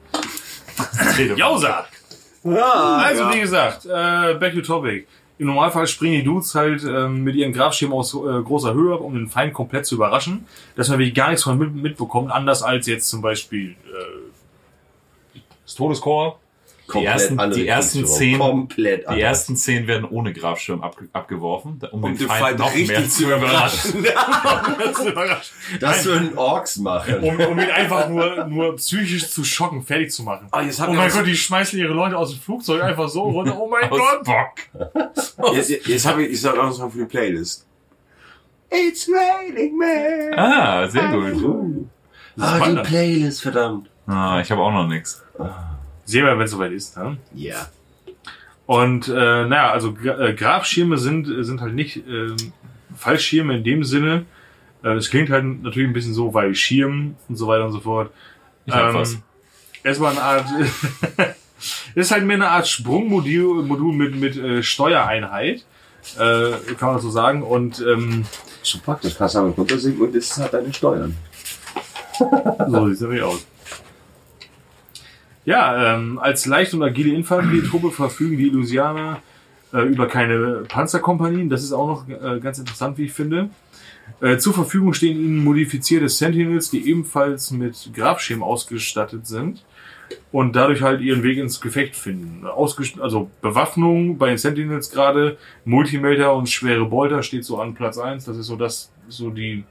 Jausa! 1.36 1.86
Ah, 2.44 2.98
Also, 3.02 3.22
ja. 3.24 3.34
wie 3.34 3.40
gesagt, 3.40 3.86
äh, 3.86 4.34
back 4.34 4.54
to 4.54 4.60
topic. 4.60 5.06
Im 5.38 5.48
Normalfall 5.48 5.86
springen 5.86 6.14
die 6.14 6.24
Dudes 6.24 6.54
halt 6.54 6.82
ähm, 6.84 7.22
mit 7.22 7.34
ihren 7.36 7.52
Grafschirmen 7.52 7.96
aus 7.96 8.14
äh, 8.14 8.16
großer 8.16 8.72
Höhe 8.72 8.94
ab, 8.94 9.00
um 9.00 9.14
den 9.14 9.28
Feind 9.28 9.52
komplett 9.52 9.84
zu 9.84 9.96
überraschen, 9.96 10.46
dass 10.76 10.88
man 10.88 10.98
wirklich 10.98 11.14
gar 11.14 11.28
nichts 11.28 11.44
von 11.44 11.58
mit, 11.58 11.74
mitbekommt, 11.74 12.30
anders 12.30 12.62
als 12.62 12.86
jetzt 12.86 13.08
zum 13.08 13.20
Beispiel 13.20 13.72
äh, 13.72 15.38
das 15.64 15.74
Todeskorps. 15.74 16.38
Komplett 16.86 17.12
ersten- 17.14 17.50
die 17.52 17.66
ersten 17.66 18.06
zehn- 18.06 18.38
Komplett 18.38 19.06
Die 19.10 19.20
ersten 19.20 19.56
zehn 19.56 19.86
werden 19.86 20.04
ohne 20.08 20.32
Grafschirm 20.32 20.82
ab, 20.82 20.96
abgeworfen, 21.12 21.80
um, 21.92 22.04
Um 22.04 22.16
den 22.16 22.26
Feind, 22.28 22.40
Feind 22.40 22.58
noch 22.60 22.72
richtig 22.74 22.88
mehr 22.98 23.08
zu 23.08 23.24
überraschen. 23.24 24.06
Das 25.80 26.04
würden 26.04 26.36
Orks 26.38 26.76
machen. 26.78 27.20
um, 27.20 27.38
um 27.40 27.58
ihn 27.58 27.70
einfach 27.70 28.08
nur, 28.08 28.44
nur 28.46 28.76
psychisch 28.76 29.28
zu 29.30 29.44
schocken, 29.44 29.82
fertig 29.82 30.10
zu 30.12 30.22
machen. 30.22 30.48
Ah, 30.52 30.62
jetzt 30.62 30.80
oh 30.80 30.92
mein 30.92 31.10
Gott, 31.10 31.26
die 31.26 31.36
schmeißen 31.36 31.78
ihre 31.78 31.92
Leute 31.92 32.16
aus 32.16 32.30
dem 32.30 32.40
Flugzeug 32.40 32.82
einfach 32.82 33.08
so 33.08 33.22
runter. 33.22 33.56
Oh 33.58 33.68
mein 33.68 33.88
Gott. 33.90 34.24
Bock. 34.24 35.54
Jetzt, 35.54 35.70
jetzt- 35.86 36.06
habe 36.06 36.24
ich, 36.24 36.32
ich 36.32 36.40
sag 36.40 36.56
auch 36.58 36.64
noch 36.68 36.78
mal 36.78 36.90
für 36.90 36.98
die 36.98 37.04
Playlist. 37.06 37.66
It's 38.70 39.08
raining 39.08 39.76
man. 39.76 40.38
Ah, 40.38 40.88
sehr 40.88 41.08
gut. 41.08 41.86
Ah, 42.38 42.68
die. 42.68 42.76
Playlist, 42.82 43.42
verdammt. 43.42 43.88
Ah, 44.06 44.40
ich 44.40 44.50
habe 44.50 44.60
auch 44.62 44.72
noch 44.72 44.86
nichts. 44.86 45.22
Sehen 46.06 46.24
wir, 46.24 46.38
wenn 46.38 46.44
es 46.44 46.52
soweit 46.52 46.72
ist. 46.72 46.96
Ne? 46.96 47.18
Ja. 47.34 47.68
Und 48.64 49.08
äh, 49.08 49.12
naja, 49.12 49.70
also 49.70 49.92
Gra 49.92 50.18
äh, 50.28 50.34
Grabschirme 50.34 50.96
sind, 50.98 51.26
sind 51.44 51.60
halt 51.60 51.74
nicht 51.74 51.98
ähm, 52.08 52.36
Fallschirme 52.96 53.56
in 53.58 53.64
dem 53.64 53.84
Sinne. 53.84 54.24
Äh, 54.82 54.94
Es 54.94 55.10
klingt 55.10 55.30
halt 55.30 55.44
natürlich 55.62 55.88
ein 55.88 55.92
bisschen 55.92 56.14
so, 56.14 56.32
weil 56.32 56.54
Schirm 56.54 57.16
und 57.28 57.36
so 57.36 57.46
weiter 57.48 57.66
und 57.66 57.72
so 57.72 57.80
fort. 57.80 58.10
Ich 58.64 58.72
hab 58.72 58.94
was. 58.94 59.18
Erstmal 59.84 60.12
eine 60.12 60.22
Art. 60.22 60.46
ist 61.94 62.10
halt 62.10 62.24
mehr 62.24 62.36
eine 62.36 62.48
Art 62.48 62.66
Sprungmodul 62.66 63.62
Modul 63.62 63.92
mit, 63.92 64.16
mit 64.16 64.36
äh, 64.36 64.62
Steuereinheit. 64.62 65.64
Äh, 66.18 66.74
kann 66.78 66.92
man 66.92 67.00
so 67.00 67.10
sagen. 67.10 67.42
Und 67.42 67.80
ähm, 67.80 68.24
So 68.62 68.78
praktisch, 68.78 69.14
kannst 69.16 69.34
du 69.34 69.40
damit 69.40 69.58
runtersinken 69.58 70.06
und 70.06 70.14
das 70.14 70.36
hat 70.38 70.54
deine 70.54 70.72
Steuern. 70.72 71.16
So 72.68 72.88
sieht's 72.88 73.00
nämlich 73.02 73.22
aus. 73.22 73.46
Ja, 75.46 75.94
ähm, 75.94 76.18
als 76.18 76.44
leicht 76.44 76.74
und 76.74 76.82
agile 76.82 77.14
Infanterietruppe 77.14 77.92
verfügen 77.92 78.36
die 78.36 78.48
Illusianer 78.48 79.22
äh, 79.72 79.82
über 79.82 80.08
keine 80.08 80.64
Panzerkompanien. 80.68 81.48
Das 81.48 81.62
ist 81.62 81.72
auch 81.72 81.86
noch 81.86 82.08
äh, 82.08 82.40
ganz 82.40 82.58
interessant, 82.58 82.98
wie 82.98 83.04
ich 83.04 83.12
finde. 83.12 83.48
Äh, 84.20 84.38
zur 84.38 84.54
Verfügung 84.54 84.92
stehen 84.92 85.16
ihnen 85.16 85.44
modifizierte 85.44 86.08
Sentinels, 86.08 86.70
die 86.70 86.88
ebenfalls 86.88 87.52
mit 87.52 87.90
Grabschirm 87.94 88.42
ausgestattet 88.42 89.28
sind 89.28 89.64
und 90.32 90.56
dadurch 90.56 90.82
halt 90.82 91.00
ihren 91.00 91.22
Weg 91.22 91.38
ins 91.38 91.60
Gefecht 91.60 91.94
finden. 91.94 92.44
Ausgest 92.44 93.00
also 93.00 93.30
Bewaffnung 93.40 94.18
bei 94.18 94.28
den 94.28 94.38
Sentinels 94.38 94.90
gerade, 94.90 95.36
Multimeter 95.64 96.34
und 96.34 96.48
schwere 96.48 96.86
Bolter 96.86 97.22
steht 97.22 97.44
so 97.44 97.60
an 97.60 97.74
Platz 97.74 97.98
eins. 97.98 98.24
Das 98.24 98.36
ist 98.36 98.46
so 98.46 98.56
das, 98.56 98.90
so 99.08 99.30
die 99.30 99.62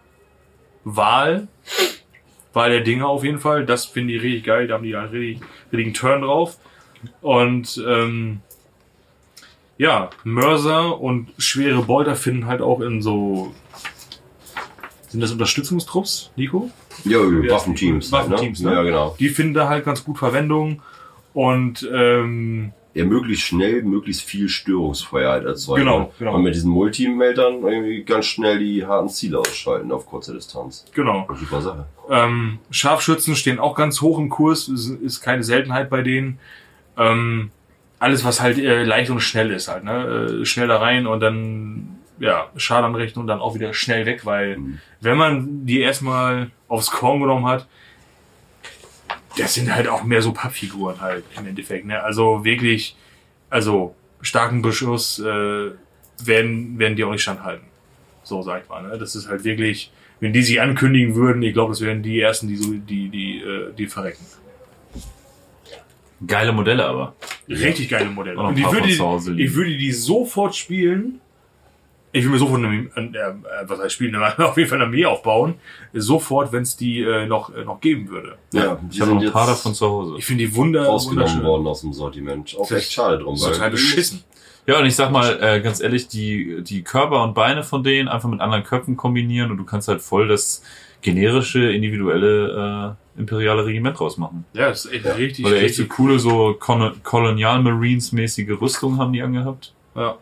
Wahl. 0.86 1.50
Wahl 2.56 2.70
der 2.70 2.82
Dinge 2.82 3.06
auf 3.06 3.24
jeden 3.24 3.40
Fall. 3.40 3.66
Das 3.66 3.86
finde 3.86 4.14
ich 4.14 4.24
richtig 4.24 4.46
geil. 4.46 4.68
Da 4.68 4.76
haben 4.76 4.84
die 4.84 4.96
einen 4.96 5.10
richtig, 5.10 5.42
richtigen 5.72 5.94
Turn 5.94 6.22
drauf. 6.22 6.58
Und 7.22 7.84
ähm, 7.88 8.40
ja, 9.78 10.10
Mörser 10.24 11.00
und 11.00 11.28
schwere 11.38 11.84
Bolter 11.84 12.16
finden 12.16 12.48
halt 12.48 12.62
auch 12.62 12.82
in 12.82 13.02
so. 13.02 13.54
Sind 15.10 15.22
das 15.22 15.32
Unterstützungstrupps, 15.32 16.32
Nico? 16.36 16.70
Ja, 17.04 17.20
Waffenteams. 17.20 18.12
Waffenteams, 18.12 18.62
ne? 18.62 18.74
Ja, 18.74 18.84
genau. 18.84 19.16
Die 19.20 19.30
finden 19.30 19.54
da 19.54 19.70
halt 19.70 19.86
ganz 19.86 20.04
gut 20.04 20.18
Verwendung. 20.18 20.82
Und 21.34 21.88
ähm, 21.94 22.72
Ja, 22.96 23.04
möglichst 23.04 23.44
schnell, 23.44 23.84
möglichst 23.84 24.24
viel 24.24 24.48
Störungsfreiheit 24.48 25.44
erzeugen. 25.44 25.84
Genau, 25.84 26.14
genau. 26.18 26.36
Und 26.36 26.44
mit 26.44 26.56
diesen 26.56 26.72
Multimeltern 26.72 27.62
irgendwie 27.62 28.04
ganz 28.04 28.26
schnell 28.26 28.58
die 28.58 28.86
harten 28.86 29.10
Ziele 29.10 29.38
ausschalten 29.38 29.92
auf 29.92 30.06
kurze 30.06 30.34
Distanz. 30.34 30.86
genau. 30.94 31.28
Super 31.38 31.62
Sache. 31.62 31.86
Ähm, 32.10 32.60
Scharfschützen 32.72 33.36
stehen 33.36 33.60
auch 33.60 33.76
ganz 33.76 34.00
hoch 34.00 34.18
im 34.18 34.30
Kurs, 34.30 34.70
ist, 34.70 34.90
ist 34.90 35.20
keine 35.20 35.44
Seltenheit 35.44 35.90
bei 35.90 36.04
denen. 36.04 36.40
Ähm, 36.98 37.52
alles, 38.00 38.24
was 38.24 38.40
halt 38.40 38.58
äh, 38.60 38.84
leicht 38.84 39.12
und 39.12 39.20
schnell 39.20 39.52
ist 39.52 39.68
halt, 39.68 39.84
ne? 39.84 40.40
Äh, 40.42 40.46
schnell 40.46 40.70
da 40.70 40.78
rein 40.78 41.06
und 41.06 41.20
dann, 41.20 41.98
ja, 42.20 42.48
Schadenanrechnung 42.56 43.24
und 43.24 43.28
dann 43.28 43.42
auch 43.42 43.56
wieder 43.56 43.74
schnell 43.74 44.06
weg, 44.06 44.26
weil 44.26 44.58
wenn 45.02 45.18
man 45.18 45.66
die 45.66 45.82
erstmal 45.82 46.50
aufs 46.70 46.92
Korn 46.92 47.20
genommen 47.20 47.46
hat, 47.46 47.68
das 49.38 49.54
sind 49.54 49.74
halt 49.74 49.88
auch 49.88 50.04
mehr 50.04 50.22
so 50.22 50.32
Pappfiguren 50.32 51.02
halt 51.02 51.24
im 51.38 51.48
Endeffekt, 51.48 51.86
ne? 51.86 52.02
Also 52.02 52.44
wirklich, 52.44 52.96
also 53.50 53.96
starken 54.22 54.62
Beschuss 54.62 55.20
äh, 55.20 55.72
werden, 56.24 56.80
werden 56.80 56.96
die 56.96 57.04
auch 57.04 57.12
nicht 57.12 57.22
standhalten. 57.22 57.66
So 58.24 58.42
sag 58.42 58.64
ich 58.64 58.70
mal, 58.70 58.84
ne? 58.84 58.98
Das 58.98 59.16
ist 59.16 59.28
halt 59.28 59.44
wirklich, 59.44 59.92
wenn 60.20 60.34
die 60.34 60.42
sich 60.42 60.62
ankündigen 60.62 61.16
würden, 61.16 61.42
ich 61.44 61.54
glaube, 61.54 61.72
das 61.72 61.82
wären 61.82 62.02
die 62.02 62.20
ersten, 62.20 62.48
die 62.48 62.58
so, 62.58 62.74
die, 62.74 63.10
die, 63.10 63.40
äh, 63.42 63.74
die 63.78 63.88
verrecken. 63.88 64.26
Geile 66.26 66.54
Modelle 66.54 66.86
aber. 66.86 67.16
Richtig 67.50 67.90
geile 67.90 68.10
Modelle. 68.10 68.40
Und 68.40 68.58
ich 68.58 68.72
würde, 68.72 68.88
ich 68.90 69.54
würde 69.54 69.78
die 69.78 69.92
sofort 69.92 70.56
spielen. 70.56 71.20
Ich 72.16 72.24
würde 72.24 72.34
mir 72.34 72.40
sofort 72.40 72.64
eine, 72.64 72.90
äh, 72.96 73.18
äh, 73.18 73.34
was 73.68 73.80
heißt 73.80 73.94
spielen, 73.94 74.16
auf 74.38 74.58
jeden 74.58 74.70
Fall 74.70 74.78
eine 74.78 74.86
Armee 74.86 75.06
aufbauen. 75.06 75.56
Sofort, 75.94 76.52
wenn 76.52 76.64
es 76.64 76.78
die 76.78 77.02
äh, 77.02 77.26
noch, 77.26 77.54
äh, 77.56 77.64
noch 77.64 77.80
geben 77.82 78.10
würde. 78.10 78.36
Ja, 78.54 78.80
Ich 78.92 79.02
habe 79.02 79.14
noch 79.14 79.22
ein 79.22 79.32
paar 79.32 79.48
davon 79.48 79.74
zu 79.74 79.86
Hause. 79.88 80.16
Ich 80.18 80.26
finde 80.26 80.46
die 80.46 80.56
Wunder 80.56 80.86
rausgenommen 80.86 81.24
wunderschön. 81.30 81.44
worden 81.48 81.68
aus 81.68 81.82
dem 81.82 81.94
Sortiment. 81.94 82.56
Auch 82.60 82.70
echt 82.72 82.92
schade 82.92 83.20
drum. 83.20 83.36
Das 83.36 83.44
ist 83.44 83.52
total 83.54 83.72
beschissen. 83.72 84.24
Ja, 84.68 84.80
und 84.80 84.86
ich 84.88 84.96
sag 84.96 85.12
mal, 85.12 85.38
äh, 85.44 85.62
ganz 85.62 85.80
ehrlich, 85.80 86.08
die, 86.08 86.64
die 86.64 86.82
Körper 86.84 87.24
und 87.24 87.36
Beine 87.36 87.64
von 87.64 87.84
denen 87.84 88.08
einfach 88.08 88.30
mit 88.30 88.42
anderen 88.42 88.64
Köpfen 88.64 88.98
kombinieren 88.98 89.52
und 89.52 89.58
du 89.58 89.64
kannst 89.64 89.88
halt 89.88 90.02
voll 90.02 90.28
das 90.28 90.64
generische, 91.02 91.72
individuelle 91.72 92.96
äh, 93.16 93.20
imperiale 93.20 93.66
Regiment 93.66 94.00
rausmachen. 94.02 94.44
Ja, 94.54 94.70
das 94.70 94.86
ist 94.86 94.92
echt 94.94 95.18
richtig, 95.18 95.46
Weil 95.46 95.60
die 95.60 95.66
echt 95.66 95.76
so 95.76 95.86
coole, 95.86 96.18
so 96.18 96.56
Kon- 96.60 96.94
Colonial 97.04 97.62
Marines 97.62 98.12
mäßige 98.12 98.60
Rüstung 98.60 98.98
haben 98.98 99.14
die 99.14 99.22
angehabt. 99.22 99.74
Ja. 99.96 100.18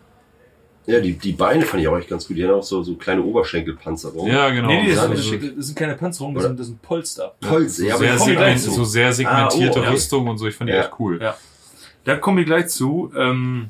Ja, 0.86 1.00
die, 1.00 1.14
die 1.14 1.32
Beine 1.32 1.64
fand 1.66 1.82
ich 1.82 1.88
auch 1.88 1.98
echt 1.98 2.10
ganz 2.10 2.28
gut. 2.28 2.36
Die 2.36 2.44
haben 2.46 2.56
auch 2.56 2.64
so, 2.64 2.84
so 2.84 2.96
kleine 2.96 3.22
Oberschenkelpanzerung. 3.24 4.28
Ja, 4.28 4.50
genau. 4.50 4.68
Nee, 4.68 4.84
nee, 4.84 4.90
das, 4.94 5.10
Ja, 5.10 5.16
sind, 5.16 5.58
das 5.58 5.66
sind 5.68 5.76
keine 5.78 5.96
Panzerungen, 5.96 6.36
das 6.36 6.44
sind, 6.46 6.60
das 6.60 6.68
sind 6.68 6.82
Polster. 6.82 7.36
Holz, 7.50 7.78
so, 7.78 7.86
ja, 7.86 7.96
aber 7.96 8.04
sehr 8.04 8.12
die 8.14 8.18
kommen 8.18 8.30
segment- 8.58 8.60
so 8.60 8.84
sehr 8.84 9.14
segmentierte 9.14 9.80
Ah, 9.80 9.82
oh, 9.82 9.86
okay. 9.86 9.94
Rüstung 9.94 10.28
und 10.28 10.38
so, 10.38 10.48
ich 10.48 10.56
fand 10.56 10.70
die 10.70 10.74
Ja. 10.74 10.82
echt 10.82 10.92
cool. 11.00 11.20
Ja. 11.22 11.38
Da 12.04 12.18
komme 12.18 12.42
ich 12.42 12.48
gleich 12.48 12.68
zu. 12.68 13.12
Ähm, 13.18 13.70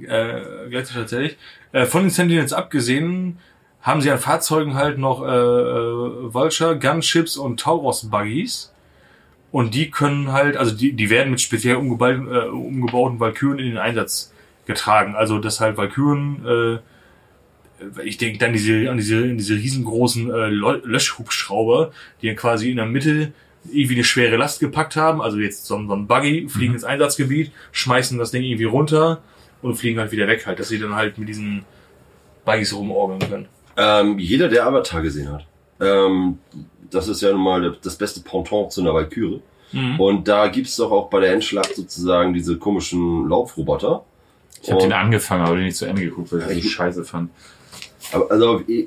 äh, 0.00 0.40
gleich 0.70 0.86
zu 0.86 0.94
tatsächlich. 0.94 1.36
Äh, 1.72 1.84
von 1.84 2.02
den 2.02 2.10
Sentinels 2.10 2.52
abgesehen 2.54 3.38
haben 3.82 4.00
sie 4.00 4.10
an 4.10 4.18
Fahrzeugen 4.18 4.74
halt 4.74 4.96
noch 4.98 5.22
äh, 5.22 5.26
äh, 5.26 6.32
Vulture, 6.32 6.78
Gunships 6.78 7.36
und 7.36 7.60
Tauros 7.60 8.08
Buggies. 8.10 8.72
Und 9.50 9.74
die 9.74 9.90
können 9.90 10.32
halt, 10.32 10.56
also 10.56 10.74
die, 10.74 10.94
die 10.94 11.10
werden 11.10 11.30
mit 11.30 11.42
speziell 11.42 11.76
umgebauten, 11.76 12.26
äh, 12.32 12.46
umgebauten 12.46 13.20
Valkyren 13.20 13.58
in 13.58 13.66
den 13.66 13.76
Einsatz 13.78 14.32
getragen. 14.66 15.14
Also 15.14 15.38
dass 15.38 15.60
halt 15.60 15.76
Valkyren, 15.76 16.44
äh, 16.46 16.78
ich 18.04 18.16
denke 18.16 18.38
dann 18.38 18.52
diese, 18.52 18.88
an 18.90 18.96
diese, 18.96 19.34
diese 19.34 19.54
riesengroßen 19.54 20.30
äh, 20.30 20.48
Löschhubschrauber, 20.50 21.90
die 22.20 22.28
dann 22.28 22.36
quasi 22.36 22.70
in 22.70 22.76
der 22.76 22.86
Mitte 22.86 23.32
irgendwie 23.70 23.94
eine 23.94 24.04
schwere 24.04 24.36
Last 24.36 24.60
gepackt 24.60 24.96
haben, 24.96 25.20
also 25.22 25.38
jetzt 25.38 25.66
so, 25.66 25.76
ein- 25.76 25.86
so 25.88 25.94
ein 25.94 26.06
Buggy, 26.06 26.48
fliegen 26.48 26.74
ins 26.74 26.84
Einsatzgebiet, 26.84 27.52
schmeißen 27.72 28.18
das 28.18 28.30
Ding 28.32 28.42
irgendwie 28.42 28.64
runter 28.64 29.22
und 29.62 29.74
fliegen 29.76 29.98
halt 30.00 30.10
wieder 30.12 30.26
weg 30.26 30.46
halt, 30.46 30.58
dass 30.58 30.68
sie 30.68 30.78
dann 30.78 30.94
halt 30.94 31.18
mit 31.18 31.28
diesen 31.28 31.64
Buggys 32.44 32.74
rumorgeln 32.74 33.20
können. 33.20 33.46
Ähm, 33.76 34.18
jeder, 34.18 34.48
der 34.48 34.66
Avatar 34.66 35.00
gesehen 35.02 35.30
hat, 35.32 35.46
ähm, 35.80 36.38
das 36.90 37.08
ist 37.08 37.22
ja 37.22 37.30
nun 37.32 37.42
mal 37.42 37.76
das 37.82 37.96
beste 37.96 38.20
Pendant 38.20 38.70
zu 38.72 38.80
einer 38.80 38.92
Valkyrie. 38.94 39.40
Mhm. 39.72 39.98
Und 39.98 40.28
da 40.28 40.48
gibt's 40.48 40.76
doch 40.76 40.90
auch 40.90 41.08
bei 41.08 41.20
der 41.20 41.32
Endschlacht 41.32 41.74
sozusagen 41.74 42.34
diese 42.34 42.58
komischen 42.58 43.28
Laufroboter. 43.28 44.04
Ich 44.62 44.70
habe 44.70 44.80
den 44.82 44.92
angefangen, 44.92 45.44
aber 45.44 45.56
den 45.56 45.64
nicht 45.64 45.76
zu 45.76 45.86
Ende 45.86 46.02
geguckt, 46.02 46.32
weil 46.32 46.50
ich 46.52 46.64
ich- 46.66 46.72
scheiße 46.72 47.04
fand. 47.04 47.30
Aber, 48.12 48.30
also, 48.30 48.62
eh, 48.68 48.86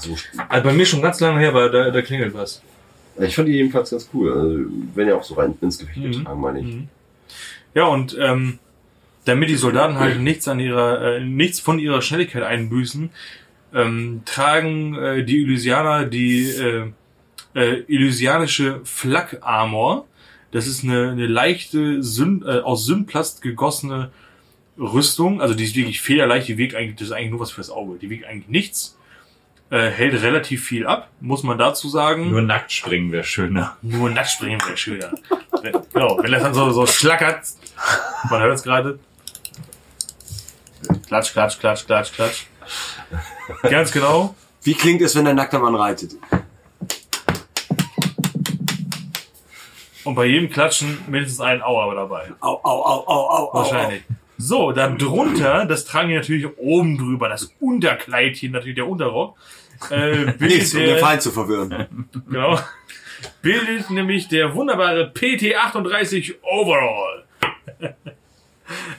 so, 0.00 0.16
Also 0.48 0.64
bei 0.64 0.72
mir 0.72 0.86
schon 0.86 1.02
ganz 1.02 1.20
lange 1.20 1.40
her, 1.40 1.48
aber 1.50 1.68
da, 1.70 1.90
da 1.90 2.02
klingelt 2.02 2.34
was. 2.34 2.62
ich 3.20 3.34
fand 3.34 3.48
die 3.48 3.52
jedenfalls 3.52 3.90
ganz 3.90 4.08
cool. 4.12 4.32
Also, 4.32 4.58
wenn 4.94 5.08
ja 5.08 5.14
auch 5.16 5.22
so 5.24 5.34
rein 5.34 5.54
ins 5.60 5.78
Gefecht 5.78 5.96
Mhm. 5.98 6.12
getragen, 6.12 6.40
meine 6.40 6.60
ich. 6.60 6.66
Mhm. 6.66 6.88
Ja, 7.74 7.84
und 7.86 8.16
ähm, 8.20 8.58
damit 9.24 9.48
die 9.48 9.56
Soldaten 9.56 9.98
halt 9.98 10.20
nichts 10.20 10.46
an 10.48 10.60
ihrer, 10.60 11.16
äh, 11.16 11.24
nichts 11.24 11.58
von 11.60 11.78
ihrer 11.78 12.02
Schnelligkeit 12.02 12.42
einbüßen, 12.42 13.10
ähm, 13.72 14.22
tragen 14.26 14.94
äh, 14.96 15.24
die 15.24 15.42
Elysianer 15.42 16.04
die 16.04 16.50
äh, 16.50 16.84
äh, 17.54 17.82
Elysianische 17.88 18.80
Flak 18.84 19.38
Armor. 19.40 20.06
Das 20.52 20.66
ist 20.68 20.84
eine, 20.84 21.10
eine 21.10 21.26
leichte 21.26 22.02
Syn 22.02 22.44
äh, 22.46 22.60
aus 22.60 22.84
Synplast 22.84 23.42
gegossene 23.42 24.10
Rüstung. 24.78 25.40
Also 25.40 25.54
die 25.54 25.64
ist 25.64 25.76
wirklich 25.76 26.00
federleicht. 26.00 26.48
Die 26.48 26.58
wiegt 26.58 26.74
eigentlich, 26.74 26.96
das 26.96 27.08
ist 27.08 27.12
eigentlich 27.12 27.30
nur 27.30 27.40
was 27.40 27.50
fürs 27.52 27.70
Auge. 27.70 27.98
Die 27.98 28.10
wiegt 28.10 28.24
eigentlich 28.26 28.48
nichts. 28.48 28.98
Äh, 29.70 29.88
hält 29.90 30.20
relativ 30.22 30.64
viel 30.64 30.86
ab, 30.86 31.08
muss 31.20 31.42
man 31.42 31.56
dazu 31.58 31.88
sagen. 31.88 32.30
Nur 32.30 32.42
nackt 32.42 32.70
springen 32.70 33.10
wäre 33.12 33.24
schöner. 33.24 33.76
Nur 33.82 34.10
nackt 34.10 34.30
springen 34.30 34.60
wäre 34.66 34.76
schöner. 34.76 35.12
Wenn- 35.62 35.72
genau, 35.92 36.18
wenn 36.22 36.30
das 36.30 36.42
dann 36.42 36.54
so, 36.54 36.70
so 36.70 36.86
schlackert, 36.86 37.44
man 38.30 38.42
hört 38.42 38.54
es 38.56 38.62
gerade. 38.62 38.98
Klatsch, 41.06 41.32
klatsch, 41.32 41.58
klatsch, 41.58 41.86
klatsch, 41.86 42.12
klatsch. 42.12 42.44
Ganz 43.62 43.90
genau. 43.90 44.34
Wie 44.62 44.74
klingt 44.74 45.00
es, 45.00 45.16
wenn 45.16 45.26
ein 45.26 45.36
nackter 45.36 45.58
Mann 45.58 45.74
reitet? 45.74 46.12
Und 50.04 50.14
bei 50.14 50.26
jedem 50.26 50.50
Klatschen 50.50 50.98
mindestens 51.08 51.40
ein 51.40 51.62
Auer 51.62 51.94
dabei. 51.94 52.30
Au, 52.40 52.60
au, 52.62 52.82
au, 52.84 53.04
au, 53.06 53.30
au, 53.30 53.54
Wahrscheinlich. 53.54 54.02
So, 54.44 54.72
dann 54.72 54.98
drunter, 54.98 55.64
das 55.64 55.86
tragen 55.86 56.10
die 56.10 56.16
natürlich 56.16 56.46
oben 56.58 56.98
drüber, 56.98 57.30
das 57.30 57.54
Unterkleidchen, 57.60 58.52
natürlich 58.52 58.74
der 58.74 58.86
Unterrock. 58.86 59.38
Äh, 59.88 60.10
bildet 60.38 60.40
Nichts, 60.40 60.74
um 60.74 60.80
den 60.80 60.88
der, 60.90 60.98
Feind 60.98 61.22
zu 61.22 61.30
verwirren. 61.30 62.08
genau, 62.28 62.60
bildet 63.40 63.88
nämlich 63.88 64.28
der 64.28 64.54
wunderbare 64.54 65.10
PT38 65.14 66.34
Overall. 66.42 67.24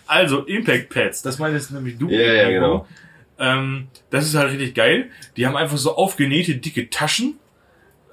also 0.07 0.45
Impact 0.45 0.89
Pads, 0.89 1.21
das 1.21 1.37
meinst 1.37 1.69
nämlich 1.69 1.99
du. 1.99 2.09
Ja, 2.09 2.21
ja, 2.21 2.49
Nico. 2.49 2.53
genau. 2.53 2.87
Ähm, 3.37 3.87
das 4.09 4.25
ist 4.25 4.33
halt 4.33 4.51
richtig 4.51 4.73
geil. 4.73 5.11
Die 5.37 5.45
haben 5.45 5.55
einfach 5.55 5.77
so 5.77 5.95
aufgenähte, 5.95 6.55
dicke 6.55 6.89
Taschen. 6.89 7.37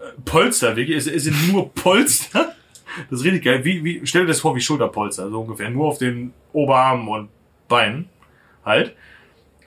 Äh, 0.03 0.21
Polster, 0.27 0.77
wirklich. 0.77 0.99
Es, 0.99 1.07
es 1.07 1.25
sind 1.25 1.51
nur 1.51 1.73
Polster. 1.73 2.55
Das 3.10 3.20
ist 3.20 3.24
richtig 3.24 3.44
geil. 3.44 3.64
Wie, 3.64 3.85
wie, 3.85 4.01
stell 4.05 4.23
dir 4.23 4.28
das 4.28 4.40
vor 4.40 4.55
wie 4.55 4.60
Schulterpolster, 4.60 5.31
so 5.31 5.40
ungefähr. 5.40 5.70
Nur 5.70 5.86
auf 5.86 5.98
den 5.98 6.32
Oberarmen 6.52 7.09
und 7.09 7.28
Beinen 7.69 8.09
halt. 8.64 8.94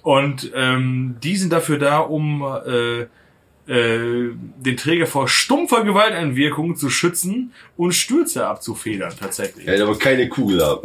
Und 0.04 0.52
ähm, 0.54 1.16
die 1.24 1.36
sind 1.36 1.52
dafür 1.52 1.80
da, 1.80 2.00
um 2.00 2.44
äh, 2.44 3.08
äh, 3.68 4.30
den 4.58 4.78
Träger 4.78 5.08
vor 5.08 5.28
stumpfer 5.28 5.84
Gewalteinwirkung 5.84 6.76
zu 6.76 6.90
schützen 6.90 7.52
und 7.78 7.94
Stürze 7.94 8.46
abzufedern, 8.48 9.14
tatsächlich. 9.20 9.66
Er 9.68 9.74
hält 9.74 9.82
aber 9.84 9.98
keine 9.98 10.30
Kugel 10.30 10.62
ab. 10.62 10.84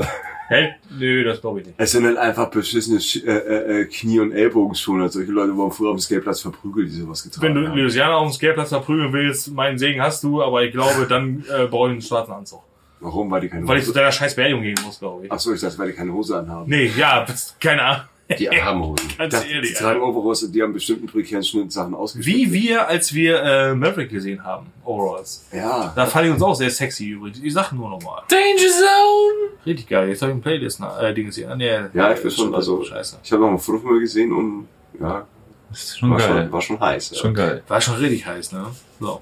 Hält? 0.49 0.75
Nö, 0.99 1.23
das 1.23 1.41
glaube 1.41 1.61
ich 1.61 1.67
nicht. 1.67 1.77
Es 1.79 1.93
sind 1.93 2.05
halt 2.07 2.17
einfach 2.17 2.51
beschissene 2.51 2.99
Sch- 2.99 3.25
äh, 3.25 3.31
äh, 3.79 3.81
äh, 3.83 3.85
Knie- 3.85 4.19
und 4.19 4.33
Ellbogenschoner. 4.33 5.09
Solche 5.09 5.31
Leute 5.31 5.55
wurden 5.55 5.71
früher 5.71 5.91
auf 5.91 5.97
dem 5.97 6.01
Skateplatz 6.01 6.41
verprügelt, 6.41 6.89
die 6.89 6.97
sowas 6.97 7.23
getragen 7.23 7.47
Wenn 7.47 7.55
du 7.63 7.69
haben. 7.69 7.79
Louisiana 7.79 8.15
auf 8.15 8.29
dem 8.31 8.35
Skateplatz 8.35 8.71
verprügeln 8.71 9.13
willst, 9.13 9.53
meinen 9.53 9.79
Segen 9.79 10.03
hast 10.03 10.25
du, 10.25 10.43
aber 10.43 10.65
ich 10.65 10.73
glaube, 10.73 11.07
dann 11.09 11.45
äh, 11.57 11.67
brauche 11.67 11.89
ich 11.89 11.93
einen 11.93 12.03
schwarzen 12.03 12.33
Anzug. 12.33 12.63
Warum? 12.99 13.31
Weil 13.31 13.43
die 13.43 13.49
keine 13.49 13.67
Weil 13.69 13.79
ich 13.79 13.85
zu 13.85 13.91
Hose... 13.91 13.99
deiner 14.01 14.11
scheiß 14.13 14.35
Beerdigung 14.35 14.63
gehen 14.63 14.77
muss, 14.85 14.99
glaube 14.99 15.25
ich. 15.27 15.31
Achso, 15.33 15.53
ich 15.55 15.61
dachte, 15.61 15.79
weil 15.79 15.87
die 15.93 15.95
keine 15.97 16.13
Hose 16.13 16.37
anhaben. 16.39 16.69
Nee, 16.69 16.91
ja, 16.97 17.25
keine 17.61 17.83
Ahnung. 17.83 18.05
Die 18.39 18.51
Armhosen. 18.61 19.09
Ganz 19.19 19.33
Das, 19.35 19.45
die 19.47 19.53
ehrlich. 19.53 19.75
tragen 19.75 20.01
Alter. 20.01 20.17
Overalls 20.17 20.43
und 20.43 20.53
die 20.53 20.63
haben 20.63 20.73
bestimmten 20.73 21.07
prekären 21.07 21.43
Schnittsachen 21.43 21.95
ausgestattet. 21.95 22.35
Wie 22.35 22.53
wir, 22.53 22.87
als 22.89 23.13
wir 23.15 23.43
äh, 23.43 23.75
Maverick 23.75 24.11
gesehen 24.11 24.45
haben, 24.45 24.67
Overalls. 24.85 25.47
Ja. 25.53 25.93
Da 25.97 26.07
fand 26.07 26.27
ich 26.27 26.33
uns 26.33 26.43
auch 26.43 26.55
sehr 26.55 26.71
sexy 26.71 27.09
übrigens. 27.09 27.41
Ich 27.43 27.53
sag 27.53 27.73
nur 27.73 27.89
nochmal. 27.91 28.23
Danger 28.29 28.71
Zone! 28.71 29.51
Richtig 29.67 29.89
geil. 29.89 30.09
Jetzt 30.09 30.23
habe 30.23 30.33
ich 30.33 30.39
ein 30.39 30.43
Playlist 30.43 30.81
äh, 31.01 31.13
Ding 31.15 31.27
gesehen. 31.27 31.57
Nee, 31.59 31.81
Ja, 31.93 32.13
ich 32.13 32.23
will 32.25 32.31
schon, 32.31 32.55
also- 32.55 32.83
Scheiße. 32.85 33.19
Ich 33.23 33.33
habe 33.33 33.43
noch 33.43 33.51
ein 33.51 33.59
Foto 33.59 33.79
von 33.79 33.95
mir 33.95 34.01
gesehen 34.01 34.33
und 34.33 34.69
ja, 35.01 35.27
Das 35.71 35.79
ist 35.85 35.99
schon 35.99 36.11
war, 36.11 36.19
geil. 36.19 36.29
schon, 36.29 36.53
war 36.53 36.61
schon 36.63 36.81
heiß. 36.81 37.11
Ja. 37.11 37.17
Schon 37.19 37.35
geil. 37.35 37.63
War 37.69 37.81
schon 37.81 37.95
richtig 37.97 38.27
heiß, 38.27 38.53
ne? 38.53 38.67
So. 39.01 39.21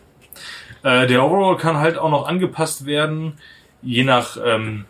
Äh, 0.83 1.07
der 1.07 1.25
Overall 1.25 1.57
kann 1.57 1.77
halt 1.79 1.99
auch 1.99 2.11
noch 2.11 2.27
angepasst 2.29 2.87
werden, 2.87 3.39
je 3.83 4.05
nach 4.05 4.37
ähm, 4.45 4.85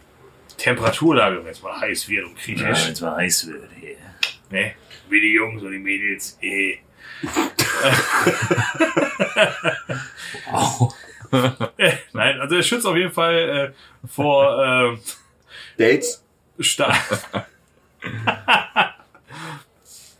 Temperaturlage, 0.58 1.44
wenn 1.44 1.52
es 1.52 1.62
mal 1.62 1.80
heiß 1.80 2.08
wird 2.08 2.26
und 2.26 2.36
kritisch. 2.36 2.90
es 2.92 3.00
mal 3.00 3.16
heiß 3.16 3.46
wird 3.48 3.62
hier. 3.80 3.94
Ne? 4.50 4.72
Wie 5.08 5.20
die 5.20 5.32
Jungs 5.34 5.62
und 5.62 5.72
die 5.72 5.78
Mädels. 5.78 6.38
Eh. 6.42 6.78
Oh. 10.52 10.88
Nein, 12.12 12.40
also 12.40 12.56
er 12.56 12.62
schützt 12.62 12.86
auf 12.86 12.96
jeden 12.96 13.12
Fall 13.12 13.74
äh, 13.74 14.08
vor 14.08 14.64
ähm, 14.64 14.98
Dates? 15.76 16.24
Stahl. 16.58 16.94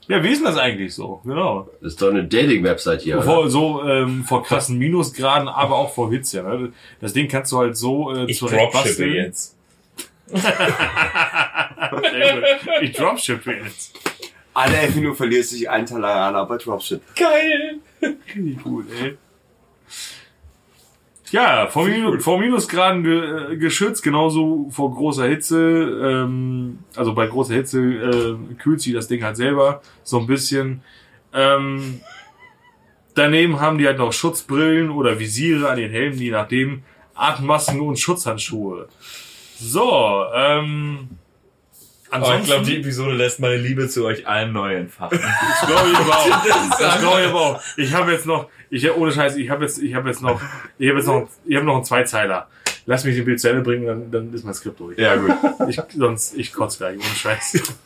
ja, 0.09 0.23
wie 0.23 0.29
ist 0.29 0.39
denn 0.39 0.45
das 0.45 0.59
eigentlich 0.59 0.95
so? 0.95 1.21
Genau. 1.25 1.69
Das 1.81 1.93
ist 1.93 2.03
doch 2.03 2.11
eine 2.11 2.25
Dating-Website 2.25 3.01
hier. 3.03 3.17
oder? 3.17 3.25
Vor, 3.25 3.51
so 3.51 3.83
ähm, 3.85 4.25
vor 4.25 4.45
krassen 4.45 4.79
Minusgraden, 4.79 5.49
aber 5.49 5.77
auch 5.77 5.95
vor 5.95 6.11
Hitze. 6.11 6.43
Ne? 6.43 6.73
Das 7.01 7.13
Ding 7.13 7.29
kannst 7.29 7.51
du 7.53 7.59
halt 7.59 7.77
so 7.77 8.15
äh, 8.15 8.27
Ich 8.27 8.39
zurecht 8.39 8.73
dropshippe 8.73 8.87
basteln. 8.89 9.15
jetzt. 9.15 9.57
Sehr 12.11 12.35
gut. 12.35 12.45
Ich 12.83 12.93
dropshippe 12.93 13.53
jetzt. 13.53 13.99
Alle 14.59 14.91
nur 15.01 15.15
verliert 15.15 15.45
sich 15.45 15.71
ein 15.71 15.87
Talaner 15.87 16.45
bei 16.45 16.57
Dropship. 16.57 17.01
Geil. 17.15 17.79
Richtig 18.03 18.61
gut, 18.61 18.87
ey. 19.01 19.17
Ja, 21.31 21.69
vor, 21.69 21.87
Minu 21.87 22.19
vor 22.19 22.41
Minusgraden 22.41 23.05
ge 23.05 23.53
äh, 23.53 23.57
geschützt, 23.57 24.03
genauso 24.03 24.69
vor 24.71 24.93
großer 24.93 25.29
Hitze. 25.29 25.61
Ähm, 26.03 26.81
also 26.97 27.15
bei 27.15 27.29
großer 27.29 27.55
Hitze 27.55 27.79
äh, 27.81 28.55
kühlt 28.57 28.81
sich 28.81 28.95
das 28.95 29.07
Ding 29.07 29.23
halt 29.23 29.37
selber 29.37 29.81
so 30.03 30.19
ein 30.19 30.27
bisschen. 30.27 30.83
Ähm, 31.33 32.01
daneben 33.15 33.61
haben 33.61 33.79
die 33.79 33.87
halt 33.87 33.99
noch 33.99 34.13
Schutzbrillen 34.13 34.91
oder 34.91 35.21
Visiere 35.21 35.71
an 35.71 35.79
den 35.79 35.93
Helmen, 35.93 36.19
je 36.19 36.33
nachdem. 36.33 36.83
Atemmasken 37.15 37.81
und 37.81 37.97
Schutzhandschuhe. 37.97 38.89
So, 39.57 40.25
ähm, 40.35 41.11
Oh, 42.13 42.33
ich 42.39 42.45
glaube, 42.45 42.65
die 42.65 42.77
Episode 42.77 43.13
lässt 43.15 43.41
meine 43.41 43.57
Liebe 43.57 43.89
zu 43.89 44.05
euch 44.05 44.27
allen 44.27 44.53
neu 44.53 44.75
entfachen. 44.77 45.19
Das 45.61 45.69
glaube 45.69 45.91
ich 45.91 45.97
aber 45.97 46.19
auch. 46.19 46.79
Das 46.79 47.01
glaube 47.01 47.21
ich 47.21 47.27
aber 47.29 47.41
auch. 47.41 47.61
Ich 47.77 47.93
habe 47.95 48.13
jetzt 48.13 48.27
noch, 48.27 48.49
ich 48.71 48.91
ohne 48.91 49.13
Scheiß, 49.13 49.37
ich 49.37 49.51
habe 49.51 49.65
jetzt, 49.65 49.79
ich 49.79 49.95
habe 49.95 50.09
jetzt 50.09 50.23
noch, 50.23 50.41
ich 50.79 50.89
habe 50.89 50.99
jetzt 50.99 51.07
noch, 51.07 51.29
ich 51.47 51.57
habe 51.57 51.67
noch 51.67 51.77
einen 51.77 51.85
Zweizeiler. 51.85 52.49
Lass 52.87 53.05
mich 53.05 53.17
den 53.17 53.27
Bild 53.27 53.39
zu 53.39 53.51
Ende 53.51 53.63
bringen, 53.63 53.87
dann, 53.87 54.11
dann 54.11 54.33
ist 54.33 54.45
mein 54.45 54.55
Skript 54.55 54.81
durch. 54.81 54.99
ja, 54.99 55.17
gut. 55.17 55.33
Ich, 55.69 55.79
sonst, 55.95 56.35
ich 56.35 56.53
kotze 56.55 56.79
gleich, 56.79 56.97
ohne 56.97 57.05
Scheiß. 57.05 57.77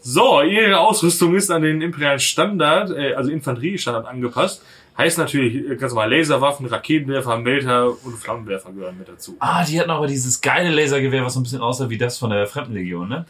So, 0.00 0.42
ihre 0.42 0.78
Ausrüstung 0.80 1.36
ist 1.36 1.50
an 1.50 1.62
den 1.62 1.82
imperialen 1.82 2.18
Standard, 2.18 2.90
äh, 2.90 3.14
also 3.14 3.30
Infanteriestandard 3.30 4.06
angepasst. 4.06 4.62
Heißt 4.98 5.18
natürlich 5.18 5.70
äh, 5.70 5.76
ganz 5.76 5.92
normal 5.92 6.12
Laserwaffen, 6.12 6.66
Raketenwerfer, 6.66 7.38
Melter 7.38 7.90
und 8.04 8.16
Flammenwerfer 8.16 8.72
gehören 8.72 8.98
mit 8.98 9.08
dazu. 9.08 9.36
Ah, 9.38 9.64
die 9.64 9.78
hatten 9.78 9.90
aber 9.90 10.06
dieses 10.06 10.40
geile 10.40 10.70
Lasergewehr, 10.70 11.24
was 11.24 11.34
so 11.34 11.40
ein 11.40 11.42
bisschen 11.44 11.60
aussah 11.60 11.88
wie 11.90 11.98
das 11.98 12.18
von 12.18 12.30
der 12.30 12.46
Fremdenlegion, 12.46 13.08
ne? 13.08 13.26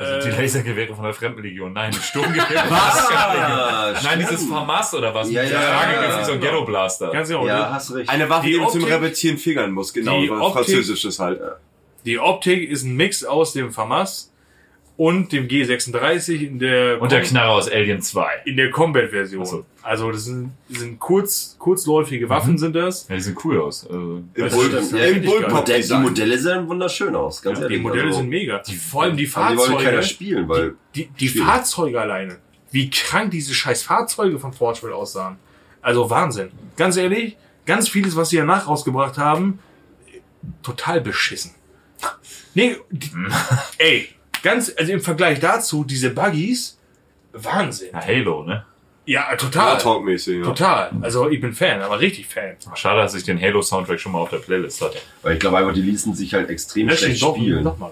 Also 0.00 0.28
die 0.28 0.34
Äh. 0.34 0.40
Lasergewehre 0.42 0.94
von 0.94 1.04
der 1.04 1.12
Fremdenlegion. 1.14 1.72
Nein, 1.74 1.90
die 1.92 1.98
Sturmgewehre. 1.98 2.46
Nein, 2.70 3.96
Nein, 4.02 4.18
dieses 4.20 4.46
FAMAS 4.48 4.94
oder 4.94 5.14
was? 5.14 5.30
Ja, 5.30 5.42
ja, 5.42 5.48
der 5.50 5.60
ja, 5.60 6.02
ja, 6.10 6.20
wie 6.20 6.24
so 6.24 6.32
ein 6.32 6.40
genau. 6.40 6.52
Ghetto 6.52 6.64
Blaster. 6.64 7.10
Ganz 7.10 7.28
genau. 7.28 7.46
Ja, 7.46 7.70
hast 7.72 7.94
recht. 7.94 8.08
Eine 8.08 8.28
Waffe, 8.30 8.46
Die 8.46 8.52
die, 8.54 8.58
du 8.58 8.66
zum 8.66 8.84
Repetieren 8.84 9.36
fingern 9.38 9.72
musst, 9.72 9.92
genau, 9.94 10.20
Die 10.20 10.30
was 10.30 10.40
Optik- 10.40 10.52
Französisches 10.54 11.18
halt. 11.18 11.40
Die 12.06 12.18
Optik 12.18 12.70
ist 12.70 12.84
ein 12.84 12.96
Mix 12.96 13.24
aus 13.24 13.52
dem 13.52 13.70
FAMAS 13.72 14.29
und 15.02 15.32
dem 15.32 15.48
G36 15.48 16.42
in 16.46 16.58
der 16.58 17.00
Und 17.00 17.10
der 17.10 17.22
Knarre 17.22 17.52
aus 17.52 17.70
Alien 17.70 18.02
2. 18.02 18.42
in 18.44 18.58
der 18.58 18.70
Combat-Version. 18.70 19.44
Ach 19.44 19.46
so. 19.50 19.64
Also 19.80 20.12
das 20.12 20.26
sind, 20.26 20.50
sind 20.68 21.00
kurz, 21.00 21.56
kurzläufige 21.58 22.26
Mhm. 22.26 22.28
Waffen 22.30 22.58
sind 22.58 22.76
das. 22.76 23.08
Ja, 23.08 23.14
die 23.14 23.22
sehen 23.22 23.36
cool 23.42 23.62
aus. 23.62 23.86
Also, 23.86 23.98
Im 23.98 24.28
Das 24.34 24.52
Bull- 24.52 24.66
im 24.66 24.72
ja, 24.98 25.04
richtig 25.04 25.48
Modell, 25.50 25.82
die. 25.82 25.94
Modelle 25.94 26.38
sehen 26.38 26.68
wunderschön 26.68 27.16
aus, 27.16 27.40
ganz 27.40 27.58
Die 27.60 27.62
ehrlich. 27.64 27.80
Modelle 27.80 28.08
also, 28.08 28.18
sind 28.18 28.28
mega. 28.28 28.58
Die, 28.58 28.74
vor 28.76 29.04
allem 29.04 29.16
die 29.16 29.30
aber 29.32 29.52
die 29.52 29.58
wollen 29.58 29.68
keiner 29.70 29.82
Fahrzeuge. 29.84 30.02
spielen, 30.02 30.48
weil 30.50 30.74
Die, 30.94 31.06
die 31.18 31.28
Schwierig. 31.28 31.46
Fahrzeuge 31.48 31.98
alleine. 31.98 32.36
Wie 32.70 32.90
krank 32.90 33.30
diese 33.30 33.54
scheiß 33.54 33.82
Fahrzeuge 33.82 34.38
von 34.38 34.52
Forgewell 34.52 34.92
aussahen. 34.92 35.36
Also 35.80 36.10
Wahnsinn. 36.10 36.50
Ganz 36.76 36.98
ehrlich, 36.98 37.38
ganz 37.64 37.88
vieles, 37.88 38.16
was 38.16 38.28
sie 38.28 38.36
danach 38.36 38.68
rausgebracht 38.68 39.16
haben, 39.16 39.60
total 40.62 41.00
beschissen. 41.00 41.52
Nee, 42.54 42.76
die, 42.90 43.10
ey, 43.78 44.08
ganz, 44.42 44.72
also 44.76 44.92
im 44.92 45.00
Vergleich 45.00 45.40
dazu, 45.40 45.84
diese 45.84 46.10
Buggies, 46.10 46.78
Wahnsinn. 47.32 47.90
ja, 47.92 48.00
Halo, 48.06 48.44
ne? 48.44 48.64
Ja, 49.06 49.30
Ja, 49.30 49.36
total. 49.36 49.78
talkmäßig, 49.78 50.38
ja. 50.38 50.44
Total. 50.44 50.90
Also 51.00 51.28
ich 51.30 51.40
bin 51.40 51.52
Fan, 51.52 51.80
aber 51.82 51.98
richtig 52.00 52.26
Fan. 52.28 52.56
Schade, 52.74 53.00
dass 53.00 53.14
ich 53.14 53.24
den 53.24 53.40
Halo-Soundtrack 53.40 53.98
schon 53.98 54.12
mal 54.12 54.18
auf 54.18 54.30
der 54.30 54.38
Playlist 54.38 54.80
hatte. 54.82 54.98
Weil 55.22 55.34
ich 55.34 55.40
glaube 55.40 55.58
einfach, 55.58 55.72
die 55.74 55.82
ließen 55.82 56.14
sich 56.14 56.32
halt 56.34 56.48
extrem 56.50 56.88
Lass 56.88 56.98
schlecht 57.00 57.22
doch 57.22 57.34
spielen. 57.36 57.64
noch 57.64 57.78
mal 57.78 57.90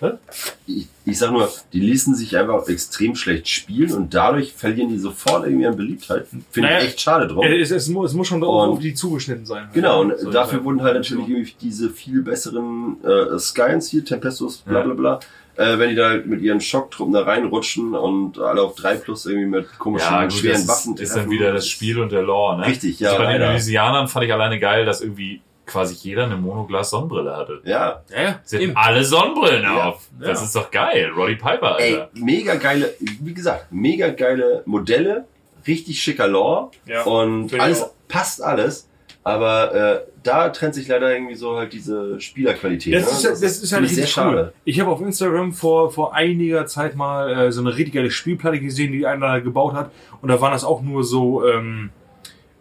rein. 0.00 0.18
Ich, 0.66 0.88
ich 1.04 1.18
sag 1.18 1.32
nur, 1.32 1.50
die 1.72 1.80
ließen 1.80 2.14
sich 2.14 2.36
einfach 2.36 2.68
extrem 2.68 3.14
schlecht 3.16 3.48
spielen 3.48 3.92
und 3.92 4.14
dadurch 4.14 4.52
verlieren 4.52 4.90
die 4.90 4.98
sofort 4.98 5.44
irgendwie 5.44 5.66
an 5.66 5.76
Beliebtheit. 5.76 6.26
Finde 6.50 6.68
Naja, 6.68 6.78
ich 6.80 6.90
echt 6.90 7.00
schade 7.00 7.26
drum. 7.26 7.44
Es, 7.44 7.70
es, 7.70 7.88
muss, 7.88 8.10
es 8.10 8.16
muss 8.16 8.28
schon 8.28 8.42
auf, 8.44 8.78
die 8.78 8.94
zugeschnitten 8.94 9.44
sein. 9.46 9.68
Genau, 9.72 10.02
und 10.02 10.18
So, 10.18 10.30
dafür 10.30 10.64
wurden 10.64 10.82
halt 10.82 10.94
natürlich 10.94 11.28
irgendwie 11.28 11.54
diese 11.60 11.90
viel 11.90 12.22
besseren 12.22 12.96
äh, 13.04 13.38
Skyans 13.38 13.88
hier, 13.88 14.04
Tempestos, 14.04 14.58
bla 14.58 14.82
bla 14.82 14.94
bla, 14.94 15.20
äh, 15.56 15.78
wenn 15.78 15.90
die 15.90 15.96
da 15.96 16.14
mit 16.24 16.40
ihren 16.40 16.60
Schocktruppen 16.60 17.12
da 17.12 17.22
reinrutschen 17.22 17.94
und 17.94 18.38
alle 18.38 18.62
auf 18.62 18.74
3 18.76 18.96
plus 18.96 19.26
irgendwie 19.26 19.46
mit 19.48 19.78
komischen, 19.78 20.10
Ja, 20.10 20.22
gut, 20.22 20.32
schweren 20.34 20.68
Waffen 20.68 20.94
ist, 20.94 21.00
ist 21.00 21.16
dann 21.16 21.30
wieder 21.30 21.52
das 21.52 21.66
Spiel 21.68 21.98
und 22.00 22.12
der 22.12 22.22
Lore, 22.22 22.58
ne? 22.60 22.66
Richtig, 22.66 23.00
ja, 23.00 23.10
Also 23.10 23.22
bei 23.22 23.32
den 23.32 23.40
leider. 23.40 23.52
Elysianern 23.52 24.08
fand 24.08 24.24
ich 24.26 24.32
alleine 24.32 24.58
geil, 24.58 24.84
dass 24.84 25.00
irgendwie 25.00 25.40
quasi 25.66 25.94
jeder 25.94 26.24
eine 26.24 26.36
Monoglas-Sonnenbrille 26.36 27.36
hatte. 27.36 27.60
Ja, 27.64 28.02
Ja, 28.14 28.40
Sie 28.44 28.58
hatten 28.58 28.76
alle 28.76 29.04
Sonnenbrillen 29.04 29.62
Ja. 29.62 29.84
auf. 29.90 30.08
Das 30.20 30.40
Ja. 30.40 30.44
ist 30.46 30.56
doch 30.56 30.70
geil. 30.70 31.10
Roddy 31.16 31.36
Piper, 31.36 31.76
ey, 31.78 31.94
Alter. 31.94 32.10
mega 32.14 32.54
geile, 32.56 32.92
wie 33.00 33.32
gesagt, 33.34 33.66
mega 33.70 34.08
geile 34.10 34.62
Modelle, 34.66 35.24
richtig 35.66 36.02
schicker 36.02 36.26
Lore 36.28 36.70
Ja, 36.86 37.02
und 37.04 37.58
alles, 37.58 37.86
passt 38.08 38.42
alles. 38.42 38.88
Aber 39.24 39.72
äh, 39.72 40.00
da 40.24 40.48
trennt 40.48 40.74
sich 40.74 40.88
leider 40.88 41.12
irgendwie 41.14 41.36
so 41.36 41.56
halt 41.56 41.72
diese 41.72 42.20
Spielerqualität. 42.20 42.92
Das 42.92 43.22
ne? 43.22 43.30
ist, 43.30 43.40
das 43.44 43.62
ist 43.62 43.72
halt 43.72 43.88
sehr 43.88 44.02
cool. 44.02 44.08
schade. 44.08 44.52
Ich 44.64 44.80
habe 44.80 44.90
auf 44.90 45.00
Instagram 45.00 45.52
vor, 45.52 45.92
vor 45.92 46.12
einiger 46.12 46.66
Zeit 46.66 46.96
mal 46.96 47.30
äh, 47.46 47.52
so 47.52 47.60
eine 47.60 47.76
richtig 47.76 47.94
geile 47.94 48.10
Spielplatte 48.10 48.58
gesehen, 48.58 48.90
die 48.90 49.06
einer 49.06 49.40
gebaut 49.40 49.74
hat. 49.74 49.92
Und 50.20 50.28
da 50.28 50.40
waren 50.40 50.50
das 50.50 50.64
auch 50.64 50.82
nur 50.82 51.04
so, 51.04 51.46
ähm, 51.46 51.90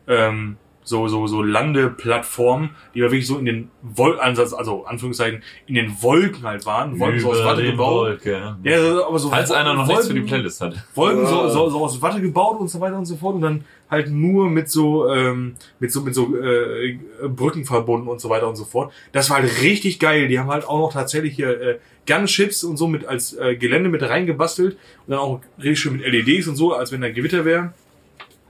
ähm, 0.08 0.58
so, 0.92 1.08
so, 1.08 1.26
so 1.26 1.42
Landeplattformen, 1.42 2.70
die 2.94 3.02
aber 3.02 3.12
wirklich 3.12 3.26
so 3.26 3.38
in 3.40 3.46
den 3.46 3.72
Wolkenansatz, 3.82 4.54
also 4.54 4.86
Anführungszeichen, 4.86 5.42
in 5.66 5.76
den 5.76 6.02
Wolken 6.04 6.44
halt 6.44 6.66
waren. 6.68 7.00
Wolken 7.00 7.20
so 7.20 7.32
aus 7.32 7.38
Über 7.40 7.46
Watte 7.48 7.64
gebaut. 7.64 8.06
Wolken. 8.24 8.58
Ja, 8.64 9.08
aber 9.08 9.18
so 9.18 9.30
Falls 9.30 9.52
einer 9.52 9.74
noch 9.74 9.88
nichts 9.88 10.08
für 10.08 10.14
die 10.14 10.20
Wolken- 10.22 10.28
Playlist 10.28 10.62
hat. 10.62 10.76
Wolken 10.94 11.26
so, 11.26 11.48
so, 11.50 11.70
so 11.70 11.84
aus 11.84 12.02
Watte 12.02 12.22
gebaut 12.22 12.60
und 12.60 12.68
so 12.70 12.80
weiter 12.80 12.98
und 12.98 13.06
so 13.06 13.16
fort 13.16 13.36
und 13.36 13.42
dann 13.42 13.66
halt 13.90 14.10
nur 14.10 14.50
mit 14.50 14.70
so 14.70 15.10
ähm, 15.10 15.56
mit 15.80 15.92
so 15.92 16.02
mit 16.02 16.14
so 16.16 16.36
äh, 16.38 16.98
Brücken 17.28 17.66
verbunden 17.66 18.08
und 18.08 18.22
so 18.22 18.30
weiter 18.30 18.48
und 18.48 18.56
so 18.56 18.64
fort. 18.66 18.94
Das 19.12 19.30
war 19.30 19.38
halt 19.42 19.62
richtig 19.62 20.00
geil. 20.00 20.28
Die 20.28 20.40
haben 20.40 20.50
halt 20.50 20.66
auch 20.68 20.78
noch 20.80 20.94
tatsächlich 20.94 21.36
hier 21.36 21.60
äh, 21.62 21.80
Gunships 22.08 22.64
und 22.64 22.78
so 22.78 22.88
mit 22.88 23.06
als 23.06 23.34
äh, 23.34 23.56
Gelände 23.56 23.90
mit 23.90 24.02
reingebastelt 24.02 24.74
und 25.06 25.12
dann 25.12 25.20
auch 25.20 25.42
richtig 25.58 25.80
schön 25.80 25.98
mit 25.98 26.06
LEDs 26.06 26.48
und 26.48 26.56
so, 26.56 26.74
als 26.74 26.92
wenn 26.92 27.02
da 27.02 27.10
Gewitter 27.10 27.44
wäre. 27.46 27.74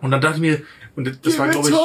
Und 0.02 0.12
dann 0.12 0.22
dachte 0.22 0.36
ich 0.38 0.42
mir, 0.42 0.62
und 0.96 1.08
das- 1.08 1.22
das 1.22 1.38
war 1.40 1.48
glaube 1.50 1.70
ich 1.70 1.76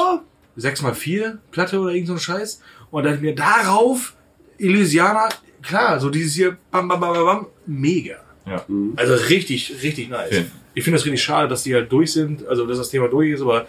6x4 0.57 1.37
Platte 1.51 1.79
oder 1.79 1.91
irgend 1.93 2.07
so 2.07 2.13
ein 2.13 2.19
Scheiß. 2.19 2.61
Und 2.91 3.03
dann 3.03 3.13
dachte 3.13 3.25
ich 3.25 3.29
mir, 3.31 3.35
darauf 3.35 4.15
Elysianer, 4.59 5.29
klar, 5.61 5.99
so 5.99 6.09
dieses 6.09 6.33
hier, 6.35 6.57
bam, 6.71 6.87
bam, 6.87 6.99
bam, 6.99 7.13
bam, 7.13 7.25
bam, 7.25 7.45
mega. 7.65 8.15
Ja. 8.45 8.63
Also 8.95 9.13
richtig, 9.29 9.73
richtig 9.83 10.09
nice. 10.09 10.31
Ja. 10.31 10.43
Ich 10.73 10.83
finde 10.83 10.97
das 10.97 11.05
richtig 11.05 11.21
schade, 11.21 11.47
dass 11.47 11.63
die 11.63 11.73
halt 11.75 11.91
durch 11.91 12.13
sind, 12.13 12.47
also 12.47 12.65
dass 12.65 12.77
das 12.77 12.89
Thema 12.89 13.07
durch 13.09 13.31
ist, 13.31 13.41
aber 13.41 13.65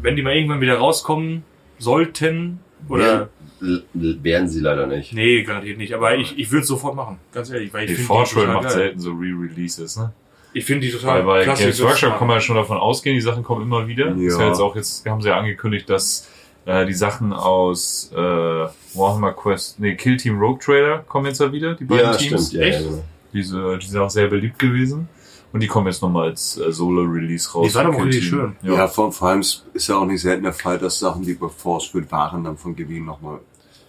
wenn 0.00 0.16
die 0.16 0.22
mal 0.22 0.34
irgendwann 0.34 0.60
wieder 0.60 0.76
rauskommen 0.76 1.44
sollten, 1.78 2.58
oder, 2.88 3.28
Werden, 3.60 3.82
l- 3.94 4.18
werden 4.24 4.48
sie 4.48 4.58
leider 4.60 4.88
nicht. 4.88 5.12
nee, 5.12 5.42
garantiert 5.44 5.78
nicht, 5.78 5.94
aber 5.94 6.16
ich, 6.16 6.36
ich 6.36 6.50
würde 6.50 6.62
es 6.62 6.68
sofort 6.68 6.96
machen, 6.96 7.18
ganz 7.32 7.48
ehrlich, 7.50 7.72
weil 7.72 7.88
ich 7.88 7.96
Die 7.96 8.04
total 8.04 8.46
macht 8.48 8.62
geil. 8.64 8.72
selten 8.72 8.98
so 8.98 9.12
Re-Releases, 9.12 9.96
ne? 9.98 10.12
Ich 10.54 10.64
finde 10.64 10.86
die 10.86 10.92
Weil 10.92 11.00
total 11.00 11.22
bei 11.24 11.42
klasse. 11.44 11.62
Games 11.64 11.82
Workshop 11.82 12.18
kann 12.18 12.26
man 12.28 12.36
ja 12.36 12.40
schon 12.40 12.56
davon 12.56 12.76
ausgehen, 12.76 13.14
die 13.14 13.20
Sachen 13.22 13.42
kommen 13.42 13.62
immer 13.62 13.86
wieder. 13.86 14.08
Ja. 14.08 14.12
Das 14.14 14.20
ist 14.34 14.38
ja 14.40 14.46
jetzt 14.48 14.60
auch 14.60 14.76
jetzt, 14.76 15.06
haben 15.06 15.22
sie 15.22 15.28
ja 15.28 15.38
angekündigt, 15.38 15.88
dass 15.88 16.28
äh, 16.66 16.84
die 16.86 16.92
Sachen 16.94 17.32
aus 17.32 18.10
äh, 18.14 18.16
Warhammer 18.18 19.32
Quest, 19.32 19.80
nee, 19.80 19.94
Kill 19.94 20.16
Team 20.16 20.38
Rogue 20.38 20.58
Trader 20.60 20.98
kommen 21.08 21.26
jetzt 21.26 21.40
ja 21.40 21.50
wieder, 21.52 21.74
die 21.74 21.84
beiden 21.84 22.04
Ja, 22.04 22.16
Teams. 22.16 22.48
stimmt. 22.48 22.52
Ja, 22.62 22.68
ja, 22.68 22.76
Echt? 22.78 22.88
genau. 22.88 23.04
Diese, 23.32 23.78
die 23.78 23.86
sind 23.86 24.00
auch 24.00 24.10
sehr 24.10 24.28
beliebt 24.28 24.58
gewesen. 24.58 25.08
Und 25.54 25.60
die 25.60 25.66
kommen 25.66 25.86
jetzt 25.86 26.00
nochmal 26.00 26.30
als 26.30 26.56
äh, 26.56 26.72
Solo-Release 26.72 27.52
raus. 27.52 27.68
Die 27.68 27.74
waren 27.74 27.88
aber 27.88 28.04
richtig 28.06 28.26
schön. 28.26 28.56
Ja. 28.62 28.74
Ja, 28.74 28.88
vor, 28.88 29.12
vor 29.12 29.28
allem 29.28 29.40
ist 29.40 29.64
ja 29.86 29.96
auch 29.96 30.06
nicht 30.06 30.22
selten 30.22 30.44
der 30.44 30.54
Fall, 30.54 30.78
dass 30.78 30.98
Sachen, 30.98 31.22
die 31.22 31.34
bei 31.34 31.48
Force 31.48 31.92
wird 31.94 32.10
waren, 32.10 32.44
dann 32.44 32.56
von 32.56 32.74
Gewinn 32.74 33.04
nochmal. 33.04 33.40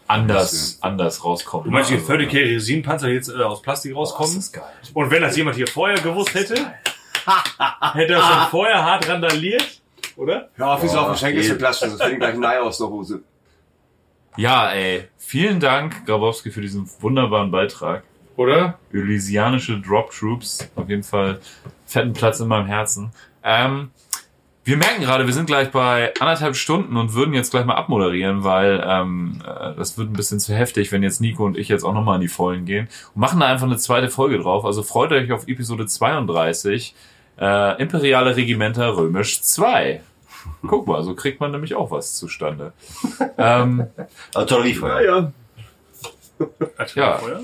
Anders, 0.08 0.78
anders 0.82 1.24
rauskommen. 1.24 1.66
Du 1.66 1.72
meinst, 1.72 1.90
die 1.90 1.96
Also, 1.96 2.12
30k 2.14 2.56
Resinpanzer 2.56 3.08
die 3.08 3.14
jetzt 3.14 3.30
äh, 3.30 3.42
aus 3.42 3.62
Plastik 3.62 3.96
rauskommen? 3.96 4.36
das 4.36 4.46
ist 4.46 4.54
geil. 4.54 4.64
Und 4.94 5.12
wenn 5.12 5.22
das 5.22 5.36
jemand 5.38 5.56
hier 5.56 5.68
vorher 5.68 6.00
gewusst 6.00 6.34
hätte, 6.34 6.56
hätte 7.94 8.14
er 8.14 8.22
schon 8.22 8.48
vorher 8.52 8.84
hart 8.84 9.08
randaliert, 9.08 9.82
oder? 10.16 10.50
Hör 10.56 10.72
auf, 10.74 10.84
wie 10.84 10.88
so 10.88 11.00
auf 11.00 11.08
dem 11.08 11.18
Schenkel 11.18 11.44
zu 11.44 11.58
klatschen, 11.58 11.90
sonst 11.90 12.02
fällt 12.02 12.20
gleich 12.20 12.34
ein 12.36 12.46
Ei 12.46 12.60
aus 12.60 12.78
der 12.78 12.88
Hose. 12.88 13.22
Ja, 14.36 14.72
ey. 14.72 15.08
Vielen 15.18 15.60
Dank, 15.60 16.06
Grabowski, 16.06 16.52
für 16.52 16.62
diesen 16.62 16.90
wunderbaren 17.00 17.52
Beitrag. 17.52 18.04
Oder? 18.36 18.80
Elysianische 18.92 19.80
Drop 19.80 20.12
Troops. 20.12 20.68
Auf 20.76 20.90
jeden 20.90 21.04
Fall 21.04 21.40
fetten 21.86 22.14
Platz 22.14 22.40
in 22.40 22.48
meinem 22.48 22.66
Herzen. 22.66 23.12
Ähm, 23.44 23.92
wir 24.66 24.78
merken 24.78 25.02
gerade, 25.02 25.26
wir 25.26 25.34
sind 25.34 25.46
gleich 25.46 25.72
bei 25.72 26.14
anderthalb 26.20 26.56
Stunden 26.56 26.96
und 26.96 27.14
würden 27.14 27.34
jetzt 27.34 27.52
gleich 27.52 27.66
mal 27.66 27.76
abmoderieren, 27.76 28.44
weil 28.44 28.82
ähm, 28.88 29.42
äh, 29.46 29.76
das 29.76 29.98
wird 29.98 30.10
ein 30.10 30.14
bisschen 30.14 30.40
zu 30.40 30.54
heftig, 30.54 30.92
wenn 30.92 31.04
jetzt 31.04 31.20
Nico 31.20 31.46
und 31.46 31.58
ich 31.58 31.68
jetzt 31.68 31.84
auch 31.84 31.94
nochmal 31.94 32.16
in 32.16 32.22
die 32.22 32.30
Vollen 32.30 32.66
gehen. 32.66 32.88
Und 33.14 33.22
machen 33.22 33.42
da 33.42 33.48
einfach 33.48 33.66
eine 33.66 33.78
zweite 33.78 34.10
Folge 34.10 34.40
drauf. 34.40 34.64
Also 34.64 34.82
freut 34.84 35.12
euch 35.12 35.32
auf 35.34 35.48
Episode 35.48 35.86
32. 35.86 36.96
Äh, 37.40 37.82
Imperiale 37.82 38.36
Regimenter 38.36 38.96
Römisch 38.96 39.42
2. 39.42 40.02
Guck 40.66 40.88
mal, 40.88 41.04
so 41.04 41.14
kriegt 41.14 41.42
man 41.42 41.52
nämlich 41.52 41.76
auch 41.76 41.92
was 41.92 42.16
zustande. 42.16 42.72
ähm, 43.38 43.88
Artilleriefeuer. 44.34 45.02
ja. 45.02 45.32
Ja. 46.96 47.18
Feuer? 47.18 47.42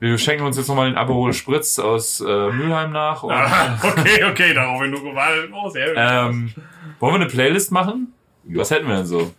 Wir 0.00 0.18
schenken 0.18 0.44
uns 0.44 0.56
jetzt 0.56 0.68
nochmal 0.68 0.90
den 0.90 0.98
Aperol 0.98 1.32
Spritz 1.32 1.78
aus 1.78 2.20
äh, 2.20 2.24
Mülheim 2.24 2.92
nach. 2.92 3.22
Und, 3.22 3.32
Ah, 3.32 3.78
okay, 3.82 4.24
okay, 4.24 4.52
darauf 4.54 4.80
bin 4.80 4.92
du 4.92 5.02
gewartet. 5.02 5.50
Oh, 5.54 5.68
sehr 5.70 5.94
ähm, 5.96 6.52
wollen 7.00 7.14
wir 7.14 7.20
eine 7.20 7.26
Playlist 7.30 7.72
machen? 7.72 8.12
Was 8.44 8.70
hätten 8.70 8.86
wir 8.88 8.96
denn 8.96 9.06
so? 9.06 9.32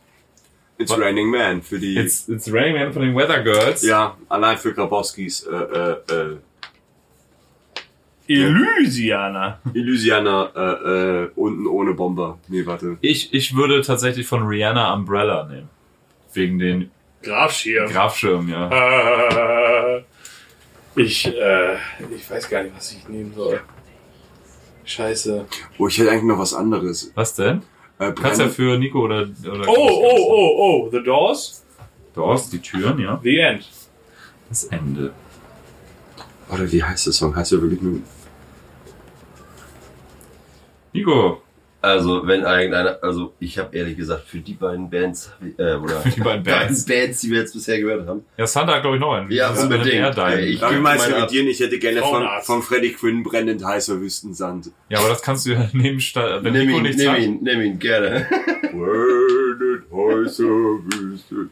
It's 0.77 0.91
Was? 0.91 0.99
Raining 0.99 1.29
Man 1.29 1.61
für 1.61 1.77
die. 1.79 1.97
It's, 1.97 2.27
it's 2.27 2.51
Raining 2.51 2.73
Man 2.81 2.93
von 2.93 3.01
den 3.03 3.15
Weather 3.15 3.41
Girls. 3.43 3.83
ja, 3.83 4.17
allein 4.27 4.57
für 4.57 4.73
Grabowskis 4.73 5.43
äh, 5.45 5.55
äh, 5.55 5.91
äh, 6.13 6.37
Elysianer. 8.27 9.59
Illusianer 9.73 10.51
äh, 10.55 10.89
äh, 11.25 11.29
unten 11.35 11.67
ohne 11.67 11.93
Bomber. 11.93 12.39
Nee, 12.47 12.65
warte. 12.65 12.97
Ich, 13.01 13.33
ich 13.33 13.55
würde 13.55 13.81
tatsächlich 13.81 14.25
von 14.25 14.47
Rihanna 14.47 14.93
Umbrella 14.93 15.43
nehmen. 15.45 15.69
Wegen 16.33 16.57
den 16.59 16.91
Grafschirm. 17.21 17.89
Grafschirmen, 17.91 18.49
ja. 18.49 19.97
Äh, 19.97 20.03
ich, 20.95 21.25
äh, 21.27 21.75
ich 22.15 22.29
weiß 22.29 22.49
gar 22.49 22.63
nicht, 22.63 22.75
was 22.75 22.91
ich 22.91 23.07
nehmen 23.07 23.33
soll. 23.33 23.61
Scheiße. 24.83 25.45
Oh, 25.77 25.87
ich 25.87 25.97
hätte 25.97 26.11
eigentlich 26.11 26.23
noch 26.23 26.39
was 26.39 26.53
anderes. 26.53 27.11
Was 27.15 27.33
denn? 27.33 27.63
Äh, 27.97 28.11
Kannst 28.11 28.39
ja 28.39 28.49
für 28.49 28.77
Nico 28.77 28.99
oder, 28.99 29.27
oder 29.43 29.67
Oh, 29.67 29.75
oh, 29.75 30.17
oh, 30.29 30.55
oh, 30.57 30.89
The 30.91 31.01
Doors, 31.03 31.63
Doors, 32.13 32.49
die 32.49 32.59
Türen, 32.59 32.99
ja. 32.99 33.19
The 33.23 33.37
End. 33.39 33.67
Das 34.49 34.65
Ende. 34.65 35.13
Warte, 36.47 36.71
wie 36.71 36.83
heißt 36.83 37.07
der 37.07 37.13
Song? 37.13 37.35
Heißt 37.35 37.51
ja 37.51 37.61
wirklich 37.61 37.81
nur. 37.81 37.99
Nico, 40.93 41.41
Also, 41.85 42.25
wenn 42.25 42.41
irgendeiner, 42.41 42.97
also 43.01 43.33
ich 43.39 43.57
habe 43.59 43.75
ehrlich 43.77 43.95
gesagt 43.97 44.27
für 44.27 44.39
die 44.39 44.53
beiden 44.53 44.89
Bands, 44.89 45.31
äh, 45.57 45.75
oder 45.75 46.01
die 46.15 46.19
beiden 46.19 46.43
Bands. 46.43 46.85
Bands, 46.85 47.21
die 47.21 47.29
wir 47.31 47.39
jetzt 47.39 47.53
bisher 47.53 47.79
gehört 47.79 48.07
haben. 48.07 48.21
Ja, 48.37 48.47
Santa 48.47 48.73
hat 48.75 48.81
glaube 48.81 48.97
ich 48.97 49.01
noch 49.01 49.13
einen. 49.13 49.29
Ja, 49.31 49.49
Das 49.49 49.63
ist 49.63 49.69
bei 49.69 49.75
unbedingt. 49.77 50.17
Ja, 50.17 50.35
ich- 50.37 50.55
ich 50.55 50.59
gebe 50.61 50.79
mal 50.79 50.97
meine 50.97 51.15
revidieren? 51.17 51.47
Ich 51.47 51.59
hätte 51.59 51.77
gerne 51.79 52.01
von, 52.01 52.25
von 52.43 52.61
Freddy 52.63 52.91
Quinn 52.93 53.23
brennend 53.23 53.63
heißer 53.63 53.99
Wüstensand. 54.01 54.71
Ja, 54.89 54.99
aber 54.99 55.09
das 55.09 55.21
kannst 55.21 55.45
du 55.45 55.51
ja 55.51 55.69
nehmen, 55.73 55.99
statt, 56.01 56.43
wenn 56.43 56.53
Nimm 56.53 56.65
Nico 56.67 56.77
ihn, 56.77 56.83
nichts 56.83 56.97
nimm 56.97 57.05
sagt. 57.07 57.21
ihn, 57.21 57.39
nimm 57.43 57.61
ihn, 57.61 57.79
gerne. 57.79 58.25
Brennend 58.61 59.83
heißer 59.91 60.43
Wüstensand. 60.43 61.49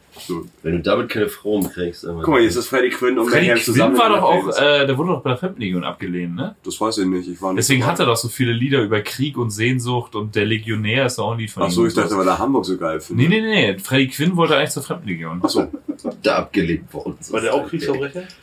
Wenn 0.62 0.74
du 0.78 0.82
damit 0.82 1.10
keine 1.10 1.28
Frauen 1.28 1.70
kriegst. 1.72 2.06
Guck 2.06 2.28
mal, 2.28 2.42
jetzt 2.42 2.56
ist 2.56 2.68
Freddy 2.68 2.90
Quinn 2.90 3.18
und 3.18 3.30
Freddy 3.30 3.48
Quinn 3.48 3.58
zusammen. 3.62 3.98
war 3.98 4.10
doch 4.10 4.22
auch, 4.22 4.48
äh, 4.58 4.86
der 4.86 4.98
wurde 4.98 5.12
doch 5.12 5.22
bei 5.24 5.32
der 5.32 5.38
Fremdenlegion 5.38 5.84
abgelehnt, 5.84 6.36
ne? 6.36 6.56
Das 6.64 6.80
weiß 6.80 7.00
ich 7.00 7.06
nicht. 7.08 7.28
Ich 7.28 7.42
war 7.42 7.52
nicht 7.54 7.60
Deswegen 7.60 7.82
dabei. 7.82 7.92
hat 7.94 8.00
er 8.00 8.06
doch 8.08 8.16
so 8.16 8.28
viele 8.30 8.52
Lieder 8.54 8.82
über 8.84 9.02
Krieg 9.02 9.38
und 9.38 9.50
Sehnsucht 9.50 10.16
und 10.16 10.23
der 10.26 10.46
Legionär 10.46 11.06
ist 11.06 11.20
auch 11.20 11.32
ein 11.34 11.40
Lied 11.40 11.52
von 11.52 11.64
Ach 11.64 11.70
so, 11.72 11.82
ihm. 11.84 11.88
ich 11.88 11.94
dachte, 11.94 12.18
weil 12.18 12.28
er 12.28 12.38
Hamburg 12.40 12.66
so 12.66 12.78
geil 12.78 13.00
findet. 13.00 13.30
Nee, 13.30 13.42
nee, 13.42 13.72
nee, 13.74 13.80
Freddy 13.80 14.08
Quinn 14.08 14.36
wollte 14.36 14.56
eigentlich 14.58 14.72
zur 14.72 14.84
Fremdenlegion. 14.84 15.42
Ach 15.44 15.50
so. 15.50 15.68
Da 16.22 16.38
abgelehnt 16.38 16.94
worden. 16.94 17.18
War 17.30 17.42
der 17.42 17.54
auch 17.54 17.68
Kriegsverbrecher? 17.68 18.24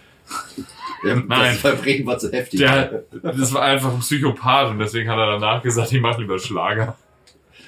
Nein. 1.03 1.29
Das 1.29 1.57
Verbrechen 1.59 2.07
war 2.07 2.19
zu 2.19 2.31
heftig. 2.31 2.61
Der, 2.61 3.05
das 3.23 3.53
war 3.55 3.63
einfach 3.63 3.93
ein 3.93 4.01
Psychopath 4.01 4.71
und 4.71 4.79
deswegen 4.79 5.09
hat 5.09 5.19
er 5.19 5.39
danach 5.39 5.63
gesagt, 5.63 5.93
ich 5.93 6.01
mache 6.01 6.21
lieber 6.21 6.39
Schlager. 6.39 6.97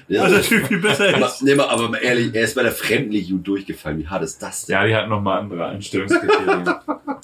ja, 0.08 0.22
Also 0.22 0.36
der 0.36 0.44
Typ 0.44 0.66
viel 0.66 0.78
besser 0.80 1.14
aber, 1.14 1.26
ist. 1.26 1.42
nee, 1.42 1.54
aber 1.58 1.88
mal 1.88 1.96
ehrlich, 1.96 2.34
er 2.34 2.42
ist 2.42 2.54
bei 2.54 2.62
der 2.62 2.72
Fremdenlegion 2.72 3.42
durchgefallen. 3.42 3.98
Wie 3.98 4.06
hart 4.06 4.22
ist 4.22 4.42
das 4.42 4.66
denn? 4.66 4.74
Ja, 4.74 4.86
die 4.86 4.94
hatten 4.94 5.08
nochmal 5.08 5.38
andere 5.40 5.64
Einstellungskriterien. 5.66 6.74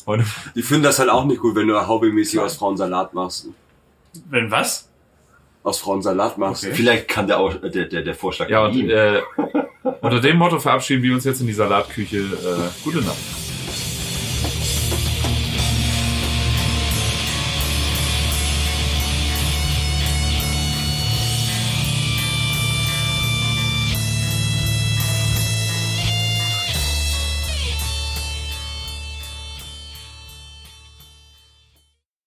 Und 0.07 0.25
Die 0.55 0.63
finden 0.63 0.85
das 0.85 0.99
halt 0.99 1.11
auch 1.11 1.27
nicht 1.27 1.41
gut, 1.41 1.55
wenn 1.55 1.69
du 1.69 1.87
hobbymäßig 1.87 2.41
aus 2.41 2.57
Frauen 2.57 2.77
Salat 2.79 3.13
machst. 3.13 3.49
Wenn 4.31 4.51
was? 4.51 4.88
Aus 5.69 5.79
Frauen 5.81 6.03
Salat 6.03 6.39
machst. 6.39 6.65
Okay. 6.65 6.75
Vielleicht 6.75 7.09
kann 7.09 7.27
der, 7.27 7.39
auch, 7.39 7.55
der, 7.55 7.85
der, 7.87 8.03
der 8.03 8.15
Vorschlag 8.15 8.49
ja, 8.49 8.65
und 8.65 8.75
ihm. 8.75 8.91
äh, 8.91 9.21
unter 10.01 10.21
dem 10.21 10.37
Motto 10.37 10.59
verabschieden 10.59 11.03
wir 11.03 11.15
uns 11.15 11.25
jetzt 11.25 11.41
in 11.41 11.47
die 11.47 11.53
Salatküche. 11.53 12.19
Äh, 12.19 12.85
gute 12.85 12.99
Nacht. 12.99 13.17